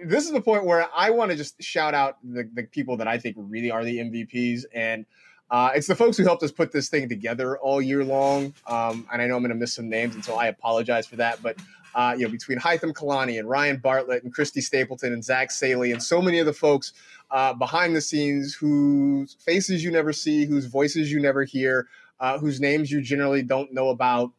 this 0.04 0.24
is 0.24 0.32
the 0.32 0.40
point 0.40 0.64
where 0.64 0.86
I 0.94 1.10
want 1.10 1.30
to 1.30 1.36
just 1.36 1.62
shout 1.62 1.94
out 1.94 2.18
the, 2.22 2.48
the 2.54 2.64
people 2.64 2.96
that 2.98 3.08
I 3.08 3.18
think 3.18 3.36
really 3.38 3.70
are 3.70 3.84
the 3.84 3.98
MVPs, 3.98 4.64
and 4.72 5.06
uh, 5.50 5.70
it's 5.74 5.86
the 5.86 5.94
folks 5.94 6.16
who 6.16 6.24
helped 6.24 6.42
us 6.42 6.52
put 6.52 6.72
this 6.72 6.88
thing 6.88 7.08
together 7.08 7.58
all 7.58 7.80
year 7.80 8.04
long. 8.04 8.54
Um, 8.66 9.06
and 9.12 9.20
I 9.20 9.26
know 9.26 9.36
I'm 9.36 9.42
going 9.42 9.50
to 9.50 9.56
miss 9.56 9.74
some 9.74 9.88
names, 9.88 10.14
and 10.14 10.24
so 10.24 10.36
I 10.36 10.46
apologize 10.46 11.06
for 11.06 11.16
that. 11.16 11.42
But 11.42 11.56
uh, 11.94 12.14
you 12.16 12.24
know, 12.24 12.30
between 12.30 12.58
Hytham 12.58 12.92
Kalani 12.92 13.38
and 13.38 13.48
Ryan 13.48 13.76
Bartlett 13.76 14.24
and 14.24 14.32
Christy 14.32 14.60
Stapleton 14.60 15.12
and 15.12 15.24
Zach 15.24 15.50
Saley 15.50 15.92
and 15.92 16.02
so 16.02 16.20
many 16.20 16.38
of 16.38 16.46
the 16.46 16.52
folks 16.52 16.92
uh, 17.30 17.52
behind 17.54 17.94
the 17.94 18.00
scenes 18.00 18.54
whose 18.54 19.34
faces 19.34 19.82
you 19.82 19.90
never 19.90 20.12
see, 20.12 20.44
whose 20.44 20.66
voices 20.66 21.10
you 21.10 21.20
never 21.20 21.44
hear, 21.44 21.88
uh, 22.20 22.38
whose 22.38 22.60
names 22.60 22.90
you 22.90 23.00
generally 23.00 23.42
don't 23.42 23.72
know 23.72 23.88
about 23.88 24.32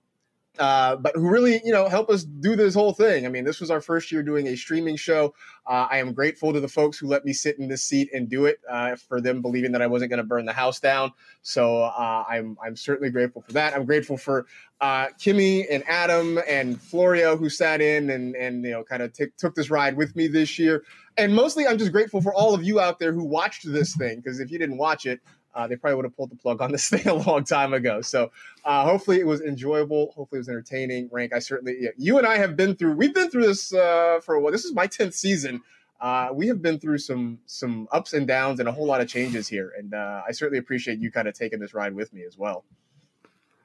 uh, 0.60 0.96
but 0.96 1.16
who 1.16 1.30
really, 1.30 1.62
you 1.64 1.72
know, 1.72 1.88
help 1.88 2.10
us 2.10 2.24
do 2.24 2.56
this 2.56 2.74
whole 2.74 2.94
thing. 2.94 3.26
I 3.26 3.30
mean, 3.30 3.44
this 3.44 3.60
was 3.60 3.72
our 3.72 3.82
first 3.82 4.12
year 4.12 4.24
doing 4.24 4.48
a 4.48 4.56
streaming 4.56 4.96
show. 4.96 5.34
Uh, 5.68 5.88
I 5.90 5.98
am 5.98 6.14
grateful 6.14 6.54
to 6.54 6.60
the 6.60 6.68
folks 6.68 6.98
who 6.98 7.08
let 7.08 7.26
me 7.26 7.34
sit 7.34 7.58
in 7.60 7.68
this 7.68 7.84
seat 7.84 8.10
and 8.14 8.30
do 8.30 8.46
it 8.46 8.60
uh, 8.70 8.96
for 8.96 9.20
them 9.20 9.42
believing 9.42 9.72
that 9.72 9.82
I 9.82 9.88
wasn't 9.88 10.10
going 10.10 10.18
to 10.22 10.24
burn 10.24 10.46
the 10.46 10.54
house 10.54 10.80
down. 10.80 11.12
So 11.42 11.84
uh, 11.84 12.24
I'm 12.28 12.58
I'm 12.64 12.76
certainly 12.76 13.10
grateful 13.10 13.42
for 13.42 13.52
that. 13.54 13.74
I'm 13.74 13.86
grateful 13.86 14.18
for 14.18 14.46
uh, 14.82 15.08
Kimmy 15.20 15.66
and 15.70 15.84
Adam 15.88 16.40
and 16.48 16.80
Florio 16.80 17.36
who 17.36 17.50
sat 17.50 17.82
in 17.82 18.10
and 18.10 18.36
and 18.36 18.64
you 18.64 18.72
know 18.72 18.84
kind 18.84 19.02
of 19.02 19.14
t- 19.14 19.26
took 19.38 19.56
this 19.56 19.70
ride 19.70 19.98
with 19.98 20.16
me 20.16 20.28
this 20.28 20.60
year. 20.60 20.84
And 21.18 21.34
mostly, 21.34 21.66
I'm 21.66 21.78
just 21.78 21.92
grateful 21.92 22.22
for 22.22 22.34
all 22.34 22.54
of 22.54 22.64
you 22.64 22.80
out 22.80 23.00
there 23.00 23.14
who 23.14 23.24
watched 23.24 23.72
this 23.72 23.96
thing 23.96 24.18
because 24.18 24.40
if 24.40 24.52
you 24.52 24.60
didn't 24.60 24.78
watch 24.78 25.06
it, 25.06 25.22
uh, 25.56 25.68
they 25.68 25.76
probably 25.76 25.96
would 25.96 26.06
have 26.06 26.16
pulled 26.16 26.30
the 26.30 26.36
plug 26.36 26.62
on 26.62 26.72
this 26.72 26.90
thing 26.90 27.08
a 27.08 27.14
long 27.14 27.44
time 27.44 27.74
ago. 27.74 28.02
So 28.02 28.32
uh, 28.66 28.84
hopefully 28.84 29.20
it 29.20 29.26
was 29.26 29.42
enjoyable. 29.42 30.12
Hopefully 30.16 30.38
it 30.38 30.42
was 30.42 30.50
entertaining. 30.50 31.10
Rank, 31.12 31.34
I 31.34 31.40
certainly, 31.40 31.78
yeah, 31.80 31.90
you 31.98 32.18
and 32.18 32.28
I 32.28 32.38
have 32.38 32.56
been 32.56 32.76
through. 32.76 32.94
We've 32.94 33.14
been 33.14 33.30
through 33.30 33.48
this 33.48 33.74
uh, 33.74 34.20
for 34.24 34.36
a 34.36 34.42
while. 34.42 34.52
This 34.52 34.66
is 34.66 34.74
my 34.74 34.88
tenth 34.88 35.16
season. 35.16 35.62
Uh, 36.02 36.30
we 36.34 36.46
have 36.48 36.62
been 36.62 36.78
through 36.78 36.98
some 36.98 37.40
some 37.46 37.88
ups 37.92 38.14
and 38.14 38.28
downs 38.28 38.60
and 38.60 38.68
a 38.68 38.72
whole 38.72 38.86
lot 38.86 39.00
of 39.00 39.08
changes 39.08 39.48
here, 39.48 39.72
and 39.78 39.94
uh, 39.94 40.24
I 40.28 40.34
certainly 40.34 40.60
appreciate 40.60 41.00
you 41.00 41.10
kind 41.10 41.26
of 41.26 41.34
taking 41.34 41.58
this 41.58 41.74
ride 41.74 41.96
with 41.96 42.12
me 42.14 42.24
as 42.24 42.38
well. 42.38 42.66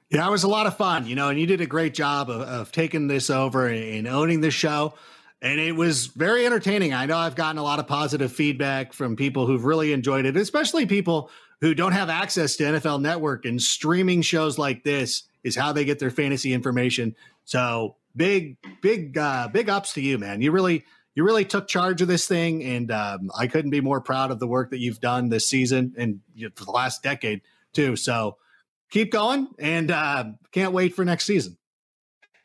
Yeah, 0.09 0.25
it 0.27 0.31
was 0.31 0.43
a 0.43 0.47
lot 0.47 0.65
of 0.65 0.77
fun, 0.77 1.05
you 1.05 1.15
know, 1.15 1.27
and 1.27 1.37
you 1.39 1.45
did 1.45 1.59
a 1.59 1.65
great 1.65 1.93
job 1.93 2.29
of, 2.29 2.41
of 2.41 2.71
taking 2.71 3.07
this 3.07 3.29
over 3.29 3.67
and 3.67 4.07
owning 4.07 4.41
the 4.41 4.51
show 4.51 4.93
and 5.41 5.59
it 5.59 5.75
was 5.75 6.07
very 6.07 6.45
entertaining. 6.45 6.93
I 6.93 7.05
know 7.05 7.17
I've 7.17 7.35
gotten 7.35 7.57
a 7.57 7.63
lot 7.63 7.79
of 7.79 7.87
positive 7.87 8.31
feedback 8.31 8.93
from 8.93 9.15
people 9.15 9.47
who've 9.47 9.65
really 9.65 9.91
enjoyed 9.91 10.25
it, 10.25 10.37
especially 10.37 10.85
people 10.85 11.31
who 11.61 11.73
don't 11.73 11.91
have 11.93 12.09
access 12.09 12.55
to 12.57 12.63
NFL 12.63 13.01
Network 13.01 13.45
and 13.45 13.61
streaming 13.61 14.21
shows 14.21 14.57
like 14.57 14.83
this 14.83 15.23
is 15.43 15.55
how 15.55 15.71
they 15.71 15.85
get 15.85 15.99
their 15.99 16.11
fantasy 16.11 16.53
information. 16.53 17.15
So 17.45 17.95
big, 18.15 18.57
big, 18.81 19.17
uh, 19.17 19.47
big 19.47 19.69
ups 19.69 19.93
to 19.93 20.01
you, 20.01 20.17
man. 20.17 20.41
You 20.41 20.51
really, 20.51 20.83
you 21.15 21.23
really 21.23 21.45
took 21.45 21.67
charge 21.67 22.01
of 22.01 22.07
this 22.07 22.27
thing, 22.27 22.63
and 22.63 22.91
um, 22.91 23.31
I 23.37 23.47
couldn't 23.47 23.71
be 23.71 23.81
more 23.81 24.01
proud 24.01 24.31
of 24.31 24.39
the 24.39 24.47
work 24.47 24.71
that 24.71 24.79
you've 24.79 25.01
done 25.01 25.29
this 25.29 25.45
season 25.45 25.93
and 25.97 26.19
for 26.55 26.65
the 26.65 26.71
last 26.71 27.03
decade 27.03 27.41
too. 27.73 27.95
So 27.95 28.37
keep 28.89 29.11
going, 29.11 29.47
and 29.59 29.91
uh, 29.91 30.25
can't 30.51 30.73
wait 30.73 30.95
for 30.95 31.05
next 31.05 31.25
season 31.25 31.57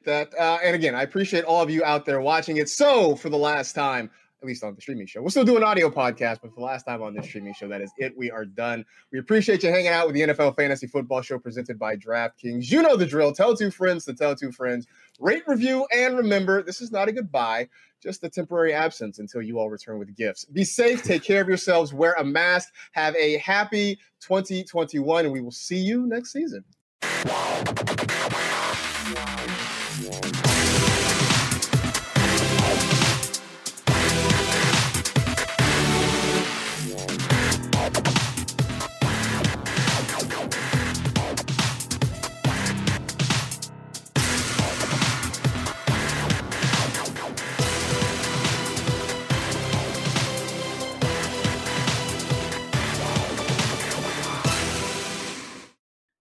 that. 0.06 0.32
Uh, 0.38 0.58
and 0.64 0.74
again, 0.74 0.94
I 0.94 1.02
appreciate 1.02 1.44
all 1.44 1.60
of 1.60 1.68
you 1.68 1.84
out 1.84 2.06
there 2.06 2.20
watching 2.22 2.56
it. 2.56 2.70
So, 2.70 3.14
for 3.14 3.28
the 3.28 3.36
last 3.36 3.74
time, 3.74 4.10
at 4.42 4.46
least 4.46 4.62
on 4.62 4.74
the 4.74 4.80
streaming 4.80 5.06
show, 5.06 5.20
we'll 5.20 5.30
still 5.30 5.44
do 5.44 5.56
an 5.56 5.64
audio 5.64 5.88
podcast, 5.88 6.38
but 6.42 6.52
for 6.52 6.60
the 6.60 6.66
last 6.66 6.84
time 6.84 7.02
on 7.02 7.14
this 7.14 7.26
streaming 7.26 7.54
show, 7.54 7.68
that 7.68 7.80
is 7.80 7.90
it. 7.96 8.16
We 8.16 8.30
are 8.30 8.44
done. 8.44 8.84
We 9.10 9.18
appreciate 9.18 9.62
you 9.62 9.70
hanging 9.70 9.88
out 9.88 10.06
with 10.06 10.14
the 10.14 10.22
NFL 10.22 10.56
Fantasy 10.56 10.86
Football 10.86 11.22
Show 11.22 11.38
presented 11.38 11.78
by 11.78 11.96
DraftKings. 11.96 12.70
You 12.70 12.82
know 12.82 12.96
the 12.96 13.06
drill. 13.06 13.32
Tell 13.32 13.56
two 13.56 13.70
friends 13.70 14.04
to 14.04 14.14
tell 14.14 14.36
two 14.36 14.52
friends. 14.52 14.86
Rate, 15.18 15.42
review, 15.46 15.86
and 15.94 16.16
remember, 16.16 16.62
this 16.62 16.80
is 16.80 16.92
not 16.92 17.08
a 17.08 17.12
goodbye, 17.12 17.68
just 18.02 18.22
a 18.24 18.28
temporary 18.28 18.74
absence 18.74 19.18
until 19.18 19.40
you 19.40 19.58
all 19.58 19.70
return 19.70 19.98
with 19.98 20.14
gifts. 20.14 20.44
Be 20.44 20.64
safe, 20.64 21.02
take 21.02 21.22
care 21.22 21.40
of 21.40 21.48
yourselves, 21.48 21.94
wear 21.94 22.14
a 22.18 22.24
mask, 22.24 22.72
have 22.92 23.16
a 23.16 23.38
happy 23.38 23.98
2021, 24.20 25.24
and 25.24 25.32
we 25.32 25.40
will 25.40 25.50
see 25.50 25.78
you 25.78 26.06
next 26.06 26.32
season. 26.32 26.64